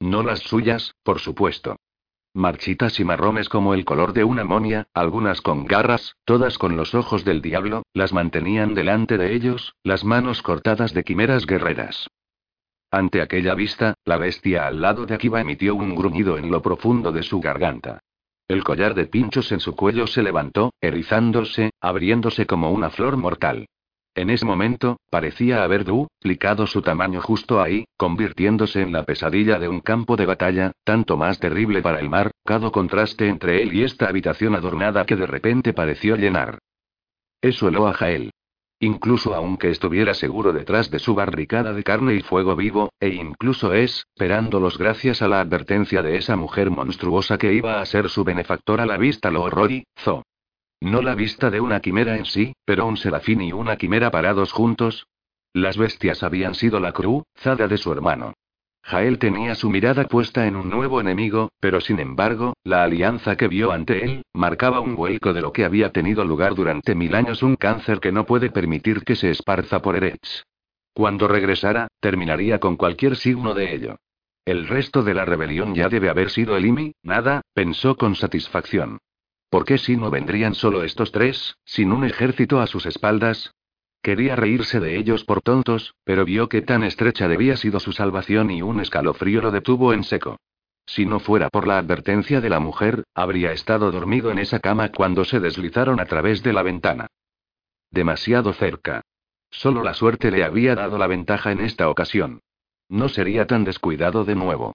No 0.00 0.22
las 0.22 0.40
suyas, 0.40 0.94
por 1.02 1.20
supuesto. 1.20 1.76
Marchitas 2.32 3.00
y 3.00 3.04
marrones 3.04 3.48
como 3.48 3.74
el 3.74 3.84
color 3.84 4.12
de 4.12 4.24
una 4.24 4.44
monia, 4.44 4.86
algunas 4.94 5.42
con 5.42 5.66
garras, 5.66 6.16
todas 6.24 6.58
con 6.58 6.76
los 6.76 6.94
ojos 6.94 7.24
del 7.24 7.42
diablo, 7.42 7.82
las 7.92 8.12
mantenían 8.12 8.72
delante 8.72 9.18
de 9.18 9.34
ellos, 9.34 9.74
las 9.82 10.04
manos 10.04 10.40
cortadas 10.40 10.94
de 10.94 11.04
quimeras 11.04 11.44
guerreras. 11.44 12.08
Ante 12.90 13.22
aquella 13.22 13.54
vista, 13.54 13.94
la 14.04 14.16
bestia 14.16 14.66
al 14.66 14.80
lado 14.80 15.06
de 15.06 15.14
Akiva 15.14 15.40
emitió 15.40 15.76
un 15.76 15.94
gruñido 15.94 16.38
en 16.38 16.50
lo 16.50 16.60
profundo 16.60 17.12
de 17.12 17.22
su 17.22 17.40
garganta. 17.40 18.00
El 18.48 18.64
collar 18.64 18.94
de 18.94 19.06
pinchos 19.06 19.52
en 19.52 19.60
su 19.60 19.76
cuello 19.76 20.08
se 20.08 20.24
levantó, 20.24 20.72
erizándose, 20.80 21.70
abriéndose 21.80 22.46
como 22.46 22.72
una 22.72 22.90
flor 22.90 23.16
mortal. 23.16 23.66
En 24.16 24.28
ese 24.28 24.44
momento, 24.44 24.98
parecía 25.08 25.62
haber 25.62 25.84
duplicado 25.84 26.66
su 26.66 26.82
tamaño 26.82 27.20
justo 27.20 27.62
ahí, 27.62 27.84
convirtiéndose 27.96 28.82
en 28.82 28.90
la 28.90 29.04
pesadilla 29.04 29.60
de 29.60 29.68
un 29.68 29.80
campo 29.80 30.16
de 30.16 30.26
batalla, 30.26 30.72
tanto 30.82 31.16
más 31.16 31.38
terrible 31.38 31.80
para 31.80 32.00
el 32.00 32.10
mar, 32.10 32.32
cada 32.44 32.70
contraste 32.70 33.28
entre 33.28 33.62
él 33.62 33.72
y 33.72 33.84
esta 33.84 34.08
habitación 34.08 34.56
adornada 34.56 35.06
que 35.06 35.14
de 35.14 35.26
repente 35.26 35.72
pareció 35.72 36.16
llenar. 36.16 36.58
Eso 37.40 37.68
heló 37.68 37.86
a 37.86 37.92
Jael. 37.92 38.32
Incluso 38.82 39.34
aunque 39.34 39.68
estuviera 39.68 40.14
seguro 40.14 40.54
detrás 40.54 40.90
de 40.90 40.98
su 40.98 41.14
barricada 41.14 41.74
de 41.74 41.84
carne 41.84 42.14
y 42.14 42.22
fuego 42.22 42.56
vivo, 42.56 42.88
e 42.98 43.10
incluso 43.10 43.74
esperándolos 43.74 44.78
gracias 44.78 45.20
a 45.20 45.28
la 45.28 45.40
advertencia 45.40 46.02
de 46.02 46.16
esa 46.16 46.34
mujer 46.36 46.70
monstruosa 46.70 47.36
que 47.36 47.52
iba 47.52 47.82
a 47.82 47.84
ser 47.84 48.08
su 48.08 48.24
benefactora, 48.24 48.86
la 48.86 48.96
vista 48.96 49.30
lo 49.30 49.42
horrorizó. 49.42 50.24
No 50.80 51.02
la 51.02 51.14
vista 51.14 51.50
de 51.50 51.60
una 51.60 51.80
quimera 51.80 52.16
en 52.16 52.24
sí, 52.24 52.54
pero 52.64 52.86
un 52.86 52.96
serafín 52.96 53.42
y 53.42 53.52
una 53.52 53.76
quimera 53.76 54.10
parados 54.10 54.52
juntos. 54.52 55.06
Las 55.52 55.76
bestias 55.76 56.22
habían 56.22 56.54
sido 56.54 56.80
la 56.80 56.92
cruzada 56.92 57.68
de 57.68 57.76
su 57.76 57.92
hermano. 57.92 58.32
Jael 58.82 59.18
tenía 59.18 59.54
su 59.54 59.70
mirada 59.70 60.04
puesta 60.08 60.46
en 60.46 60.56
un 60.56 60.68
nuevo 60.68 61.00
enemigo, 61.00 61.50
pero 61.60 61.80
sin 61.80 62.00
embargo, 62.00 62.54
la 62.64 62.82
alianza 62.82 63.36
que 63.36 63.46
vio 63.46 63.72
ante 63.72 64.04
él, 64.04 64.22
marcaba 64.32 64.80
un 64.80 64.96
vuelco 64.96 65.32
de 65.32 65.42
lo 65.42 65.52
que 65.52 65.64
había 65.64 65.92
tenido 65.92 66.24
lugar 66.24 66.54
durante 66.54 66.94
mil 66.94 67.14
años, 67.14 67.42
un 67.42 67.56
cáncer 67.56 68.00
que 68.00 68.12
no 68.12 68.26
puede 68.26 68.50
permitir 68.50 69.04
que 69.04 69.16
se 69.16 69.30
esparza 69.30 69.80
por 69.82 69.96
Eretz. 69.96 70.44
Cuando 70.92 71.28
regresara, 71.28 71.88
terminaría 72.00 72.58
con 72.58 72.76
cualquier 72.76 73.16
signo 73.16 73.54
de 73.54 73.74
ello. 73.74 73.96
El 74.44 74.66
resto 74.66 75.02
de 75.02 75.14
la 75.14 75.24
rebelión 75.24 75.74
ya 75.74 75.88
debe 75.88 76.08
haber 76.08 76.30
sido 76.30 76.56
nada, 77.02 77.42
pensó 77.54 77.96
con 77.96 78.16
satisfacción. 78.16 78.98
¿Por 79.50 79.64
qué 79.64 79.78
si 79.78 79.96
no 79.96 80.10
vendrían 80.10 80.54
solo 80.54 80.82
estos 80.82 81.12
tres, 81.12 81.56
sin 81.64 81.92
un 81.92 82.04
ejército 82.04 82.60
a 82.60 82.66
sus 82.66 82.86
espaldas? 82.86 83.52
Quería 84.02 84.34
reírse 84.34 84.80
de 84.80 84.96
ellos 84.96 85.24
por 85.24 85.42
tontos, 85.42 85.94
pero 86.04 86.24
vio 86.24 86.48
que 86.48 86.62
tan 86.62 86.82
estrecha 86.82 87.28
debía 87.28 87.56
sido 87.56 87.80
su 87.80 87.92
salvación 87.92 88.50
y 88.50 88.62
un 88.62 88.80
escalofrío 88.80 89.42
lo 89.42 89.50
detuvo 89.50 89.92
en 89.92 90.04
seco. 90.04 90.38
Si 90.86 91.04
no 91.04 91.20
fuera 91.20 91.50
por 91.50 91.66
la 91.66 91.78
advertencia 91.78 92.40
de 92.40 92.48
la 92.48 92.60
mujer, 92.60 93.04
habría 93.14 93.52
estado 93.52 93.92
dormido 93.92 94.30
en 94.30 94.38
esa 94.38 94.58
cama 94.58 94.90
cuando 94.90 95.24
se 95.24 95.38
deslizaron 95.38 96.00
a 96.00 96.06
través 96.06 96.42
de 96.42 96.52
la 96.52 96.62
ventana. 96.62 97.08
Demasiado 97.90 98.52
cerca. 98.54 99.02
Solo 99.50 99.82
la 99.82 99.94
suerte 99.94 100.30
le 100.30 100.44
había 100.44 100.74
dado 100.74 100.96
la 100.96 101.06
ventaja 101.06 101.52
en 101.52 101.60
esta 101.60 101.90
ocasión. 101.90 102.40
No 102.88 103.08
sería 103.08 103.46
tan 103.46 103.64
descuidado 103.64 104.24
de 104.24 104.34
nuevo. 104.34 104.74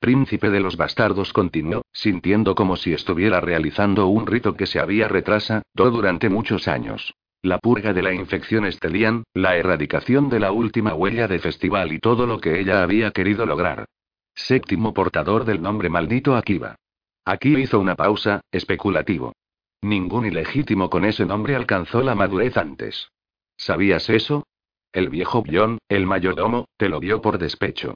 Príncipe 0.00 0.50
de 0.50 0.60
los 0.60 0.76
bastardos 0.76 1.32
continuó, 1.32 1.82
sintiendo 1.92 2.56
como 2.56 2.76
si 2.76 2.92
estuviera 2.92 3.40
realizando 3.40 4.08
un 4.08 4.26
rito 4.26 4.56
que 4.56 4.66
se 4.66 4.80
había 4.80 5.06
retrasado 5.06 5.62
durante 5.76 6.28
muchos 6.28 6.66
años. 6.66 7.14
La 7.44 7.58
purga 7.58 7.92
de 7.92 8.02
la 8.02 8.12
infección 8.12 8.64
Estelian, 8.64 9.24
la 9.34 9.56
erradicación 9.56 10.28
de 10.28 10.38
la 10.38 10.52
última 10.52 10.94
huella 10.94 11.26
de 11.26 11.40
festival 11.40 11.92
y 11.92 11.98
todo 11.98 12.24
lo 12.24 12.40
que 12.40 12.60
ella 12.60 12.84
había 12.84 13.10
querido 13.10 13.46
lograr. 13.46 13.86
Séptimo 14.32 14.94
portador 14.94 15.44
del 15.44 15.60
nombre 15.60 15.88
maldito 15.88 16.36
Akiva. 16.36 16.76
Aquí 17.24 17.56
hizo 17.56 17.80
una 17.80 17.96
pausa, 17.96 18.42
especulativo. 18.52 19.32
Ningún 19.80 20.26
ilegítimo 20.26 20.88
con 20.88 21.04
ese 21.04 21.26
nombre 21.26 21.56
alcanzó 21.56 22.02
la 22.02 22.14
madurez 22.14 22.56
antes. 22.56 23.08
¿Sabías 23.56 24.08
eso? 24.08 24.46
El 24.92 25.08
viejo 25.08 25.42
John, 25.50 25.78
el 25.88 26.06
mayordomo, 26.06 26.66
te 26.76 26.88
lo 26.88 27.00
dio 27.00 27.20
por 27.20 27.38
despecho. 27.38 27.94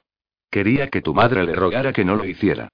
Quería 0.51 0.89
que 0.89 1.01
tu 1.01 1.13
madre 1.13 1.45
le 1.45 1.55
rogara 1.55 1.93
que 1.93 2.03
no 2.03 2.17
lo 2.17 2.25
hiciera. 2.25 2.67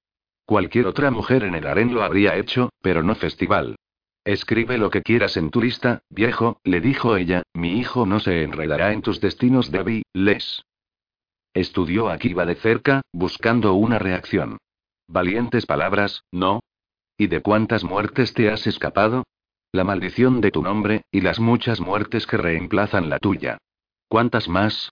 Cualquier 0.45 0.87
otra 0.87 1.11
mujer 1.11 1.43
en 1.43 1.53
el 1.53 1.67
harén 1.67 1.93
lo 1.93 2.01
habría 2.01 2.35
hecho, 2.35 2.69
pero 2.81 3.03
no 3.03 3.13
festival. 3.13 3.75
Escribe 4.25 4.77
lo 4.77 4.89
que 4.89 5.01
quieras 5.01 5.35
en 5.35 5.49
tu 5.49 5.61
lista, 5.61 6.03
viejo, 6.09 6.59
le 6.63 6.79
dijo 6.79 7.17
ella, 7.17 7.43
mi 7.53 7.77
hijo 7.77 8.05
no 8.05 8.19
se 8.21 8.43
enredará 8.43 8.93
en 8.93 9.01
tus 9.01 9.19
destinos, 9.19 9.69
Debbie, 9.69 10.03
les. 10.13 10.63
Estudió 11.53 12.09
a 12.09 12.17
Kiva 12.17 12.45
de 12.45 12.55
cerca, 12.55 13.01
buscando 13.11 13.73
una 13.73 13.99
reacción. 13.99 14.57
Valientes 15.07 15.65
palabras, 15.65 16.23
¿no? 16.31 16.61
¿Y 17.17 17.27
de 17.27 17.41
cuántas 17.41 17.83
muertes 17.83 18.33
te 18.33 18.49
has 18.49 18.65
escapado? 18.65 19.25
La 19.73 19.83
maldición 19.83 20.39
de 20.39 20.51
tu 20.51 20.63
nombre, 20.63 21.03
y 21.11 21.21
las 21.21 21.39
muchas 21.39 21.81
muertes 21.81 22.25
que 22.25 22.37
reemplazan 22.37 23.09
la 23.09 23.19
tuya. 23.19 23.57
¿Cuántas 24.07 24.47
más? 24.47 24.91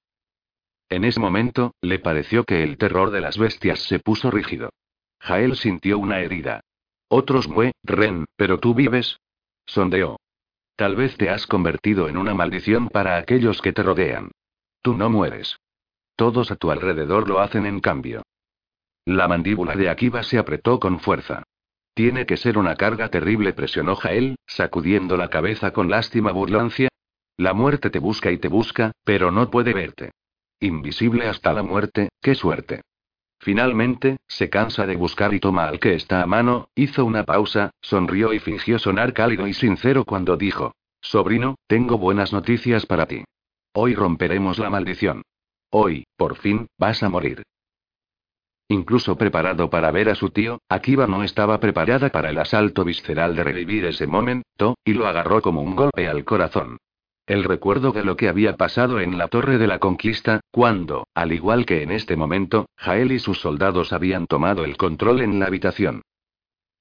En 0.89 1.05
ese 1.05 1.21
momento, 1.21 1.73
le 1.79 1.99
pareció 1.99 2.43
que 2.43 2.63
el 2.63 2.77
terror 2.77 3.11
de 3.11 3.21
las 3.21 3.37
bestias 3.37 3.79
se 3.79 3.99
puso 3.99 4.29
rígido. 4.29 4.71
Jael 5.21 5.55
sintió 5.55 5.97
una 5.99 6.19
herida. 6.19 6.61
Otros 7.07 7.47
mue, 7.47 7.73
Ren, 7.83 8.25
pero 8.35 8.59
tú 8.59 8.73
vives. 8.73 9.19
Sondeó. 9.65 10.17
Tal 10.75 10.95
vez 10.95 11.15
te 11.17 11.29
has 11.29 11.47
convertido 11.47 12.09
en 12.09 12.17
una 12.17 12.33
maldición 12.33 12.89
para 12.89 13.17
aquellos 13.17 13.61
que 13.61 13.73
te 13.73 13.83
rodean. 13.83 14.31
Tú 14.81 14.95
no 14.95 15.09
mueres. 15.09 15.57
Todos 16.15 16.51
a 16.51 16.55
tu 16.55 16.71
alrededor 16.71 17.27
lo 17.27 17.39
hacen 17.39 17.65
en 17.65 17.79
cambio. 17.79 18.23
La 19.05 19.27
mandíbula 19.27 19.75
de 19.75 19.89
Akiva 19.89 20.23
se 20.23 20.37
apretó 20.37 20.79
con 20.79 20.99
fuerza. 20.99 21.43
Tiene 21.93 22.25
que 22.25 22.37
ser 22.37 22.57
una 22.57 22.75
carga 22.75 23.09
terrible, 23.09 23.53
presionó 23.53 23.95
Jael, 23.95 24.37
sacudiendo 24.47 25.17
la 25.17 25.29
cabeza 25.29 25.71
con 25.71 25.89
lástima 25.89 26.31
burlancia. 26.31 26.89
La 27.37 27.53
muerte 27.53 27.89
te 27.89 27.99
busca 27.99 28.31
y 28.31 28.37
te 28.37 28.47
busca, 28.47 28.91
pero 29.03 29.31
no 29.31 29.49
puede 29.49 29.73
verte. 29.73 30.11
Invisible 30.59 31.27
hasta 31.27 31.53
la 31.53 31.63
muerte, 31.63 32.09
qué 32.21 32.35
suerte. 32.35 32.81
Finalmente, 33.41 34.17
se 34.27 34.51
cansa 34.51 34.85
de 34.85 34.95
buscar 34.95 35.33
y 35.33 35.39
toma 35.39 35.67
al 35.67 35.79
que 35.79 35.95
está 35.95 36.21
a 36.21 36.27
mano, 36.27 36.69
hizo 36.75 37.03
una 37.05 37.23
pausa, 37.23 37.71
sonrió 37.81 38.33
y 38.33 38.39
fingió 38.39 38.77
sonar 38.77 39.13
cálido 39.13 39.47
y 39.47 39.53
sincero 39.53 40.05
cuando 40.05 40.37
dijo, 40.37 40.75
Sobrino, 41.01 41.55
tengo 41.65 41.97
buenas 41.97 42.33
noticias 42.33 42.85
para 42.85 43.07
ti. 43.07 43.23
Hoy 43.73 43.95
romperemos 43.95 44.59
la 44.59 44.69
maldición. 44.69 45.23
Hoy, 45.71 46.05
por 46.17 46.35
fin, 46.35 46.67
vas 46.77 47.01
a 47.01 47.09
morir. 47.09 47.41
Incluso 48.67 49.17
preparado 49.17 49.71
para 49.71 49.89
ver 49.89 50.09
a 50.09 50.15
su 50.15 50.29
tío, 50.29 50.59
Akiva 50.69 51.07
no 51.07 51.23
estaba 51.23 51.59
preparada 51.59 52.09
para 52.09 52.29
el 52.29 52.37
asalto 52.37 52.85
visceral 52.85 53.35
de 53.35 53.43
revivir 53.43 53.85
ese 53.85 54.05
momento, 54.05 54.75
y 54.85 54.93
lo 54.93 55.07
agarró 55.07 55.41
como 55.41 55.61
un 55.63 55.75
golpe 55.75 56.07
al 56.07 56.23
corazón. 56.25 56.77
El 57.25 57.43
recuerdo 57.43 57.91
de 57.91 58.03
lo 58.03 58.15
que 58.17 58.29
había 58.29 58.57
pasado 58.57 58.99
en 58.99 59.17
la 59.17 59.27
Torre 59.27 59.57
de 59.57 59.67
la 59.67 59.79
Conquista, 59.79 60.41
cuando, 60.51 61.07
al 61.13 61.31
igual 61.31 61.65
que 61.65 61.83
en 61.83 61.91
este 61.91 62.15
momento, 62.15 62.67
Jael 62.77 63.11
y 63.11 63.19
sus 63.19 63.39
soldados 63.39 63.93
habían 63.93 64.27
tomado 64.27 64.65
el 64.65 64.75
control 64.75 65.21
en 65.21 65.39
la 65.39 65.45
habitación. 65.45 66.01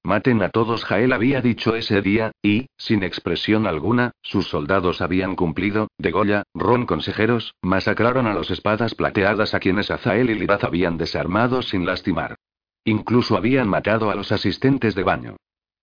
Maten 0.02 0.42
a 0.42 0.48
todos, 0.48 0.84
Jael 0.86 1.12
había 1.12 1.42
dicho 1.42 1.76
ese 1.76 2.00
día, 2.00 2.32
y, 2.42 2.68
sin 2.78 3.02
expresión 3.02 3.66
alguna, 3.66 4.12
sus 4.22 4.48
soldados 4.48 5.02
habían 5.02 5.36
cumplido, 5.36 5.88
de 5.98 6.10
Goya, 6.10 6.44
Ron 6.54 6.86
consejeros, 6.86 7.54
masacraron 7.60 8.26
a 8.26 8.32
los 8.32 8.50
espadas 8.50 8.94
plateadas 8.94 9.52
a 9.52 9.60
quienes 9.60 9.90
Azael 9.90 10.30
y 10.30 10.34
Liraz 10.36 10.64
habían 10.64 10.96
desarmado 10.96 11.60
sin 11.60 11.84
lastimar. 11.84 12.36
Incluso 12.84 13.36
habían 13.36 13.68
matado 13.68 14.10
a 14.10 14.14
los 14.14 14.32
asistentes 14.32 14.94
de 14.94 15.02
baño. 15.02 15.36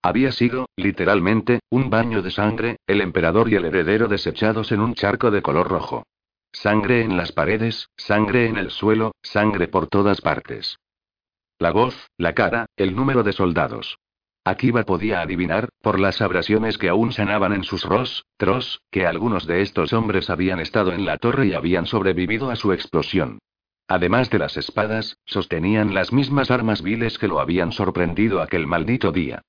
Había 0.07 0.31
sido, 0.31 0.69
literalmente, 0.77 1.59
un 1.69 1.89
baño 1.89 2.21
de 2.21 2.31
sangre, 2.31 2.77
el 2.87 3.01
emperador 3.01 3.49
y 3.51 3.55
el 3.55 3.65
heredero 3.65 4.07
desechados 4.07 4.71
en 4.71 4.79
un 4.79 4.93
charco 4.93 5.31
de 5.31 5.41
color 5.41 5.67
rojo. 5.67 6.03
Sangre 6.53 7.01
en 7.01 7.17
las 7.17 7.33
paredes, 7.33 7.89
sangre 7.97 8.47
en 8.47 8.55
el 8.55 8.71
suelo, 8.71 9.11
sangre 9.21 9.67
por 9.67 9.87
todas 9.87 10.21
partes. 10.21 10.77
La 11.59 11.71
voz, 11.71 12.07
la 12.17 12.31
cara, 12.31 12.67
el 12.77 12.95
número 12.95 13.21
de 13.23 13.33
soldados. 13.33 13.97
Akiva 14.45 14.83
podía 14.83 15.19
adivinar, 15.19 15.67
por 15.81 15.99
las 15.99 16.21
abrasiones 16.21 16.77
que 16.77 16.87
aún 16.87 17.11
sanaban 17.11 17.51
en 17.51 17.65
sus 17.65 17.83
rostros, 17.83 18.79
que 18.89 19.05
algunos 19.05 19.45
de 19.45 19.61
estos 19.61 19.91
hombres 19.91 20.29
habían 20.29 20.61
estado 20.61 20.93
en 20.93 21.05
la 21.05 21.17
torre 21.17 21.47
y 21.47 21.53
habían 21.53 21.85
sobrevivido 21.85 22.49
a 22.49 22.55
su 22.55 22.71
explosión. 22.71 23.39
Además 23.89 24.29
de 24.29 24.39
las 24.39 24.55
espadas, 24.55 25.17
sostenían 25.25 25.93
las 25.93 26.13
mismas 26.13 26.49
armas 26.49 26.81
viles 26.81 27.17
que 27.17 27.27
lo 27.27 27.41
habían 27.41 27.73
sorprendido 27.73 28.41
aquel 28.41 28.67
maldito 28.67 29.11
día. 29.11 29.41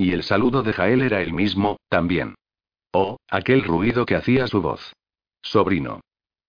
Y 0.00 0.14
el 0.14 0.22
saludo 0.22 0.62
de 0.62 0.72
Jael 0.72 1.02
era 1.02 1.20
el 1.20 1.34
mismo, 1.34 1.76
también. 1.90 2.34
Oh, 2.90 3.18
aquel 3.28 3.62
ruido 3.62 4.06
que 4.06 4.16
hacía 4.16 4.46
su 4.46 4.62
voz. 4.62 4.94
Sobrino. 5.42 6.00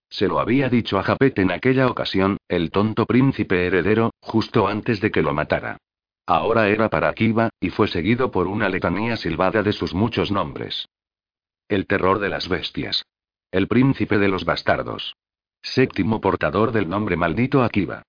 Se 0.10 0.30
lo 0.30 0.40
había 0.40 0.70
dicho 0.70 0.98
a 0.98 1.04
Japet 1.04 1.38
en 1.40 1.52
aquella 1.52 1.88
ocasión, 1.88 2.38
el 2.48 2.72
tonto 2.72 3.06
príncipe 3.06 3.68
heredero, 3.68 4.12
justo 4.22 4.70
antes 4.70 5.02
de 5.02 5.12
que 5.12 5.22
lo 5.22 5.34
matara. 5.34 5.76
Ahora 6.26 6.70
era 6.70 6.90
para 6.90 7.10
Akiva, 7.10 7.50
y 7.60 7.72
fue 7.72 7.90
seguido 7.90 8.32
por 8.32 8.48
una 8.48 8.70
letanía 8.70 9.18
silbada 9.18 9.64
de 9.64 9.74
sus 9.74 9.94
muchos 9.94 10.32
nombres. 10.32 10.88
El 11.68 11.88
terror 11.88 12.20
de 12.20 12.30
las 12.30 12.48
bestias. 12.48 13.04
El 13.52 13.68
príncipe 13.68 14.18
de 14.18 14.30
los 14.30 14.46
bastardos. 14.46 15.18
Séptimo 15.62 16.22
portador 16.22 16.72
del 16.72 16.88
nombre 16.88 17.18
maldito 17.18 17.66
Akiva. 17.66 18.04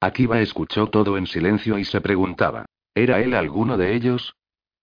Akiva 0.00 0.40
escuchó 0.40 0.88
todo 0.88 1.18
en 1.18 1.28
silencio 1.28 1.78
y 1.78 1.84
se 1.84 2.00
preguntaba, 2.00 2.66
¿era 2.96 3.20
él 3.20 3.32
alguno 3.32 3.76
de 3.76 3.94
ellos? 3.94 4.34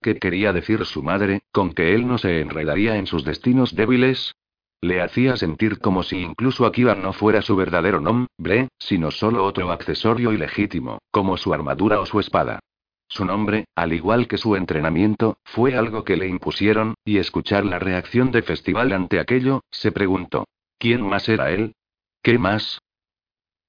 ¿Qué 0.03 0.17
quería 0.19 0.51
decir 0.51 0.83
su 0.83 1.01
madre, 1.01 1.43
con 1.53 1.73
que 1.73 1.95
él 1.95 2.05
no 2.05 2.17
se 2.17 2.41
enredaría 2.41 2.97
en 2.97 3.07
sus 3.07 3.23
destinos 3.23 3.73
débiles? 3.73 4.35
Le 4.81 5.01
hacía 5.01 5.37
sentir 5.37 5.79
como 5.79 6.03
si 6.03 6.17
incluso 6.17 6.65
Akiva 6.65 6.93
no 6.93 7.13
fuera 7.13 7.41
su 7.41 7.55
verdadero 7.55 8.01
nombre, 8.01 8.67
sino 8.77 9.11
solo 9.11 9.45
otro 9.45 9.71
accesorio 9.71 10.33
ilegítimo, 10.33 10.99
como 11.09 11.37
su 11.37 11.53
armadura 11.53 12.01
o 12.01 12.05
su 12.05 12.19
espada. 12.19 12.59
Su 13.07 13.23
nombre, 13.23 13.63
al 13.75 13.93
igual 13.93 14.27
que 14.27 14.37
su 14.37 14.57
entrenamiento, 14.57 15.37
fue 15.45 15.77
algo 15.77 16.03
que 16.03 16.17
le 16.17 16.27
impusieron, 16.27 16.95
y 17.05 17.17
escuchar 17.17 17.63
la 17.63 17.79
reacción 17.79 18.31
de 18.31 18.41
Festival 18.41 18.91
ante 18.91 19.21
aquello, 19.21 19.61
se 19.71 19.93
preguntó. 19.93 20.43
¿Quién 20.79 21.01
más 21.01 21.29
era 21.29 21.51
él? 21.51 21.75
¿Qué 22.21 22.37
más? 22.37 22.79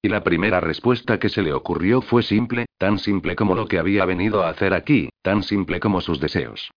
Y 0.05 0.07
la 0.07 0.23
primera 0.23 0.59
respuesta 0.59 1.17
que 1.17 1.29
se 1.29 1.41
le 1.41 1.51
ocurrió 1.51 1.99
fue 1.99 2.21
simple, 2.21 2.67
tan 2.77 2.99
simple 2.99 3.35
como 3.35 3.55
lo 3.55 3.67
que 3.67 3.79
había 3.79 4.05
venido 4.05 4.43
a 4.43 4.49
hacer 4.49 4.75
aquí, 4.75 5.09
tan 5.23 5.41
simple 5.41 5.79
como 5.79 5.99
sus 5.99 6.19
deseos. 6.19 6.69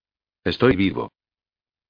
Estoy 0.43 0.75
vivo. 0.75 1.11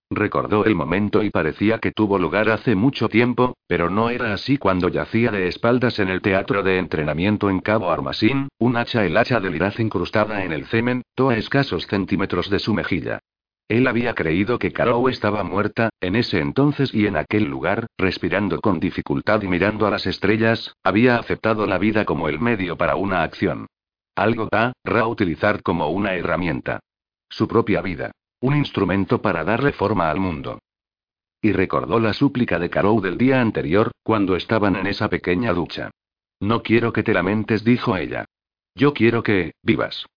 Recordó 0.10 0.66
el 0.66 0.76
momento 0.76 1.24
y 1.24 1.30
parecía 1.30 1.78
que 1.78 1.94
tuvo 1.94 2.20
lugar 2.20 2.50
hace 2.50 2.76
mucho 2.76 3.08
tiempo, 3.08 3.56
pero 3.68 3.90
no 3.90 4.10
era 4.10 4.34
así 4.34 4.58
cuando 4.58 4.90
yacía 4.90 5.32
de 5.32 5.48
espaldas 5.48 6.00
en 6.00 6.10
el 6.10 6.22
teatro 6.22 6.62
de 6.62 6.78
entrenamiento 6.78 7.50
en 7.50 7.62
Cabo 7.62 7.90
Armasín, 7.90 8.50
un 8.58 8.76
hacha 8.76 9.06
el 9.06 9.16
hacha 9.16 9.40
de 9.40 9.50
liraz 9.50 9.80
incrustada 9.80 10.44
en 10.44 10.52
el 10.52 10.66
cemento 10.66 11.30
a 11.30 11.38
escasos 11.38 11.88
centímetros 11.88 12.50
de 12.50 12.60
su 12.60 12.74
mejilla. 12.74 13.22
Él 13.70 13.86
había 13.86 14.16
creído 14.16 14.58
que 14.58 14.74
Carol 14.74 15.12
estaba 15.12 15.44
muerta, 15.44 15.90
en 16.02 16.16
ese 16.16 16.40
entonces 16.40 16.92
y 16.92 17.06
en 17.06 17.16
aquel 17.16 17.44
lugar, 17.44 17.86
respirando 18.00 18.60
con 18.62 18.80
dificultad 18.80 19.44
y 19.44 19.48
mirando 19.48 19.86
a 19.86 19.92
las 19.92 20.08
estrellas, 20.08 20.74
había 20.84 21.18
aceptado 21.18 21.68
la 21.68 21.78
vida 21.78 22.04
como 22.04 22.30
el 22.30 22.40
medio 22.40 22.78
para 22.78 22.96
una 22.96 23.22
acción. 23.22 23.68
Algo 24.16 24.48
ta, 24.48 24.74
ra 24.84 25.06
utilizar 25.06 25.62
como 25.62 25.88
una 25.90 26.16
herramienta. 26.16 26.80
Su 27.30 27.48
propia 27.48 27.82
vida. 27.82 28.12
Un 28.42 28.58
instrumento 28.58 29.22
para 29.22 29.44
darle 29.44 29.72
forma 29.72 30.10
al 30.10 30.20
mundo. 30.20 30.58
Y 31.40 31.52
recordó 31.52 32.00
la 32.00 32.14
súplica 32.14 32.58
de 32.58 32.72
Carou 32.72 33.00
del 33.02 33.20
día 33.20 33.40
anterior, 33.40 33.92
cuando 34.02 34.36
estaban 34.36 34.78
en 34.78 34.88
esa 34.88 35.10
pequeña 35.10 35.54
ducha. 35.54 35.92
No 36.40 36.64
quiero 36.64 36.92
que 36.92 37.04
te 37.04 37.14
lamentes, 37.14 37.64
dijo 37.64 37.96
ella. 37.96 38.26
Yo 38.74 38.94
quiero 38.94 39.22
que, 39.22 39.52
vivas. 39.62 40.08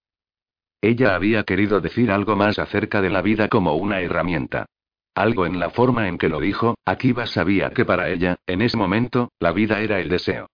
Ella 0.84 1.14
había 1.14 1.44
querido 1.44 1.80
decir 1.80 2.10
algo 2.10 2.34
más 2.34 2.58
acerca 2.58 3.00
de 3.00 3.08
la 3.08 3.22
vida 3.22 3.48
como 3.48 3.76
una 3.76 4.00
herramienta. 4.00 4.66
Algo 5.14 5.46
en 5.46 5.60
la 5.60 5.70
forma 5.70 6.08
en 6.08 6.18
que 6.18 6.28
lo 6.28 6.40
dijo, 6.40 6.74
Akiva 6.84 7.26
sabía 7.26 7.70
que 7.70 7.84
para 7.84 8.08
ella, 8.08 8.40
en 8.48 8.62
ese 8.62 8.76
momento, 8.76 9.30
la 9.38 9.52
vida 9.52 9.78
era 9.80 10.00
el 10.00 10.08
deseo. 10.08 10.48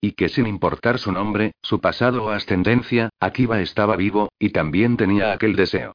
Y 0.00 0.12
que 0.12 0.28
sin 0.28 0.48
importar 0.48 0.98
su 0.98 1.12
nombre, 1.12 1.52
su 1.62 1.80
pasado 1.80 2.24
o 2.24 2.30
ascendencia, 2.30 3.10
Akiba 3.20 3.60
estaba 3.60 3.94
vivo, 3.94 4.32
y 4.40 4.50
también 4.50 4.96
tenía 4.96 5.32
aquel 5.32 5.54
deseo. 5.54 5.92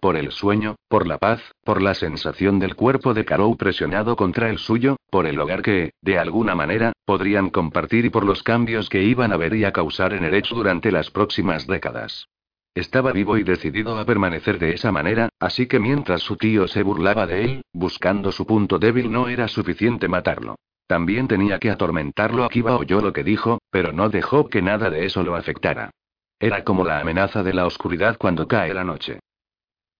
Por 0.00 0.16
el 0.16 0.30
sueño, 0.30 0.76
por 0.88 1.08
la 1.08 1.18
paz, 1.18 1.42
por 1.64 1.82
la 1.82 1.94
sensación 1.94 2.60
del 2.60 2.76
cuerpo 2.76 3.12
de 3.12 3.24
Karou 3.24 3.56
presionado 3.56 4.14
contra 4.14 4.50
el 4.50 4.58
suyo, 4.58 4.96
por 5.10 5.26
el 5.26 5.40
hogar 5.40 5.62
que, 5.62 5.90
de 6.00 6.18
alguna 6.18 6.54
manera, 6.54 6.92
podrían 7.04 7.50
compartir 7.50 8.04
y 8.04 8.10
por 8.10 8.24
los 8.24 8.44
cambios 8.44 8.88
que 8.88 9.02
iban 9.02 9.32
a 9.32 9.36
ver 9.36 9.54
y 9.56 9.64
a 9.64 9.72
causar 9.72 10.12
en 10.12 10.24
Erech 10.24 10.50
durante 10.50 10.92
las 10.92 11.10
próximas 11.10 11.66
décadas. 11.66 12.28
Estaba 12.74 13.12
vivo 13.12 13.36
y 13.36 13.42
decidido 13.42 13.98
a 13.98 14.04
permanecer 14.04 14.58
de 14.58 14.74
esa 14.74 14.92
manera, 14.92 15.28
así 15.40 15.66
que 15.66 15.80
mientras 15.80 16.22
su 16.22 16.36
tío 16.36 16.68
se 16.68 16.82
burlaba 16.82 17.26
de 17.26 17.44
él, 17.44 17.62
buscando 17.72 18.30
su 18.30 18.46
punto 18.46 18.78
débil 18.78 19.10
no 19.10 19.28
era 19.28 19.48
suficiente 19.48 20.06
matarlo. 20.06 20.56
También 20.86 21.28
tenía 21.28 21.58
que 21.58 21.70
atormentarlo. 21.70 22.44
Akiba 22.44 22.76
oyó 22.76 23.00
lo 23.00 23.12
que 23.12 23.24
dijo, 23.24 23.60
pero 23.70 23.92
no 23.92 24.08
dejó 24.08 24.48
que 24.48 24.62
nada 24.62 24.90
de 24.90 25.06
eso 25.06 25.22
lo 25.22 25.36
afectara. 25.36 25.90
Era 26.38 26.64
como 26.64 26.84
la 26.84 27.00
amenaza 27.00 27.42
de 27.42 27.54
la 27.54 27.66
oscuridad 27.66 28.16
cuando 28.18 28.48
cae 28.48 28.72
la 28.72 28.84
noche. 28.84 29.20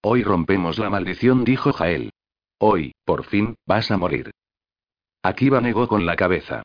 Hoy 0.03 0.23
rompemos 0.23 0.79
la 0.79 0.91
maldición, 0.91 1.45
dijo 1.45 1.73
Jael. 1.73 2.11
Hoy, 2.59 2.93
por 3.05 3.25
fin, 3.25 3.57
vas 3.67 3.91
a 3.91 3.99
morir. 3.99 4.31
Akiba 5.23 5.61
negó 5.61 5.87
con 5.87 6.07
la 6.07 6.17
cabeza. 6.17 6.63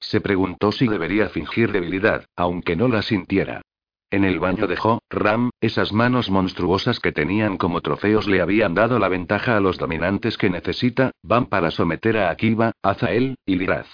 Se 0.00 0.20
preguntó 0.20 0.72
si 0.72 0.88
debería 0.88 1.28
fingir 1.28 1.72
debilidad, 1.72 2.24
aunque 2.36 2.76
no 2.76 2.88
la 2.88 3.02
sintiera. 3.02 3.62
En 4.10 4.24
el 4.24 4.40
baño 4.40 4.66
de 4.66 4.76
Jo, 4.76 5.02
Ram, 5.10 5.50
esas 5.60 5.92
manos 5.92 6.30
monstruosas 6.30 6.98
que 6.98 7.12
tenían 7.12 7.58
como 7.58 7.82
trofeos 7.82 8.26
le 8.26 8.40
habían 8.40 8.74
dado 8.74 8.98
la 8.98 9.08
ventaja 9.08 9.58
a 9.58 9.60
los 9.60 9.76
dominantes 9.76 10.38
que 10.38 10.48
necesita, 10.48 11.10
van 11.22 11.44
para 11.44 11.70
someter 11.70 12.16
a 12.16 12.30
Akiba, 12.30 12.72
Azael, 12.82 13.36
y 13.44 13.56
Liraz. 13.56 13.86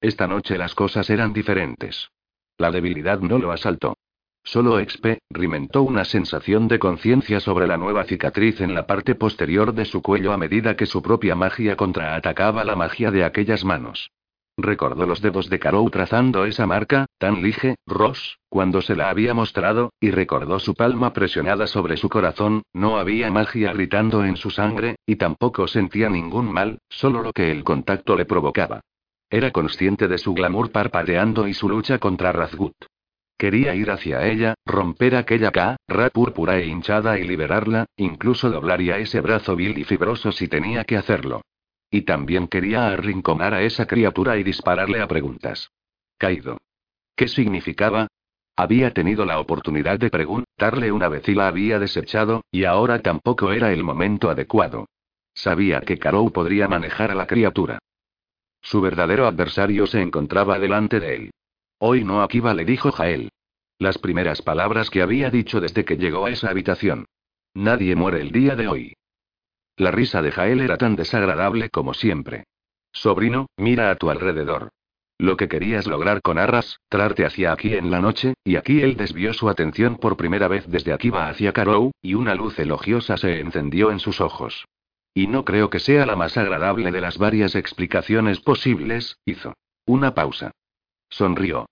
Esta 0.00 0.28
noche 0.28 0.56
las 0.56 0.76
cosas 0.76 1.10
eran 1.10 1.32
diferentes. 1.32 2.10
La 2.58 2.70
debilidad 2.70 3.18
no 3.18 3.38
lo 3.38 3.50
asaltó. 3.50 3.96
Solo 4.44 4.78
rimentó 5.30 5.82
una 5.82 6.04
sensación 6.04 6.68
de 6.68 6.78
conciencia 6.78 7.40
sobre 7.40 7.66
la 7.66 7.76
nueva 7.76 8.04
cicatriz 8.04 8.60
en 8.60 8.74
la 8.74 8.86
parte 8.86 9.16
posterior 9.16 9.74
de 9.74 9.84
su 9.84 10.00
cuello 10.00 10.32
a 10.32 10.38
medida 10.38 10.76
que 10.76 10.86
su 10.86 11.02
propia 11.02 11.34
magia 11.34 11.76
contraatacaba 11.76 12.64
la 12.64 12.76
magia 12.76 13.10
de 13.10 13.24
aquellas 13.24 13.64
manos. 13.64 14.10
Recordó 14.62 15.06
los 15.06 15.22
dedos 15.22 15.48
de 15.48 15.58
Karou 15.58 15.88
trazando 15.90 16.44
esa 16.44 16.66
marca, 16.66 17.06
tan 17.18 17.42
lige, 17.42 17.76
Ross, 17.86 18.38
cuando 18.48 18.82
se 18.82 18.94
la 18.94 19.08
había 19.08 19.32
mostrado, 19.32 19.92
y 20.00 20.10
recordó 20.10 20.58
su 20.58 20.74
palma 20.74 21.12
presionada 21.12 21.66
sobre 21.66 21.96
su 21.96 22.08
corazón, 22.08 22.62
no 22.72 22.98
había 22.98 23.30
magia 23.30 23.72
gritando 23.72 24.24
en 24.24 24.36
su 24.36 24.50
sangre, 24.50 24.96
y 25.06 25.16
tampoco 25.16 25.66
sentía 25.66 26.10
ningún 26.10 26.52
mal, 26.52 26.78
solo 26.88 27.22
lo 27.22 27.32
que 27.32 27.50
el 27.50 27.64
contacto 27.64 28.16
le 28.16 28.26
provocaba. 28.26 28.80
Era 29.30 29.50
consciente 29.50 30.08
de 30.08 30.18
su 30.18 30.34
glamour 30.34 30.72
parpadeando 30.72 31.46
y 31.46 31.54
su 31.54 31.68
lucha 31.68 31.98
contra 31.98 32.32
Razgut. 32.32 32.74
Quería 33.38 33.74
ir 33.74 33.90
hacia 33.90 34.26
ella, 34.26 34.54
romper 34.66 35.16
aquella 35.16 35.50
ra 35.88 36.10
púrpura 36.10 36.58
e 36.58 36.66
hinchada 36.66 37.18
y 37.18 37.26
liberarla, 37.26 37.86
incluso 37.96 38.50
doblaría 38.50 38.98
ese 38.98 39.22
brazo 39.22 39.56
vil 39.56 39.78
y 39.78 39.84
fibroso 39.84 40.30
si 40.32 40.48
tenía 40.48 40.84
que 40.84 40.98
hacerlo. 40.98 41.40
Y 41.90 42.02
también 42.02 42.46
quería 42.46 42.88
arrinconar 42.88 43.54
a 43.54 43.62
esa 43.62 43.86
criatura 43.86 44.36
y 44.38 44.44
dispararle 44.44 45.00
a 45.00 45.08
preguntas. 45.08 45.70
Caído. 46.18 46.58
¿Qué 47.16 47.28
significaba? 47.28 48.08
Había 48.56 48.92
tenido 48.92 49.24
la 49.24 49.40
oportunidad 49.40 49.98
de 49.98 50.10
preguntarle 50.10 50.92
una 50.92 51.08
vez 51.08 51.28
y 51.28 51.34
la 51.34 51.48
había 51.48 51.78
desechado, 51.78 52.42
y 52.50 52.64
ahora 52.64 53.00
tampoco 53.00 53.52
era 53.52 53.72
el 53.72 53.82
momento 53.82 54.30
adecuado. 54.30 54.86
Sabía 55.34 55.80
que 55.80 55.98
Karou 55.98 56.30
podría 56.30 56.68
manejar 56.68 57.10
a 57.10 57.14
la 57.14 57.26
criatura. 57.26 57.78
Su 58.60 58.80
verdadero 58.80 59.26
adversario 59.26 59.86
se 59.86 60.02
encontraba 60.02 60.58
delante 60.58 61.00
de 61.00 61.16
él. 61.16 61.30
Hoy 61.78 62.04
no 62.04 62.22
Akiba 62.22 62.52
le 62.52 62.64
dijo 62.64 62.92
Jael. 62.92 63.30
Las 63.78 63.96
primeras 63.96 64.42
palabras 64.42 64.90
que 64.90 65.00
había 65.00 65.30
dicho 65.30 65.60
desde 65.60 65.84
que 65.86 65.96
llegó 65.96 66.26
a 66.26 66.30
esa 66.30 66.50
habitación. 66.50 67.06
Nadie 67.54 67.96
muere 67.96 68.20
el 68.20 68.30
día 68.30 68.54
de 68.54 68.68
hoy. 68.68 68.94
La 69.76 69.90
risa 69.90 70.22
de 70.22 70.32
Jael 70.32 70.60
era 70.60 70.76
tan 70.76 70.96
desagradable 70.96 71.70
como 71.70 71.94
siempre. 71.94 72.44
Sobrino, 72.92 73.46
mira 73.56 73.90
a 73.90 73.96
tu 73.96 74.10
alrededor. 74.10 74.70
Lo 75.18 75.36
que 75.36 75.48
querías 75.48 75.86
lograr 75.86 76.22
con 76.22 76.38
Arras, 76.38 76.80
trarte 76.88 77.26
hacia 77.26 77.52
aquí 77.52 77.74
en 77.74 77.90
la 77.90 78.00
noche, 78.00 78.34
y 78.42 78.56
aquí 78.56 78.80
él 78.80 78.96
desvió 78.96 79.34
su 79.34 79.50
atención 79.50 79.96
por 79.96 80.16
primera 80.16 80.48
vez 80.48 80.66
desde 80.66 80.94
Akiba 80.94 81.28
hacia 81.28 81.52
Karou, 81.52 81.92
y 82.00 82.14
una 82.14 82.34
luz 82.34 82.58
elogiosa 82.58 83.18
se 83.18 83.38
encendió 83.38 83.90
en 83.90 83.98
sus 83.98 84.20
ojos. 84.20 84.64
Y 85.12 85.26
no 85.26 85.44
creo 85.44 85.68
que 85.68 85.78
sea 85.78 86.06
la 86.06 86.16
más 86.16 86.38
agradable 86.38 86.90
de 86.90 87.00
las 87.02 87.18
varias 87.18 87.54
explicaciones 87.54 88.40
posibles, 88.40 89.18
hizo. 89.26 89.54
Una 89.84 90.14
pausa. 90.14 90.52
Sonrió. 91.10 91.66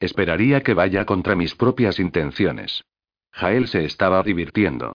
Esperaría 0.00 0.62
que 0.62 0.72
vaya 0.72 1.04
contra 1.04 1.34
mis 1.34 1.54
propias 1.54 1.98
intenciones. 1.98 2.84
Jael 3.32 3.68
se 3.68 3.84
estaba 3.84 4.22
divirtiendo. 4.22 4.94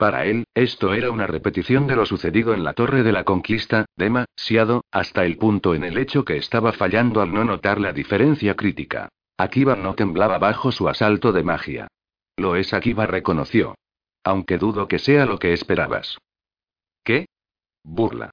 Para 0.00 0.24
él, 0.24 0.44
esto 0.54 0.94
era 0.94 1.10
una 1.10 1.26
repetición 1.26 1.86
de 1.86 1.94
lo 1.94 2.06
sucedido 2.06 2.54
en 2.54 2.64
la 2.64 2.72
Torre 2.72 3.02
de 3.02 3.12
la 3.12 3.24
Conquista, 3.24 3.84
demasiado, 3.96 4.82
hasta 4.90 5.26
el 5.26 5.36
punto 5.36 5.74
en 5.74 5.84
el 5.84 5.98
hecho 5.98 6.24
que 6.24 6.38
estaba 6.38 6.72
fallando 6.72 7.20
al 7.20 7.34
no 7.34 7.44
notar 7.44 7.78
la 7.78 7.92
diferencia 7.92 8.56
crítica. 8.56 9.10
Akiba 9.36 9.76
no 9.76 9.94
temblaba 9.94 10.38
bajo 10.38 10.72
su 10.72 10.88
asalto 10.88 11.32
de 11.32 11.42
magia. 11.42 11.88
Lo 12.38 12.56
es 12.56 12.72
Akiba 12.72 13.04
reconoció. 13.04 13.74
Aunque 14.24 14.56
dudo 14.56 14.88
que 14.88 14.98
sea 14.98 15.26
lo 15.26 15.38
que 15.38 15.52
esperabas. 15.52 16.16
¿Qué? 17.04 17.26
Burla. 17.84 18.30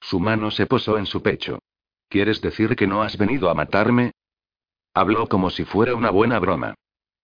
Su 0.00 0.18
mano 0.18 0.50
se 0.50 0.64
posó 0.64 0.96
en 0.96 1.04
su 1.04 1.22
pecho. 1.22 1.58
¿Quieres 2.08 2.40
decir 2.40 2.74
que 2.74 2.86
no 2.86 3.02
has 3.02 3.18
venido 3.18 3.50
a 3.50 3.54
matarme? 3.54 4.12
Habló 4.94 5.28
como 5.28 5.50
si 5.50 5.66
fuera 5.66 5.94
una 5.94 6.08
buena 6.08 6.38
broma. 6.38 6.72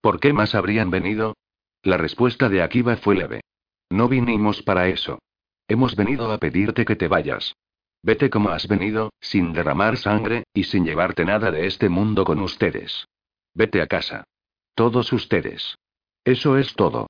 ¿Por 0.03 0.21
qué 0.21 0.35
más 0.35 0.55
habrían 0.55 0.91
venido? 0.91 1.39
La 1.83 1.97
respuesta 1.97 2.51
de 2.51 2.61
Akiba 2.61 2.99
fue 2.99 3.15
leve. 3.15 3.41
No 3.91 4.09
vinimos 4.09 4.63
para 4.63 4.89
eso. 4.89 5.19
Hemos 5.67 5.97
venido 5.97 6.31
a 6.33 6.39
pedirte 6.39 6.85
que 6.85 6.97
te 6.97 7.09
vayas. 7.09 7.55
Vete 8.03 8.31
como 8.31 8.51
has 8.51 8.69
venido, 8.69 9.13
sin 9.21 9.53
derramar 9.53 9.97
sangre, 9.97 10.45
y 10.55 10.65
sin 10.65 10.85
llevarte 10.85 11.25
nada 11.25 11.51
de 11.51 11.67
este 11.67 11.89
mundo 11.89 12.25
con 12.25 12.41
ustedes. 12.41 13.07
Vete 13.55 13.83
a 13.83 13.87
casa. 13.87 14.25
Todos 14.75 15.13
ustedes. 15.13 15.77
Eso 16.25 16.57
es 16.57 16.75
todo. 16.75 17.09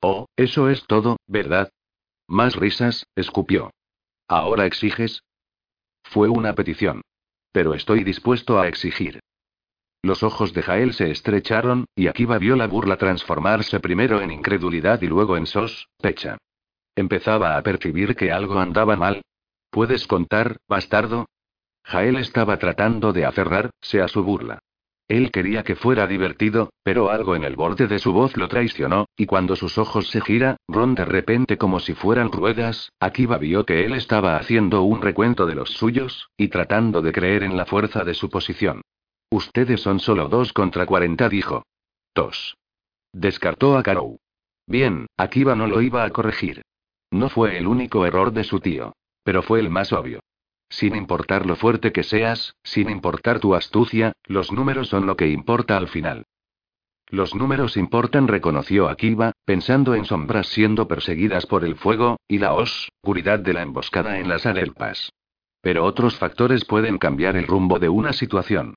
Oh, 0.00 0.26
eso 0.36 0.68
es 0.68 0.86
todo, 0.86 1.16
¿verdad? 1.26 1.70
Más 2.26 2.56
risas, 2.56 3.06
escupió. 3.14 3.70
¿Ahora 4.26 4.66
exiges? 4.66 5.22
Fue 6.02 6.28
una 6.28 6.54
petición. 6.54 7.02
Pero 7.52 7.74
estoy 7.74 8.04
dispuesto 8.04 8.58
a 8.58 8.68
exigir. 8.68 9.20
Los 10.02 10.22
ojos 10.22 10.54
de 10.54 10.62
Jael 10.62 10.94
se 10.94 11.10
estrecharon, 11.10 11.84
y 11.94 12.06
Akiba 12.06 12.38
vio 12.38 12.56
la 12.56 12.66
burla 12.66 12.96
transformarse 12.96 13.80
primero 13.80 14.22
en 14.22 14.30
incredulidad 14.30 15.02
y 15.02 15.06
luego 15.06 15.36
en 15.36 15.46
sospecha. 15.46 16.38
Empezaba 16.96 17.56
a 17.56 17.62
percibir 17.62 18.16
que 18.16 18.32
algo 18.32 18.58
andaba 18.58 18.96
mal. 18.96 19.22
¿Puedes 19.70 20.06
contar, 20.06 20.56
bastardo? 20.68 21.26
Jael 21.84 22.16
estaba 22.16 22.56
tratando 22.58 23.12
de 23.12 23.26
aferrarse 23.26 24.00
a 24.00 24.08
su 24.08 24.24
burla. 24.24 24.58
Él 25.06 25.30
quería 25.32 25.64
que 25.64 25.74
fuera 25.74 26.06
divertido, 26.06 26.70
pero 26.82 27.10
algo 27.10 27.34
en 27.34 27.44
el 27.44 27.56
borde 27.56 27.86
de 27.86 27.98
su 27.98 28.12
voz 28.12 28.36
lo 28.36 28.48
traicionó, 28.48 29.06
y 29.16 29.26
cuando 29.26 29.56
sus 29.56 29.76
ojos 29.76 30.08
se 30.08 30.20
giraron 30.20 30.94
de 30.94 31.04
repente 31.04 31.58
como 31.58 31.80
si 31.80 31.94
fueran 31.94 32.30
ruedas, 32.30 32.90
Akiba 33.00 33.36
vio 33.36 33.66
que 33.66 33.84
él 33.84 33.94
estaba 33.94 34.36
haciendo 34.36 34.82
un 34.82 35.02
recuento 35.02 35.46
de 35.46 35.56
los 35.56 35.70
suyos, 35.70 36.30
y 36.36 36.48
tratando 36.48 37.02
de 37.02 37.12
creer 37.12 37.42
en 37.42 37.56
la 37.56 37.66
fuerza 37.66 38.04
de 38.04 38.14
su 38.14 38.30
posición. 38.30 38.82
Ustedes 39.30 39.80
son 39.80 40.00
solo 40.00 40.28
dos 40.28 40.52
contra 40.52 40.86
cuarenta, 40.86 41.28
dijo. 41.28 41.64
Dos. 42.14 42.56
Descartó 43.12 43.78
a 43.78 43.82
Karou. 43.82 44.18
Bien, 44.66 45.06
Akiba 45.16 45.54
no 45.54 45.66
lo 45.66 45.80
iba 45.82 46.04
a 46.04 46.10
corregir. 46.10 46.62
No 47.10 47.28
fue 47.28 47.56
el 47.56 47.66
único 47.66 48.04
error 48.06 48.32
de 48.32 48.44
su 48.44 48.60
tío. 48.60 48.92
Pero 49.22 49.42
fue 49.42 49.60
el 49.60 49.70
más 49.70 49.92
obvio. 49.92 50.20
Sin 50.68 50.96
importar 50.96 51.46
lo 51.46 51.56
fuerte 51.56 51.92
que 51.92 52.02
seas, 52.02 52.54
sin 52.62 52.90
importar 52.90 53.40
tu 53.40 53.54
astucia, 53.54 54.12
los 54.24 54.52
números 54.52 54.88
son 54.88 55.06
lo 55.06 55.16
que 55.16 55.28
importa 55.28 55.76
al 55.76 55.88
final. 55.88 56.24
Los 57.08 57.34
números 57.34 57.76
importan, 57.76 58.28
reconoció 58.28 58.88
Akiba, 58.88 59.32
pensando 59.44 59.96
en 59.96 60.04
sombras 60.04 60.46
siendo 60.46 60.86
perseguidas 60.86 61.46
por 61.46 61.64
el 61.64 61.74
fuego, 61.74 62.20
y 62.28 62.38
la 62.38 62.54
oscuridad 62.54 63.40
de 63.40 63.52
la 63.52 63.62
emboscada 63.62 64.18
en 64.20 64.28
las 64.28 64.46
adelpas. 64.46 65.12
Pero 65.60 65.84
otros 65.84 66.16
factores 66.16 66.64
pueden 66.64 66.98
cambiar 66.98 67.36
el 67.36 67.48
rumbo 67.48 67.80
de 67.80 67.88
una 67.88 68.12
situación. 68.12 68.74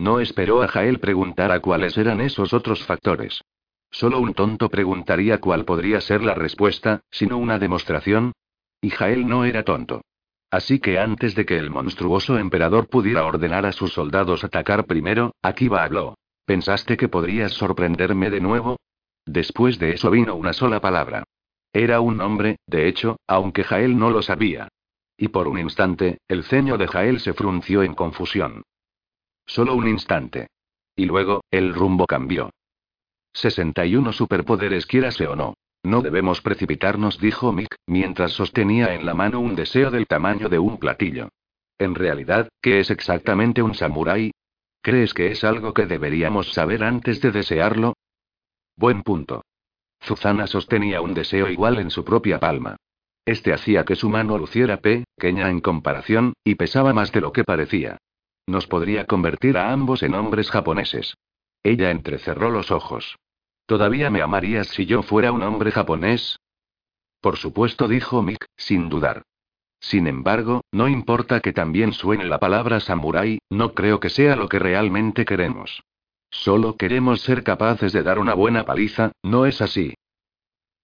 No 0.00 0.18
esperó 0.18 0.62
a 0.62 0.68
Jael 0.68 0.98
preguntar 0.98 1.60
cuáles 1.60 1.98
eran 1.98 2.22
esos 2.22 2.54
otros 2.54 2.82
factores. 2.86 3.44
Solo 3.90 4.18
un 4.18 4.32
tonto 4.32 4.70
preguntaría 4.70 5.40
cuál 5.40 5.66
podría 5.66 6.00
ser 6.00 6.24
la 6.24 6.32
respuesta, 6.32 7.02
sino 7.10 7.36
una 7.36 7.58
demostración. 7.58 8.32
Y 8.80 8.88
Jael 8.88 9.28
no 9.28 9.44
era 9.44 9.62
tonto. 9.62 10.00
Así 10.50 10.78
que 10.78 10.98
antes 10.98 11.34
de 11.34 11.44
que 11.44 11.58
el 11.58 11.68
monstruoso 11.68 12.38
emperador 12.38 12.88
pudiera 12.88 13.26
ordenar 13.26 13.66
a 13.66 13.72
sus 13.72 13.92
soldados 13.92 14.42
atacar 14.42 14.86
primero, 14.86 15.34
Akiba 15.42 15.84
habló. 15.84 16.14
¿Pensaste 16.46 16.96
que 16.96 17.10
podrías 17.10 17.52
sorprenderme 17.52 18.30
de 18.30 18.40
nuevo? 18.40 18.78
Después 19.26 19.78
de 19.78 19.90
eso 19.90 20.10
vino 20.10 20.34
una 20.34 20.54
sola 20.54 20.80
palabra. 20.80 21.24
Era 21.74 22.00
un 22.00 22.16
nombre, 22.16 22.56
de 22.66 22.88
hecho, 22.88 23.18
aunque 23.26 23.64
Jael 23.64 23.98
no 23.98 24.08
lo 24.08 24.22
sabía. 24.22 24.68
Y 25.18 25.28
por 25.28 25.46
un 25.46 25.58
instante, 25.58 26.20
el 26.26 26.44
ceño 26.44 26.78
de 26.78 26.88
Jael 26.88 27.20
se 27.20 27.34
frunció 27.34 27.82
en 27.82 27.92
confusión. 27.92 28.62
Solo 29.50 29.74
un 29.74 29.88
instante. 29.88 30.46
Y 30.94 31.06
luego, 31.06 31.42
el 31.50 31.74
rumbo 31.74 32.06
cambió. 32.06 32.50
61 33.32 34.12
superpoderes 34.12 34.86
quierase 34.86 35.26
o 35.26 35.34
no. 35.34 35.54
No 35.82 36.02
debemos 36.02 36.40
precipitarnos, 36.40 37.18
dijo 37.18 37.50
Mick, 37.50 37.74
mientras 37.84 38.30
sostenía 38.30 38.94
en 38.94 39.04
la 39.04 39.14
mano 39.14 39.40
un 39.40 39.56
deseo 39.56 39.90
del 39.90 40.06
tamaño 40.06 40.48
de 40.48 40.60
un 40.60 40.78
platillo. 40.78 41.30
En 41.78 41.96
realidad, 41.96 42.48
¿qué 42.62 42.78
es 42.78 42.92
exactamente 42.92 43.60
un 43.60 43.74
samurái? 43.74 44.30
¿Crees 44.82 45.14
que 45.14 45.32
es 45.32 45.42
algo 45.42 45.74
que 45.74 45.86
deberíamos 45.86 46.52
saber 46.52 46.84
antes 46.84 47.20
de 47.20 47.32
desearlo? 47.32 47.94
Buen 48.76 49.02
punto. 49.02 49.42
Zuzana 50.00 50.46
sostenía 50.46 51.00
un 51.00 51.12
deseo 51.12 51.50
igual 51.50 51.80
en 51.80 51.90
su 51.90 52.04
propia 52.04 52.38
palma. 52.38 52.76
Este 53.24 53.52
hacía 53.52 53.84
que 53.84 53.96
su 53.96 54.10
mano 54.10 54.38
luciera 54.38 54.76
pequeña 54.76 55.50
en 55.50 55.60
comparación, 55.60 56.34
y 56.44 56.54
pesaba 56.54 56.92
más 56.92 57.10
de 57.10 57.20
lo 57.20 57.32
que 57.32 57.42
parecía. 57.42 57.98
Nos 58.46 58.66
podría 58.66 59.06
convertir 59.06 59.56
a 59.56 59.72
ambos 59.72 60.02
en 60.02 60.14
hombres 60.14 60.50
japoneses. 60.50 61.16
Ella 61.62 61.90
entrecerró 61.90 62.50
los 62.50 62.70
ojos. 62.70 63.16
¿Todavía 63.66 64.10
me 64.10 64.22
amarías 64.22 64.68
si 64.68 64.86
yo 64.86 65.02
fuera 65.02 65.32
un 65.32 65.42
hombre 65.42 65.70
japonés? 65.70 66.38
Por 67.20 67.36
supuesto, 67.36 67.86
dijo 67.86 68.22
Mick, 68.22 68.46
sin 68.56 68.88
dudar. 68.88 69.22
Sin 69.78 70.06
embargo, 70.06 70.62
no 70.72 70.88
importa 70.88 71.40
que 71.40 71.52
también 71.52 71.92
suene 71.92 72.24
la 72.24 72.38
palabra 72.38 72.80
samurái, 72.80 73.38
no 73.48 73.74
creo 73.74 74.00
que 74.00 74.10
sea 74.10 74.36
lo 74.36 74.48
que 74.48 74.58
realmente 74.58 75.24
queremos. 75.24 75.82
Solo 76.30 76.76
queremos 76.76 77.22
ser 77.22 77.42
capaces 77.42 77.92
de 77.92 78.02
dar 78.02 78.18
una 78.18 78.34
buena 78.34 78.64
paliza, 78.64 79.12
¿no 79.22 79.46
es 79.46 79.60
así? 79.60 79.94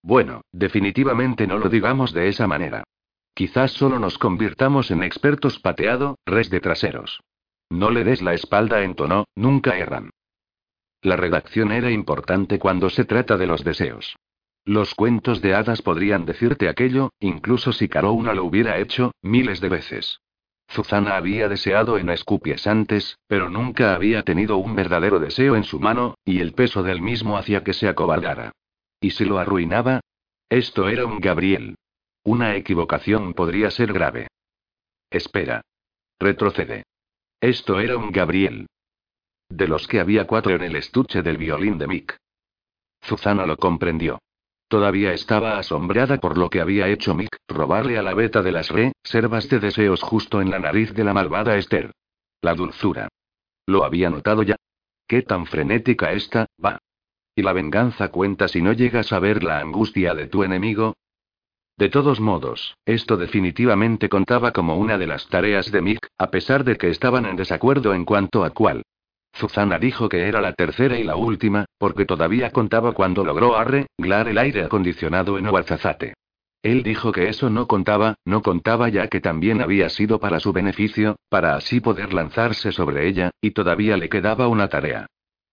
Bueno, 0.03 0.43
definitivamente 0.53 1.47
no 1.47 1.59
lo 1.59 1.69
digamos 1.69 2.13
de 2.13 2.29
esa 2.29 2.47
manera. 2.47 2.85
Quizás 3.35 3.73
solo 3.73 3.99
nos 3.99 4.19
convirtamos 4.19 4.91
en 4.91 5.03
expertos 5.03 5.59
pateado, 5.59 6.17
res 6.25 6.49
de 6.49 6.61
traseros. 6.61 7.21
No 7.71 7.91
le 7.91 8.05
des 8.05 8.23
la 8.23 8.35
espalda 8.35 8.83
en 8.83 8.95
tono, 8.95 9.27
nunca 9.35 9.77
erran. 9.77 10.11
La 11.03 11.17
redacción 11.17 11.73
era 11.73 11.91
importante 11.91 12.59
cuando 12.59 12.91
se 12.91 13.05
trata 13.05 13.37
de 13.37 13.47
los 13.47 13.65
deseos. 13.65 14.17
Los 14.65 14.95
cuentos 14.95 15.41
de 15.43 15.55
hadas 15.55 15.83
podrían 15.83 16.27
decirte 16.27 16.69
aquello, 16.69 17.13
incluso 17.21 17.73
si 17.73 17.89
Carouna 17.89 18.35
lo 18.35 18.45
hubiera 18.45 18.79
hecho, 18.79 19.13
miles 19.23 19.61
de 19.61 19.69
veces. 19.69 20.21
Zuzana 20.69 21.17
había 21.17 21.49
deseado 21.49 21.99
en 21.99 22.11
Escupies 22.11 22.67
antes, 22.67 23.19
pero 23.29 23.49
nunca 23.49 23.95
había 23.95 24.23
tenido 24.25 24.57
un 24.57 24.75
verdadero 24.75 25.21
deseo 25.21 25.55
en 25.55 25.63
su 25.63 25.79
mano, 25.79 26.17
y 26.25 26.41
el 26.41 26.53
peso 26.53 26.83
del 26.83 27.01
mismo 27.01 27.39
hacía 27.39 27.63
que 27.63 27.73
se 27.73 27.89
acobardara. 27.89 28.53
¿Y 29.01 29.11
si 29.11 29.25
lo 29.25 29.39
arruinaba? 29.39 30.01
Esto 30.49 30.89
era 30.89 31.07
un 31.07 31.21
Gabriel. 31.21 31.77
Una 32.25 32.57
equivocación 32.57 33.35
podría 33.35 33.71
ser 33.71 33.93
grave. 33.93 34.27
Espera. 35.11 35.63
Retrocede. 36.19 36.85
Esto 37.41 37.81
era 37.81 37.99
un 37.99 38.11
Gabriel. 38.13 38.67
De 39.51 39.69
los 39.69 39.87
que 39.87 40.01
había 40.01 40.27
cuatro 40.27 40.55
en 40.55 40.63
el 40.63 40.77
estuche 40.77 41.23
del 41.23 41.37
violín 41.37 41.77
de 41.79 41.87
Mick. 41.87 42.17
Zuzana 43.05 43.47
lo 43.47 43.57
comprendió. 43.57 44.19
Todavía 44.69 45.13
estaba 45.13 45.59
asombrada 45.59 46.19
por 46.19 46.39
lo 46.39 46.49
que 46.49 46.61
había 46.61 46.89
hecho 46.89 47.15
Mick, 47.15 47.37
robarle 47.47 47.99
a 47.99 48.03
la 48.03 48.15
beta 48.15 48.43
de 48.43 48.53
las 48.53 48.71
reservas 48.71 49.49
de 49.49 49.61
deseos 49.61 50.03
justo 50.03 50.41
en 50.41 50.51
la 50.51 50.59
nariz 50.59 50.93
de 50.95 51.05
la 51.05 51.13
malvada 51.13 51.57
Esther. 51.57 51.93
La 52.41 52.55
dulzura. 52.55 53.09
¿Lo 53.67 53.85
había 53.85 54.09
notado 54.09 54.43
ya? 54.43 54.57
¿Qué 55.07 55.23
tan 55.23 55.47
frenética 55.47 56.13
esta, 56.13 56.47
va? 56.63 56.79
¿Y 57.35 57.43
la 57.43 57.53
venganza 57.53 58.09
cuenta 58.09 58.49
si 58.49 58.63
no 58.63 58.73
llegas 58.73 59.13
a 59.13 59.19
ver 59.19 59.45
la 59.45 59.61
angustia 59.61 60.15
de 60.15 60.27
tu 60.27 60.43
enemigo? 60.43 60.95
De 61.79 61.91
todos 61.91 62.21
modos, 62.21 62.79
esto 62.87 63.19
definitivamente 63.19 64.09
contaba 64.09 64.53
como 64.53 64.77
una 64.77 64.97
de 64.97 65.07
las 65.07 65.29
tareas 65.29 65.71
de 65.71 65.83
Mick, 65.83 66.09
a 66.17 66.31
pesar 66.31 66.65
de 66.65 66.77
que 66.77 66.89
estaban 66.89 67.27
en 67.27 67.37
desacuerdo 67.37 67.93
en 67.93 68.07
cuanto 68.07 68.45
a 68.45 68.51
cuál. 68.51 68.83
Zuzana 69.37 69.79
dijo 69.79 70.09
que 70.09 70.27
era 70.27 70.41
la 70.41 70.55
tercera 70.55 70.99
y 70.99 71.05
la 71.05 71.17
última, 71.17 71.67
porque 71.77 72.07
todavía 72.07 72.51
contaba 72.51 72.93
cuando 72.93 73.23
logró 73.25 73.57
arreglar 73.57 74.29
el 74.29 74.39
aire 74.39 74.65
acondicionado 74.65 75.37
en 75.37 75.47
Ouarzazate. 75.49 76.15
Él 76.63 76.83
dijo 76.83 77.13
que 77.13 77.29
eso 77.29 77.51
no 77.51 77.67
contaba, 77.67 78.15
no 78.25 78.41
contaba 78.41 78.89
ya 78.89 79.09
que 79.09 79.21
también 79.21 79.61
había 79.61 79.91
sido 79.91 80.19
para 80.19 80.41
su 80.41 80.55
beneficio, 80.55 81.17
para 81.29 81.57
así 81.57 81.81
poder 81.81 82.15
lanzarse 82.15 82.73
sobre 82.73 83.07
ella, 83.07 83.33
y 83.43 83.51
todavía 83.51 83.99
le 83.99 84.09
quedaba 84.09 84.49
una 84.49 84.69
tarea. 84.69 85.07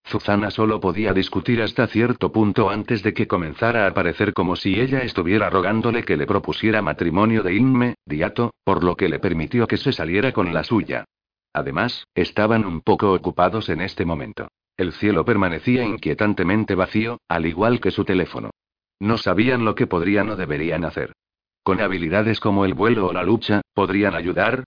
Zuzana 0.06 0.52
solo 0.52 0.80
podía 0.80 1.14
discutir 1.14 1.62
hasta 1.62 1.88
cierto 1.88 2.32
punto 2.32 2.70
antes 2.70 3.04
de 3.04 3.14
que 3.14 3.28
comenzara 3.28 3.88
a 3.88 3.94
parecer 3.94 4.34
como 4.34 4.56
si 4.56 4.80
ella 4.80 5.00
estuviera 5.00 5.50
rogándole 5.50 6.04
que 6.04 6.18
le 6.18 6.28
propusiera 6.28 6.82
matrimonio 6.82 7.42
de 7.42 7.56
inmediato, 7.56 8.54
por 8.64 8.84
lo 8.84 8.96
que 8.96 9.10
le 9.10 9.20
permitió 9.20 9.66
que 9.66 9.78
se 9.78 9.94
saliera 9.94 10.32
con 10.34 10.54
la 10.54 10.64
suya. 10.64 11.06
Además, 11.54 12.06
estaban 12.16 12.66
un 12.66 12.82
poco 12.82 13.14
ocupados 13.14 13.70
en 13.70 13.82
este 13.82 14.06
momento. 14.06 14.50
El 14.76 14.92
cielo 14.92 15.24
permanecía 15.24 15.84
inquietantemente 15.84 16.76
vacío, 16.76 17.20
al 17.28 17.46
igual 17.46 17.80
que 17.80 17.92
su 17.92 18.04
teléfono. 18.04 18.50
No 19.00 19.18
sabían 19.18 19.64
lo 19.64 19.76
que 19.76 19.88
podrían 19.88 20.30
o 20.30 20.36
deberían 20.36 20.84
hacer. 20.84 21.14
Con 21.64 21.80
habilidades 21.80 22.40
como 22.40 22.66
el 22.66 22.74
vuelo 22.74 23.08
o 23.08 23.14
la 23.14 23.24
lucha, 23.24 23.62
¿podrían 23.74 24.16
ayudar? 24.16 24.64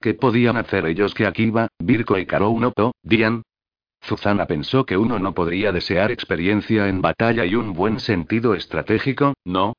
¿Qué 0.00 0.14
podían 0.14 0.56
hacer 0.56 0.86
ellos 0.86 1.12
que 1.12 1.26
Akiba, 1.26 1.68
Virko 1.78 2.16
y 2.18 2.26
Karou 2.26 2.58
no 2.58 2.72
Zuzana 4.04 4.46
pensó 4.46 4.86
que 4.86 4.96
uno 4.96 5.18
no 5.18 5.34
podría 5.34 5.72
desear 5.72 6.10
experiencia 6.10 6.88
en 6.88 7.02
batalla 7.02 7.44
y 7.44 7.54
un 7.54 7.72
buen 7.72 8.00
sentido 8.00 8.54
estratégico, 8.54 9.34
¿no? 9.44 9.74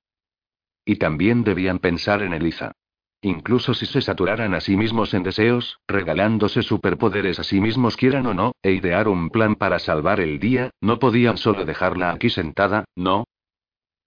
Y 0.85 0.97
también 0.97 1.43
debían 1.43 1.79
pensar 1.79 2.21
en 2.21 2.33
Eliza. 2.33 2.73
Incluso 3.21 3.73
si 3.73 3.85
se 3.85 4.01
saturaran 4.01 4.53
a 4.53 4.61
sí 4.61 4.77
mismos 4.77 5.13
en 5.13 5.23
deseos, 5.23 5.79
regalándose 5.87 6.63
superpoderes 6.63 7.37
a 7.39 7.43
sí 7.43 7.59
mismos 7.59 7.97
quieran 7.97 8.25
o 8.27 8.33
no, 8.33 8.53
e 8.61 8.71
idear 8.71 9.09
un 9.09 9.29
plan 9.29 9.55
para 9.55 9.79
salvar 9.79 10.21
el 10.21 10.39
día, 10.39 10.69
no 10.79 10.99
podían 10.99 11.37
solo 11.37 11.65
dejarla 11.65 12.11
aquí 12.11 12.29
sentada, 12.29 12.85
¿no? 12.95 13.25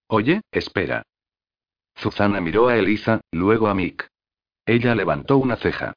Oye, 0.08 0.40
espera. 0.50 1.02
Zuzana 1.98 2.40
miró 2.40 2.68
a 2.68 2.76
Eliza, 2.76 3.20
luego 3.32 3.68
a 3.68 3.74
Mick. 3.74 4.08
Ella 4.64 4.94
levantó 4.94 5.36
una 5.36 5.56
ceja. 5.56 5.92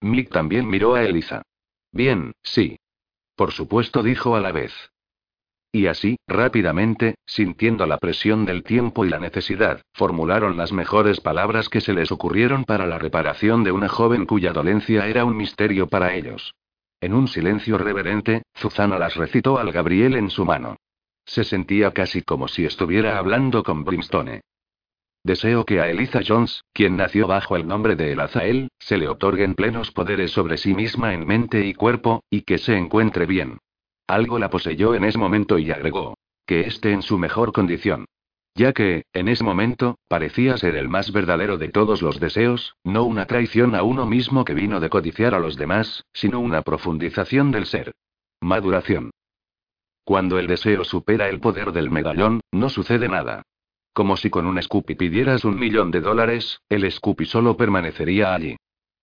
Mick 0.00 0.30
también 0.30 0.68
miró 0.68 0.94
a 0.94 1.02
Eliza. 1.02 1.42
Bien, 1.92 2.32
sí. 2.42 2.78
Por 3.40 3.52
supuesto, 3.52 4.02
dijo 4.02 4.36
a 4.36 4.40
la 4.42 4.52
vez. 4.52 4.70
Y 5.72 5.86
así, 5.86 6.18
rápidamente, 6.28 7.14
sintiendo 7.24 7.86
la 7.86 7.96
presión 7.96 8.44
del 8.44 8.62
tiempo 8.62 9.06
y 9.06 9.08
la 9.08 9.18
necesidad, 9.18 9.80
formularon 9.94 10.58
las 10.58 10.72
mejores 10.72 11.22
palabras 11.22 11.70
que 11.70 11.80
se 11.80 11.94
les 11.94 12.12
ocurrieron 12.12 12.66
para 12.66 12.86
la 12.86 12.98
reparación 12.98 13.64
de 13.64 13.72
una 13.72 13.88
joven 13.88 14.26
cuya 14.26 14.52
dolencia 14.52 15.06
era 15.06 15.24
un 15.24 15.38
misterio 15.38 15.86
para 15.86 16.14
ellos. 16.14 16.52
En 17.00 17.14
un 17.14 17.28
silencio 17.28 17.78
reverente, 17.78 18.42
Zuzana 18.58 18.98
las 18.98 19.16
recitó 19.16 19.58
al 19.58 19.72
Gabriel 19.72 20.16
en 20.16 20.28
su 20.28 20.44
mano. 20.44 20.76
Se 21.24 21.42
sentía 21.42 21.92
casi 21.92 22.20
como 22.20 22.46
si 22.46 22.66
estuviera 22.66 23.16
hablando 23.16 23.62
con 23.62 23.84
Brimstone. 23.84 24.42
Deseo 25.22 25.66
que 25.66 25.80
a 25.80 25.90
Eliza 25.90 26.20
Jones, 26.26 26.64
quien 26.72 26.96
nació 26.96 27.26
bajo 27.26 27.56
el 27.56 27.66
nombre 27.66 27.94
de 27.94 28.12
Elazael, 28.12 28.68
se 28.78 28.96
le 28.96 29.08
otorguen 29.08 29.54
plenos 29.54 29.90
poderes 29.90 30.30
sobre 30.30 30.56
sí 30.56 30.74
misma 30.74 31.12
en 31.12 31.26
mente 31.26 31.66
y 31.66 31.74
cuerpo, 31.74 32.24
y 32.30 32.42
que 32.42 32.56
se 32.56 32.76
encuentre 32.76 33.26
bien. 33.26 33.58
Algo 34.06 34.38
la 34.38 34.48
poseyó 34.48 34.94
en 34.94 35.04
ese 35.04 35.18
momento 35.18 35.58
y 35.58 35.70
agregó. 35.70 36.16
Que 36.46 36.60
esté 36.62 36.92
en 36.92 37.02
su 37.02 37.18
mejor 37.18 37.52
condición. 37.52 38.06
Ya 38.54 38.72
que, 38.72 39.04
en 39.12 39.28
ese 39.28 39.44
momento, 39.44 39.98
parecía 40.08 40.56
ser 40.56 40.74
el 40.74 40.88
más 40.88 41.12
verdadero 41.12 41.58
de 41.58 41.68
todos 41.68 42.02
los 42.02 42.18
deseos, 42.18 42.74
no 42.82 43.04
una 43.04 43.26
traición 43.26 43.74
a 43.74 43.82
uno 43.82 44.06
mismo 44.06 44.44
que 44.44 44.54
vino 44.54 44.80
de 44.80 44.90
codiciar 44.90 45.34
a 45.34 45.38
los 45.38 45.56
demás, 45.56 46.04
sino 46.12 46.40
una 46.40 46.62
profundización 46.62 47.52
del 47.52 47.66
ser. 47.66 47.92
Maduración. 48.40 49.10
Cuando 50.02 50.38
el 50.38 50.46
deseo 50.46 50.82
supera 50.82 51.28
el 51.28 51.40
poder 51.40 51.72
del 51.72 51.90
medallón, 51.90 52.40
no 52.50 52.68
sucede 52.68 53.08
nada. 53.08 53.42
Como 53.92 54.16
si 54.16 54.30
con 54.30 54.46
un 54.46 54.62
Scoopy 54.62 54.94
pidieras 54.94 55.44
un 55.44 55.58
millón 55.58 55.90
de 55.90 56.00
dólares, 56.00 56.60
el 56.68 56.90
Scoopy 56.90 57.26
solo 57.26 57.56
permanecería 57.56 58.34
allí. 58.34 58.56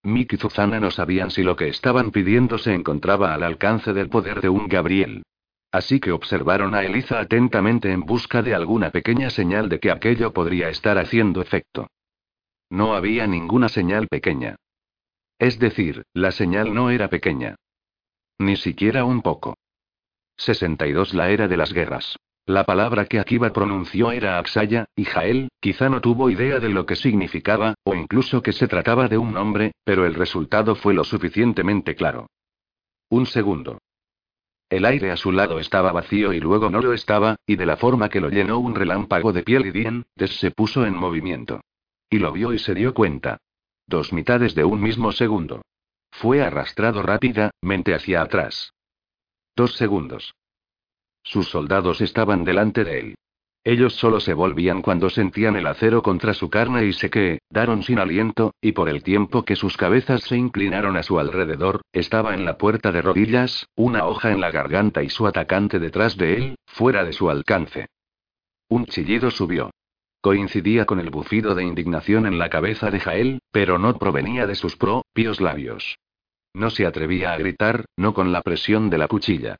Mick 0.03 0.33
y 0.33 0.37
Zuzana 0.37 0.79
no 0.79 0.91
sabían 0.91 1.31
si 1.31 1.43
lo 1.43 1.55
que 1.55 1.67
estaban 1.67 2.11
pidiendo 2.11 2.57
se 2.57 2.73
encontraba 2.73 3.33
al 3.33 3.43
alcance 3.43 3.93
del 3.93 4.09
poder 4.09 4.41
de 4.41 4.49
un 4.49 4.67
Gabriel. 4.67 5.23
Así 5.71 5.99
que 5.99 6.11
observaron 6.11 6.73
a 6.75 6.83
Eliza 6.83 7.19
atentamente 7.19 7.91
en 7.91 8.01
busca 8.01 8.41
de 8.41 8.55
alguna 8.55 8.91
pequeña 8.91 9.29
señal 9.29 9.67
de 9.67 9.79
que 9.79 9.91
aquello 9.91 10.31
podría 10.33 10.69
estar 10.69 10.97
haciendo 10.97 11.41
efecto. 11.41 11.87
No 12.69 12.95
había 12.95 13.27
ninguna 13.27 13.69
señal 13.69 14.07
pequeña. 14.07 14.55
Es 15.39 15.59
decir, 15.59 16.03
la 16.13 16.31
señal 16.31 16.73
no 16.73 16.89
era 16.89 17.09
pequeña. 17.09 17.55
Ni 18.39 18.55
siquiera 18.55 19.03
un 19.03 19.21
poco. 19.21 19.57
62 20.37 21.13
La 21.13 21.29
era 21.29 21.47
de 21.47 21.57
las 21.57 21.73
guerras. 21.73 22.17
La 22.47 22.63
palabra 22.63 23.07
que 23.07 23.19
Akiba 23.19 23.51
pronunció 23.51 24.11
era 24.11 24.39
Axaya, 24.39 24.85
y 24.95 25.03
Jael, 25.03 25.49
quizá 25.59 25.89
no 25.89 25.99
tuvo 25.99 26.29
idea 26.29 26.61
de 26.61 26.69
lo 26.69 26.85
que 26.85 26.95
significaba, 26.95 27.75
o 27.83 27.93
incluso 27.93 28.41
que 28.41 28.53
se 28.53 28.69
trataba 28.69 29.09
de 29.09 29.17
un 29.17 29.33
nombre, 29.33 29.73
pero 29.83 30.05
el 30.05 30.13
resultado 30.13 30.73
fue 30.73 30.93
lo 30.93 31.03
suficientemente 31.03 31.93
claro. 31.93 32.27
Un 33.09 33.25
segundo. 33.25 33.79
El 34.69 34.85
aire 34.85 35.11
a 35.11 35.17
su 35.17 35.33
lado 35.33 35.59
estaba 35.59 35.91
vacío 35.91 36.31
y 36.31 36.39
luego 36.39 36.69
no 36.69 36.79
lo 36.79 36.93
estaba, 36.93 37.35
y 37.45 37.57
de 37.57 37.65
la 37.65 37.75
forma 37.75 38.07
que 38.07 38.21
lo 38.21 38.29
llenó 38.29 38.59
un 38.59 38.75
relámpago 38.75 39.33
de 39.33 39.43
piel 39.43 39.65
y 39.65 39.71
dientes 39.71 40.39
se 40.39 40.51
puso 40.51 40.85
en 40.85 40.95
movimiento. 40.95 41.59
Y 42.09 42.19
lo 42.19 42.31
vio 42.31 42.53
y 42.53 42.59
se 42.59 42.73
dio 42.73 42.93
cuenta. 42.93 43.39
Dos 43.87 44.13
mitades 44.13 44.55
de 44.55 44.63
un 44.63 44.81
mismo 44.81 45.11
segundo. 45.11 45.63
fue 46.11 46.41
arrastrado 46.41 47.01
rápidamente 47.01 47.93
hacia 47.93 48.21
atrás. 48.21 48.73
Dos 49.53 49.75
segundos. 49.75 50.33
Sus 51.27 51.49
soldados 51.49 51.99
estaban 51.99 52.45
delante 52.45 52.85
de 52.85 52.99
él. 52.99 53.15
Ellos 53.65 53.95
solo 53.95 54.21
se 54.21 54.33
volvían 54.33 54.81
cuando 54.81 55.09
sentían 55.09 55.57
el 55.57 55.67
acero 55.67 56.01
contra 56.01 56.33
su 56.33 56.49
carne 56.49 56.85
y 56.85 56.93
se 56.93 57.09
quedaron 57.09 57.83
sin 57.83 57.99
aliento, 57.99 58.53
y 58.61 58.71
por 58.71 58.87
el 58.87 59.03
tiempo 59.03 59.43
que 59.43 59.57
sus 59.57 59.75
cabezas 59.75 60.21
se 60.21 60.37
inclinaron 60.37 60.95
a 60.95 61.03
su 61.03 61.19
alrededor, 61.19 61.81
estaba 61.91 62.33
en 62.33 62.45
la 62.45 62.57
puerta 62.57 62.93
de 62.93 63.01
rodillas, 63.01 63.67
una 63.75 64.05
hoja 64.05 64.31
en 64.31 64.39
la 64.39 64.51
garganta 64.51 65.03
y 65.03 65.09
su 65.09 65.27
atacante 65.27 65.79
detrás 65.79 66.15
de 66.15 66.37
él, 66.37 66.55
fuera 66.65 67.03
de 67.03 67.11
su 67.11 67.29
alcance. 67.29 67.87
Un 68.69 68.85
chillido 68.85 69.29
subió. 69.29 69.71
Coincidía 70.21 70.85
con 70.85 71.01
el 71.01 71.09
bufido 71.09 71.55
de 71.55 71.65
indignación 71.65 72.25
en 72.25 72.39
la 72.39 72.49
cabeza 72.49 72.89
de 72.89 73.01
Jael, 73.01 73.39
pero 73.51 73.77
no 73.77 73.97
provenía 73.97 74.47
de 74.47 74.55
sus 74.55 74.77
propios 74.77 75.41
labios. 75.41 75.97
No 76.53 76.69
se 76.69 76.85
atrevía 76.85 77.33
a 77.33 77.37
gritar, 77.37 77.83
no 77.97 78.13
con 78.13 78.31
la 78.31 78.41
presión 78.41 78.89
de 78.89 78.97
la 78.97 79.09
cuchilla. 79.09 79.57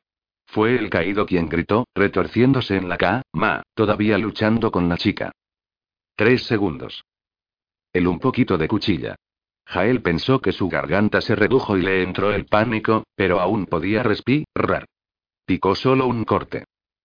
Fue 0.47 0.75
el 0.75 0.89
caído 0.89 1.25
quien 1.25 1.49
gritó, 1.49 1.87
retorciéndose 1.93 2.77
en 2.77 2.89
la 2.89 2.97
cama, 2.97 3.63
todavía 3.73 4.17
luchando 4.17 4.71
con 4.71 4.89
la 4.89 4.97
chica. 4.97 5.31
Tres 6.15 6.43
segundos. 6.43 7.03
El 7.93 8.07
un 8.07 8.19
poquito 8.19 8.57
de 8.57 8.67
cuchilla. 8.67 9.15
Jael 9.65 10.01
pensó 10.01 10.39
que 10.39 10.53
su 10.53 10.69
garganta 10.69 11.19
se 11.19 11.35
redujo 11.35 11.77
y 11.77 11.81
le 11.81 12.01
entró 12.01 12.31
el 12.31 12.45
pánico, 12.45 13.03
pero 13.15 13.41
aún 13.41 13.65
podía 13.65 14.01
respirar. 14.01 14.85
Picó 15.45 15.75
solo 15.75 16.07
un 16.07 16.23
corte. 16.23 16.63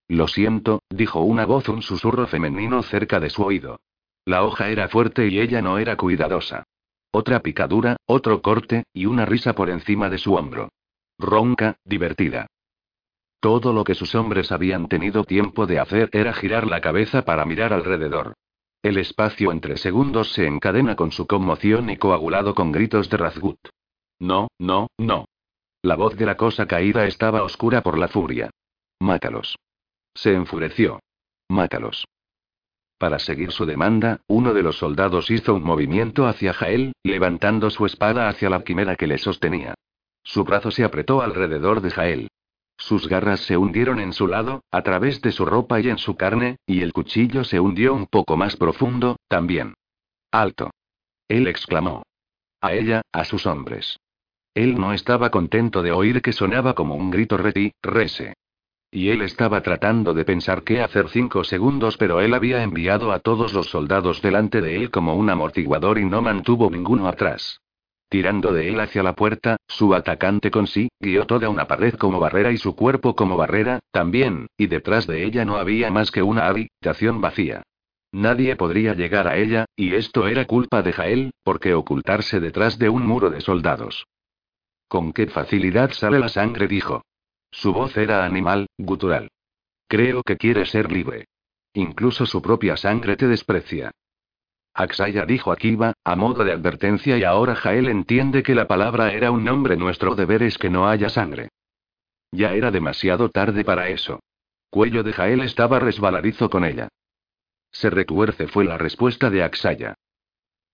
Lo 0.08 0.28
siento, 0.28 0.82
dijo 0.88 1.20
una 1.20 1.44
voz, 1.44 1.68
un 1.68 1.82
susurro 1.82 2.26
femenino 2.26 2.82
cerca 2.82 3.18
de 3.18 3.30
su 3.30 3.42
oído. 3.42 3.80
La 4.24 4.44
hoja 4.44 4.68
era 4.68 4.88
fuerte 4.88 5.26
y 5.26 5.40
ella 5.40 5.60
no 5.60 5.78
era 5.78 5.96
cuidadosa. 5.96 6.64
Otra 7.10 7.40
picadura, 7.40 7.96
otro 8.06 8.40
corte, 8.40 8.84
y 8.92 9.06
una 9.06 9.26
risa 9.26 9.54
por 9.54 9.68
encima 9.68 10.08
de 10.08 10.18
su 10.18 10.34
hombro. 10.34 10.70
Ronca, 11.18 11.76
divertida. 11.84 12.46
Todo 13.42 13.72
lo 13.72 13.82
que 13.82 13.96
sus 13.96 14.14
hombres 14.14 14.52
habían 14.52 14.86
tenido 14.86 15.24
tiempo 15.24 15.66
de 15.66 15.80
hacer 15.80 16.08
era 16.12 16.32
girar 16.32 16.68
la 16.68 16.80
cabeza 16.80 17.24
para 17.24 17.44
mirar 17.44 17.72
alrededor. 17.72 18.34
El 18.84 18.98
espacio 18.98 19.50
entre 19.50 19.78
segundos 19.78 20.30
se 20.32 20.46
encadena 20.46 20.94
con 20.94 21.10
su 21.10 21.26
conmoción 21.26 21.90
y 21.90 21.96
coagulado 21.96 22.54
con 22.54 22.70
gritos 22.70 23.10
de 23.10 23.16
Razgut. 23.16 23.58
No, 24.20 24.46
no, 24.60 24.86
no. 24.96 25.24
La 25.82 25.96
voz 25.96 26.16
de 26.16 26.24
la 26.24 26.36
cosa 26.36 26.66
caída 26.66 27.04
estaba 27.04 27.42
oscura 27.42 27.82
por 27.82 27.98
la 27.98 28.06
furia. 28.06 28.48
Mátalos. 29.00 29.56
Se 30.14 30.32
enfureció. 30.34 31.00
Mátalos. 31.48 32.04
Para 32.96 33.18
seguir 33.18 33.50
su 33.50 33.66
demanda, 33.66 34.20
uno 34.28 34.54
de 34.54 34.62
los 34.62 34.78
soldados 34.78 35.32
hizo 35.32 35.56
un 35.56 35.64
movimiento 35.64 36.28
hacia 36.28 36.52
Jael, 36.52 36.92
levantando 37.02 37.70
su 37.70 37.86
espada 37.86 38.28
hacia 38.28 38.50
la 38.50 38.62
quimera 38.62 38.94
que 38.94 39.08
le 39.08 39.18
sostenía. 39.18 39.74
Su 40.22 40.44
brazo 40.44 40.70
se 40.70 40.84
apretó 40.84 41.22
alrededor 41.22 41.80
de 41.80 41.90
Jael. 41.90 42.28
Sus 42.76 43.08
garras 43.08 43.40
se 43.40 43.56
hundieron 43.56 44.00
en 44.00 44.12
su 44.12 44.26
lado, 44.26 44.62
a 44.70 44.82
través 44.82 45.20
de 45.20 45.32
su 45.32 45.44
ropa 45.44 45.80
y 45.80 45.88
en 45.88 45.98
su 45.98 46.16
carne, 46.16 46.56
y 46.66 46.82
el 46.82 46.92
cuchillo 46.92 47.44
se 47.44 47.60
hundió 47.60 47.94
un 47.94 48.06
poco 48.06 48.36
más 48.36 48.56
profundo, 48.56 49.16
también. 49.28 49.74
Alto. 50.30 50.70
Él 51.28 51.46
exclamó. 51.46 52.02
A 52.60 52.72
ella, 52.74 53.02
a 53.12 53.24
sus 53.24 53.46
hombres. 53.46 53.98
Él 54.54 54.78
no 54.78 54.92
estaba 54.92 55.30
contento 55.30 55.82
de 55.82 55.92
oír 55.92 56.20
que 56.20 56.32
sonaba 56.32 56.74
como 56.74 56.94
un 56.94 57.10
grito 57.10 57.36
reti, 57.36 57.72
rese. 57.82 58.34
Y 58.90 59.08
él 59.08 59.22
estaba 59.22 59.62
tratando 59.62 60.12
de 60.12 60.26
pensar 60.26 60.64
qué 60.64 60.82
hacer 60.82 61.08
cinco 61.08 61.44
segundos, 61.44 61.96
pero 61.96 62.20
él 62.20 62.34
había 62.34 62.62
enviado 62.62 63.10
a 63.12 63.20
todos 63.20 63.54
los 63.54 63.70
soldados 63.70 64.20
delante 64.20 64.60
de 64.60 64.76
él 64.76 64.90
como 64.90 65.14
un 65.16 65.30
amortiguador 65.30 65.98
y 65.98 66.04
no 66.04 66.20
mantuvo 66.20 66.70
ninguno 66.70 67.08
atrás. 67.08 67.62
Tirando 68.12 68.52
de 68.52 68.68
él 68.68 68.78
hacia 68.78 69.02
la 69.02 69.14
puerta, 69.14 69.56
su 69.66 69.94
atacante 69.94 70.50
con 70.50 70.66
sí, 70.66 70.90
guió 71.00 71.24
toda 71.24 71.48
una 71.48 71.66
pared 71.66 71.94
como 71.94 72.20
barrera 72.20 72.52
y 72.52 72.58
su 72.58 72.76
cuerpo 72.76 73.16
como 73.16 73.38
barrera, 73.38 73.80
también, 73.90 74.48
y 74.58 74.66
detrás 74.66 75.06
de 75.06 75.24
ella 75.24 75.46
no 75.46 75.56
había 75.56 75.90
más 75.90 76.10
que 76.10 76.22
una 76.22 76.46
habitación 76.46 77.22
vacía. 77.22 77.62
Nadie 78.12 78.54
podría 78.54 78.92
llegar 78.92 79.26
a 79.28 79.38
ella, 79.38 79.64
y 79.76 79.94
esto 79.94 80.28
era 80.28 80.44
culpa 80.44 80.82
de 80.82 80.92
Jael, 80.92 81.30
porque 81.42 81.72
ocultarse 81.72 82.38
detrás 82.38 82.78
de 82.78 82.90
un 82.90 83.06
muro 83.06 83.30
de 83.30 83.40
soldados. 83.40 84.04
Con 84.88 85.14
qué 85.14 85.28
facilidad 85.28 85.92
sale 85.92 86.18
la 86.18 86.28
sangre, 86.28 86.68
dijo. 86.68 87.06
Su 87.50 87.72
voz 87.72 87.96
era 87.96 88.26
animal, 88.26 88.66
gutural. 88.76 89.30
Creo 89.88 90.22
que 90.22 90.36
quiere 90.36 90.66
ser 90.66 90.92
libre. 90.92 91.28
Incluso 91.72 92.26
su 92.26 92.42
propia 92.42 92.76
sangre 92.76 93.16
te 93.16 93.26
desprecia. 93.26 93.90
Axaya 94.74 95.26
dijo 95.26 95.52
Akiva, 95.52 95.92
a 96.02 96.16
modo 96.16 96.44
de 96.44 96.52
advertencia 96.52 97.18
y 97.18 97.24
ahora 97.24 97.54
Jael 97.54 97.88
entiende 97.88 98.42
que 98.42 98.54
la 98.54 98.66
palabra 98.66 99.12
era 99.12 99.30
un 99.30 99.44
nombre 99.44 99.76
nuestro 99.76 100.14
deber 100.14 100.42
es 100.42 100.56
que 100.56 100.70
no 100.70 100.88
haya 100.88 101.08
sangre. 101.08 101.50
Ya 102.30 102.54
era 102.54 102.70
demasiado 102.70 103.28
tarde 103.28 103.64
para 103.64 103.88
eso. 103.88 104.20
Cuello 104.70 105.02
de 105.02 105.12
Jael 105.12 105.42
estaba 105.42 105.78
resbaladizo 105.78 106.48
con 106.48 106.64
ella. 106.64 106.88
Se 107.70 107.90
retuerce 107.90 108.48
fue 108.48 108.64
la 108.64 108.78
respuesta 108.78 109.28
de 109.28 109.42
Axaya. 109.42 109.94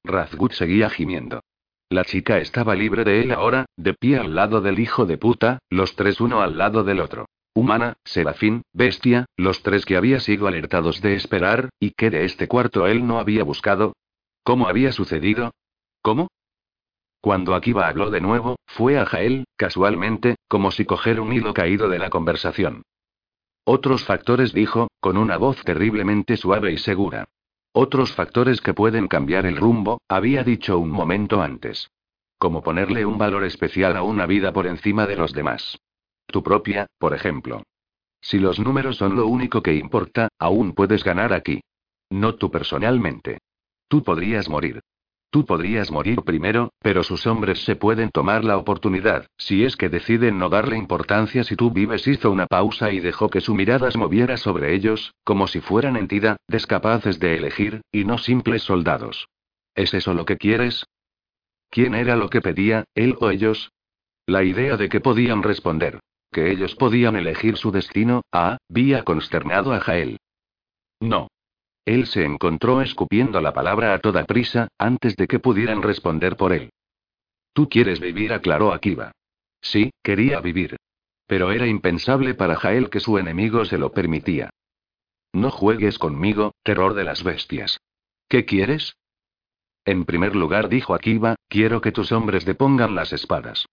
Razgut 0.05 0.53
seguía 0.53 0.89
gimiendo. 0.91 1.43
La 1.91 2.05
chica 2.05 2.39
estaba 2.39 2.75
libre 2.75 3.03
de 3.03 3.23
él 3.23 3.33
ahora, 3.33 3.67
de 3.77 3.95
pie 3.95 4.19
al 4.19 4.35
lado 4.35 4.61
del 4.61 4.79
hijo 4.79 5.07
de 5.07 5.19
puta, 5.19 5.59
los 5.71 5.97
tres 5.97 6.21
uno 6.21 6.43
al 6.43 6.59
lado 6.59 6.85
del 6.85 7.01
otro. 7.01 7.27
Humana, 7.59 7.97
serafín, 8.05 8.63
bestia, 8.73 9.27
los 9.37 9.65
tres 9.65 9.85
que 9.85 9.97
había 9.97 10.21
sido 10.21 10.47
alertados 10.47 11.01
de 11.01 11.17
esperar, 11.17 11.71
y 11.81 11.91
que 11.91 12.09
de 12.09 12.25
este 12.25 12.47
cuarto 12.47 12.87
él 12.87 13.05
no 13.05 13.19
había 13.19 13.43
buscado. 13.43 13.97
¿Cómo 14.45 14.69
había 14.69 14.93
sucedido? 14.93 15.51
¿Cómo? 16.01 16.29
Cuando 17.21 17.57
Akiva 17.57 17.89
habló 17.89 18.11
de 18.11 18.21
nuevo, 18.21 18.61
fue 18.65 18.97
a 18.97 19.07
Jael, 19.07 19.45
casualmente, 19.57 20.37
como 20.47 20.71
si 20.71 20.85
coger 20.85 21.19
un 21.19 21.33
hilo 21.33 21.53
caído 21.53 21.89
de 21.89 21.99
la 21.99 22.11
conversación. 22.11 22.83
Otros 23.65 24.05
factores 24.05 24.53
dijo, 24.53 24.87
con 25.01 25.17
una 25.17 25.37
voz 25.37 25.61
terriblemente 25.65 26.37
suave 26.37 26.71
y 26.71 26.79
segura. 26.79 27.27
Otros 27.73 28.13
factores 28.13 28.61
que 28.61 28.73
pueden 28.73 29.09
cambiar 29.09 29.47
el 29.47 29.57
rumbo, 29.57 30.01
había 30.07 30.45
dicho 30.45 30.79
un 30.79 30.91
momento 30.91 31.43
antes. 31.43 31.91
Como 32.39 32.63
ponerle 32.63 33.05
un 33.05 33.19
valor 33.19 33.43
especial 33.43 33.97
a 33.97 34.05
una 34.05 34.27
vida 34.27 34.53
por 34.53 34.69
encima 34.69 35.09
de 35.09 35.17
los 35.17 35.33
demás. 35.33 35.77
Tu 36.31 36.43
propia, 36.43 36.87
por 36.99 37.15
ejemplo. 37.15 37.63
Si 38.21 38.39
los 38.39 38.59
números 38.59 38.97
son 38.97 39.17
lo 39.17 39.27
único 39.27 39.63
que 39.63 39.75
importa, 39.75 40.29
aún 40.39 40.75
puedes 40.75 41.03
ganar 41.03 41.33
aquí. 41.33 41.61
No 42.11 42.35
tú 42.35 42.51
personalmente. 42.51 43.39
Tú 43.89 44.03
podrías 44.03 44.49
morir. 44.51 44.81
Tú 45.31 45.47
podrías 45.47 45.91
morir 45.91 46.21
primero, 46.23 46.71
pero 46.81 47.03
sus 47.03 47.27
hombres 47.27 47.65
se 47.65 47.77
pueden 47.77 48.11
tomar 48.11 48.45
la 48.45 48.59
oportunidad, 48.59 49.27
si 49.39 49.65
es 49.65 49.77
que 49.77 49.89
deciden 49.89 50.39
no 50.39 50.51
darle 50.51 50.77
importancia 50.77 51.45
si 51.45 51.57
tú 51.57 51.71
vives. 51.71 52.07
Hizo 52.07 52.31
una 52.31 52.47
pausa 52.47 52.93
y 52.93 53.01
dejó 53.01 53.31
que 53.31 53.41
su 53.41 53.55
mirada 53.55 53.91
se 53.91 53.99
moviera 53.99 54.37
sobre 54.37 54.75
ellos, 54.75 55.15
como 55.25 55.47
si 55.47 55.61
fueran 55.61 55.97
entidad, 55.97 56.37
descapaces 56.47 57.19
de 57.21 57.37
elegir, 57.37 57.81
y 57.91 58.05
no 58.05 58.19
simples 58.19 58.63
soldados. 58.63 59.29
¿Es 59.75 59.95
eso 59.95 60.13
lo 60.13 60.27
que 60.27 60.37
quieres? 60.37 60.85
¿Quién 61.71 61.95
era 61.95 62.17
lo 62.17 62.29
que 62.29 62.43
pedía, 62.43 62.85
él 62.95 63.17
o 63.21 63.31
ellos? 63.31 63.71
La 64.27 64.45
idea 64.45 64.77
de 64.77 64.91
que 64.91 65.01
podían 65.01 65.43
responder 65.43 66.01
que 66.31 66.51
ellos 66.51 66.75
podían 66.75 67.17
elegir 67.17 67.57
su 67.57 67.71
destino, 67.71 68.23
ah, 68.33 68.59
había 68.71 69.05
consternado 69.05 69.73
a 69.73 69.81
Jael. 69.81 70.19
No. 71.01 71.29
Él 71.85 72.07
se 72.07 72.25
encontró 72.25 72.83
escupiendo 72.83 73.41
la 73.41 73.53
palabra 73.53 73.95
a 73.95 73.99
toda 73.99 74.25
prisa, 74.25 74.69
antes 74.79 75.17
de 75.17 75.27
que 75.27 75.39
pudieran 75.39 75.83
responder 75.83 76.37
por 76.37 76.53
él. 76.53 76.71
Tú 77.55 77.69
quieres 77.69 77.99
vivir, 77.99 78.33
aclaró 78.33 78.73
Akiva. 78.73 79.13
Sí, 79.61 79.91
quería 80.03 80.41
vivir. 80.41 80.77
Pero 81.27 81.51
era 81.51 81.67
impensable 81.67 82.35
para 82.35 82.57
Jael 82.57 82.91
que 82.91 83.01
su 83.01 83.19
enemigo 83.19 83.65
se 83.65 83.79
lo 83.79 83.93
permitía. 83.93 84.51
No 85.33 85.51
juegues 85.51 85.99
conmigo, 85.99 86.53
terror 86.63 86.95
de 86.95 87.05
las 87.05 87.23
bestias. 87.23 87.79
¿Qué 88.29 88.45
quieres? 88.45 88.97
En 89.85 90.05
primer 90.05 90.37
lugar, 90.37 90.69
dijo 90.69 90.95
Akiva, 90.95 91.37
quiero 91.49 91.81
que 91.81 91.93
tus 91.93 92.13
hombres 92.13 92.45
depongan 92.45 92.95
las 92.95 93.13
espadas. 93.13 93.67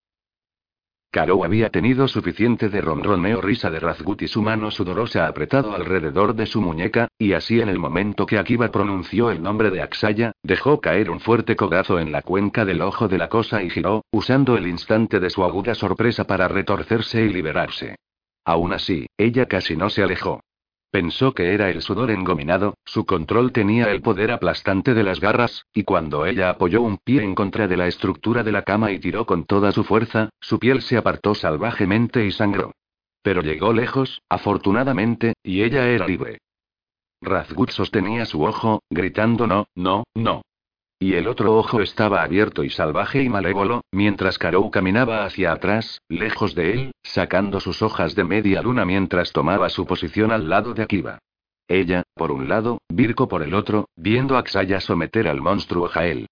Caro 1.15 1.45
había 1.45 1.69
tenido 1.69 2.09
suficiente 2.09 2.67
de 2.67 2.81
ronroneo 2.81 3.39
risa 3.39 3.71
de 3.71 3.79
Razgut 3.79 4.21
y 4.23 4.27
su 4.27 4.41
mano 4.41 4.69
sudorosa 4.69 5.27
apretado 5.27 5.73
alrededor 5.73 6.35
de 6.35 6.45
su 6.45 6.59
muñeca, 6.59 7.07
y 7.17 7.31
así 7.31 7.61
en 7.61 7.69
el 7.69 7.79
momento 7.79 8.25
que 8.25 8.37
Akiva 8.37 8.69
pronunció 8.69 9.31
el 9.31 9.41
nombre 9.41 9.71
de 9.71 9.81
Axaya, 9.81 10.33
dejó 10.43 10.81
caer 10.81 11.09
un 11.09 11.21
fuerte 11.21 11.55
cogazo 11.55 11.99
en 11.99 12.11
la 12.11 12.21
cuenca 12.21 12.65
del 12.65 12.81
ojo 12.81 13.07
de 13.07 13.17
la 13.17 13.29
cosa 13.29 13.63
y 13.63 13.69
giró, 13.69 14.03
usando 14.11 14.57
el 14.57 14.67
instante 14.67 15.21
de 15.21 15.29
su 15.29 15.45
aguda 15.45 15.73
sorpresa 15.73 16.25
para 16.25 16.49
retorcerse 16.49 17.21
y 17.23 17.29
liberarse. 17.29 17.95
Aún 18.43 18.73
así, 18.73 19.07
ella 19.17 19.45
casi 19.45 19.77
no 19.77 19.89
se 19.89 20.03
alejó. 20.03 20.41
Pensó 20.95 21.33
que 21.33 21.53
era 21.53 21.69
el 21.69 21.81
sudor 21.81 22.09
engominado, 22.09 22.77
su 22.85 23.05
control 23.05 23.51
tenía 23.51 23.91
el 23.91 24.01
poder 24.01 24.31
aplastante 24.31 24.93
de 24.93 25.03
las 25.03 25.19
garras, 25.19 25.65
y 25.73 25.83
cuando 25.83 26.25
ella 26.25 26.49
apoyó 26.49 26.81
un 26.81 26.99
pie 26.99 27.21
en 27.21 27.35
contra 27.35 27.67
de 27.67 27.75
la 27.75 27.87
estructura 27.87 28.43
de 28.43 28.53
la 28.53 28.61
cama 28.61 28.93
y 28.93 28.99
tiró 28.99 29.25
con 29.25 29.43
toda 29.43 29.73
su 29.73 29.83
fuerza, 29.83 30.29
su 30.39 30.57
piel 30.57 30.81
se 30.81 30.95
apartó 30.95 31.35
salvajemente 31.35 32.25
y 32.25 32.31
sangró. 32.31 32.71
Pero 33.21 33.41
llegó 33.41 33.73
lejos, 33.73 34.21
afortunadamente, 34.29 35.33
y 35.43 35.63
ella 35.63 35.85
era 35.85 36.07
libre. 36.07 36.37
Razgut 37.21 37.71
sostenía 37.71 38.25
su 38.25 38.45
ojo, 38.45 38.81
gritando 38.89 39.47
no, 39.47 39.67
no, 39.75 40.05
no. 40.13 40.43
Y 40.97 41.15
el 41.15 41.27
otro 41.27 41.57
ojo 41.57 41.81
estaba 41.81 42.23
abierto 42.23 42.63
y 42.63 42.69
salvaje 42.69 43.21
y 43.21 43.29
malévolo, 43.29 43.81
mientras 43.91 44.37
Karou 44.37 44.71
caminaba 44.71 45.25
hacia 45.25 45.51
atrás, 45.51 46.01
lejos 46.07 46.55
de 46.55 46.71
él, 46.71 46.91
sacando 47.03 47.59
sus 47.59 47.81
hojas 47.81 48.15
de 48.15 48.23
media 48.23 48.61
luna 48.61 48.85
mientras 48.85 49.33
tomaba 49.33 49.69
su 49.69 49.85
posición 49.85 50.31
al 50.31 50.47
lado 50.47 50.73
de 50.73 50.83
Akiba. 50.83 51.19
Ella, 51.67 52.03
por 52.13 52.31
un 52.31 52.47
lado, 52.47 52.77
Virko 52.89 53.27
por 53.27 53.43
el 53.43 53.53
otro, 53.53 53.89
viendo 53.95 54.35
a 54.35 54.39
Axaya 54.39 54.79
someter 54.79 55.27
al 55.27 55.41
monstruo 55.41 55.87
Jael. 55.89 56.27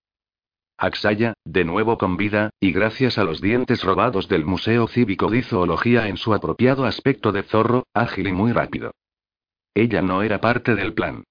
Axaya, 0.78 1.34
de 1.44 1.66
nuevo 1.66 1.98
con 1.98 2.18
vida, 2.18 2.50
y 2.60 2.72
gracias 2.72 3.18
a 3.18 3.24
los 3.24 3.42
dientes 3.42 3.84
robados 3.84 4.28
del 4.28 4.46
Museo 4.46 4.88
Cívico 4.88 5.30
de 5.30 5.44
Zoología 5.44 6.08
en 6.08 6.18
su 6.18 6.34
apropiado 6.34 6.86
aspecto 6.86 7.32
de 7.32 7.44
zorro, 7.44 7.86
ágil 7.94 8.28
y 8.28 8.32
muy 8.32 8.52
rápido. 8.54 8.92
Ella 9.74 10.02
no 10.02 10.24
era 10.24 10.40
parte 10.40 10.76
del 10.76 10.94
plan. 10.94 11.24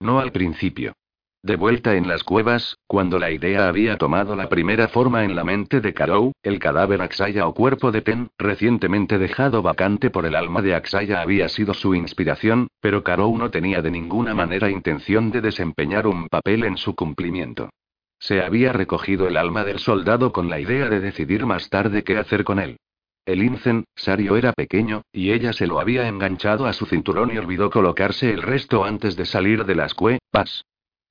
No 0.00 0.20
al 0.20 0.32
principio. 0.32 0.94
De 1.42 1.56
vuelta 1.56 1.94
en 1.96 2.06
las 2.06 2.22
cuevas, 2.22 2.76
cuando 2.86 3.18
la 3.18 3.30
idea 3.30 3.66
había 3.66 3.96
tomado 3.96 4.36
la 4.36 4.50
primera 4.50 4.88
forma 4.88 5.24
en 5.24 5.34
la 5.34 5.42
mente 5.42 5.80
de 5.80 5.94
Karou, 5.94 6.32
el 6.42 6.58
cadáver 6.58 7.00
Axaya 7.00 7.46
o 7.46 7.54
cuerpo 7.54 7.90
de 7.90 8.02
Ten, 8.02 8.28
recientemente 8.36 9.16
dejado 9.16 9.62
vacante 9.62 10.10
por 10.10 10.26
el 10.26 10.34
alma 10.34 10.60
de 10.60 10.74
Axaya 10.74 11.22
había 11.22 11.48
sido 11.48 11.72
su 11.72 11.94
inspiración, 11.94 12.68
pero 12.80 13.02
Karou 13.02 13.38
no 13.38 13.50
tenía 13.50 13.80
de 13.80 13.90
ninguna 13.90 14.34
manera 14.34 14.68
intención 14.68 15.30
de 15.30 15.40
desempeñar 15.40 16.06
un 16.06 16.28
papel 16.28 16.62
en 16.64 16.76
su 16.76 16.94
cumplimiento. 16.94 17.70
Se 18.18 18.42
había 18.42 18.74
recogido 18.74 19.26
el 19.26 19.38
alma 19.38 19.64
del 19.64 19.78
soldado 19.78 20.32
con 20.32 20.50
la 20.50 20.60
idea 20.60 20.90
de 20.90 21.00
decidir 21.00 21.46
más 21.46 21.70
tarde 21.70 22.04
qué 22.04 22.18
hacer 22.18 22.44
con 22.44 22.58
él. 22.58 22.76
El 23.24 23.42
incensario 23.42 24.36
era 24.36 24.52
pequeño, 24.52 25.02
y 25.10 25.32
ella 25.32 25.54
se 25.54 25.66
lo 25.66 25.80
había 25.80 26.06
enganchado 26.06 26.66
a 26.66 26.74
su 26.74 26.84
cinturón 26.84 27.32
y 27.32 27.38
olvidó 27.38 27.70
colocarse 27.70 28.30
el 28.30 28.42
resto 28.42 28.84
antes 28.84 29.16
de 29.16 29.24
salir 29.24 29.64
de 29.64 29.74
las 29.74 29.94
cuevas. 29.94 30.66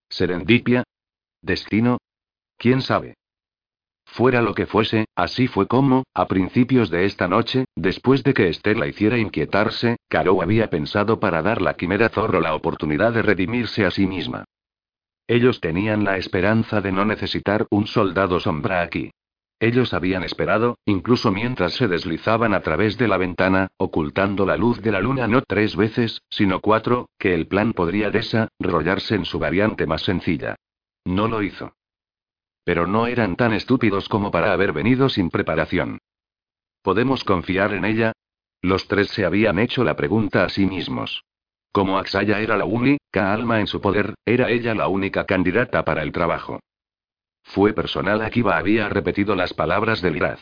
¿Serendipia? 0.10 0.84
¿Destino? 1.42 2.00
¿Quién 2.58 2.82
sabe? 2.82 3.16
Fuera 4.06 4.42
lo 4.42 4.56
que 4.56 4.66
fuese, 4.66 5.06
así 5.16 5.48
fue 5.48 5.68
como, 5.68 6.04
a 6.16 6.28
principios 6.28 6.90
de 6.90 7.06
esta 7.06 7.28
noche, 7.28 7.66
después 7.76 8.24
de 8.24 8.34
que 8.34 8.50
Esther 8.50 8.78
la 8.78 8.88
hiciera 8.88 9.20
inquietarse, 9.20 9.98
Caro 10.10 10.42
había 10.42 10.70
pensado 10.70 11.20
para 11.20 11.42
dar 11.44 11.62
la 11.62 11.76
quimera 11.76 12.10
zorro 12.10 12.42
la 12.42 12.56
oportunidad 12.56 13.14
de 13.14 13.22
redimirse 13.22 13.86
a 13.86 13.92
sí 13.92 14.08
misma. 14.08 14.46
Ellos 15.28 15.62
tenían 15.62 16.04
la 16.04 16.18
esperanza 16.18 16.82
de 16.82 16.92
no 16.92 17.06
necesitar 17.06 17.68
un 17.70 17.86
soldado 17.86 18.40
sombra 18.40 18.82
aquí. 18.82 19.12
Ellos 19.62 19.94
habían 19.94 20.24
esperado, 20.24 20.78
incluso 20.86 21.32
mientras 21.32 21.74
se 21.74 21.90
deslizaban 21.90 22.54
a 22.54 22.62
través 22.62 22.98
de 22.98 23.10
la 23.10 23.18
ventana, 23.18 23.68
ocultando 23.78 24.46
la 24.46 24.56
luz 24.56 24.82
de 24.82 24.92
la 24.92 25.02
luna 25.02 25.28
no 25.28 25.42
tres 25.42 25.76
veces, 25.76 26.22
sino 26.30 26.62
cuatro, 26.62 27.10
que 27.18 27.34
el 27.34 27.48
plan 27.48 27.74
podría 27.74 28.10
desarrollarse 28.10 29.16
en 29.16 29.26
su 29.26 29.38
variante 29.38 29.86
más 29.86 30.04
sencilla. 30.04 30.56
No 31.04 31.28
lo 31.28 31.44
hizo. 31.44 31.74
Pero 32.64 32.88
no 32.88 33.08
eran 33.08 33.36
tan 33.36 33.52
estúpidos 33.52 34.08
como 34.08 34.32
para 34.32 34.54
haber 34.54 34.72
venido 34.72 35.10
sin 35.10 35.30
preparación. 35.30 36.00
¿Podemos 36.82 37.26
confiar 37.26 37.74
en 37.74 37.84
ella? 37.84 38.14
Los 38.62 38.88
tres 38.88 39.10
se 39.10 39.26
habían 39.26 39.60
hecho 39.60 39.84
la 39.84 39.98
pregunta 39.98 40.46
a 40.46 40.50
sí 40.50 40.66
mismos. 40.66 41.26
Como 41.74 41.98
Axaya 41.98 42.40
era 42.40 42.56
la 42.58 42.66
única 42.66 43.34
alma 43.34 43.60
en 43.60 43.68
su 43.68 43.82
poder, 43.82 44.16
era 44.26 44.50
ella 44.50 44.74
la 44.74 44.88
única 44.88 45.26
candidata 45.26 45.84
para 45.84 46.02
el 46.04 46.14
trabajo. 46.14 46.60
Fue 47.50 47.74
personal. 47.74 48.22
Akiba 48.22 48.58
había 48.58 48.90
repetido 48.90 49.36
las 49.36 49.54
palabras 49.56 50.02
de 50.04 50.12
Liraz. 50.12 50.40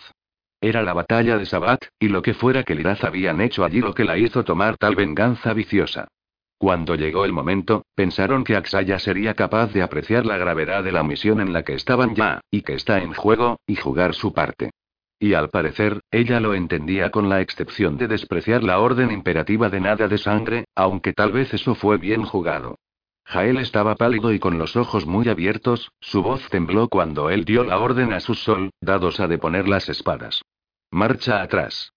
Era 0.60 0.82
la 0.82 0.93
batalla 0.93 1.38
de 1.38 1.45
Sabat, 1.45 1.86
y 1.99 2.10
lo 2.10 2.22
que 2.22 2.34
fuera 2.34 2.64
que 2.64 2.76
Liraz 2.76 3.03
habían 3.03 3.39
hecho 3.39 3.64
allí 3.64 3.80
lo 3.80 3.93
que 3.93 4.03
la 4.03 4.18
hizo 4.18 4.43
tomar 4.43 4.76
tal 4.76 4.95
venganza 4.95 5.53
viciosa. 5.53 6.10
Cuando 6.58 6.95
llegó 6.95 7.24
el 7.24 7.32
momento, 7.32 7.86
pensaron 7.95 8.43
que 8.43 8.58
Axaya 8.58 8.99
sería 8.99 9.36
capaz 9.36 9.72
de 9.72 9.84
apreciar 9.84 10.26
la 10.26 10.38
gravedad 10.38 10.84
de 10.84 10.91
la 10.91 11.03
misión 11.03 11.39
en 11.39 11.53
la 11.53 11.64
que 11.64 11.76
estaban 11.76 12.14
ya, 12.14 12.41
y 12.51 12.64
que 12.64 12.74
está 12.74 12.99
en 12.99 13.14
juego, 13.14 13.62
y 13.66 13.76
jugar 13.76 14.14
su 14.14 14.34
parte. 14.34 14.72
Y 15.18 15.34
al 15.34 15.49
parecer, 15.49 16.01
ella 16.12 16.41
lo 16.41 16.55
entendía 16.55 17.10
con 17.10 17.30
la 17.30 17.39
excepción 17.39 17.97
de 17.97 18.08
despreciar 18.08 18.64
la 18.64 18.80
orden 18.80 19.12
imperativa 19.12 19.70
de 19.70 19.80
nada 19.80 20.10
de 20.10 20.18
sangre, 20.18 20.66
aunque 20.76 21.14
tal 21.14 21.32
vez 21.32 21.53
eso 21.53 21.74
fue 21.74 21.97
bien 21.97 22.24
jugado. 22.24 22.76
Jael 23.28 23.57
estaba 23.57 23.95
pálido 23.95 24.32
y 24.32 24.39
con 24.39 24.57
los 24.57 24.78
ojos 24.78 25.05
muy 25.05 25.28
abiertos, 25.28 25.91
su 25.99 26.23
voz 26.23 26.47
tembló 26.49 26.88
cuando 26.88 27.30
él 27.30 27.43
dio 27.43 27.65
la 27.65 27.78
orden 27.78 28.13
a 28.13 28.21
sus 28.21 28.39
soldados 28.39 29.19
a 29.19 29.28
deponer 29.28 29.67
las 29.67 29.89
espadas. 29.89 30.43
Marcha 30.91 31.41
atrás. 31.41 31.91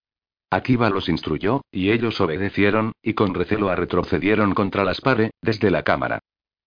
Akiba 0.50 0.90
los 0.90 1.08
instruyó, 1.08 1.62
y 1.70 1.92
ellos 1.92 2.20
obedecieron, 2.20 2.90
y 3.00 3.14
con 3.14 3.32
recelo 3.32 3.72
retrocedieron 3.72 4.54
contra 4.54 4.82
las 4.82 5.00
paredes 5.00 5.30
desde 5.40 5.70
la 5.70 5.84
cámara. 5.84 6.18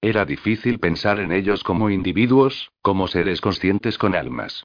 Era 0.01 0.23
difícil 0.23 0.79
pensar 0.79 1.19
en 1.19 1.33
ellos 1.33 1.61
como 1.65 1.89
individuos, 1.89 2.71
como 2.81 3.09
seres 3.09 3.41
conscientes 3.41 3.97
con 3.97 4.15
almas. 4.15 4.63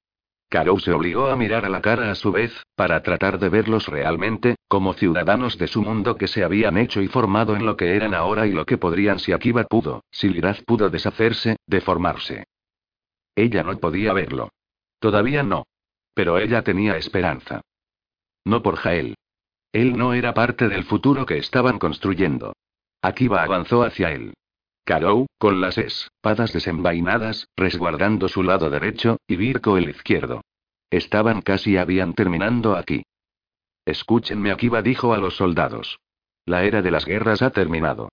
Karou 0.48 0.80
se 0.80 0.92
obligó 0.92 1.26
a 1.26 1.36
mirar 1.36 1.66
a 1.66 1.68
la 1.68 1.82
cara 1.82 2.10
a 2.10 2.14
su 2.14 2.32
vez, 2.32 2.52
para 2.74 3.02
tratar 3.02 3.38
de 3.38 3.50
verlos 3.50 3.86
realmente, 3.86 4.56
como 4.66 4.94
ciudadanos 4.94 5.58
de 5.58 5.68
su 5.68 5.82
mundo 5.82 6.16
que 6.16 6.26
se 6.26 6.42
habían 6.42 6.78
hecho 6.78 7.02
y 7.02 7.08
formado 7.08 7.54
en 7.54 7.66
lo 7.66 7.76
que 7.76 7.94
eran 7.94 8.14
ahora 8.14 8.46
y 8.46 8.52
lo 8.52 8.64
que 8.64 8.78
podrían 8.78 9.18
si 9.18 9.32
Akiba 9.32 9.64
pudo, 9.64 10.04
si 10.10 10.30
Liraz 10.30 10.62
pudo 10.62 10.88
deshacerse, 10.88 11.56
deformarse. 11.66 12.44
Ella 13.34 13.62
no 13.62 13.78
podía 13.78 14.12
verlo. 14.14 14.50
Todavía 14.98 15.42
no. 15.42 15.64
Pero 16.14 16.38
ella 16.38 16.62
tenía 16.62 16.96
esperanza. 16.96 17.60
No 18.44 18.62
por 18.62 18.76
Jael. 18.76 19.16
Él 19.72 19.96
no 19.98 20.14
era 20.14 20.32
parte 20.32 20.68
del 20.68 20.84
futuro 20.84 21.26
que 21.26 21.36
estaban 21.36 21.78
construyendo. 21.78 22.54
Akiba 23.02 23.42
avanzó 23.42 23.82
hacia 23.82 24.12
él. 24.12 24.34
Karou, 24.88 25.26
con 25.36 25.60
las 25.60 25.76
espadas 25.76 26.54
desenvainadas, 26.54 27.46
resguardando 27.58 28.26
su 28.26 28.42
lado 28.42 28.70
derecho, 28.70 29.18
y 29.28 29.36
Virko 29.36 29.76
el 29.76 29.90
izquierdo. 29.90 30.40
Estaban 30.88 31.42
casi 31.42 31.76
habían 31.76 32.14
terminando 32.14 32.74
aquí. 32.74 33.02
Escúchenme, 33.84 34.50
Akiba 34.50 34.80
dijo 34.80 35.12
a 35.12 35.18
los 35.18 35.36
soldados. 35.36 36.00
La 36.46 36.64
era 36.64 36.80
de 36.80 36.90
las 36.90 37.04
guerras 37.04 37.42
ha 37.42 37.50
terminado. 37.50 38.08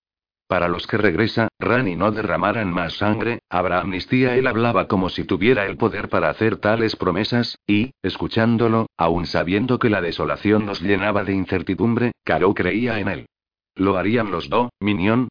Para 0.48 0.68
los 0.68 0.86
que 0.86 0.98
regresa, 0.98 1.48
Rani 1.58 1.96
no 1.96 2.12
derramaran 2.12 2.70
más 2.70 2.98
sangre, 2.98 3.38
habrá 3.48 3.80
amnistía. 3.80 4.36
Él 4.36 4.46
hablaba 4.46 4.86
como 4.86 5.08
si 5.08 5.24
tuviera 5.24 5.64
el 5.64 5.78
poder 5.78 6.10
para 6.10 6.28
hacer 6.28 6.58
tales 6.58 6.94
promesas, 6.94 7.56
y, 7.66 7.92
escuchándolo, 8.02 8.88
aun 8.98 9.24
sabiendo 9.24 9.78
que 9.78 9.88
la 9.88 10.02
desolación 10.02 10.66
nos 10.66 10.82
llenaba 10.82 11.24
de 11.24 11.32
incertidumbre, 11.32 12.12
Karou 12.22 12.52
creía 12.52 13.00
en 13.00 13.08
él. 13.08 13.26
¿Lo 13.74 13.96
harían 13.96 14.30
los 14.30 14.50
Do, 14.50 14.68
Minion? 14.78 15.28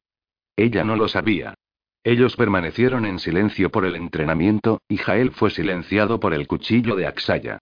Ella 0.56 0.84
no 0.84 0.96
lo 0.96 1.08
sabía. 1.08 1.54
Ellos 2.02 2.36
permanecieron 2.36 3.04
en 3.04 3.18
silencio 3.18 3.70
por 3.70 3.84
el 3.84 3.96
entrenamiento, 3.96 4.80
y 4.88 4.96
Jael 4.96 5.32
fue 5.32 5.50
silenciado 5.50 6.18
por 6.20 6.32
el 6.32 6.46
cuchillo 6.46 6.96
de 6.96 7.06
Axaya. 7.06 7.58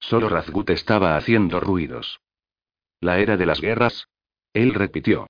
Solo 0.00 0.28
Razgut 0.28 0.70
estaba 0.70 1.16
haciendo 1.16 1.60
ruidos. 1.60 2.20
¿La 3.00 3.18
era 3.18 3.36
de 3.36 3.46
las 3.46 3.60
guerras? 3.60 4.08
Él 4.52 4.74
repitió. 4.74 5.26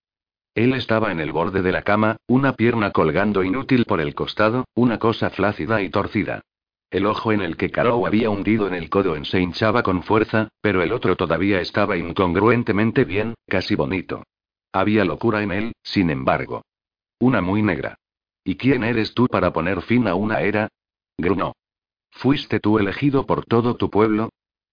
Él 0.54 0.74
estaba 0.74 1.12
en 1.12 1.20
el 1.20 1.32
borde 1.32 1.62
de 1.62 1.72
la 1.72 1.82
cama, 1.82 2.16
una 2.26 2.52
pierna 2.54 2.90
colgando 2.90 3.42
inútil 3.42 3.84
por 3.84 4.00
el 4.00 4.14
costado, 4.14 4.66
una 4.74 4.98
cosa 4.98 5.30
flácida 5.30 5.82
y 5.82 5.90
torcida. 5.90 6.42
El 6.90 7.06
ojo 7.06 7.32
en 7.32 7.42
el 7.42 7.56
que 7.56 7.70
Karou 7.70 8.06
había 8.06 8.30
hundido 8.30 8.66
en 8.66 8.74
el 8.74 8.88
codo 8.88 9.22
se 9.24 9.40
hinchaba 9.40 9.82
con 9.82 10.02
fuerza, 10.02 10.48
pero 10.60 10.82
el 10.82 10.92
otro 10.92 11.16
todavía 11.16 11.60
estaba 11.60 11.96
incongruentemente 11.96 13.04
bien, 13.04 13.34
casi 13.46 13.74
bonito. 13.74 14.24
Había 14.72 15.04
locura 15.04 15.42
en 15.42 15.52
él, 15.52 15.72
sin 15.82 16.10
embargo. 16.10 16.62
Una 17.20 17.40
muy 17.40 17.62
negra. 17.62 17.96
¿Y 18.44 18.56
quién 18.56 18.84
eres 18.84 19.14
tú 19.14 19.26
para 19.26 19.52
poner 19.52 19.82
fin 19.82 20.06
a 20.06 20.14
una 20.14 20.40
era? 20.40 20.68
Grunó. 21.16 21.54
¿Fuiste 22.10 22.60
tú 22.60 22.78
elegido 22.78 23.26
por 23.26 23.44
todo 23.44 23.76
tu 23.76 23.90
pueblo? 23.90 24.30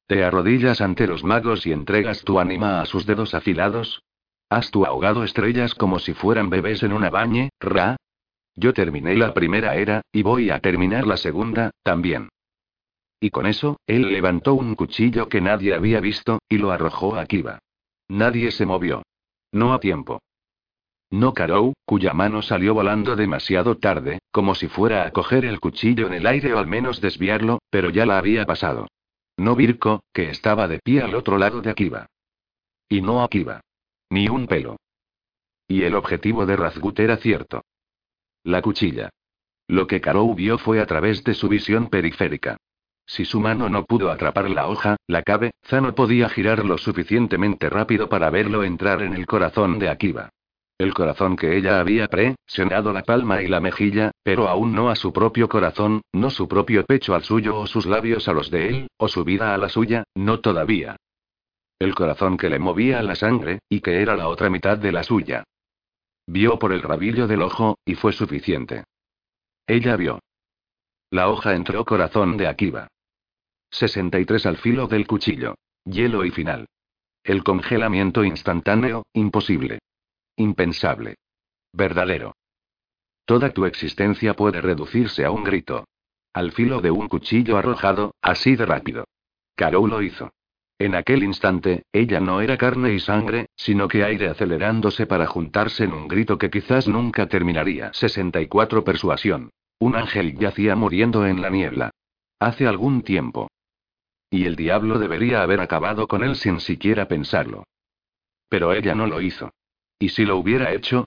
¿Te 0.08 0.24
arrodillas 0.24 0.82
ante 0.82 1.08
los 1.08 1.24
magos 1.24 1.66
y 1.66 1.72
entregas 1.72 2.24
tu 2.24 2.40
ánima 2.40 2.82
a 2.82 2.86
sus 2.86 3.06
dedos 3.06 3.34
afilados? 3.34 4.04
¿Has 4.50 4.70
tú 4.70 4.86
ahogado 4.86 5.24
estrellas 5.24 5.74
como 5.74 6.00
si 6.00 6.14
fueran 6.14 6.50
bebés 6.50 6.84
en 6.84 6.94
una 6.94 7.10
bañe, 7.10 7.50
Ra? 7.60 7.98
Yo 8.56 8.74
terminé 8.74 9.16
la 9.16 9.34
primera 9.34 9.76
era, 9.76 10.02
y 10.12 10.22
voy 10.22 10.50
a 10.50 10.60
terminar 10.60 11.08
la 11.08 11.18
segunda, 11.18 11.72
también. 11.84 12.30
Y 13.20 13.32
con 13.32 13.48
eso, 13.48 13.80
él 13.88 14.14
levantó 14.14 14.54
un 14.54 14.76
cuchillo 14.76 15.28
que 15.28 15.42
nadie 15.42 15.74
había 15.74 16.00
visto, 16.00 16.40
y 16.48 16.60
lo 16.60 16.72
arrojó 16.72 17.16
a 17.16 17.26
Kiva. 17.26 17.60
Nadie 18.08 18.52
se 18.52 18.66
movió. 18.66 19.04
No 19.52 19.74
a 19.74 19.80
tiempo. 19.80 20.22
No 21.12 21.34
Karou, 21.34 21.74
cuya 21.86 22.14
mano 22.14 22.42
salió 22.42 22.74
volando 22.74 23.16
demasiado 23.16 23.78
tarde, 23.78 24.20
como 24.32 24.56
si 24.56 24.68
fuera 24.68 25.06
a 25.06 25.12
coger 25.12 25.46
el 25.46 25.60
cuchillo 25.60 26.08
en 26.08 26.14
el 26.14 26.28
aire 26.28 26.54
o 26.54 26.60
al 26.60 26.68
menos 26.68 27.02
desviarlo, 27.02 27.60
pero 27.70 27.90
ya 27.90 28.06
la 28.06 28.18
había 28.18 28.46
pasado. 28.46 28.88
No 29.38 29.56
Virko, 29.56 30.04
que 30.14 30.30
estaba 30.30 30.68
de 30.68 30.80
pie 30.80 31.02
al 31.02 31.16
otro 31.16 31.38
lado 31.38 31.62
de 31.62 31.70
Akiva. 31.70 32.08
Y 32.90 33.02
no 33.02 33.24
Akiva. 33.24 33.62
Ni 34.10 34.28
un 34.30 34.48
pelo. 34.48 34.78
Y 35.68 35.84
el 35.84 35.96
objetivo 35.96 36.46
de 36.46 36.56
Razgut 36.56 37.00
era 37.00 37.18
cierto. 37.18 37.64
La 38.44 38.62
cuchilla. 38.62 39.10
Lo 39.68 39.88
que 39.88 40.00
Karou 40.00 40.36
vio 40.36 40.58
fue 40.58 40.80
a 40.80 40.86
través 40.86 41.24
de 41.24 41.34
su 41.34 41.50
visión 41.50 41.90
periférica. 41.90 42.58
Si 43.08 43.26
su 43.26 43.40
mano 43.40 43.70
no 43.70 43.86
pudo 43.86 44.12
atrapar 44.12 44.50
la 44.50 44.68
hoja, 44.68 44.98
la 45.08 45.22
cabeza 45.22 45.82
no 45.82 45.94
podía 45.94 46.30
girar 46.30 46.66
lo 46.66 46.78
suficientemente 46.78 47.70
rápido 47.70 48.10
para 48.10 48.30
verlo 48.30 48.64
entrar 48.64 49.02
en 49.02 49.14
el 49.14 49.26
corazón 49.26 49.80
de 49.80 49.90
Akiva. 49.90 50.30
El 50.78 50.94
corazón 50.94 51.38
que 51.38 51.56
ella 51.56 51.80
había 51.80 52.08
presionado 52.08 52.92
la 52.92 53.04
palma 53.04 53.42
y 53.42 53.48
la 53.48 53.62
mejilla, 53.62 54.12
pero 54.24 54.50
aún 54.50 54.76
no 54.76 54.90
a 54.90 54.96
su 54.96 55.14
propio 55.14 55.48
corazón, 55.48 56.02
no 56.12 56.30
su 56.30 56.50
propio 56.50 56.86
pecho 56.86 57.16
al 57.16 57.24
suyo 57.24 57.58
o 57.58 57.66
sus 57.66 57.86
labios 57.86 58.28
a 58.28 58.34
los 58.34 58.52
de 58.52 58.68
él, 58.68 58.88
o 58.98 59.08
su 59.08 59.24
vida 59.24 59.54
a 59.54 59.58
la 59.58 59.70
suya, 59.70 60.04
no 60.16 60.42
todavía. 60.42 60.98
El 61.80 61.96
corazón 61.96 62.36
que 62.38 62.50
le 62.50 62.60
movía 62.60 63.02
la 63.04 63.16
sangre, 63.16 63.60
y 63.70 63.80
que 63.80 64.02
era 64.02 64.18
la 64.18 64.28
otra 64.28 64.50
mitad 64.50 64.78
de 64.78 64.92
la 64.92 65.04
suya. 65.04 65.46
Vio 66.28 66.60
por 66.60 66.74
el 66.74 66.82
rabillo 66.82 67.28
del 67.28 67.42
ojo, 67.42 67.78
y 67.86 67.96
fue 67.96 68.12
suficiente. 68.12 68.84
Ella 69.68 69.96
vio. 69.96 70.20
La 71.10 71.30
hoja 71.30 71.56
entró 71.56 71.86
corazón 71.86 72.36
de 72.36 72.48
Akiva. 72.48 72.88
63 73.72 74.46
al 74.46 74.58
filo 74.58 74.88
del 74.88 75.08
cuchillo. 75.08 75.56
Hielo 75.86 76.26
y 76.26 76.32
final. 76.32 76.68
El 77.24 77.44
congelamiento 77.44 78.24
instantáneo, 78.24 79.06
imposible. 79.14 79.80
Impensable. 80.38 81.16
Verdadero. 81.72 82.36
Toda 83.26 83.52
tu 83.52 83.66
existencia 83.66 84.34
puede 84.34 84.60
reducirse 84.60 85.24
a 85.24 85.32
un 85.32 85.44
grito. 85.44 85.86
Al 86.34 86.52
filo 86.52 86.82
de 86.82 86.92
un 86.92 87.08
cuchillo 87.08 87.58
arrojado, 87.58 88.16
así 88.22 88.58
de 88.58 88.66
rápido. 88.66 89.06
Carol 89.56 89.90
lo 89.90 90.02
hizo. 90.02 90.32
En 90.78 90.94
aquel 90.94 91.24
instante, 91.24 91.84
ella 91.94 92.20
no 92.20 92.42
era 92.42 92.58
carne 92.58 92.94
y 92.94 93.00
sangre, 93.00 93.48
sino 93.56 93.88
que 93.88 94.04
aire 94.04 94.28
acelerándose 94.28 95.08
para 95.08 95.26
juntarse 95.26 95.86
en 95.86 95.94
un 95.94 96.10
grito 96.10 96.38
que 96.38 96.50
quizás 96.50 96.90
nunca 96.90 97.28
terminaría. 97.28 97.94
64 97.94 98.84
Persuasión. 98.84 99.52
Un 99.80 99.96
ángel 99.96 100.38
yacía 100.38 100.76
muriendo 100.76 101.26
en 101.26 101.42
la 101.42 101.50
niebla. 101.50 101.92
Hace 102.40 102.68
algún 102.68 103.04
tiempo. 103.04 103.50
Y 104.30 104.46
el 104.46 104.58
diablo 104.58 105.00
debería 105.00 105.42
haber 105.42 105.62
acabado 105.62 106.10
con 106.10 106.26
él 106.26 106.36
sin 106.36 106.60
siquiera 106.60 107.08
pensarlo. 107.08 107.64
Pero 108.50 108.74
ella 108.74 108.96
no 108.96 109.08
lo 109.08 109.22
hizo. 109.22 109.54
¿Y 110.00 110.10
si 110.10 110.26
lo 110.26 110.38
hubiera 110.38 110.74
hecho? 110.74 111.06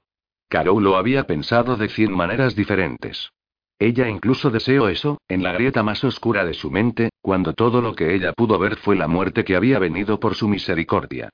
Carol 0.49 0.83
lo 0.83 0.97
había 0.97 1.27
pensado 1.27 1.77
de 1.77 1.89
cien 1.89 2.13
maneras 2.13 2.57
diferentes. 2.57 3.31
Ella 3.79 4.09
incluso 4.09 4.51
deseó 4.51 4.89
eso, 4.89 5.21
en 5.29 5.43
la 5.43 5.53
grieta 5.53 5.83
más 5.83 6.03
oscura 6.03 6.45
de 6.45 6.55
su 6.55 6.71
mente, 6.71 7.11
cuando 7.21 7.53
todo 7.53 7.81
lo 7.81 7.95
que 7.95 8.15
ella 8.15 8.33
pudo 8.33 8.59
ver 8.59 8.77
fue 8.77 8.97
la 8.97 9.07
muerte 9.07 9.45
que 9.45 9.55
había 9.55 9.79
venido 9.79 10.19
por 10.19 10.35
su 10.35 10.49
misericordia. 10.49 11.31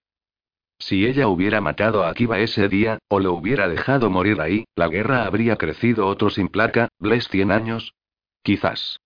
Si 0.78 1.06
ella 1.06 1.28
hubiera 1.28 1.60
matado 1.60 2.04
a 2.04 2.10
Akiva 2.10 2.40
ese 2.40 2.68
día, 2.68 2.98
o 3.08 3.20
lo 3.20 3.32
hubiera 3.32 3.68
dejado 3.68 4.10
morir 4.10 4.40
ahí, 4.40 4.64
la 4.74 4.88
guerra 4.88 5.24
habría 5.24 5.56
crecido 5.56 6.06
otro 6.06 6.28
sin 6.28 6.48
placa, 6.48 6.88
Bles 6.98 7.28
cien 7.28 7.50
años. 7.52 7.94
Quizás. 8.42 9.00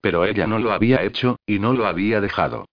Pero 0.00 0.24
ella 0.24 0.46
no 0.46 0.58
lo 0.58 0.72
había 0.72 1.02
hecho, 1.02 1.36
y 1.44 1.58
no 1.58 1.74
lo 1.74 1.86
había 1.86 2.20
dejado. 2.20 2.66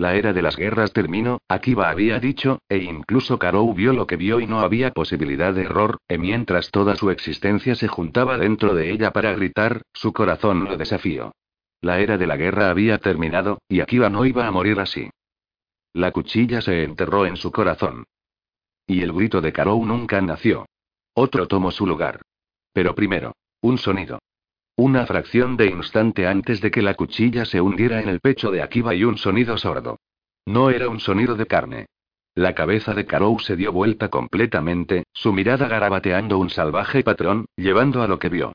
La 0.00 0.14
era 0.14 0.32
de 0.32 0.40
las 0.40 0.56
guerras 0.56 0.94
terminó, 0.94 1.42
Akiva 1.46 1.90
había 1.90 2.18
dicho, 2.20 2.62
e 2.70 2.78
incluso 2.78 3.38
Karou 3.38 3.74
vio 3.74 3.92
lo 3.92 4.06
que 4.06 4.16
vio 4.16 4.40
y 4.40 4.46
no 4.46 4.60
había 4.60 4.92
posibilidad 4.92 5.52
de 5.52 5.64
error, 5.64 5.98
e 6.08 6.16
mientras 6.16 6.70
toda 6.70 6.96
su 6.96 7.10
existencia 7.10 7.74
se 7.74 7.86
juntaba 7.86 8.38
dentro 8.38 8.74
de 8.74 8.92
ella 8.92 9.10
para 9.10 9.34
gritar, 9.34 9.82
su 9.92 10.14
corazón 10.14 10.64
lo 10.64 10.78
desafió. 10.78 11.32
La 11.82 12.00
era 12.00 12.16
de 12.16 12.26
la 12.26 12.38
guerra 12.38 12.70
había 12.70 12.96
terminado, 12.96 13.58
y 13.68 13.80
Akiva 13.80 14.08
no 14.08 14.24
iba 14.24 14.46
a 14.46 14.50
morir 14.50 14.80
así. 14.80 15.10
La 15.92 16.12
cuchilla 16.12 16.62
se 16.62 16.82
enterró 16.82 17.26
en 17.26 17.36
su 17.36 17.52
corazón. 17.52 18.04
Y 18.86 19.02
el 19.02 19.12
grito 19.12 19.42
de 19.42 19.52
Karou 19.52 19.84
nunca 19.84 20.18
nació. 20.22 20.64
Otro 21.12 21.46
tomó 21.46 21.70
su 21.72 21.86
lugar. 21.86 22.22
Pero 22.72 22.94
primero, 22.94 23.34
un 23.60 23.76
sonido. 23.76 24.18
Una 24.82 25.04
fracción 25.04 25.58
de 25.58 25.66
instante 25.66 26.26
antes 26.26 26.62
de 26.62 26.70
que 26.70 26.80
la 26.80 26.94
cuchilla 26.94 27.44
se 27.44 27.60
hundiera 27.60 28.00
en 28.00 28.08
el 28.08 28.18
pecho 28.18 28.50
de 28.50 28.62
Akiva 28.62 28.94
y 28.94 29.04
un 29.04 29.18
sonido 29.18 29.58
sordo. 29.58 29.98
No 30.46 30.70
era 30.70 30.88
un 30.88 31.00
sonido 31.00 31.34
de 31.34 31.44
carne. 31.44 31.84
La 32.34 32.54
cabeza 32.54 32.94
de 32.94 33.04
Karou 33.04 33.38
se 33.40 33.56
dio 33.56 33.72
vuelta 33.72 34.08
completamente, 34.08 35.04
su 35.12 35.34
mirada 35.34 35.68
garabateando 35.68 36.38
un 36.38 36.48
salvaje 36.48 37.04
patrón, 37.04 37.44
llevando 37.56 38.02
a 38.02 38.08
lo 38.08 38.18
que 38.18 38.30
vio. 38.30 38.54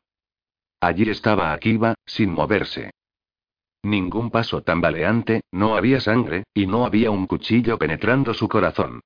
Allí 0.79 1.07
estaba 1.11 1.53
Akiva, 1.53 1.93
sin 2.07 2.31
moverse. 2.31 2.89
Ningún 3.83 4.31
paso 4.31 4.63
tambaleante, 4.63 5.41
no 5.51 5.77
había 5.77 5.99
sangre, 5.99 6.45
y 6.55 6.65
no 6.65 6.87
había 6.87 7.11
un 7.11 7.27
cuchillo 7.27 7.77
penetrando 7.77 8.33
su 8.33 8.47
corazón. 8.47 9.01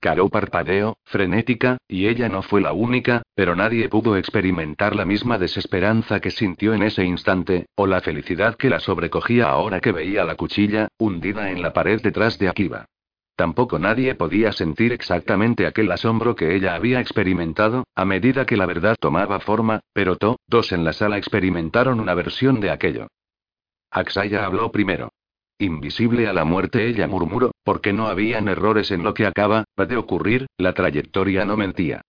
Caro 0.00 0.30
parpadeó, 0.30 0.96
frenética, 1.04 1.76
y 1.86 2.06
ella 2.06 2.30
no 2.30 2.40
fue 2.40 2.62
la 2.62 2.72
única, 2.72 3.20
pero 3.34 3.54
nadie 3.54 3.90
pudo 3.90 4.16
experimentar 4.16 4.96
la 4.96 5.04
misma 5.04 5.36
desesperanza 5.36 6.20
que 6.20 6.30
sintió 6.30 6.72
en 6.72 6.82
ese 6.82 7.04
instante, 7.04 7.66
o 7.74 7.86
la 7.86 8.00
felicidad 8.00 8.56
que 8.56 8.70
la 8.70 8.80
sobrecogía 8.80 9.50
ahora 9.50 9.80
que 9.80 9.92
veía 9.92 10.24
la 10.24 10.36
cuchilla, 10.36 10.88
hundida 10.98 11.50
en 11.50 11.60
la 11.60 11.74
pared 11.74 12.00
detrás 12.00 12.38
de 12.38 12.48
Akiva. 12.48 12.86
Tampoco 13.36 13.78
nadie 13.78 14.14
podía 14.14 14.52
sentir 14.52 14.92
exactamente 14.92 15.66
aquel 15.66 15.92
asombro 15.92 16.34
que 16.34 16.56
ella 16.56 16.74
había 16.74 17.00
experimentado, 17.00 17.84
a 17.94 18.06
medida 18.06 18.46
que 18.46 18.56
la 18.56 18.64
verdad 18.64 18.96
tomaba 18.98 19.38
forma, 19.40 19.80
pero 19.92 20.16
todos 20.16 20.72
en 20.72 20.82
la 20.82 20.94
sala 20.94 21.18
experimentaron 21.18 22.00
una 22.00 22.14
versión 22.14 22.60
de 22.60 22.70
aquello. 22.70 23.08
Axaya 23.90 24.46
habló 24.46 24.72
primero. 24.72 25.10
Invisible 25.58 26.26
a 26.26 26.32
la 26.32 26.44
muerte, 26.44 26.86
ella 26.86 27.06
murmuró, 27.06 27.52
porque 27.70 27.92
no 27.92 28.08
habían 28.08 28.48
errores 28.48 28.90
en 28.90 29.04
lo 29.04 29.14
que 29.14 29.26
acaba 29.26 29.62
de 29.76 29.96
ocurrir, 29.96 30.48
la 30.58 30.72
trayectoria 30.72 31.44
no 31.44 31.56
mentía. 31.56 32.02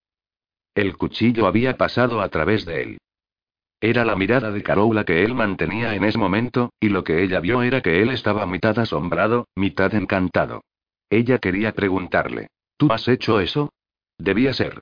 El 0.73 0.97
cuchillo 0.97 1.45
había 1.45 1.77
pasado 1.77 2.19
a 2.19 2.29
través 2.29 2.65
de 2.65 2.81
él. 2.81 2.97
Era 3.79 4.03
la 4.03 4.15
mirada 4.15 4.49
de 4.49 4.63
Carola 4.63 5.03
que 5.03 5.23
él 5.23 5.35
mantenía 5.35 5.93
en 5.93 6.03
ese 6.03 6.17
momento, 6.17 6.73
y 6.79 6.89
lo 6.89 7.03
que 7.03 7.21
ella 7.21 7.39
vio 7.39 7.61
era 7.61 7.81
que 7.81 8.01
él 8.01 8.09
estaba 8.09 8.47
mitad 8.47 8.79
asombrado, 8.79 9.49
mitad 9.53 9.93
encantado. 9.93 10.63
Ella 11.11 11.37
quería 11.37 11.73
preguntarle, 11.73 12.47
¿tú 12.75 12.91
has 12.91 13.07
hecho 13.07 13.39
eso? 13.39 13.71
Debía 14.17 14.53
ser. 14.53 14.81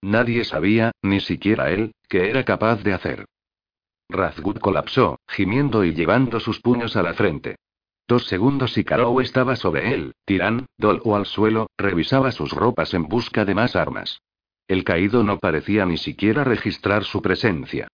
Nadie 0.00 0.44
sabía, 0.44 0.92
ni 1.02 1.20
siquiera 1.20 1.70
él, 1.70 1.92
que 2.08 2.30
era 2.30 2.46
capaz 2.46 2.82
de 2.82 2.94
hacer. 2.94 3.26
Razgut 4.08 4.58
colapsó, 4.58 5.18
gimiendo 5.28 5.84
y 5.84 5.92
llevando 5.92 6.40
sus 6.40 6.62
puños 6.62 6.96
a 6.96 7.02
la 7.02 7.12
frente. 7.12 7.56
Dos 8.06 8.26
segundos 8.26 8.76
y 8.76 8.84
Karou 8.84 9.20
estaba 9.20 9.56
sobre 9.56 9.94
él, 9.94 10.12
tirando 10.26 10.66
o 11.04 11.16
al 11.16 11.24
suelo, 11.24 11.70
revisaba 11.78 12.32
sus 12.32 12.52
ropas 12.52 12.92
en 12.92 13.04
busca 13.04 13.46
de 13.46 13.54
más 13.54 13.76
armas. 13.76 14.20
El 14.68 14.84
caído 14.84 15.24
no 15.24 15.38
parecía 15.38 15.86
ni 15.86 15.96
siquiera 15.96 16.44
registrar 16.44 17.04
su 17.04 17.22
presencia. 17.22 17.88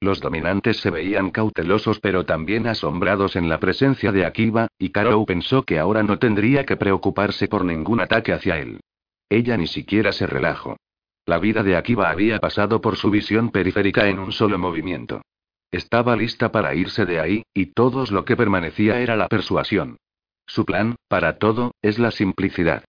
Los 0.00 0.20
dominantes 0.20 0.76
se 0.78 0.90
veían 0.90 1.30
cautelosos 1.30 1.98
pero 1.98 2.24
también 2.24 2.66
asombrados 2.66 3.36
en 3.36 3.48
la 3.48 3.58
presencia 3.58 4.12
de 4.12 4.24
Akiva, 4.24 4.68
y 4.78 4.90
Karou 4.90 5.24
pensó 5.24 5.64
que 5.64 5.78
ahora 5.78 6.02
no 6.02 6.18
tendría 6.18 6.64
que 6.64 6.76
preocuparse 6.76 7.48
por 7.48 7.64
ningún 7.64 8.00
ataque 8.00 8.32
hacia 8.32 8.58
él. 8.58 8.80
Ella 9.28 9.56
ni 9.56 9.66
siquiera 9.66 10.12
se 10.12 10.26
relajó. 10.26 10.76
La 11.26 11.38
vida 11.38 11.62
de 11.62 11.76
Akiva 11.76 12.10
había 12.10 12.38
pasado 12.38 12.80
por 12.80 12.96
su 12.96 13.10
visión 13.10 13.50
periférica 13.50 14.08
en 14.08 14.18
un 14.18 14.30
solo 14.30 14.58
movimiento. 14.58 15.22
Estaba 15.74 16.14
lista 16.14 16.52
para 16.52 16.76
irse 16.76 17.04
de 17.04 17.18
ahí, 17.18 17.42
y 17.52 17.66
todo 17.66 18.04
lo 18.08 18.24
que 18.24 18.36
permanecía 18.36 19.00
era 19.00 19.16
la 19.16 19.26
persuasión. 19.26 19.96
Su 20.46 20.64
plan, 20.64 20.94
para 21.08 21.38
todo, 21.38 21.72
es 21.82 21.98
la 21.98 22.12
simplicidad. 22.12 22.84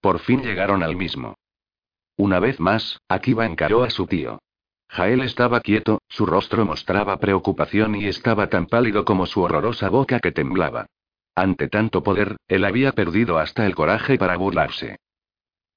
Por 0.00 0.20
fin 0.20 0.40
llegaron 0.40 0.84
al 0.84 0.94
mismo. 0.94 1.34
Una 2.16 2.38
vez 2.38 2.60
más, 2.60 3.00
Akiva 3.08 3.44
encaró 3.44 3.82
a 3.82 3.90
su 3.90 4.06
tío. 4.06 4.38
Jael 4.88 5.20
estaba 5.22 5.60
quieto, 5.60 6.00
su 6.08 6.26
rostro 6.26 6.64
mostraba 6.64 7.18
preocupación 7.18 7.96
y 7.96 8.06
estaba 8.06 8.50
tan 8.50 8.66
pálido 8.66 9.04
como 9.04 9.26
su 9.26 9.40
horrorosa 9.40 9.88
boca 9.88 10.20
que 10.20 10.30
temblaba. 10.30 10.86
Ante 11.34 11.66
tanto 11.66 12.04
poder, 12.04 12.36
él 12.46 12.64
había 12.64 12.92
perdido 12.92 13.36
hasta 13.36 13.66
el 13.66 13.74
coraje 13.74 14.16
para 14.16 14.36
burlarse. 14.36 15.00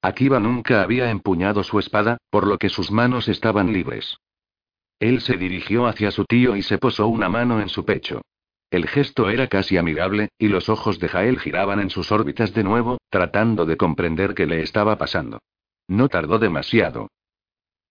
Akiva 0.04 0.40
nunca 0.40 0.84
había 0.84 1.10
empuñado 1.10 1.64
su 1.64 1.80
espada, 1.80 2.20
por 2.30 2.46
lo 2.46 2.60
que 2.60 2.70
sus 2.70 2.92
manos 2.92 3.28
estaban 3.28 3.74
libres. 3.74 4.20
Él 5.00 5.22
se 5.22 5.38
dirigió 5.38 5.88
hacia 5.88 6.12
su 6.12 6.26
tío 6.26 6.56
y 6.56 6.62
se 6.62 6.78
posó 6.78 7.08
una 7.08 7.30
mano 7.30 7.62
en 7.62 7.70
su 7.70 7.86
pecho. 7.86 8.22
El 8.70 8.88
gesto 8.88 9.30
era 9.30 9.48
casi 9.48 9.78
amigable, 9.78 10.30
y 10.38 10.48
los 10.48 10.70
ojos 10.70 11.00
de 11.00 11.08
Jael 11.08 11.40
giraban 11.40 11.80
en 11.80 11.90
sus 11.90 12.12
órbitas 12.12 12.54
de 12.54 12.64
nuevo, 12.64 13.00
tratando 13.10 13.66
de 13.66 13.78
comprender 13.78 14.36
qué 14.36 14.46
le 14.46 14.62
estaba 14.62 14.98
pasando. 14.98 15.40
No 15.88 16.08
tardó 16.08 16.38
demasiado. 16.38 17.08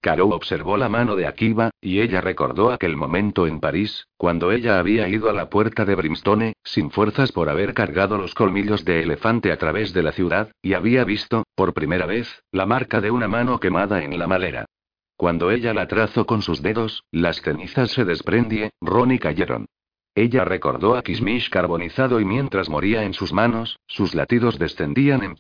Caro 0.01 0.29
observó 0.29 0.77
la 0.77 0.89
mano 0.89 1.17
de 1.17 1.27
Akiva, 1.27 1.71
y 1.81 2.01
ella 2.01 2.21
recordó 2.21 2.71
aquel 2.71 2.97
momento 2.97 3.49
en 3.49 3.59
París, 3.59 4.07
cuando 4.17 4.53
ella 4.53 4.79
había 4.79 5.09
ido 5.09 5.29
a 5.29 5.33
la 5.33 5.51
puerta 5.51 5.85
de 5.85 5.97
Brimstone, 5.97 6.53
sin 6.63 6.93
fuerzas 6.93 7.33
por 7.33 7.49
haber 7.49 7.75
cargado 7.75 8.17
los 8.17 8.35
colmillos 8.35 8.85
de 8.85 9.03
elefante 9.03 9.51
a 9.51 9.57
través 9.57 9.93
de 9.93 10.05
la 10.05 10.13
ciudad, 10.13 10.53
y 10.63 10.75
había 10.75 11.03
visto, 11.03 11.45
por 11.57 11.75
primera 11.75 12.07
vez, 12.07 12.45
la 12.53 12.67
marca 12.67 13.01
de 13.01 13.11
una 13.11 13.27
mano 13.27 13.59
quemada 13.59 14.05
en 14.05 14.17
la 14.17 14.29
madera. 14.29 14.67
Cuando 15.19 15.51
ella 15.51 15.75
la 15.75 15.89
trazó 15.89 16.27
con 16.27 16.43
sus 16.43 16.63
dedos, 16.63 17.03
las 17.11 17.43
cenizas 17.43 17.91
se 17.91 18.05
desprendieron 18.05 19.11
y 19.11 19.19
cayeron. 19.19 19.67
Ella 20.15 20.45
recordó 20.45 20.97
a 20.97 21.03
Kismish 21.03 21.51
carbonizado 21.51 22.21
y 22.21 22.25
mientras 22.25 22.69
moría 22.69 23.03
en 23.03 23.15
sus 23.15 23.33
manos, 23.33 23.81
sus 23.89 24.15
latidos 24.15 24.61
descendían 24.61 25.25
en 25.25 25.35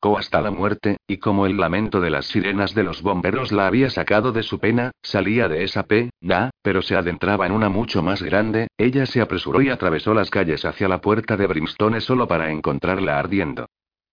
co 0.00 0.16
hasta 0.16 0.40
la 0.40 0.50
muerte, 0.50 0.96
y 1.06 1.18
como 1.18 1.44
el 1.44 1.58
lamento 1.58 2.00
de 2.00 2.08
las 2.08 2.24
sirenas 2.24 2.74
de 2.74 2.84
los 2.84 3.02
bomberos 3.02 3.52
la 3.52 3.66
había 3.66 3.90
sacado 3.90 4.32
de 4.32 4.42
su 4.42 4.58
pena, 4.60 4.92
salía 5.02 5.46
de 5.46 5.62
esa 5.62 5.84
da, 6.22 6.48
pero 6.62 6.80
se 6.80 6.96
adentraba 6.96 7.44
en 7.44 7.52
una 7.52 7.68
mucho 7.68 8.02
más 8.02 8.22
grande, 8.22 8.68
ella 8.78 9.04
se 9.04 9.20
apresuró 9.20 9.60
y 9.60 9.68
atravesó 9.68 10.14
las 10.14 10.30
calles 10.30 10.64
hacia 10.64 10.88
la 10.88 11.02
puerta 11.02 11.36
de 11.36 11.46
Brimstone 11.46 12.00
solo 12.00 12.26
para 12.26 12.50
encontrarla 12.50 13.18
ardiendo. 13.18 13.66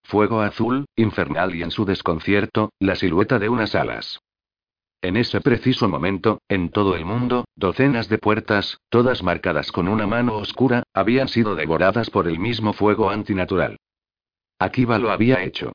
fuego 0.04 0.42
azul, 0.42 0.86
infernal 0.98 1.56
y 1.56 1.64
en 1.64 1.72
su 1.72 1.86
desconcierto, 1.86 2.72
la 2.80 2.96
silueta 2.96 3.40
de 3.40 3.48
unas 3.48 3.76
alas. 3.76 4.20
En 5.06 5.18
ese 5.18 5.40
preciso 5.40 5.88
momento, 5.88 6.42
en 6.50 6.70
todo 6.70 6.96
el 6.96 7.06
mundo, 7.06 7.46
docenas 7.56 8.10
de 8.10 8.18
puertas, 8.18 8.80
todas 8.90 9.22
marcadas 9.22 9.72
con 9.72 9.88
una 9.88 10.08
mano 10.08 10.34
oscura, 10.34 10.82
habían 10.96 11.28
sido 11.28 11.54
devoradas 11.54 12.10
por 12.10 12.28
el 12.28 12.40
mismo 12.40 12.74
fuego 12.74 13.12
antinatural. 13.12 13.78
Akiba 14.58 14.98
lo 14.98 15.12
había 15.12 15.44
hecho. 15.44 15.74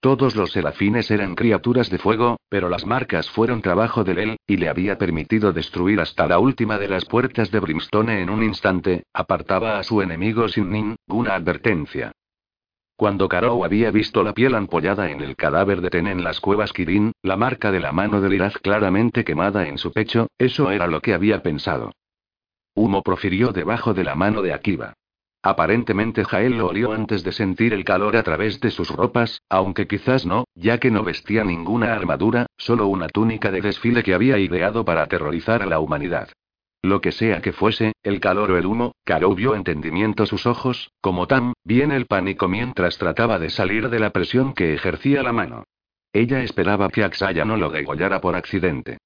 Todos 0.00 0.34
los 0.34 0.50
serafines 0.50 1.12
eran 1.12 1.36
criaturas 1.36 1.90
de 1.90 1.98
fuego, 1.98 2.40
pero 2.48 2.68
las 2.68 2.84
marcas 2.84 3.30
fueron 3.30 3.62
trabajo 3.62 4.02
de 4.02 4.20
él, 4.20 4.36
y 4.48 4.56
le 4.56 4.68
había 4.68 4.98
permitido 4.98 5.52
destruir 5.52 6.00
hasta 6.00 6.26
la 6.26 6.40
última 6.40 6.76
de 6.76 6.88
las 6.88 7.04
puertas 7.04 7.52
de 7.52 7.60
Brimstone 7.60 8.20
en 8.20 8.30
un 8.30 8.42
instante, 8.42 9.04
apartaba 9.12 9.78
a 9.78 9.84
su 9.84 10.02
enemigo 10.02 10.48
sin 10.48 10.70
ninguna 10.70 11.36
advertencia. 11.36 12.10
Cuando 12.96 13.28
Karou 13.28 13.64
había 13.64 13.90
visto 13.90 14.22
la 14.22 14.32
piel 14.32 14.54
ampollada 14.54 15.10
en 15.10 15.20
el 15.20 15.34
cadáver 15.34 15.80
de 15.80 15.90
Ten 15.90 16.06
en 16.06 16.22
las 16.22 16.40
cuevas 16.40 16.72
Kirin, 16.72 17.12
la 17.22 17.36
marca 17.36 17.72
de 17.72 17.80
la 17.80 17.92
mano 17.92 18.20
de 18.20 18.28
Liraz 18.28 18.58
claramente 18.58 19.24
quemada 19.24 19.66
en 19.66 19.78
su 19.78 19.92
pecho, 19.92 20.28
eso 20.38 20.70
era 20.70 20.86
lo 20.86 21.00
que 21.00 21.14
había 21.14 21.42
pensado. 21.42 21.92
Humo 22.74 23.02
profirió 23.02 23.52
debajo 23.52 23.92
de 23.92 24.04
la 24.04 24.14
mano 24.14 24.40
de 24.40 24.52
Akiba. 24.52 24.94
Aparentemente 25.42 26.24
Jael 26.24 26.56
lo 26.56 26.68
olió 26.68 26.92
antes 26.92 27.24
de 27.24 27.32
sentir 27.32 27.74
el 27.74 27.84
calor 27.84 28.16
a 28.16 28.22
través 28.22 28.60
de 28.60 28.70
sus 28.70 28.88
ropas, 28.90 29.42
aunque 29.48 29.88
quizás 29.88 30.24
no, 30.24 30.44
ya 30.54 30.78
que 30.78 30.92
no 30.92 31.02
vestía 31.02 31.42
ninguna 31.42 31.92
armadura, 31.92 32.46
solo 32.56 32.86
una 32.86 33.08
túnica 33.08 33.50
de 33.50 33.60
desfile 33.60 34.04
que 34.04 34.14
había 34.14 34.38
ideado 34.38 34.84
para 34.84 35.02
aterrorizar 35.02 35.62
a 35.62 35.66
la 35.66 35.80
humanidad. 35.80 36.28
Lo 36.82 37.00
que 37.00 37.12
sea 37.12 37.40
que 37.40 37.52
fuese, 37.52 37.92
el 38.02 38.18
calor 38.18 38.50
o 38.50 38.58
el 38.58 38.66
humo, 38.66 38.96
Caro 39.04 39.32
vio 39.36 39.54
entendimiento 39.54 40.26
sus 40.26 40.46
ojos, 40.46 40.90
como 41.00 41.28
tan, 41.28 41.52
bien 41.62 41.92
el 41.92 42.06
pánico 42.06 42.48
mientras 42.48 42.98
trataba 42.98 43.38
de 43.38 43.50
salir 43.50 43.88
de 43.88 44.00
la 44.00 44.10
presión 44.10 44.52
que 44.52 44.74
ejercía 44.74 45.22
la 45.22 45.32
mano. 45.32 45.64
Ella 46.12 46.42
esperaba 46.42 46.88
que 46.88 47.04
Axaya 47.04 47.44
no 47.44 47.56
lo 47.56 47.70
degollara 47.70 48.20
por 48.20 48.34
accidente. 48.34 48.98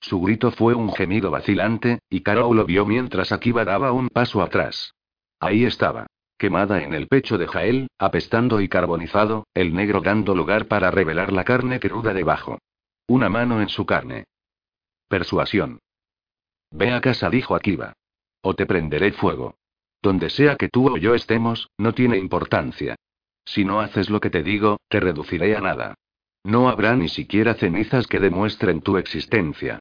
Su 0.00 0.20
grito 0.20 0.52
fue 0.52 0.74
un 0.74 0.92
gemido 0.92 1.32
vacilante, 1.32 1.98
y 2.08 2.20
Caro 2.20 2.54
lo 2.54 2.64
vio 2.64 2.86
mientras 2.86 3.32
Akiba 3.32 3.64
daba 3.64 3.92
un 3.92 4.08
paso 4.08 4.40
atrás. 4.40 4.94
Ahí 5.40 5.64
estaba. 5.64 6.06
Quemada 6.38 6.82
en 6.82 6.94
el 6.94 7.08
pecho 7.08 7.36
de 7.36 7.48
Jael, 7.48 7.88
apestando 7.98 8.60
y 8.60 8.68
carbonizado, 8.68 9.46
el 9.54 9.74
negro 9.74 10.00
dando 10.00 10.34
lugar 10.34 10.66
para 10.66 10.90
revelar 10.90 11.32
la 11.32 11.44
carne 11.44 11.80
cruda 11.80 12.14
debajo. 12.14 12.58
Una 13.08 13.28
mano 13.28 13.60
en 13.60 13.68
su 13.68 13.86
carne. 13.86 14.24
Persuasión. 15.08 15.78
Ve 16.72 16.92
a 16.92 17.00
casa, 17.00 17.30
dijo 17.30 17.54
Akiva. 17.54 17.94
O 18.40 18.54
te 18.54 18.66
prenderé 18.66 19.12
fuego. 19.12 19.56
Donde 20.00 20.30
sea 20.30 20.56
que 20.56 20.68
tú 20.68 20.88
o 20.88 20.96
yo 20.96 21.14
estemos, 21.14 21.70
no 21.78 21.94
tiene 21.94 22.18
importancia. 22.18 22.96
Si 23.44 23.64
no 23.64 23.80
haces 23.80 24.10
lo 24.10 24.20
que 24.20 24.30
te 24.30 24.42
digo, 24.42 24.78
te 24.88 24.98
reduciré 24.98 25.56
a 25.56 25.60
nada. 25.60 25.94
No 26.44 26.68
habrá 26.68 26.96
ni 26.96 27.08
siquiera 27.08 27.54
cenizas 27.54 28.06
que 28.06 28.18
demuestren 28.18 28.80
tu 28.80 28.96
existencia. 28.96 29.78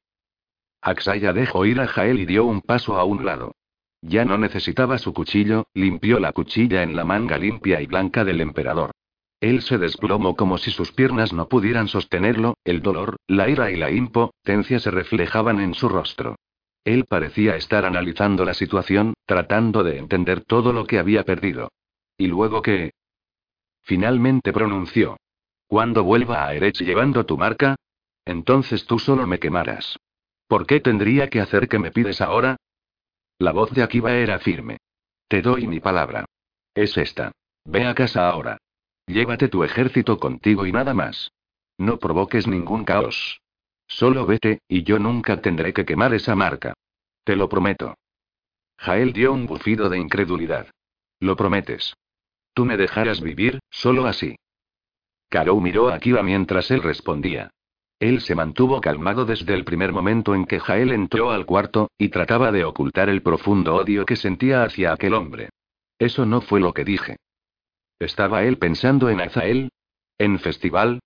Axaya 0.81 1.33
dejó 1.33 1.65
ir 1.65 1.79
a 1.79 1.87
Jael 1.87 2.19
y 2.19 2.25
dio 2.25 2.45
un 2.45 2.61
paso 2.61 2.97
a 2.97 3.03
un 3.03 3.25
lado. 3.25 3.55
Ya 4.01 4.25
no 4.25 4.37
necesitaba 4.37 4.97
su 4.97 5.13
cuchillo, 5.13 5.67
limpió 5.73 6.19
la 6.19 6.33
cuchilla 6.33 6.83
en 6.83 6.95
la 6.95 7.05
manga 7.05 7.37
limpia 7.37 7.81
y 7.81 7.85
blanca 7.85 8.23
del 8.23 8.41
emperador. 8.41 8.91
Él 9.39 9.61
se 9.61 9.77
desplomó 9.77 10.35
como 10.35 10.57
si 10.57 10.69
sus 10.71 10.91
piernas 10.91 11.33
no 11.33 11.47
pudieran 11.47 11.87
sostenerlo, 11.87 12.57
el 12.63 12.81
dolor, 12.81 13.17
la 13.27 13.49
ira 13.49 13.71
y 13.71 13.75
la 13.75 13.89
impotencia 13.89 14.79
se 14.79 14.91
reflejaban 14.91 15.59
en 15.59 15.73
su 15.73 15.89
rostro. 15.89 16.35
Él 16.83 17.05
parecía 17.05 17.55
estar 17.55 17.85
analizando 17.85 18.43
la 18.43 18.53
situación, 18.53 19.13
tratando 19.25 19.83
de 19.83 19.97
entender 19.97 20.43
todo 20.43 20.73
lo 20.73 20.85
que 20.85 20.99
había 20.99 21.23
perdido. 21.23 21.71
¿Y 22.17 22.27
luego 22.27 22.61
qué? 22.61 22.91
Finalmente 23.83 24.51
pronunció. 24.51 25.17
Cuando 25.67 26.03
vuelva 26.03 26.45
a 26.45 26.53
Erech 26.53 26.81
llevando 26.81 27.25
tu 27.25 27.37
marca? 27.37 27.75
Entonces 28.25 28.85
tú 28.85 28.99
solo 28.99 29.25
me 29.27 29.39
quemarás. 29.39 29.97
¿Por 30.47 30.67
qué 30.67 30.79
tendría 30.79 31.29
que 31.29 31.39
hacer 31.39 31.67
que 31.67 31.79
me 31.79 31.91
pides 31.91 32.21
ahora? 32.21 32.57
La 33.39 33.51
voz 33.51 33.71
de 33.71 33.83
Akiba 33.83 34.13
era 34.13 34.39
firme. 34.39 34.77
Te 35.27 35.41
doy 35.41 35.65
mi 35.67 35.79
palabra. 35.79 36.25
Es 36.75 36.97
esta. 36.97 37.31
Ve 37.65 37.85
a 37.85 37.95
casa 37.95 38.27
ahora. 38.29 38.57
Llévate 39.07 39.47
tu 39.47 39.63
ejército 39.63 40.19
contigo 40.19 40.65
y 40.65 40.71
nada 40.71 40.93
más. 40.93 41.31
No 41.77 41.97
provoques 41.97 42.47
ningún 42.47 42.83
caos. 42.83 43.40
Solo 43.91 44.25
vete, 44.25 44.61
y 44.69 44.83
yo 44.83 44.99
nunca 44.99 45.41
tendré 45.41 45.73
que 45.73 45.83
quemar 45.83 46.13
esa 46.13 46.33
marca. 46.33 46.73
Te 47.25 47.35
lo 47.35 47.49
prometo. 47.49 47.95
Jael 48.77 49.11
dio 49.11 49.33
un 49.33 49.45
bufido 49.45 49.89
de 49.89 49.99
incredulidad. 49.99 50.67
Lo 51.19 51.35
prometes. 51.35 51.93
Tú 52.53 52.63
me 52.63 52.77
dejarás 52.77 53.19
vivir, 53.19 53.59
solo 53.69 54.05
así. 54.05 54.37
Karou 55.29 55.59
miró 55.59 55.89
a 55.89 55.95
Akiba 55.95 56.23
mientras 56.23 56.71
él 56.71 56.81
respondía. 56.81 57.51
Él 57.99 58.21
se 58.21 58.33
mantuvo 58.33 58.79
calmado 58.79 59.25
desde 59.25 59.53
el 59.53 59.65
primer 59.65 59.91
momento 59.91 60.33
en 60.35 60.45
que 60.45 60.61
Jael 60.61 60.93
entró 60.93 61.31
al 61.31 61.45
cuarto, 61.45 61.91
y 61.97 62.09
trataba 62.09 62.51
de 62.51 62.63
ocultar 62.63 63.09
el 63.09 63.21
profundo 63.21 63.75
odio 63.75 64.05
que 64.05 64.15
sentía 64.15 64.63
hacia 64.63 64.93
aquel 64.93 65.13
hombre. 65.13 65.49
Eso 65.99 66.25
no 66.25 66.39
fue 66.39 66.61
lo 66.61 66.73
que 66.73 66.85
dije. 66.85 67.17
¿Estaba 67.99 68.43
él 68.45 68.57
pensando 68.57 69.09
en 69.09 69.19
Azael? 69.19 69.69
¿En 70.17 70.39
festival? 70.39 71.01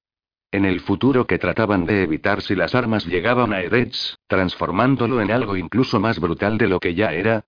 ¿En 0.51 0.65
el 0.65 0.79
futuro 0.79 1.27
que 1.27 1.37
trataban 1.37 1.85
de 1.85 2.03
evitar 2.03 2.41
si 2.41 2.55
las 2.55 2.75
armas 2.75 3.05
llegaban 3.05 3.53
a 3.53 3.61
Eretz, 3.61 4.15
transformándolo 4.27 5.21
en 5.21 5.31
algo 5.31 5.57
incluso 5.57 5.99
más 5.99 6.19
brutal 6.19 6.57
de 6.57 6.67
lo 6.67 6.79
que 6.79 6.95
ya 6.95 7.13
era? 7.13 7.45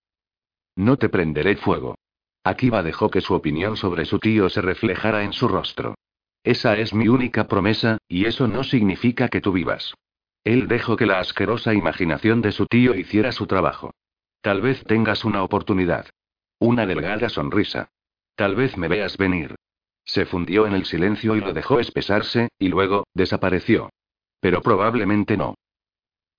No 0.75 0.97
te 0.97 1.09
prenderé 1.09 1.55
fuego. 1.55 1.95
Akiva 2.43 2.83
dejó 2.83 3.09
que 3.09 3.21
su 3.21 3.33
opinión 3.33 3.77
sobre 3.77 4.05
su 4.05 4.19
tío 4.19 4.49
se 4.49 4.61
reflejara 4.61 5.23
en 5.23 5.33
su 5.33 5.47
rostro. 5.47 5.95
Esa 6.43 6.77
es 6.77 6.93
mi 6.93 7.07
única 7.07 7.47
promesa, 7.47 7.97
y 8.07 8.25
eso 8.25 8.47
no 8.47 8.63
significa 8.63 9.27
que 9.27 9.41
tú 9.41 9.51
vivas. 9.51 9.93
Él 10.43 10.67
dejó 10.67 10.95
que 10.95 11.05
la 11.05 11.19
asquerosa 11.19 11.73
imaginación 11.73 12.41
de 12.41 12.53
su 12.53 12.65
tío 12.67 12.95
hiciera 12.95 13.33
su 13.33 13.47
trabajo. 13.47 13.91
Tal 14.41 14.61
vez 14.61 14.83
tengas 14.85 15.25
una 15.25 15.43
oportunidad. 15.43 16.07
Una 16.59 16.85
delgada 16.85 17.27
sonrisa. 17.27 17.89
Tal 18.35 18.55
vez 18.55 18.77
me 18.77 18.87
veas 18.87 19.17
venir. 19.17 19.55
Se 20.07 20.25
fundió 20.25 20.65
en 20.65 20.73
el 20.73 20.85
silencio 20.85 21.35
y 21.35 21.41
lo 21.41 21.53
dejó 21.53 21.79
espesarse, 21.79 22.49
y 22.57 22.69
luego, 22.69 23.05
desapareció. 23.13 23.91
Pero 24.39 24.61
probablemente 24.61 25.35
no. 25.35 25.55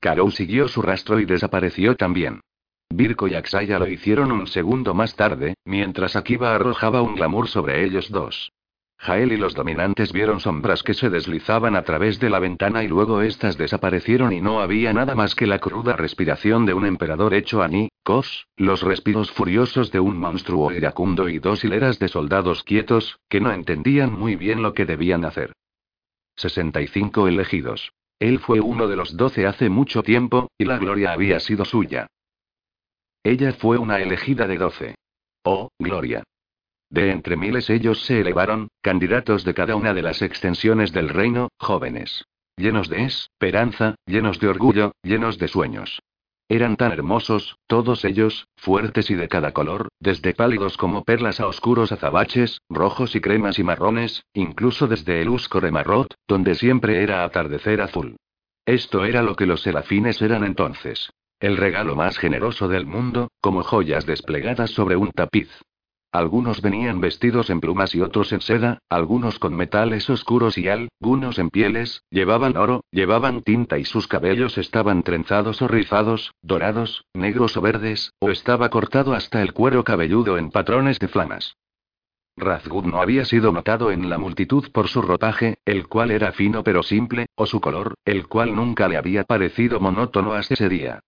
Karou 0.00 0.30
siguió 0.30 0.68
su 0.68 0.80
rastro 0.80 1.20
y 1.20 1.26
desapareció 1.26 1.94
también. 1.94 2.40
Virko 2.88 3.28
y 3.28 3.34
Axaya 3.34 3.78
lo 3.78 3.86
hicieron 3.86 4.32
un 4.32 4.46
segundo 4.46 4.94
más 4.94 5.14
tarde, 5.14 5.54
mientras 5.64 6.16
Akiba 6.16 6.54
arrojaba 6.54 7.02
un 7.02 7.14
glamour 7.14 7.48
sobre 7.48 7.84
ellos 7.84 8.10
dos. 8.10 8.50
Jael 8.98 9.32
y 9.32 9.36
los 9.36 9.54
dominantes 9.54 10.12
vieron 10.12 10.40
sombras 10.40 10.82
que 10.82 10.92
se 10.92 11.08
deslizaban 11.08 11.76
a 11.76 11.82
través 11.82 12.18
de 12.18 12.30
la 12.30 12.40
ventana 12.40 12.82
y 12.82 12.88
luego 12.88 13.22
éstas 13.22 13.56
desaparecieron 13.56 14.32
y 14.32 14.40
no 14.40 14.60
había 14.60 14.92
nada 14.92 15.14
más 15.14 15.36
que 15.36 15.46
la 15.46 15.60
cruda 15.60 15.94
respiración 15.94 16.66
de 16.66 16.74
un 16.74 16.84
emperador 16.84 17.32
hecho 17.32 17.62
anicos, 17.62 18.48
los 18.56 18.82
respiros 18.82 19.30
furiosos 19.30 19.92
de 19.92 20.00
un 20.00 20.18
monstruo 20.18 20.72
iracundo 20.72 21.28
y 21.28 21.38
dos 21.38 21.62
hileras 21.62 22.00
de 22.00 22.08
soldados 22.08 22.64
quietos, 22.64 23.20
que 23.28 23.40
no 23.40 23.52
entendían 23.52 24.12
muy 24.12 24.34
bien 24.34 24.62
lo 24.62 24.74
que 24.74 24.84
debían 24.84 25.24
hacer. 25.24 25.52
65 26.34 27.28
elegidos. 27.28 27.92
Él 28.18 28.40
fue 28.40 28.60
uno 28.60 28.88
de 28.88 28.96
los 28.96 29.16
doce 29.16 29.46
hace 29.46 29.68
mucho 29.68 30.02
tiempo, 30.02 30.50
y 30.58 30.64
la 30.64 30.76
gloria 30.78 31.12
había 31.12 31.38
sido 31.38 31.64
suya. 31.64 32.08
Ella 33.22 33.52
fue 33.52 33.78
una 33.78 34.00
elegida 34.00 34.48
de 34.48 34.58
doce. 34.58 34.94
Oh, 35.44 35.68
gloria. 35.78 36.24
De 36.90 37.10
entre 37.10 37.36
miles 37.36 37.68
ellos 37.70 38.02
se 38.04 38.20
elevaron, 38.20 38.68
candidatos 38.80 39.44
de 39.44 39.54
cada 39.54 39.76
una 39.76 39.94
de 39.94 40.02
las 40.02 40.22
extensiones 40.22 40.92
del 40.92 41.08
reino, 41.08 41.48
jóvenes. 41.58 42.24
Llenos 42.56 42.88
de 42.88 43.04
esperanza, 43.04 43.94
llenos 44.06 44.40
de 44.40 44.48
orgullo, 44.48 44.92
llenos 45.02 45.38
de 45.38 45.48
sueños. 45.48 46.00
Eran 46.50 46.76
tan 46.76 46.92
hermosos, 46.92 47.58
todos 47.66 48.06
ellos, 48.06 48.48
fuertes 48.56 49.10
y 49.10 49.14
de 49.14 49.28
cada 49.28 49.52
color, 49.52 49.88
desde 50.00 50.32
pálidos 50.32 50.78
como 50.78 51.04
perlas 51.04 51.40
a 51.40 51.46
oscuros 51.46 51.92
azabaches, 51.92 52.62
rojos 52.70 53.14
y 53.14 53.20
cremas 53.20 53.58
y 53.58 53.64
marrones, 53.64 54.24
incluso 54.32 54.86
desde 54.86 55.20
el 55.20 55.28
Uscore 55.28 55.70
Marrot, 55.70 56.14
donde 56.26 56.54
siempre 56.54 57.02
era 57.02 57.22
atardecer 57.22 57.82
azul. 57.82 58.16
Esto 58.64 59.04
era 59.04 59.22
lo 59.22 59.36
que 59.36 59.44
los 59.44 59.60
serafines 59.60 60.22
eran 60.22 60.42
entonces. 60.42 61.10
El 61.38 61.58
regalo 61.58 61.94
más 61.94 62.16
generoso 62.16 62.66
del 62.66 62.86
mundo, 62.86 63.28
como 63.40 63.62
joyas 63.62 64.06
desplegadas 64.06 64.70
sobre 64.70 64.96
un 64.96 65.10
tapiz. 65.12 65.50
Algunos 66.10 66.62
venían 66.62 67.02
vestidos 67.02 67.50
en 67.50 67.60
plumas 67.60 67.94
y 67.94 68.00
otros 68.00 68.32
en 68.32 68.40
seda, 68.40 68.78
algunos 68.88 69.38
con 69.38 69.54
metales 69.54 70.08
oscuros 70.08 70.56
y 70.56 70.66
algunos 70.68 71.38
en 71.38 71.50
pieles, 71.50 72.02
llevaban 72.10 72.56
oro, 72.56 72.82
llevaban 72.90 73.42
tinta 73.42 73.78
y 73.78 73.84
sus 73.84 74.08
cabellos 74.08 74.56
estaban 74.56 75.02
trenzados 75.02 75.60
o 75.60 75.68
rizados, 75.68 76.32
dorados, 76.40 77.04
negros 77.12 77.58
o 77.58 77.60
verdes, 77.60 78.14
o 78.20 78.30
estaba 78.30 78.70
cortado 78.70 79.12
hasta 79.12 79.42
el 79.42 79.52
cuero 79.52 79.84
cabelludo 79.84 80.38
en 80.38 80.50
patrones 80.50 80.98
de 80.98 81.08
flamas. 81.08 81.56
Razgud 82.38 82.84
no 82.84 83.02
había 83.02 83.26
sido 83.26 83.52
notado 83.52 83.90
en 83.90 84.08
la 84.08 84.16
multitud 84.16 84.70
por 84.72 84.88
su 84.88 85.02
ropaje, 85.02 85.58
el 85.66 85.88
cual 85.88 86.10
era 86.10 86.32
fino 86.32 86.64
pero 86.64 86.82
simple, 86.82 87.26
o 87.34 87.44
su 87.44 87.60
color, 87.60 87.94
el 88.06 88.28
cual 88.28 88.54
nunca 88.56 88.88
le 88.88 88.96
había 88.96 89.24
parecido 89.24 89.78
monótono 89.78 90.32
hasta 90.32 90.54
ese 90.54 90.70
día. 90.70 91.00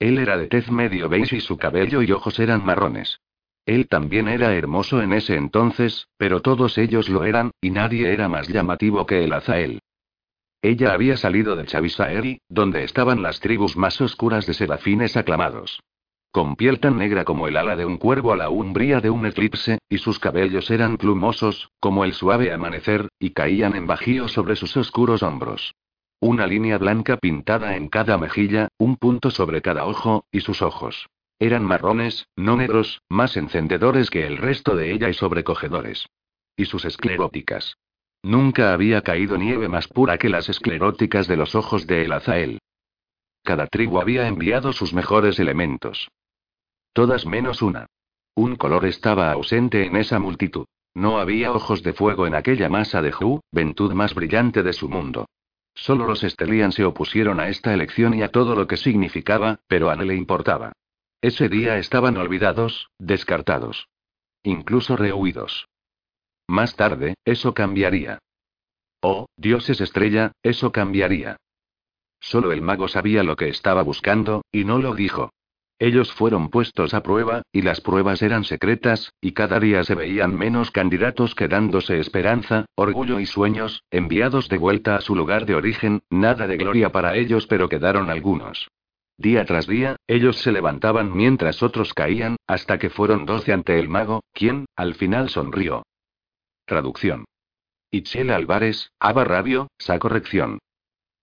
Él 0.00 0.18
era 0.18 0.36
de 0.36 0.48
tez 0.48 0.70
medio 0.70 1.08
beige 1.08 1.36
y 1.36 1.40
su 1.40 1.58
cabello 1.58 2.02
y 2.02 2.10
ojos 2.10 2.38
eran 2.40 2.64
marrones. 2.64 3.20
Él 3.68 3.86
también 3.86 4.28
era 4.28 4.54
hermoso 4.54 5.02
en 5.02 5.12
ese 5.12 5.34
entonces, 5.34 6.08
pero 6.16 6.40
todos 6.40 6.78
ellos 6.78 7.10
lo 7.10 7.24
eran, 7.24 7.50
y 7.60 7.68
nadie 7.68 8.10
era 8.14 8.26
más 8.26 8.48
llamativo 8.48 9.04
que 9.04 9.24
el 9.24 9.32
Azael. 9.34 9.82
Ella 10.62 10.94
había 10.94 11.18
salido 11.18 11.54
de 11.54 11.66
Chavisaeri, 11.66 12.40
donde 12.48 12.82
estaban 12.82 13.20
las 13.20 13.40
tribus 13.40 13.76
más 13.76 14.00
oscuras 14.00 14.46
de 14.46 14.54
serafines 14.54 15.18
aclamados. 15.18 15.82
Con 16.32 16.56
piel 16.56 16.80
tan 16.80 16.96
negra 16.96 17.26
como 17.26 17.46
el 17.46 17.58
ala 17.58 17.76
de 17.76 17.84
un 17.84 17.98
cuervo 17.98 18.32
a 18.32 18.38
la 18.38 18.48
umbría 18.48 19.02
de 19.02 19.10
un 19.10 19.26
eclipse, 19.26 19.80
y 19.90 19.98
sus 19.98 20.18
cabellos 20.18 20.70
eran 20.70 20.96
plumosos, 20.96 21.68
como 21.78 22.06
el 22.06 22.14
suave 22.14 22.50
amanecer, 22.54 23.10
y 23.18 23.32
caían 23.32 23.76
en 23.76 23.86
bajío 23.86 24.28
sobre 24.28 24.56
sus 24.56 24.78
oscuros 24.78 25.22
hombros. 25.22 25.74
Una 26.20 26.46
línea 26.46 26.78
blanca 26.78 27.18
pintada 27.18 27.76
en 27.76 27.88
cada 27.88 28.16
mejilla, 28.16 28.68
un 28.78 28.96
punto 28.96 29.30
sobre 29.30 29.60
cada 29.60 29.84
ojo, 29.84 30.24
y 30.32 30.40
sus 30.40 30.62
ojos. 30.62 31.06
Eran 31.40 31.64
marrones, 31.64 32.26
no 32.36 32.56
negros, 32.56 33.02
más 33.08 33.36
encendedores 33.36 34.10
que 34.10 34.26
el 34.26 34.38
resto 34.38 34.74
de 34.74 34.92
ella 34.92 35.08
y 35.08 35.14
sobrecogedores. 35.14 36.08
Y 36.56 36.64
sus 36.64 36.84
escleróticas. 36.84 37.76
Nunca 38.22 38.72
había 38.72 39.02
caído 39.02 39.38
nieve 39.38 39.68
más 39.68 39.86
pura 39.86 40.18
que 40.18 40.28
las 40.28 40.48
escleróticas 40.48 41.28
de 41.28 41.36
los 41.36 41.54
ojos 41.54 41.86
de 41.86 42.04
El 42.04 42.12
Azael. 42.12 42.58
Cada 43.44 43.68
tribu 43.68 44.00
había 44.00 44.26
enviado 44.26 44.72
sus 44.72 44.92
mejores 44.92 45.38
elementos. 45.38 46.10
Todas 46.92 47.26
menos 47.26 47.62
una. 47.62 47.86
Un 48.34 48.56
color 48.56 48.84
estaba 48.86 49.30
ausente 49.30 49.86
en 49.86 49.96
esa 49.96 50.18
multitud. 50.18 50.66
No 50.94 51.18
había 51.20 51.52
ojos 51.52 51.84
de 51.84 51.92
fuego 51.92 52.26
en 52.26 52.34
aquella 52.34 52.68
masa 52.68 53.00
de 53.02 53.14
ventud 53.52 53.92
más 53.92 54.14
brillante 54.14 54.64
de 54.64 54.72
su 54.72 54.88
mundo. 54.88 55.26
Solo 55.74 56.06
los 56.06 56.24
Estelian 56.24 56.72
se 56.72 56.84
opusieron 56.84 57.38
a 57.38 57.48
esta 57.48 57.72
elección 57.72 58.14
y 58.14 58.22
a 58.22 58.30
todo 58.30 58.56
lo 58.56 58.66
que 58.66 58.76
significaba, 58.76 59.60
pero 59.68 59.90
a 59.90 59.96
no 59.96 60.02
le 60.02 60.16
importaba. 60.16 60.72
Ese 61.20 61.48
día 61.48 61.78
estaban 61.78 62.16
olvidados, 62.16 62.90
descartados. 62.98 63.88
Incluso 64.44 64.96
rehuidos. 64.96 65.66
Más 66.46 66.76
tarde, 66.76 67.14
eso 67.24 67.54
cambiaría. 67.54 68.20
Oh, 69.02 69.26
dioses 69.36 69.80
estrella, 69.80 70.32
eso 70.42 70.70
cambiaría. 70.70 71.36
Solo 72.20 72.52
el 72.52 72.62
mago 72.62 72.86
sabía 72.86 73.24
lo 73.24 73.34
que 73.34 73.48
estaba 73.48 73.82
buscando, 73.82 74.42
y 74.52 74.64
no 74.64 74.78
lo 74.78 74.94
dijo. 74.94 75.30
Ellos 75.80 76.12
fueron 76.12 76.50
puestos 76.50 76.94
a 76.94 77.02
prueba, 77.02 77.42
y 77.52 77.62
las 77.62 77.80
pruebas 77.80 78.22
eran 78.22 78.44
secretas, 78.44 79.12
y 79.20 79.32
cada 79.32 79.58
día 79.60 79.82
se 79.84 79.94
veían 79.94 80.36
menos 80.36 80.70
candidatos 80.70 81.34
quedándose 81.34 81.98
esperanza, 81.98 82.66
orgullo 82.76 83.18
y 83.20 83.26
sueños, 83.26 83.84
enviados 83.90 84.48
de 84.48 84.58
vuelta 84.58 84.96
a 84.96 85.00
su 85.00 85.16
lugar 85.16 85.46
de 85.46 85.56
origen, 85.56 86.00
nada 86.10 86.46
de 86.46 86.56
gloria 86.56 86.90
para 86.90 87.16
ellos 87.16 87.46
pero 87.46 87.68
quedaron 87.68 88.08
algunos. 88.08 88.68
Día 89.18 89.44
tras 89.44 89.66
día, 89.66 89.96
ellos 90.06 90.36
se 90.38 90.52
levantaban 90.52 91.14
mientras 91.16 91.62
otros 91.64 91.92
caían, 91.92 92.36
hasta 92.46 92.78
que 92.78 92.88
fueron 92.88 93.26
doce 93.26 93.52
ante 93.52 93.78
el 93.80 93.88
mago, 93.88 94.22
quien, 94.32 94.66
al 94.76 94.94
final 94.94 95.28
sonrió. 95.28 95.82
Traducción. 96.64 97.24
Itchel 97.90 98.30
Álvarez, 98.30 98.92
Aba 99.00 99.24
Radio, 99.24 99.68
Sa 99.76 99.98
Corrección. 99.98 100.60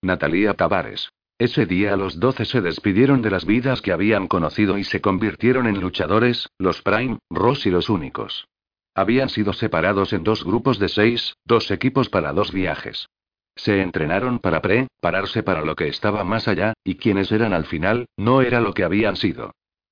Natalia 0.02 0.56
Tavares. 0.56 1.10
Ese 1.38 1.66
día 1.66 1.96
los 1.96 2.20
doce 2.20 2.44
se 2.44 2.62
despidieron 2.62 3.22
de 3.22 3.30
las 3.30 3.46
vidas 3.46 3.82
que 3.82 3.94
habían 3.94 4.28
conocido 4.28 4.78
y 4.78 4.84
se 4.84 5.00
convirtieron 5.00 5.66
en 5.66 5.80
luchadores, 5.80 6.50
los 6.58 6.82
Prime, 6.82 7.20
Ross 7.30 7.66
y 7.66 7.72
los 7.72 7.90
únicos. 7.90 8.48
Habían 8.94 9.30
sido 9.30 9.54
separados 9.54 10.12
en 10.14 10.24
dos 10.24 10.44
grupos 10.44 10.80
de 10.80 10.90
seis, 10.90 11.36
dos 11.46 11.72
equipos 11.72 12.10
para 12.10 12.34
dos 12.34 12.52
viajes. 12.52 13.08
Se 13.56 13.82
entrenaron 13.82 14.40
para 14.40 14.62
prepararse 14.62 15.42
para 15.42 15.62
lo 15.62 15.76
que 15.76 15.88
estaba 15.88 16.24
más 16.24 16.48
allá, 16.48 16.74
y 16.84 16.96
quienes 16.96 17.32
eran 17.32 17.54
al 17.54 17.66
final, 17.66 18.08
no 18.18 18.42
era 18.42 18.60
lo 18.60 18.74
que 18.74 18.84
habían 18.84 19.16
sido. 19.16 19.52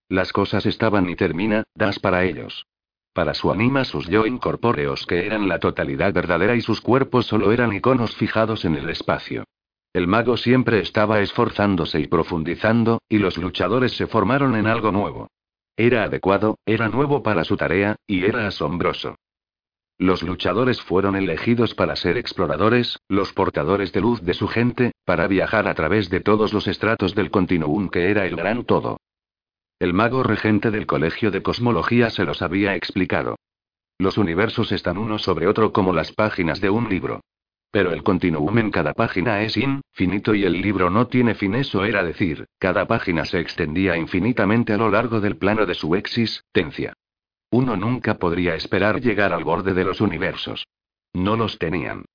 Las 0.10 0.34
cosas 0.34 0.66
estaban 0.66 1.10
y 1.10 1.16
das 1.76 2.00
para 2.00 2.26
ellos. 2.26 2.66
Para 3.14 3.34
su 3.34 3.52
anima 3.52 3.86
sus 3.86 4.08
yo 4.08 4.26
incorpóreos 4.26 5.06
que 5.06 5.26
eran 5.26 5.48
la 5.48 5.60
totalidad 5.60 6.14
verdadera 6.14 6.56
y 6.56 6.62
sus 6.62 6.82
cuerpos 6.82 7.28
solo 7.28 7.52
eran 7.52 7.72
iconos 7.72 8.16
fijados 8.16 8.66
en 8.66 8.76
el 8.76 8.90
espacio. 8.90 9.46
El 9.94 10.08
mago 10.08 10.38
siempre 10.38 10.80
estaba 10.80 11.22
esforzándose 11.22 12.00
y 12.00 12.08
profundizando, 12.08 13.02
y 13.08 13.20
los 13.20 13.38
luchadores 13.38 13.96
se 13.96 14.08
formaron 14.08 14.56
en 14.56 14.66
algo 14.66 14.92
nuevo. 14.92 15.28
Era 15.78 16.04
adecuado, 16.04 16.58
era 16.66 16.90
nuevo 16.90 17.22
para 17.22 17.44
su 17.44 17.56
tarea, 17.56 17.96
y 18.08 18.26
era 18.26 18.48
asombroso. 18.48 19.16
Los 19.98 20.24
luchadores 20.24 20.82
fueron 20.82 21.16
elegidos 21.16 21.76
para 21.76 21.96
ser 21.96 22.18
exploradores, 22.18 23.00
los 23.08 23.32
portadores 23.34 23.92
de 23.94 24.02
luz 24.02 24.22
de 24.22 24.34
su 24.34 24.48
gente, 24.48 24.92
para 25.06 25.28
viajar 25.28 25.68
a 25.68 25.76
través 25.76 26.10
de 26.10 26.20
todos 26.20 26.52
los 26.52 26.68
estratos 26.68 27.16
del 27.16 27.30
continuum 27.30 27.90
que 27.90 28.10
era 28.10 28.26
el 28.26 28.36
gran 28.36 28.66
todo. 28.66 28.98
El 29.80 29.94
mago 29.94 30.24
regente 30.24 30.72
del 30.72 30.86
Colegio 30.86 31.30
de 31.30 31.44
Cosmología 31.44 32.10
se 32.10 32.26
los 32.26 32.42
había 32.42 32.76
explicado. 32.76 33.36
Los 34.00 34.18
universos 34.18 34.72
están 34.72 34.98
uno 34.98 35.20
sobre 35.20 35.48
otro 35.48 35.72
como 35.72 35.94
las 35.94 36.12
páginas 36.12 36.60
de 36.60 36.70
un 36.70 36.90
libro. 36.90 37.22
Pero 37.72 37.92
el 37.92 38.04
continuum 38.04 38.58
en 38.60 38.72
cada 38.72 38.94
página 38.94 39.42
es 39.42 39.58
infinito 39.58 40.36
y 40.36 40.44
el 40.44 40.62
libro 40.62 40.90
no 40.90 41.08
tiene 41.08 41.34
fin, 41.36 41.56
eso 41.56 41.84
era 41.86 42.04
decir, 42.04 42.46
cada 42.60 42.86
página 42.86 43.26
se 43.26 43.40
extendía 43.40 43.98
infinitamente 43.98 44.74
a 44.74 44.78
lo 44.78 44.90
largo 44.90 45.22
del 45.22 45.38
plano 45.38 45.66
de 45.66 45.74
su 45.74 45.96
existencia. 45.96 46.94
Uno 47.54 47.78
nunca 47.78 48.16
podría 48.16 48.56
esperar 48.56 49.00
llegar 49.00 49.32
al 49.32 49.44
borde 49.44 49.76
de 49.76 49.84
los 49.84 50.02
universos. 50.02 50.66
No 51.14 51.36
los 51.36 51.60
tenían. 51.60 52.06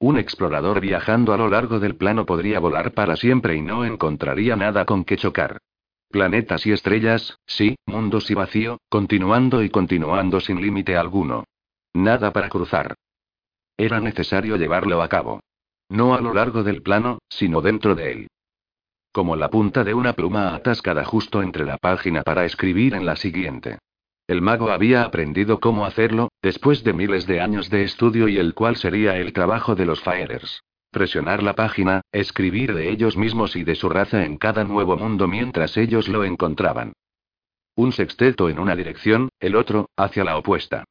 Un 0.00 0.18
explorador 0.18 0.80
viajando 0.80 1.32
a 1.32 1.36
lo 1.36 1.48
largo 1.48 1.78
del 1.78 1.94
plano 1.94 2.26
podría 2.26 2.58
volar 2.58 2.94
para 2.94 3.14
siempre 3.14 3.54
y 3.54 3.60
no 3.60 3.84
encontraría 3.84 4.56
nada 4.56 4.84
con 4.86 5.04
que 5.04 5.16
chocar. 5.16 5.58
Planetas 6.10 6.66
y 6.66 6.72
estrellas, 6.72 7.38
sí, 7.46 7.76
mundos 7.86 8.28
y 8.32 8.34
vacío, 8.34 8.78
continuando 8.88 9.62
y 9.62 9.70
continuando 9.70 10.40
sin 10.40 10.60
límite 10.60 10.96
alguno. 10.96 11.44
Nada 11.94 12.32
para 12.32 12.48
cruzar. 12.48 12.96
Era 13.76 14.00
necesario 14.00 14.56
llevarlo 14.56 15.00
a 15.00 15.08
cabo. 15.08 15.38
No 15.88 16.14
a 16.14 16.20
lo 16.20 16.34
largo 16.34 16.64
del 16.64 16.82
plano, 16.82 17.20
sino 17.28 17.60
dentro 17.60 17.94
de 17.94 18.10
él. 18.10 18.26
Como 19.12 19.36
la 19.36 19.48
punta 19.48 19.84
de 19.84 19.94
una 19.94 20.14
pluma 20.14 20.56
atascada 20.56 21.04
justo 21.04 21.40
entre 21.40 21.64
la 21.64 21.76
página 21.76 22.24
para 22.24 22.44
escribir 22.44 22.94
en 22.94 23.06
la 23.06 23.14
siguiente. 23.14 23.78
El 24.28 24.42
mago 24.42 24.70
había 24.70 25.04
aprendido 25.04 25.58
cómo 25.58 25.86
hacerlo, 25.86 26.28
después 26.42 26.84
de 26.84 26.92
miles 26.92 27.26
de 27.26 27.40
años 27.40 27.70
de 27.70 27.82
estudio 27.82 28.28
y 28.28 28.36
el 28.36 28.52
cual 28.52 28.76
sería 28.76 29.16
el 29.16 29.32
trabajo 29.32 29.74
de 29.74 29.86
los 29.86 30.02
Faerers. 30.02 30.62
Presionar 30.90 31.42
la 31.42 31.54
página, 31.54 32.02
escribir 32.12 32.74
de 32.74 32.90
ellos 32.90 33.16
mismos 33.16 33.56
y 33.56 33.64
de 33.64 33.74
su 33.74 33.88
raza 33.88 34.26
en 34.26 34.36
cada 34.36 34.64
nuevo 34.64 34.98
mundo 34.98 35.28
mientras 35.28 35.78
ellos 35.78 36.08
lo 36.08 36.24
encontraban. 36.24 36.92
Un 37.74 37.92
sexteto 37.92 38.50
en 38.50 38.58
una 38.58 38.76
dirección, 38.76 39.30
el 39.40 39.56
otro, 39.56 39.88
hacia 39.96 40.24
la 40.24 40.36
opuesta. 40.36 40.84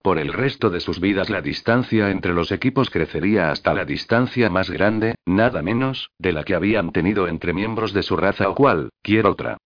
Por 0.00 0.18
el 0.18 0.32
resto 0.32 0.70
de 0.70 0.78
sus 0.78 1.00
vidas 1.00 1.30
la 1.30 1.42
distancia 1.42 2.10
entre 2.10 2.32
los 2.32 2.52
equipos 2.52 2.90
crecería 2.90 3.50
hasta 3.50 3.74
la 3.74 3.84
distancia 3.84 4.50
más 4.50 4.70
grande, 4.70 5.16
nada 5.26 5.62
menos, 5.62 6.10
de 6.18 6.32
la 6.32 6.44
que 6.44 6.54
habían 6.54 6.92
tenido 6.92 7.26
entre 7.26 7.54
miembros 7.54 7.92
de 7.92 8.04
su 8.04 8.16
raza 8.16 8.48
o 8.50 8.54
cualquier 8.54 9.26
otra. 9.26 9.56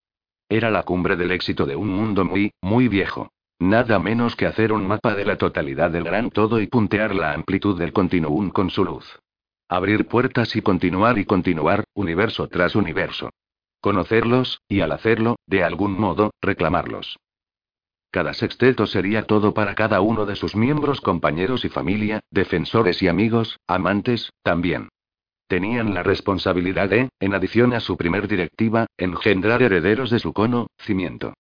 Era 0.49 0.71
la 0.71 0.83
cumbre 0.83 1.17
del 1.17 1.31
éxito 1.31 1.67
de 1.67 1.77
un 1.77 1.89
mundo 1.89 2.25
muy, 2.25 2.53
muy 2.63 2.89
viejo. 2.89 3.31
Nada 3.59 3.99
menos 3.99 4.37
que 4.37 4.47
hacer 4.47 4.73
un 4.73 4.87
mapa 4.87 5.15
de 5.15 5.25
la 5.25 5.37
totalidad 5.37 5.91
del 5.91 6.05
gran 6.05 6.31
todo 6.31 6.61
y 6.61 6.69
puntear 6.69 7.15
la 7.15 7.33
amplitud 7.33 7.79
del 7.79 7.93
continuum 7.93 8.51
con 8.51 8.71
su 8.71 8.85
luz. 8.85 9.19
Abrir 9.69 10.07
puertas 10.07 10.57
y 10.57 10.63
continuar 10.63 11.19
y 11.19 11.27
continuar, 11.27 11.85
universo 11.95 12.49
tras 12.49 12.77
universo. 12.77 13.31
Conocerlos, 13.81 14.63
y 14.69 14.81
al 14.81 14.93
hacerlo, 14.93 15.37
de 15.47 15.65
algún 15.65 15.99
modo, 15.99 16.31
reclamarlos. 16.41 17.19
Cada 18.11 18.33
sexteto 18.33 18.87
sería 18.87 19.25
todo 19.25 19.53
para 19.53 19.75
cada 19.75 20.01
uno 20.01 20.25
de 20.25 20.37
sus 20.37 20.57
miembros, 20.57 21.03
compañeros 21.03 21.67
y 21.67 21.69
familia, 21.69 22.21
defensores 22.31 23.03
y 23.03 23.09
amigos, 23.09 23.59
amantes, 23.67 24.31
también. 24.43 24.89
Tenían 25.49 25.95
la 25.95 26.03
responsabilidad 26.03 26.91
de, 26.91 27.09
en 27.21 27.35
adición 27.35 27.73
a 27.73 27.81
su 27.81 27.97
primer 27.97 28.29
directiva, 28.29 28.87
engendrar 28.99 29.63
herederos 29.63 30.11
de 30.11 30.19
su 30.19 30.35
conocimiento. 30.35 31.33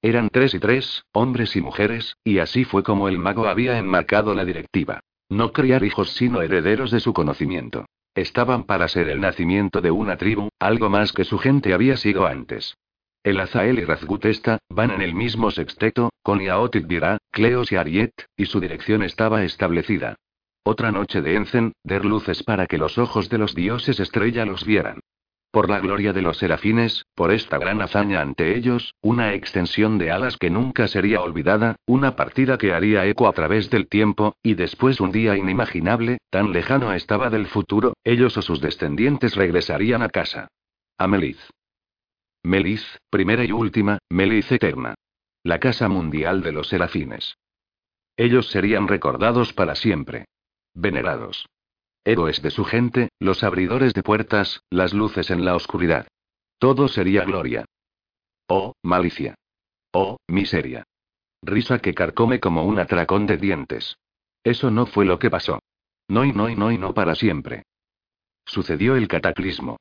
Eran 0.00 0.28
tres 0.30 0.54
y 0.54 0.60
tres, 0.60 1.02
hombres 1.12 1.56
y 1.56 1.60
mujeres, 1.60 2.16
y 2.22 2.38
así 2.38 2.64
fue 2.64 2.84
como 2.84 3.08
el 3.08 3.18
mago 3.18 3.48
había 3.48 3.76
enmarcado 3.76 4.32
la 4.34 4.44
directiva. 4.44 5.00
No 5.28 5.52
criar 5.52 5.82
hijos 5.82 6.10
sino 6.10 6.40
herederos 6.40 6.92
de 6.92 7.00
su 7.00 7.12
conocimiento. 7.12 7.86
Estaban 8.14 8.62
para 8.62 8.86
ser 8.86 9.08
el 9.08 9.20
nacimiento 9.20 9.80
de 9.80 9.90
una 9.90 10.16
tribu, 10.16 10.48
algo 10.60 10.88
más 10.88 11.12
que 11.12 11.24
su 11.24 11.36
gente 11.38 11.74
había 11.74 11.96
sido 11.96 12.26
antes. 12.26 12.76
El 13.24 13.40
Azael 13.40 13.80
y 13.80 13.84
Razgutesta 13.84 14.58
van 14.68 14.92
en 14.92 15.02
el 15.02 15.14
mismo 15.14 15.50
sexteto, 15.50 16.10
con 16.22 16.38
Yaotit 16.38 16.86
Virá, 16.86 17.18
Cleos 17.32 17.72
y 17.72 17.76
Ariet, 17.76 18.12
y 18.36 18.46
su 18.46 18.60
dirección 18.60 19.02
estaba 19.02 19.42
establecida. 19.42 20.14
Otra 20.70 20.92
noche 20.92 21.22
de 21.22 21.34
encender 21.34 22.04
luces 22.04 22.42
para 22.42 22.66
que 22.66 22.76
los 22.76 22.98
ojos 22.98 23.30
de 23.30 23.38
los 23.38 23.54
dioses 23.54 23.98
estrella 24.00 24.44
los 24.44 24.66
vieran. 24.66 25.00
Por 25.50 25.70
la 25.70 25.80
gloria 25.80 26.12
de 26.12 26.20
los 26.20 26.36
serafines, 26.36 27.06
por 27.14 27.32
esta 27.32 27.56
gran 27.56 27.80
hazaña 27.80 28.20
ante 28.20 28.54
ellos, 28.54 28.94
una 29.00 29.32
extensión 29.32 29.96
de 29.96 30.10
alas 30.10 30.36
que 30.36 30.50
nunca 30.50 30.86
sería 30.86 31.22
olvidada, 31.22 31.76
una 31.86 32.16
partida 32.16 32.58
que 32.58 32.74
haría 32.74 33.06
eco 33.06 33.28
a 33.28 33.32
través 33.32 33.70
del 33.70 33.88
tiempo, 33.88 34.36
y 34.42 34.56
después 34.56 35.00
un 35.00 35.10
día 35.10 35.38
inimaginable, 35.38 36.18
tan 36.28 36.52
lejano 36.52 36.92
estaba 36.92 37.30
del 37.30 37.46
futuro, 37.46 37.94
ellos 38.04 38.36
o 38.36 38.42
sus 38.42 38.60
descendientes 38.60 39.36
regresarían 39.36 40.02
a 40.02 40.10
casa. 40.10 40.48
A 40.98 41.08
Meliz. 41.08 41.38
Meliz, 42.42 42.84
primera 43.08 43.42
y 43.42 43.52
última, 43.52 44.00
Meliz 44.10 44.52
eterna. 44.52 44.96
la 45.44 45.60
Casa 45.60 45.88
Mundial 45.88 46.42
de 46.42 46.52
los 46.52 46.68
Serafines. 46.68 47.38
Ellos 48.18 48.50
serían 48.50 48.86
recordados 48.86 49.54
para 49.54 49.74
siempre. 49.74 50.26
Venerados. 50.80 51.48
Héroes 52.04 52.40
de 52.40 52.52
su 52.52 52.64
gente, 52.64 53.08
los 53.18 53.42
abridores 53.42 53.94
de 53.94 54.04
puertas, 54.04 54.62
las 54.70 54.94
luces 54.94 55.28
en 55.32 55.44
la 55.44 55.56
oscuridad. 55.56 56.06
Todo 56.58 56.86
sería 56.86 57.24
gloria. 57.24 57.64
Oh, 58.46 58.74
malicia. 58.84 59.34
Oh, 59.92 60.18
miseria. 60.28 60.84
Risa 61.42 61.80
que 61.80 61.94
carcome 61.94 62.38
como 62.38 62.64
un 62.64 62.78
atracón 62.78 63.26
de 63.26 63.38
dientes. 63.38 63.96
Eso 64.44 64.70
no 64.70 64.86
fue 64.86 65.04
lo 65.04 65.18
que 65.18 65.30
pasó. 65.30 65.58
No 66.06 66.24
y 66.24 66.32
no 66.32 66.48
y 66.48 66.54
no 66.54 66.70
y 66.70 66.78
no 66.78 66.94
para 66.94 67.16
siempre. 67.16 67.64
Sucedió 68.46 68.94
el 68.94 69.08
cataclismo. 69.08 69.78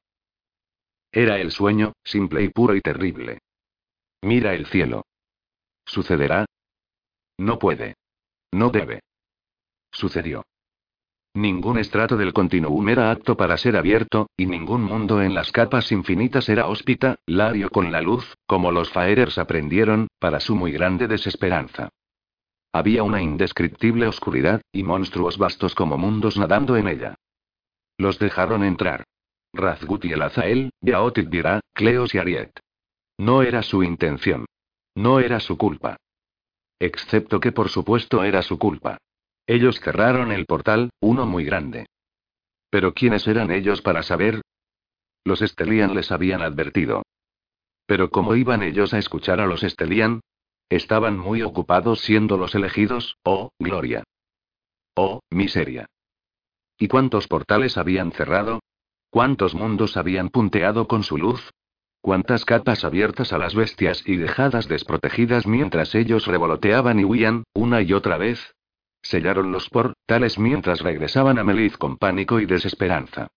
Era 1.12 1.38
el 1.38 1.52
sueño, 1.52 1.94
simple 2.04 2.42
y 2.42 2.50
puro 2.50 2.76
y 2.76 2.82
terrible. 2.82 3.38
Mira 4.24 4.56
el 4.56 4.66
cielo. 4.66 5.06
¿Sucederá? 5.86 6.48
No 7.38 7.60
puede. 7.60 7.94
No 8.52 8.72
debe. 8.72 9.02
Sucedió. 9.92 10.44
Ningún 11.38 11.78
estrato 11.78 12.18
del 12.18 12.34
continuum 12.34 12.90
era 12.90 13.12
apto 13.12 13.38
para 13.38 13.58
ser 13.58 13.78
abierto, 13.78 14.32
y 14.36 14.48
ningún 14.48 14.82
mundo 14.82 15.22
en 15.22 15.36
las 15.36 15.52
capas 15.52 15.92
infinitas 15.92 16.50
era 16.50 16.66
hóspita, 16.66 17.18
lario 17.28 17.70
con 17.70 17.92
la 17.92 18.02
luz, 18.02 18.34
como 18.48 18.72
los 18.72 18.90
Faerers 18.90 19.38
aprendieron, 19.38 20.08
para 20.18 20.40
su 20.40 20.56
muy 20.56 20.72
grande 20.72 21.08
desesperanza. 21.08 21.90
Había 22.74 23.04
una 23.04 23.22
indescriptible 23.22 24.08
oscuridad, 24.08 24.64
y 24.72 24.82
monstruos 24.82 25.38
vastos 25.38 25.76
como 25.76 25.96
mundos 26.00 26.38
nadando 26.40 26.76
en 26.76 26.88
ella. 26.88 27.14
Los 28.00 28.18
dejaron 28.18 28.64
entrar. 28.64 29.04
Razgut 29.54 30.06
y 30.06 30.14
el 30.14 30.24
Azael, 30.24 30.72
Yaotit 30.82 31.30
dirá, 31.30 31.60
Cleos 31.72 32.16
y 32.16 32.18
Ariet. 32.18 32.60
No 33.20 33.44
era 33.44 33.62
su 33.62 33.84
intención. 33.84 34.48
No 34.96 35.20
era 35.20 35.40
su 35.40 35.56
culpa. 35.56 35.98
Excepto 36.80 37.40
que 37.40 37.52
por 37.52 37.70
supuesto 37.70 38.24
era 38.24 38.42
su 38.42 38.58
culpa. 38.58 38.98
Ellos 39.48 39.80
cerraron 39.80 40.34
el 40.34 40.46
portal, 40.46 40.90
uno 41.00 41.26
muy 41.26 41.46
grande. 41.46 41.88
Pero 42.70 42.94
¿quiénes 42.94 43.26
eran 43.28 43.50
ellos 43.50 43.82
para 43.82 44.04
saber? 44.04 44.42
Los 45.24 45.42
Estelian 45.42 45.96
les 45.96 46.12
habían 46.12 46.42
advertido. 46.42 47.04
Pero 47.86 48.10
¿cómo 48.12 48.36
iban 48.36 48.62
ellos 48.62 48.94
a 48.94 48.98
escuchar 48.98 49.40
a 49.40 49.48
los 49.48 49.64
Estelian? 49.64 50.20
Estaban 50.70 51.18
muy 51.18 51.44
ocupados 51.44 52.02
siendo 52.02 52.38
los 52.38 52.54
elegidos, 52.56 53.16
oh, 53.24 53.52
gloria. 53.58 54.04
Oh, 54.96 55.22
miseria. 55.30 55.86
¿Y 56.78 56.90
cuántos 56.90 57.30
portales 57.30 57.78
habían 57.78 58.12
cerrado? 58.12 58.60
¿Cuántos 59.10 59.56
mundos 59.56 59.96
habían 59.96 60.28
punteado 60.28 60.90
con 60.90 61.04
su 61.04 61.18
luz? 61.18 61.52
¿Cuántas 62.02 62.44
capas 62.44 62.84
abiertas 62.84 63.32
a 63.32 63.38
las 63.38 63.56
bestias 63.56 64.04
y 64.06 64.18
dejadas 64.18 64.68
desprotegidas 64.68 65.48
mientras 65.48 65.96
ellos 65.96 66.28
revoloteaban 66.28 67.00
y 67.00 67.06
huían, 67.06 67.44
una 67.54 67.82
y 67.82 67.94
otra 67.94 68.18
vez? 68.18 68.57
Sellaron 69.02 69.52
los 69.52 69.70
portales 69.70 70.38
mientras 70.38 70.82
regresaban 70.82 71.40
a 71.40 71.44
Meliz 71.44 71.78
con 71.78 71.98
pánico 71.98 72.40
y 72.40 72.46
desesperanza. 72.46 73.28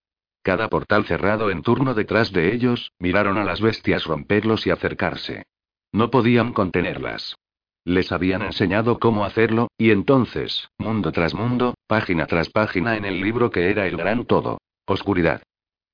Cada 0.42 0.68
portal 0.68 1.04
cerrado 1.04 1.50
en 1.50 1.62
turno 1.62 1.94
detrás 1.94 2.32
de 2.32 2.54
ellos, 2.54 2.92
miraron 2.98 3.36
a 3.38 3.44
las 3.44 3.60
bestias 3.60 4.04
romperlos 4.04 4.66
y 4.66 4.70
acercarse. 4.70 5.44
No 5.92 6.10
podían 6.10 6.52
contenerlas. 6.52 7.36
Les 7.84 8.12
habían 8.12 8.42
enseñado 8.42 8.98
cómo 8.98 9.24
hacerlo, 9.24 9.68
y 9.78 9.90
entonces, 9.90 10.68
mundo 10.78 11.12
tras 11.12 11.34
mundo, 11.34 11.74
página 11.86 12.26
tras 12.26 12.50
página 12.50 12.96
en 12.96 13.04
el 13.04 13.20
libro 13.20 13.50
que 13.50 13.70
era 13.70 13.86
el 13.86 13.96
gran 13.96 14.24
todo. 14.24 14.58
Oscuridad. 14.86 15.42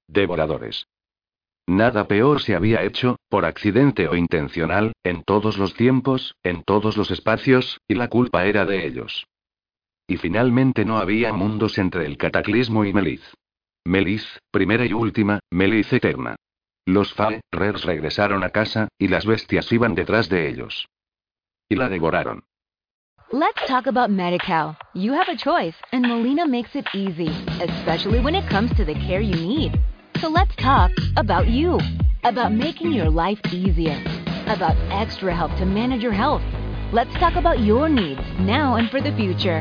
Devoradores. 0.09 0.87
Nada 1.67 2.07
peor 2.07 2.41
se 2.41 2.55
había 2.55 2.83
hecho, 2.83 3.17
por 3.29 3.45
accidente 3.45 4.09
o 4.09 4.15
intencional, 4.15 4.93
en 5.03 5.25
todos 5.25 5.59
los 5.59 5.75
tiempos, 5.75 6.37
en 6.45 6.63
todos 6.63 6.97
los 6.97 7.11
espacios, 7.11 7.81
y 7.89 7.95
la 7.95 8.09
culpa 8.09 8.47
era 8.47 8.65
de 8.65 8.87
ellos. 8.87 9.27
Y 10.09 10.19
finalmente 10.19 10.85
no 10.85 10.99
había 10.99 11.33
mundos 11.33 11.79
entre 11.79 12.07
el 12.07 12.17
cataclismo 12.17 12.85
y 12.85 12.93
Meliz. 12.93 13.23
Meliz, 13.85 14.25
primera 14.51 14.85
y 14.85 14.93
última, 14.93 15.41
Meliz 15.51 15.93
eterna. 15.93 16.37
Los 16.87 17.13
Faerers 17.15 17.85
regresaron 17.85 18.45
a 18.45 18.51
casa, 18.51 18.89
y 18.99 19.09
las 19.09 19.27
bestias 19.27 19.71
iban 19.73 19.95
detrás 19.95 20.29
de 20.29 20.49
ellos. 20.49 20.87
Y 21.69 21.75
la 21.75 21.89
devoraron. 21.89 22.45
Let's 23.33 23.67
talk 23.67 23.89
about 23.89 24.11
MediCal. 24.11 24.77
You 24.95 25.13
have 25.13 25.29
a 25.29 25.37
choice, 25.37 25.75
and 25.91 26.07
Molina 26.07 26.47
makes 26.47 26.77
it 26.77 26.87
easy, 26.95 27.29
especially 27.61 28.21
when 28.21 28.37
it 28.37 28.49
comes 28.49 28.73
to 28.77 28.85
the 28.85 28.95
care 28.95 29.21
you 29.21 29.35
need. 29.35 29.73
So 30.21 30.29
let's 30.29 30.55
talk 30.57 30.93
about 31.17 31.49
you, 31.49 31.81
about 32.23 32.53
making 32.53 32.93
your 32.93 33.11
life 33.11 33.41
easier, 33.53 34.01
about 34.47 34.77
extra 34.93 35.35
help 35.35 35.51
to 35.57 35.67
manage 35.67 36.05
your 36.05 36.13
health. 36.13 36.43
Let's 36.93 37.13
talk 37.15 37.35
about 37.35 37.59
your 37.59 37.89
needs 37.89 38.23
now 38.39 38.77
and 38.77 38.89
for 38.91 39.01
the 39.01 39.13
future. 39.17 39.61